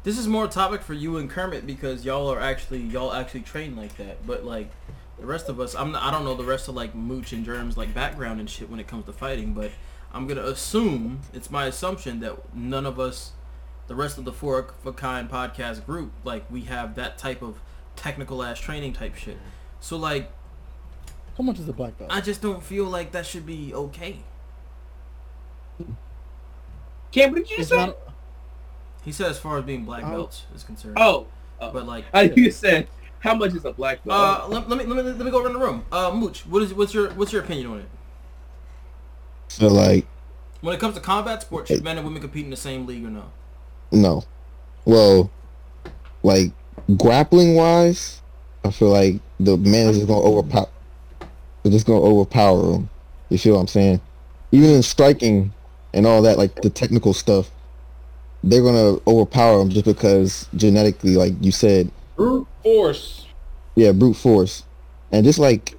this 0.05 0.17
is 0.17 0.29
more 0.29 0.45
a 0.45 0.49
topic 0.49 0.83
for 0.83 0.95
you 0.95 1.17
and 1.17 1.29
Kermit 1.29 1.67
because 1.67 2.05
y'all 2.05 2.31
are 2.33 2.39
actually 2.39 2.81
y'all 2.81 3.13
actually 3.13 3.41
train 3.41 3.75
like 3.75 3.97
that. 3.97 4.25
But 4.25 4.45
like 4.45 4.71
the 5.19 5.27
rest 5.27 5.49
of 5.49 5.59
us, 5.59 5.75
I'm 5.75 5.91
not, 5.91 6.03
I 6.05 6.13
don't 6.13 6.25
know 6.25 6.37
the 6.37 6.45
rest 6.45 6.69
of 6.69 6.77
like 6.77 6.95
Mooch 6.95 7.33
and 7.33 7.45
Germ's 7.45 7.77
like 7.77 7.93
background 7.93 8.39
and 8.39 8.49
shit 8.49 8.71
when 8.71 8.79
it 8.79 8.87
comes 8.87 9.07
to 9.07 9.13
fighting. 9.13 9.53
But 9.53 9.73
I'm 10.13 10.29
gonna 10.29 10.45
assume 10.45 11.23
it's 11.33 11.51
my 11.51 11.67
assumption 11.67 12.21
that 12.21 12.55
none 12.55 12.87
of 12.87 13.01
us, 13.01 13.33
the 13.89 13.97
rest 13.97 14.17
of 14.17 14.25
the 14.25 14.33
Four 14.33 14.61
of 14.61 14.87
a 14.87 14.93
Kind 14.93 15.29
podcast 15.29 15.85
group, 15.85 16.13
like 16.23 16.49
we 16.49 16.61
have 16.63 16.95
that 16.95 17.19
type 17.19 17.43
of 17.43 17.61
technical 17.97 18.45
ass 18.45 18.61
training 18.61 18.93
type 18.93 19.17
shit. 19.17 19.39
So 19.81 19.97
like 19.97 20.31
How 21.37 21.43
much 21.45 21.59
is 21.59 21.69
a 21.69 21.73
black 21.73 21.99
belt? 21.99 22.11
I 22.13 22.21
just 22.21 22.41
don't 22.43 22.63
feel 22.63 22.85
like 22.85 23.13
that 23.13 23.27
should 23.27 23.47
be 23.47 23.73
okay. 23.75 24.19
Cam, 27.13 27.31
what 27.33 27.39
did 27.39 27.51
you 27.51 27.57
It's 27.59 27.69
say? 27.71 27.77
not- 27.77 27.97
He 29.05 29.13
said 29.13 29.31
as 29.31 29.39
far 29.39 29.59
as 29.59 29.65
being 29.65 29.85
black 29.85 30.05
Oh. 30.05 30.11
belts 30.11 30.45
is 30.55 30.63
concerned. 30.63 30.97
oh, 30.99 31.27
oh. 31.61 31.73
But 31.73 31.87
like 31.87 32.05
I 32.13 32.23
you 32.23 32.51
said 32.51 32.87
how 33.21 33.35
much 33.35 33.55
is 33.55 33.65
a 33.65 33.73
black 33.73 34.05
belt? 34.05 34.19
Uh, 34.45 34.49
let, 34.49 34.69
let 34.69 34.79
me 34.79 34.85
let 34.85 35.05
me 35.05 35.11
let 35.13 35.25
me 35.25 35.31
go 35.31 35.43
around 35.43 35.55
the 35.55 35.59
room. 35.59 35.85
Uh, 35.91 36.11
Mooch, 36.13 36.45
what 36.47 36.63
is 36.63 36.73
what's 36.75 36.95
your 36.95 37.11
what's 37.15 37.33
your 37.33 37.43
opinion 37.43 37.67
on 37.71 37.79
it? 37.81 37.89
So 39.49 39.67
like, 39.69 40.07
When 40.61 40.75
it 40.75 40.79
comes 40.81 40.95
to 40.95 41.01
combat 41.01 41.43
sports, 41.43 41.69
should 41.69 41.83
men 41.83 41.97
and 41.97 42.07
women 42.07 42.21
compete 42.23 42.45
in 42.45 42.51
the 42.51 42.57
same 42.57 42.87
league 42.87 43.05
or 43.05 43.11
no? 43.11 43.25
no. 43.91 44.25
Well, 44.85 45.31
like 46.23 46.53
grappling 46.97 47.55
wise, 47.57 48.23
I 48.65 48.71
feel 48.71 48.89
like 48.91 49.21
the 49.45 49.57
man 49.57 49.89
is 49.89 49.97
just 49.97 50.09
gonna 50.09 50.21
overpower. 50.21 50.69
They're 51.63 51.73
just 51.73 51.87
gonna 51.87 52.01
overpower 52.03 52.73
them. 52.73 52.91
You 53.29 53.39
feel 53.39 53.55
what 53.55 53.61
I'm 53.61 53.69
saying? 53.69 54.01
Even 54.53 54.71
in 54.71 54.83
striking 54.83 55.53
and 55.95 56.07
all 56.07 56.23
that, 56.23 56.39
like 56.39 56.61
the 56.63 56.71
technical 56.71 57.13
stuff, 57.15 57.51
they're 58.43 58.63
gonna 58.63 58.99
overpower 59.07 59.59
them 59.59 59.71
just 59.71 59.85
because 59.85 60.47
genetically, 60.55 61.17
like 61.17 61.35
you 61.41 61.53
said, 61.53 61.91
Brute 62.17 62.47
force. 62.63 63.27
yeah, 63.77 63.93
brute 63.93 64.17
force, 64.17 64.65
and 65.13 65.25
just 65.25 65.39
like, 65.39 65.75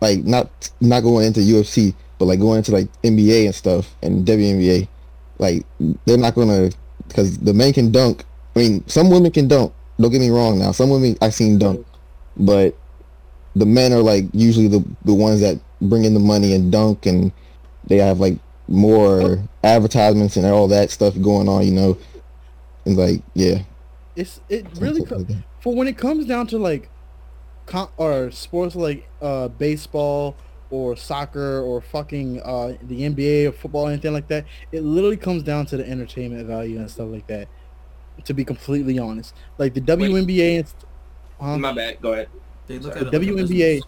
like 0.00 0.24
not 0.24 0.70
not 0.80 1.00
going 1.02 1.26
into 1.26 1.40
UFC, 1.40 1.94
but 2.18 2.24
like 2.26 2.40
going 2.40 2.58
into 2.58 2.72
like 2.72 2.88
NBA 3.02 3.46
and 3.46 3.54
stuff 3.54 3.94
and 4.02 4.26
WNBA, 4.26 4.88
like 5.38 5.66
they're 6.06 6.16
not 6.16 6.34
gonna 6.34 6.70
because 7.08 7.38
the 7.38 7.52
men 7.52 7.72
can 7.72 7.92
dunk. 7.92 8.24
I 8.54 8.58
mean, 8.60 8.86
some 8.88 9.10
women 9.10 9.30
can 9.32 9.48
dunk. 9.48 9.72
Don't 10.00 10.10
get 10.10 10.20
me 10.20 10.30
wrong. 10.30 10.58
Now, 10.58 10.72
some 10.72 10.90
women 10.90 11.16
I've 11.20 11.34
seen 11.34 11.58
dunk, 11.58 11.86
but 12.36 12.74
the 13.54 13.66
men 13.66 13.92
are 13.92 14.02
like 14.02 14.24
usually 14.32 14.68
the 14.68 14.84
the 15.04 15.14
ones 15.14 15.40
that 15.40 15.60
bring 15.80 16.04
in 16.04 16.14
the 16.14 16.20
money 16.20 16.54
and 16.54 16.72
dunk, 16.72 17.06
and 17.06 17.32
they 17.86 17.98
have 17.98 18.20
like 18.20 18.38
more 18.68 19.42
advertisements 19.64 20.36
and 20.36 20.46
all 20.46 20.68
that 20.68 20.90
stuff 20.90 21.20
going 21.20 21.48
on. 21.48 21.64
You 21.66 21.72
know, 21.72 21.98
and 22.86 22.96
like 22.96 23.22
yeah, 23.34 23.62
It's 24.16 24.40
it 24.48 24.66
really 24.78 25.00
something 25.00 25.26
co- 25.26 25.34
like 25.34 25.44
for 25.60 25.74
when 25.74 25.88
it 25.88 25.96
comes 25.98 26.26
down 26.26 26.46
to 26.48 26.58
like 26.58 26.90
com- 27.66 27.90
or 27.96 28.30
sports 28.30 28.74
like 28.76 29.08
uh 29.20 29.48
baseball 29.48 30.36
or 30.70 30.96
soccer 30.96 31.60
or 31.60 31.80
fucking 31.80 32.40
uh 32.42 32.74
the 32.82 33.02
NBA 33.02 33.48
or 33.48 33.52
football 33.52 33.86
or 33.88 33.90
anything 33.92 34.12
like 34.12 34.28
that 34.28 34.46
it 34.72 34.82
literally 34.82 35.16
comes 35.16 35.42
down 35.42 35.66
to 35.66 35.76
the 35.76 35.88
entertainment 35.88 36.46
value 36.46 36.78
and 36.78 36.90
stuff 36.90 37.08
like 37.10 37.26
that 37.28 37.48
to 38.24 38.34
be 38.34 38.44
completely 38.44 38.98
honest 38.98 39.34
like 39.58 39.74
the 39.74 39.80
WNBA 39.80 40.58
and 40.58 40.68
st- 40.68 40.84
huh? 41.40 41.58
My 41.58 41.72
bad. 41.72 42.00
Go 42.00 42.12
ahead. 42.12 42.28
They 42.66 42.78
look 42.78 42.94
Sorry, 42.94 43.00
at 43.00 43.06
it 43.08 43.12
like 43.12 43.22
WNBA 43.22 43.48
business. 43.48 43.86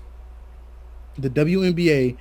the 1.18 1.30
WNBA 1.30 2.18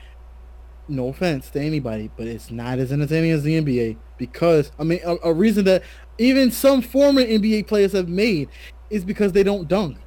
no 0.87 1.07
offense 1.09 1.49
to 1.51 1.61
anybody 1.61 2.11
but 2.17 2.27
it's 2.27 2.51
not 2.51 2.79
as 2.79 2.91
entertaining 2.91 3.31
as 3.31 3.43
the 3.43 3.61
NBA 3.61 3.97
because 4.17 4.71
I 4.79 4.83
mean 4.83 4.99
a, 5.05 5.15
a 5.25 5.33
reason 5.33 5.65
that 5.65 5.83
even 6.17 6.51
some 6.51 6.81
former 6.81 7.21
NBA 7.23 7.67
players 7.67 7.93
have 7.93 8.09
made 8.09 8.49
is 8.89 9.05
because 9.05 9.31
they 9.31 9.43
don't 9.43 9.67
dunk 9.67 9.97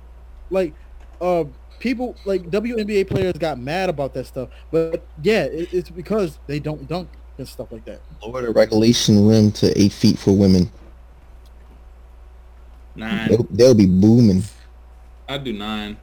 like 0.50 0.74
uh 1.20 1.44
people 1.78 2.16
like 2.26 2.50
WNBA 2.50 3.08
players 3.08 3.34
got 3.34 3.58
mad 3.58 3.88
about 3.88 4.14
that 4.14 4.26
stuff 4.26 4.50
but 4.70 5.06
yeah 5.22 5.44
it, 5.44 5.72
it's 5.72 5.90
because 5.90 6.38
they 6.46 6.60
don't 6.60 6.86
dunk 6.88 7.08
and 7.38 7.48
stuff 7.48 7.72
like 7.72 7.84
that 7.86 8.00
lower 8.22 8.42
the 8.42 8.50
regulation 8.50 9.26
rim 9.26 9.50
to 9.52 9.78
eight 9.80 9.92
feet 9.92 10.18
for 10.18 10.36
women. 10.36 10.70
Nine. 12.94 13.28
They'll, 13.28 13.46
they'll 13.50 13.74
be 13.74 13.86
booming. 13.86 14.42
I 15.28 15.38
do 15.38 15.52
nine. 15.52 15.98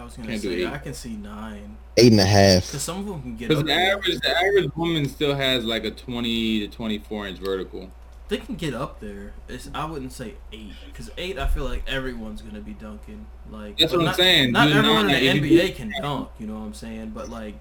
I 0.00 0.04
was 0.04 0.14
gonna 0.16 0.28
Can't 0.30 0.42
do 0.42 0.48
say 0.50 0.62
eight. 0.62 0.66
I 0.72 0.78
can 0.78 0.94
see 0.94 1.16
nine 1.16 1.76
Eight 1.96 2.12
and 2.12 2.20
a 2.20 2.24
half. 2.26 2.66
because 2.66 2.82
some 2.82 2.98
of 3.00 3.06
them 3.06 3.22
can 3.22 3.36
get. 3.36 3.48
Because 3.48 3.60
Up 3.62 3.66
the 3.66 3.72
there. 3.74 3.92
average, 3.96 4.20
the 4.20 4.36
average 4.36 4.70
woman 4.76 5.08
still 5.08 5.34
has 5.34 5.64
like 5.64 5.84
a 5.84 5.90
twenty 5.90 6.60
to 6.60 6.68
twenty-four 6.68 7.26
inch 7.26 7.38
vertical. 7.38 7.90
They 8.28 8.38
can 8.38 8.56
get 8.56 8.74
up 8.74 9.00
there. 9.00 9.32
It's 9.48 9.70
I 9.72 9.84
wouldn't 9.84 10.12
say 10.12 10.34
eight 10.52 10.72
because 10.86 11.10
eight 11.16 11.38
I 11.38 11.46
feel 11.46 11.64
like 11.64 11.82
everyone's 11.88 12.42
gonna 12.42 12.60
be 12.60 12.72
dunking. 12.72 13.26
Like 13.50 13.78
That's 13.78 13.92
but 13.92 13.98
what 13.98 14.00
I'm 14.00 14.06
not, 14.06 14.16
saying. 14.16 14.52
Not 14.52 14.68
Do 14.68 14.74
everyone 14.74 15.06
nine, 15.06 15.16
in 15.22 15.40
the 15.42 15.48
NBA 15.48 15.66
do- 15.68 15.72
can 15.74 15.92
dunk. 16.02 16.28
You 16.38 16.46
know 16.48 16.54
what 16.54 16.66
I'm 16.66 16.74
saying? 16.74 17.10
But 17.14 17.28
like 17.28 17.54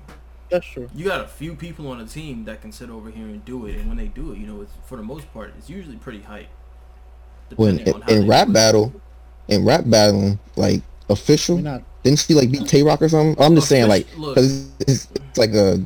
that's 0.49 0.65
true 0.67 0.87
you 0.93 1.05
got 1.05 1.21
a 1.21 1.27
few 1.27 1.55
people 1.55 1.87
on 1.87 1.99
a 1.99 2.05
team 2.05 2.45
that 2.45 2.61
can 2.61 2.71
sit 2.71 2.89
over 2.89 3.09
here 3.09 3.25
and 3.25 3.43
do 3.45 3.65
it, 3.67 3.77
and 3.77 3.87
when 3.87 3.97
they 3.97 4.07
do 4.07 4.31
it, 4.31 4.37
you 4.37 4.45
know, 4.47 4.61
it's 4.61 4.71
for 4.85 4.95
the 4.97 5.03
most 5.03 5.31
part, 5.33 5.53
it's 5.57 5.69
usually 5.69 5.95
pretty 5.97 6.21
hype. 6.21 6.47
When 7.55 7.77
depending 7.77 7.87
in, 7.95 8.01
on 8.01 8.01
how 8.01 8.13
in 8.15 8.21
they 8.21 8.27
rap 8.27 8.45
do 8.47 8.51
it. 8.51 8.53
battle, 8.53 8.93
in 9.47 9.65
rap 9.65 9.83
battling, 9.85 10.39
like 10.55 10.81
official, 11.09 11.55
we're 11.57 11.61
not 11.61 11.83
didn't 12.03 12.19
she 12.19 12.33
like 12.35 12.51
beat 12.51 12.67
Tay 12.67 12.83
Roc 12.83 13.01
or 13.01 13.09
something? 13.09 13.43
I'm 13.43 13.55
just 13.55 13.67
saying, 13.67 13.87
like, 13.87 14.07
because 14.11 14.67
it's, 14.79 15.07
it's 15.15 15.37
like 15.37 15.53
a 15.53 15.83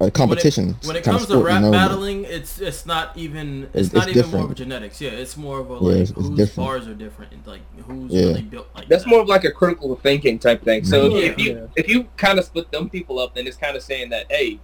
a 0.00 0.10
competition. 0.10 0.76
When 0.84 0.96
it 0.96 1.04
kind 1.04 1.16
comes 1.16 1.22
of 1.22 1.28
to 1.28 1.34
sport, 1.34 1.46
rap 1.46 1.54
you 1.56 1.60
know, 1.66 1.70
but- 1.70 1.76
battling, 1.88 2.24
it's 2.24 2.60
it's 2.60 2.86
not 2.86 3.16
even 3.16 3.64
it's, 3.74 3.88
It's- 3.88 3.92
not 3.92 4.08
it's 4.08 4.18
even 4.18 4.30
more 4.30 4.44
of 4.44 4.50
a 4.50 4.54
genetics. 4.54 5.00
Yeah, 5.00 5.10
it's 5.10 5.36
more 5.36 5.60
of 5.60 5.70
a 5.70 5.74
Yeah, 5.74 5.80
like 5.80 5.92
it's- 5.94 6.10
it's 6.10 6.18
whose 6.18 6.36
different. 6.36 6.56
bars 6.56 6.86
are 6.88 6.94
different, 6.94 7.32
and, 7.32 7.46
like 7.46 7.60
who's 7.86 8.12
Yeah. 8.12 8.22
really 8.26 8.42
built 8.42 8.68
like 8.74 8.88
That's 8.88 9.04
that. 9.04 9.10
more 9.10 9.20
of 9.20 9.28
like 9.28 9.44
a 9.44 9.50
critical 9.52 9.94
thinking 9.96 10.38
type 10.38 10.64
thing. 10.64 10.84
So 10.84 11.08
Yeah. 11.16 11.26
if 11.30 11.38
you 11.38 11.52
Yeah. 11.54 11.66
if 11.76 11.88
you 11.88 12.06
kind 12.16 12.38
of 12.38 12.44
split 12.44 12.70
them 12.72 12.88
people 12.90 13.18
up, 13.20 13.34
then 13.34 13.46
it's 13.46 13.56
kind 13.56 13.76
of 13.76 13.82
saying 13.82 14.10
that, 14.10 14.26
hey, 14.30 14.58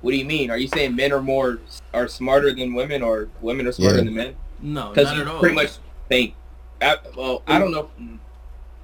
what 0.00 0.10
do 0.12 0.16
you 0.16 0.24
mean? 0.24 0.50
Are 0.50 0.56
you 0.58 0.68
saying 0.68 0.96
men 0.96 1.12
are 1.12 1.22
more 1.22 1.58
are 1.92 2.08
smarter 2.08 2.52
than 2.54 2.72
women, 2.74 3.02
or 3.02 3.28
women 3.42 3.66
are 3.66 3.72
smarter 3.72 3.96
Yeah. 3.98 4.04
than 4.04 4.14
men? 4.14 4.34
no, 4.62 4.88
Because 4.90 5.08
not 5.08 5.16
you 5.16 5.22
at 5.22 5.28
all. 5.28 5.40
pretty 5.40 5.54
much 5.54 5.70
think. 6.08 6.34
I, 6.80 6.96
well, 7.16 7.42
I 7.46 7.58
don't 7.58 7.72
know. 7.72 7.88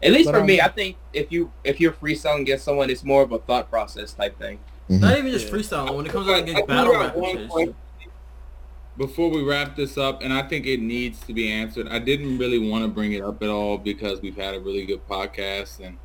At 0.02 0.12
least 0.12 0.26
But, 0.26 0.34
for 0.34 0.40
um, 0.40 0.46
me, 0.46 0.60
I 0.60 0.68
think 0.68 0.96
if 1.12 1.32
you 1.32 1.50
if 1.64 1.80
you're 1.80 1.92
freestyling 1.92 2.42
against 2.42 2.64
someone, 2.64 2.88
it's 2.90 3.04
more 3.04 3.22
of 3.22 3.32
a 3.32 3.38
thought 3.38 3.68
process 3.68 4.12
type 4.12 4.38
thing. 4.38 4.60
Not 4.88 5.18
even 5.18 5.30
just 5.30 5.46
Yeah. 5.46 5.52
freestyle. 5.52 5.96
When 5.96 6.06
it 6.06 6.12
comes 6.12 6.26
to 6.26 6.32
like 6.32 6.44
I 6.44 6.46
against 6.50 6.66
battle 6.66 6.92
rap 6.94 7.12
and 7.14 7.22
one 7.22 7.36
shit, 7.36 7.48
question 7.48 7.74
Before 8.96 9.28
we 9.28 9.42
wrap 9.42 9.76
this 9.76 9.98
up, 9.98 10.22
and 10.22 10.32
I 10.32 10.42
think 10.42 10.66
it 10.66 10.80
needs 10.80 11.20
to 11.26 11.32
be 11.32 11.50
answered. 11.52 11.88
I 11.88 11.98
didn't 11.98 12.38
really 12.38 12.58
want 12.58 12.84
to 12.84 12.88
bring 12.88 13.12
it 13.12 13.22
up 13.22 13.42
at 13.42 13.48
all 13.48 13.78
because 13.78 14.20
we've 14.22 14.36
had 14.36 14.54
a 14.54 14.60
really 14.60 14.86
good 14.86 15.06
podcast, 15.08 15.80
and 15.80 15.98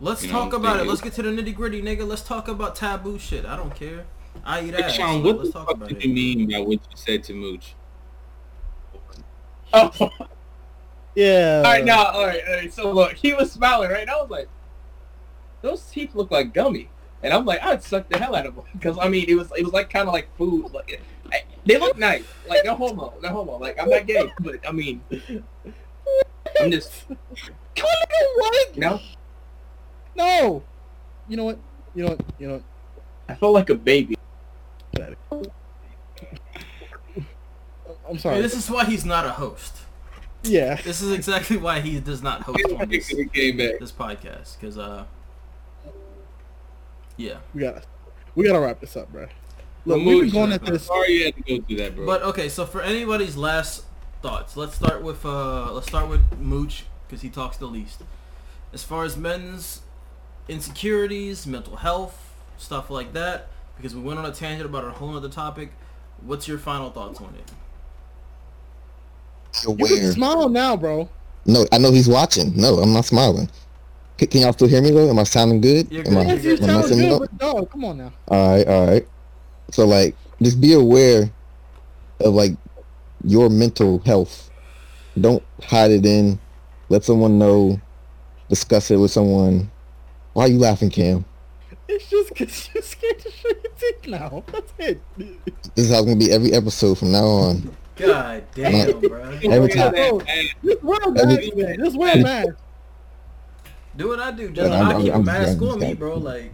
let's 0.00 0.22
you 0.24 0.32
know, 0.32 0.40
talk 0.44 0.52
about 0.52 0.78
it. 0.80 0.86
Let's 0.86 1.00
get 1.00 1.12
to 1.14 1.22
the 1.22 1.30
nitty 1.30 1.54
gritty, 1.54 1.82
nigga. 1.82 2.06
Let's 2.06 2.22
talk 2.22 2.48
about 2.48 2.76
taboo 2.76 3.18
shit. 3.18 3.44
I 3.44 3.56
don't 3.56 3.74
care. 3.74 4.06
I 4.44 4.62
eat 4.62 4.74
ass. 4.74 4.92
Sean, 4.92 5.22
but 5.22 5.36
what 5.36 5.38
let's 5.38 5.48
the 5.48 5.52
talk 5.58 5.66
fuck 5.68 5.76
about 5.76 5.88
did 5.88 5.98
it. 5.98 6.04
you 6.04 6.14
mean 6.14 6.50
by 6.50 6.58
what 6.60 6.72
you 6.72 6.96
said 6.96 7.24
to 7.24 7.32
Mooch? 7.32 7.74
Oh, 9.72 10.10
all 11.16 11.22
yeah 11.22 11.62
All 11.64 11.72
right, 11.72 11.84
now, 11.84 12.04
all 12.06 12.26
right, 12.26 12.42
all 12.46 12.54
right. 12.54 12.72
So 12.72 12.90
look, 12.92 13.12
he 13.14 13.32
was 13.34 13.50
smiling, 13.52 13.90
right? 13.90 14.02
And 14.02 14.10
I 14.10 14.16
was 14.20 14.30
like, 14.30 14.48
those 15.62 15.82
teeth 15.86 16.14
look 16.14 16.30
like 16.30 16.52
gummy, 16.52 16.90
and 17.22 17.32
I'm 17.32 17.44
like, 17.44 17.62
I'd 17.62 17.82
suck 17.82 18.08
the 18.08 18.18
hell 18.18 18.34
out 18.34 18.46
of 18.46 18.54
them 18.54 18.64
because 18.74 18.98
I 19.00 19.08
mean, 19.08 19.24
it 19.28 19.34
was 19.34 19.50
it 19.56 19.64
was 19.64 19.72
like 19.72 19.90
kind 19.90 20.06
of 20.08 20.14
like 20.14 20.28
food. 20.36 20.70
Like 20.72 21.02
I, 21.32 21.42
they 21.64 21.78
look 21.78 21.96
nice, 21.98 22.24
like 22.48 22.64
no 22.64 22.74
homo, 22.76 23.14
no 23.22 23.28
homo. 23.30 23.58
Like 23.58 23.80
I'm 23.80 23.88
not 23.88 24.06
gay, 24.06 24.30
but 24.40 24.56
I 24.68 24.72
mean, 24.72 25.02
I'm 26.60 26.70
just 26.70 27.04
what 27.08 28.74
you 28.74 28.80
know, 28.80 29.00
no 30.14 30.24
No. 30.24 30.62
you 31.28 31.36
know 31.36 31.44
what 31.44 31.58
you 31.94 32.02
know 32.04 32.10
what 32.10 32.20
you 32.38 32.46
know 32.48 32.52
what 32.54 32.62
I 33.28 33.34
felt 33.34 33.54
like 33.54 33.70
a 33.70 33.74
baby. 33.74 34.16
I'm 38.08 38.14
Hey, 38.14 38.18
sorry 38.18 38.40
this 38.42 38.54
is 38.54 38.70
why 38.70 38.84
he's 38.84 39.04
not 39.04 39.26
a 39.26 39.30
host. 39.30 39.74
Yeah 40.48 40.76
This 40.82 41.00
is 41.00 41.12
exactly 41.12 41.56
why 41.56 41.80
he 41.80 42.00
does 42.00 42.22
not 42.22 42.42
host 42.42 42.64
on 42.78 42.88
this, 42.88 43.08
came 43.32 43.56
back. 43.56 43.78
this 43.78 43.92
podcast. 43.92 44.58
Because, 44.60 44.78
uh, 44.78 45.04
yeah. 47.16 47.38
we 47.54 47.60
gotta 47.62 47.82
we 48.34 48.46
gotta 48.46 48.60
wrap 48.60 48.80
this 48.80 48.96
up 48.96 49.10
bro 49.10 49.26
look 49.86 50.04
we've 50.04 50.22
been 50.22 50.30
going 50.30 50.52
at 50.52 50.64
this 50.64 50.84
Sorry 50.84 51.12
you 51.12 51.24
had 51.24 51.36
to 51.36 51.42
go 51.42 51.64
through 51.64 51.76
that, 51.76 51.96
bro. 51.96 52.06
But 52.06 52.22
okay, 52.22 52.48
so 52.48 52.66
for 52.66 52.82
anybody's 52.82 53.36
last 53.36 53.84
thoughts, 54.22 54.56
let's 54.56 54.74
start 54.74 55.02
with 55.02 55.24
uh, 55.24 55.72
let's 55.72 55.86
start 55.86 56.08
with 56.08 56.38
Mooch 56.38 56.84
because 57.06 57.22
he 57.22 57.30
talks 57.30 57.56
the 57.56 57.66
least. 57.66 58.02
As 58.72 58.82
far 58.82 59.04
as 59.04 59.16
men's 59.16 59.82
insecurities, 60.48 61.46
mental 61.46 61.76
health, 61.76 62.34
stuff 62.58 62.90
like 62.90 63.12
that. 63.12 63.48
Because 63.76 63.94
we 63.94 64.00
went 64.00 64.18
on 64.18 64.24
a 64.24 64.32
tangent 64.32 64.68
about 64.68 64.84
a 64.84 64.90
whole 64.90 65.16
other 65.16 65.28
topic. 65.28 65.72
What's 66.20 66.48
your 66.48 66.58
final 66.58 66.90
thoughts 66.90 67.20
on 67.20 67.34
it? 67.34 67.52
You 69.66 69.76
can 69.86 70.12
smile 70.12 70.48
now, 70.48 70.76
bro. 70.76 71.08
No, 71.46 71.64
I 71.72 71.78
know 71.78 71.92
he's 71.92 72.08
watching. 72.08 72.54
No, 72.56 72.78
I'm 72.78 72.92
not 72.92 73.04
smiling. 73.04 73.48
Can, 74.18 74.28
can 74.28 74.40
y'all 74.42 74.52
still 74.52 74.68
hear 74.68 74.82
me 74.82 74.90
though? 74.90 75.08
Am 75.10 75.18
I 75.18 75.24
sounding 75.24 75.60
good? 75.60 75.90
You're 75.90 76.06
Am 76.06 76.14
good, 76.14 76.18
I, 76.26 76.32
Yes, 76.34 76.44
you 76.44 76.56
good. 76.58 76.68
am 76.70 76.82
sound 76.82 77.00
good, 77.00 77.12
up? 77.12 77.20
but 77.20 77.38
dog, 77.38 77.70
come 77.70 77.84
on 77.84 77.98
now. 77.98 78.12
All 78.28 78.48
right, 78.56 78.66
all 78.66 78.86
right. 78.86 79.08
So 79.70 79.86
like, 79.86 80.14
just 80.42 80.60
be 80.60 80.72
aware 80.72 81.30
of 82.20 82.34
like 82.34 82.52
your 83.24 83.48
mental 83.50 84.00
health. 84.00 84.50
Don't 85.20 85.42
hide 85.62 85.90
it 85.90 86.04
in. 86.06 86.38
Let 86.88 87.04
someone 87.04 87.38
know. 87.38 87.80
Discuss 88.48 88.90
it 88.90 88.96
with 88.96 89.10
someone. 89.10 89.70
Why 90.34 90.44
are 90.44 90.48
you 90.48 90.58
laughing, 90.58 90.90
Cam? 90.90 91.24
It's 91.88 92.08
just 92.10 92.28
because 92.30 92.68
you're 92.74 92.82
scared 92.82 93.18
to 93.20 93.30
show 93.30 93.48
your 93.48 93.72
teeth 93.78 94.06
now. 94.08 94.44
That's 94.52 94.72
it. 94.78 95.00
This 95.16 95.86
is 95.86 95.90
how 95.90 95.98
it's 95.98 96.06
gonna 96.06 96.16
be 96.16 96.30
every 96.32 96.52
episode 96.52 96.98
from 96.98 97.12
now 97.12 97.24
on. 97.24 97.76
God 97.96 98.44
damn, 98.54 99.00
bro. 99.00 99.22
Every 99.42 99.68
time. 99.70 99.92
Bro, 99.92 100.20
just 100.64 100.82
wear 100.82 100.98
a 101.02 101.10
mask, 101.12 101.56
man. 101.56 101.76
Just 101.78 101.96
wear 101.96 102.14
a 102.14 102.22
mask. 102.22 102.48
Do 103.96 104.08
what 104.08 104.20
I 104.20 104.30
do. 104.32 104.50
Just 104.50 104.70
Yeah, 104.70 104.76
I'm- 104.76 104.86
I 104.86 104.90
I'm- 104.92 105.02
keep 105.02 105.10
a 105.10 105.14
I'm- 105.14 105.24
mask 105.24 105.62
I'm- 105.62 105.68
on 105.70 105.78
me, 105.80 105.94
bro. 105.94 106.18
Like, 106.18 106.52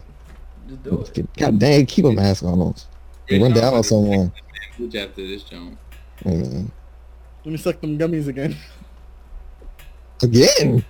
just 0.69 0.83
do 0.85 1.05
it. 1.17 1.37
God 1.37 1.59
dang, 1.59 1.87
keep 1.87 2.05
a 2.05 2.13
mask 2.13 2.45
on. 2.45 2.61
Us. 2.63 2.87
Run 3.31 3.53
down 3.53 3.75
on 3.75 3.83
someone. 3.83 4.33
Which 4.79 4.95
after 4.95 5.27
this, 5.27 5.43
Joan. 5.43 5.77
Hey, 6.25 6.37
man. 6.37 6.71
Let 7.45 7.53
me 7.53 7.57
suck 7.59 7.81
them 7.81 7.99
gummies 7.99 8.29
again. 8.29 8.57
Again. 10.23 10.85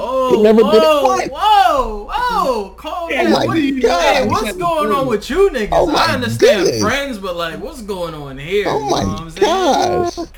Oh, 0.00 0.40
never 0.42 0.62
did 0.62 0.74
it 0.74 0.82
whoa, 0.82 1.04
twice. 1.04 1.28
whoa, 1.32 2.08
whoa, 2.10 2.70
calm 2.76 2.94
Oh 3.04 3.08
down. 3.10 3.32
my 3.32 3.46
What 3.46 3.54
do 3.54 3.60
you- 3.60 3.82
God. 3.82 4.00
Hey, 4.14 4.26
what's 4.28 4.52
going 4.56 4.92
on 4.92 5.06
with 5.06 5.28
you 5.30 5.50
niggas? 5.50 5.68
Oh 5.72 5.94
I 5.94 6.14
understand 6.14 6.64
goodness. 6.64 6.82
friends, 6.82 7.18
but 7.18 7.36
like, 7.36 7.58
what's 7.60 7.82
going 7.82 8.14
on 8.14 8.38
here? 8.38 8.66
Oh 8.68 8.74
you 8.78 8.84
know 8.84 8.90
what 8.90 9.06
I'm 9.06 9.24
my 9.24 9.30
saying? 9.30 10.26
gosh. 10.26 10.28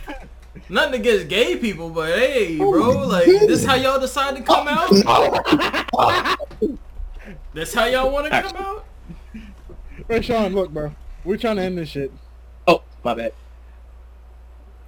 Nothing 0.69 1.01
against 1.01 1.29
gay 1.29 1.57
people, 1.57 1.91
but 1.91 2.09
hey, 2.17 2.59
Oh 2.61 2.71
bro, 2.71 3.07
like, 3.09 3.25
goodness. 3.27 3.49
this 3.49 3.65
how 3.65 3.75
y'all 3.75 3.99
decide 4.01 4.37
to 4.37 4.43
come 4.43 4.67
out? 4.69 4.89
This 7.53 7.75
how 7.75 7.87
y'all 7.87 8.11
want 8.11 8.27
to 8.33 8.43
come 8.43 8.57
out? 8.57 8.85
Hey, 10.09 10.23
Sean, 10.23 10.55
look, 10.55 10.71
bro. 10.71 10.93
We're 11.25 11.37
trying 11.37 11.57
to 11.57 11.63
end 11.63 11.77
this 11.79 11.89
shit. 11.89 12.13
Oh, 12.67 12.83
my 13.05 13.15
bad. 13.15 13.33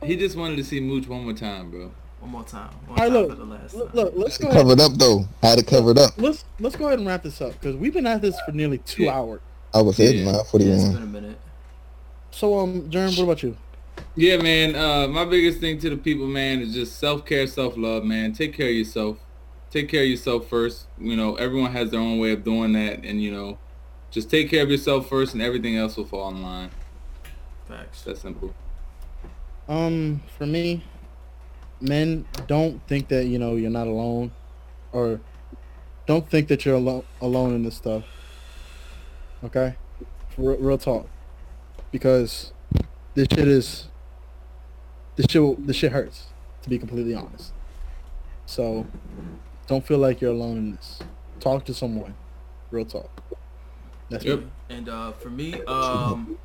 He 0.02 0.16
just 0.16 0.36
wanted 0.36 0.56
to 0.56 0.64
see 0.64 0.80
Mooch 0.80 1.06
one 1.08 1.24
more 1.24 1.32
time, 1.32 1.70
bro. 1.70 1.92
One 2.22 2.30
more 2.30 2.44
time. 2.44 2.70
One 2.86 2.90
All 2.90 2.94
right, 2.96 3.04
time 3.08 3.12
look, 3.14 3.30
for 3.30 3.34
the 3.34 3.44
last 3.44 3.74
look, 3.74 3.88
time. 3.88 3.96
look, 3.96 4.12
let's 4.16 4.38
go 4.38 4.48
ahead. 4.48 4.66
it 4.68 4.80
up 4.80 4.92
though. 4.94 5.26
I 5.42 5.46
had 5.48 5.58
to 5.58 5.64
cover 5.64 5.90
it 5.90 5.98
up. 5.98 6.12
Let's 6.16 6.44
let's 6.60 6.76
go 6.76 6.86
ahead 6.86 7.00
and 7.00 7.08
wrap 7.08 7.24
this 7.24 7.40
up 7.40 7.52
because 7.54 7.74
we've 7.74 7.92
been 7.92 8.06
at 8.06 8.22
this 8.22 8.38
for 8.46 8.52
nearly 8.52 8.78
two 8.78 9.04
Yeah. 9.04 9.14
hours. 9.18 9.40
I 9.74 9.82
was 9.82 9.96
hitting 9.96 10.18
Yeah. 10.24 10.26
my 10.26 10.32
Yeah, 10.34 10.40
it's 10.42 10.50
41. 10.50 10.92
been 10.92 11.02
a 11.02 11.06
minute. 11.06 11.38
So, 12.30 12.58
um, 12.60 12.88
Germ, 12.90 13.10
what 13.16 13.24
about 13.24 13.42
you? 13.42 13.56
Yeah, 14.14 14.36
man. 14.36 14.76
Uh, 14.76 15.08
my 15.08 15.24
biggest 15.24 15.58
thing 15.58 15.80
to 15.80 15.90
the 15.90 15.96
people, 15.96 16.28
man, 16.28 16.60
is 16.60 16.72
just 16.72 16.96
self 17.00 17.26
care, 17.26 17.48
self 17.48 17.76
love, 17.76 18.04
man. 18.04 18.32
Take 18.32 18.56
care 18.56 18.68
of 18.68 18.74
yourself. 18.74 19.16
Take 19.72 19.88
care 19.88 20.02
of 20.04 20.08
yourself 20.08 20.46
first. 20.48 20.86
You 21.00 21.16
know, 21.16 21.34
everyone 21.34 21.72
has 21.72 21.90
their 21.90 21.98
own 22.00 22.20
way 22.20 22.30
of 22.30 22.44
doing 22.44 22.72
that, 22.74 23.04
and 23.04 23.20
you 23.20 23.32
know, 23.32 23.58
just 24.12 24.30
take 24.30 24.48
care 24.48 24.62
of 24.62 24.70
yourself 24.70 25.08
first, 25.08 25.32
and 25.32 25.42
everything 25.42 25.76
else 25.76 25.96
will 25.96 26.04
fall 26.04 26.28
in 26.28 26.40
line. 26.40 26.70
Facts. 27.66 28.02
That's 28.02 28.20
simple. 28.20 28.54
Um, 29.68 30.22
for 30.38 30.46
me, 30.46 30.84
men 31.82 32.24
don't 32.46 32.86
think 32.86 33.08
that 33.08 33.26
you 33.26 33.38
know 33.38 33.56
you're 33.56 33.70
not 33.70 33.86
alone, 33.86 34.32
or 34.92 35.20
don't 36.06 36.28
think 36.28 36.48
that 36.48 36.64
you're 36.64 36.76
alone 36.76 37.04
alone 37.20 37.54
in 37.54 37.64
this 37.64 37.76
stuff. 37.76 38.04
Okay, 39.44 39.74
real, 40.36 40.56
real 40.56 40.78
talk, 40.78 41.08
because 41.90 42.52
this 43.14 43.28
shit 43.30 43.48
is 43.48 43.88
this 45.16 45.26
shit 45.28 45.66
this 45.66 45.76
shit 45.76 45.92
hurts. 45.92 46.26
To 46.62 46.70
be 46.70 46.78
completely 46.78 47.12
honest, 47.12 47.52
so 48.46 48.86
don't 49.66 49.84
feel 49.84 49.98
like 49.98 50.20
you're 50.20 50.30
alone 50.30 50.56
in 50.58 50.72
this. 50.76 51.00
Talk 51.40 51.64
to 51.64 51.74
someone. 51.74 52.14
Real 52.70 52.84
talk. 52.84 53.10
That's 54.08 54.24
Yep. 54.24 54.38
me. 54.40 54.46
And 54.70 54.88
uh, 54.88 55.12
for 55.12 55.28
me, 55.30 55.60
um, 55.64 56.38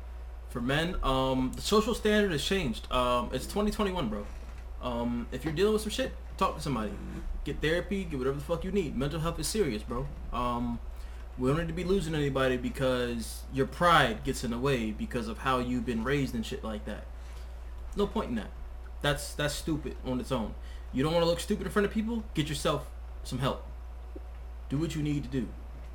for 0.48 0.60
men, 0.60 0.96
um, 1.04 1.52
the 1.54 1.62
social 1.62 1.94
standard 1.94 2.32
has 2.32 2.42
changed. 2.42 2.90
Um, 2.90 3.30
it's 3.32 3.44
2021, 3.44 4.08
bro. 4.08 4.26
Um, 4.82 5.26
if 5.32 5.44
you're 5.44 5.54
dealing 5.54 5.72
with 5.72 5.82
some 5.82 5.90
shit, 5.90 6.12
talk 6.36 6.56
to 6.56 6.62
somebody. 6.62 6.92
Get 7.44 7.60
therapy. 7.60 8.04
Get 8.04 8.18
whatever 8.18 8.36
the 8.36 8.44
fuck 8.44 8.64
you 8.64 8.70
need. 8.70 8.96
Mental 8.96 9.20
health 9.20 9.38
is 9.38 9.48
serious, 9.48 9.82
bro. 9.82 10.06
Um, 10.32 10.78
we 11.38 11.48
don't 11.48 11.58
need 11.58 11.68
to 11.68 11.74
be 11.74 11.84
losing 11.84 12.14
anybody 12.14 12.56
because 12.56 13.42
your 13.52 13.66
pride 13.66 14.24
gets 14.24 14.42
in 14.44 14.50
the 14.50 14.58
way 14.58 14.90
because 14.90 15.28
of 15.28 15.38
how 15.38 15.58
you've 15.58 15.86
been 15.86 16.02
raised 16.04 16.34
and 16.34 16.44
shit 16.44 16.64
like 16.64 16.84
that. 16.86 17.04
No 17.96 18.06
point 18.06 18.30
in 18.30 18.36
that. 18.36 18.50
That's 19.02 19.34
that's 19.34 19.54
stupid 19.54 19.96
on 20.04 20.20
its 20.20 20.32
own. 20.32 20.54
You 20.92 21.02
don't 21.02 21.12
want 21.12 21.22
to 21.22 21.28
look 21.28 21.40
stupid 21.40 21.66
in 21.66 21.72
front 21.72 21.86
of 21.86 21.92
people. 21.92 22.24
Get 22.34 22.48
yourself 22.48 22.86
some 23.22 23.38
help. 23.38 23.64
Do 24.68 24.78
what 24.78 24.94
you 24.96 25.02
need 25.02 25.22
to 25.24 25.28
do. 25.28 25.48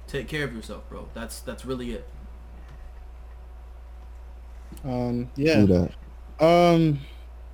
Take 0.08 0.28
care 0.28 0.44
of 0.44 0.56
yourself, 0.56 0.88
bro. 0.90 1.08
That's 1.14 1.40
that's 1.40 1.66
really 1.66 1.92
it. 1.92 2.08
Um, 4.84 5.30
Do 5.36 5.42
yeah. 5.42 5.66
that. 5.66 5.92
Um, 6.44 7.00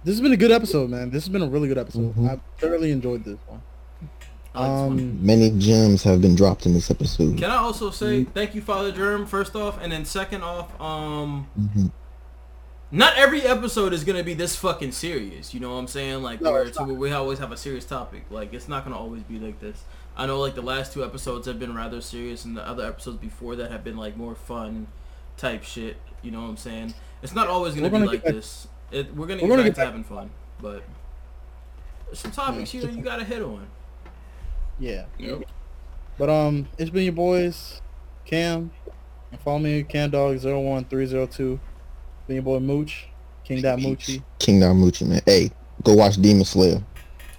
this 0.04 0.14
has 0.16 0.22
been 0.22 0.34
a 0.34 0.38
good 0.38 0.52
episode, 0.52 0.90
man. 0.90 1.10
This 1.10 1.24
has 1.26 1.30
been 1.30 1.42
a 1.42 1.48
really 1.50 1.68
good 1.68 1.78
episode. 1.78 2.16
Mhm. 2.16 2.30
I 2.30 2.40
thoroughly 2.58 2.92
enjoyed 2.92 3.24
this 3.24 3.38
one. 3.48 3.62
I 4.56 4.62
like 4.62 4.70
this 4.70 4.80
one. 4.82 5.00
Um, 5.00 5.26
Many 5.26 5.52
gems 5.52 6.04
have 6.04 6.22
been 6.22 6.36
dropped 6.36 6.66
in 6.66 6.74
this 6.74 6.90
episode. 6.90 7.38
Can 7.38 7.52
I 7.52 7.58
also 7.58 7.92
say 7.92 8.24
thank 8.24 8.56
you, 8.56 8.62
Father 8.62 8.92
Germ, 8.92 9.26
first 9.26 9.56
off, 9.56 9.78
and 9.82 9.92
then 9.92 10.06
second 10.06 10.42
off, 10.44 10.80
um, 10.82 11.48
Mhm. 11.60 11.92
not 12.92 13.16
every 13.18 13.44
episode 13.44 13.94
is 13.94 14.04
gonna 14.04 14.24
be 14.24 14.34
this 14.34 14.56
fucking 14.56 14.92
serious. 14.94 15.54
You 15.54 15.60
know 15.60 15.74
what 15.74 15.80
I'm 15.80 15.88
saying? 15.88 16.24
Like 16.24 16.42
No, 16.42 16.52
where 16.52 16.62
it's 16.64 16.72
it's, 16.72 16.80
where 16.80 16.96
we 16.96 17.12
always 17.12 17.38
have 17.40 17.52
a 17.52 17.58
serious 17.58 17.86
topic. 17.86 18.26
Like 18.32 18.54
it's 18.54 18.68
not 18.68 18.84
gonna 18.84 18.98
always 18.98 19.22
be 19.24 19.38
like 19.40 19.60
this. 19.60 19.84
I 20.18 20.26
know 20.26 20.40
like 20.40 20.56
the 20.56 20.62
last 20.64 20.94
two 20.94 21.04
episodes 21.06 21.46
have 21.48 21.60
been 21.60 21.76
rather 21.76 22.02
serious, 22.02 22.44
and 22.46 22.58
the 22.58 22.68
other 22.68 22.86
episodes 22.86 23.18
before 23.18 23.56
that 23.58 23.72
have 23.72 23.84
been 23.84 23.98
like 23.98 24.18
more 24.18 24.36
fun 24.36 24.88
type 25.38 25.64
shit. 25.64 25.98
You 26.24 26.32
know 26.32 26.42
what 26.42 26.50
I'm 26.50 26.58
saying? 26.58 26.94
It's 27.22 27.34
not 27.36 27.48
always 27.48 27.76
gonna, 27.76 27.90
gonna 27.90 28.06
be 28.06 28.10
like 28.14 28.24
get 28.24 28.26
back- 28.26 28.34
this. 28.34 28.68
It, 28.92 29.14
we're 29.16 29.28
gonna 29.28 29.42
We're 29.44 29.50
get 29.50 29.50
gonna 29.50 29.58
back 29.58 29.66
get 29.66 29.74
to 29.76 29.80
back- 29.82 29.86
having 29.88 30.04
fun, 30.04 30.30
but 30.62 30.84
some 32.14 32.32
topics 32.32 32.74
you 32.74 32.84
know 32.84 32.90
you 32.90 33.02
gotta 33.04 33.24
hit 33.24 33.42
on. 33.42 33.68
yeah. 34.80 35.06
Yep. 35.20 35.44
But 36.18 36.30
um, 36.30 36.68
it's 36.78 36.90
been 36.90 37.04
your 37.04 37.14
boys, 37.14 37.82
Cam. 38.26 38.72
And 39.32 39.40
follow 39.42 39.60
me, 39.60 39.84
CamDog01302. 39.84 41.60
Been 42.28 42.36
your 42.36 42.44
boy 42.44 42.60
Mooch, 42.60 43.08
King 43.44 43.62
Dot 43.62 43.80
Moochie. 43.80 44.24
King 44.40 44.60
Narmuchi, 44.60 45.08
man. 45.08 45.22
Hey, 45.26 45.52
go 45.84 45.94
watch 45.94 46.16
Demon 46.22 46.46
Slayer. 46.46 46.76
Shout 46.80 46.84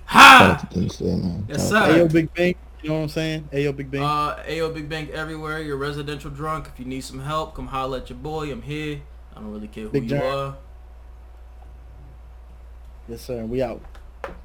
Ha! 0.06 0.59
out 0.62 0.70
Demon 0.70 0.90
Slayer, 0.90 1.16
man. 1.16 1.47
Yes, 1.48 1.68
sir. 1.68 1.77
Ayo 1.77 2.12
Big 2.12 2.32
Bang. 2.35 2.55
You 2.82 2.89
know 2.89 2.94
what 2.97 3.02
I'm 3.02 3.09
saying? 3.10 3.48
Ayo 3.52 3.77
Big 3.77 3.90
Bang. 3.90 4.02
Uh, 4.02 4.43
AO 4.48 4.70
Big 4.72 4.89
Bank 4.89 5.10
everywhere. 5.10 5.60
You're 5.60 5.77
residential 5.77 6.31
drunk. 6.31 6.68
If 6.72 6.78
you 6.81 6.86
need 6.86 7.02
some 7.02 7.20
help, 7.20 7.55
come 7.55 7.66
holler 7.66 7.98
at 7.98 8.09
your 8.09 8.18
boy. 8.18 8.51
I'm 8.51 8.62
here. 8.62 9.01
I 9.36 9.40
don't 9.40 9.52
really 9.52 9.68
care 9.68 9.85
who 9.85 9.90
Big 9.90 10.05
you 10.05 10.09
Germ. 10.10 10.22
are. 10.22 10.56
Yes, 13.11 13.23
sir. 13.23 13.45
We 13.45 13.62
out. 13.62 13.81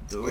Do 0.08 0.26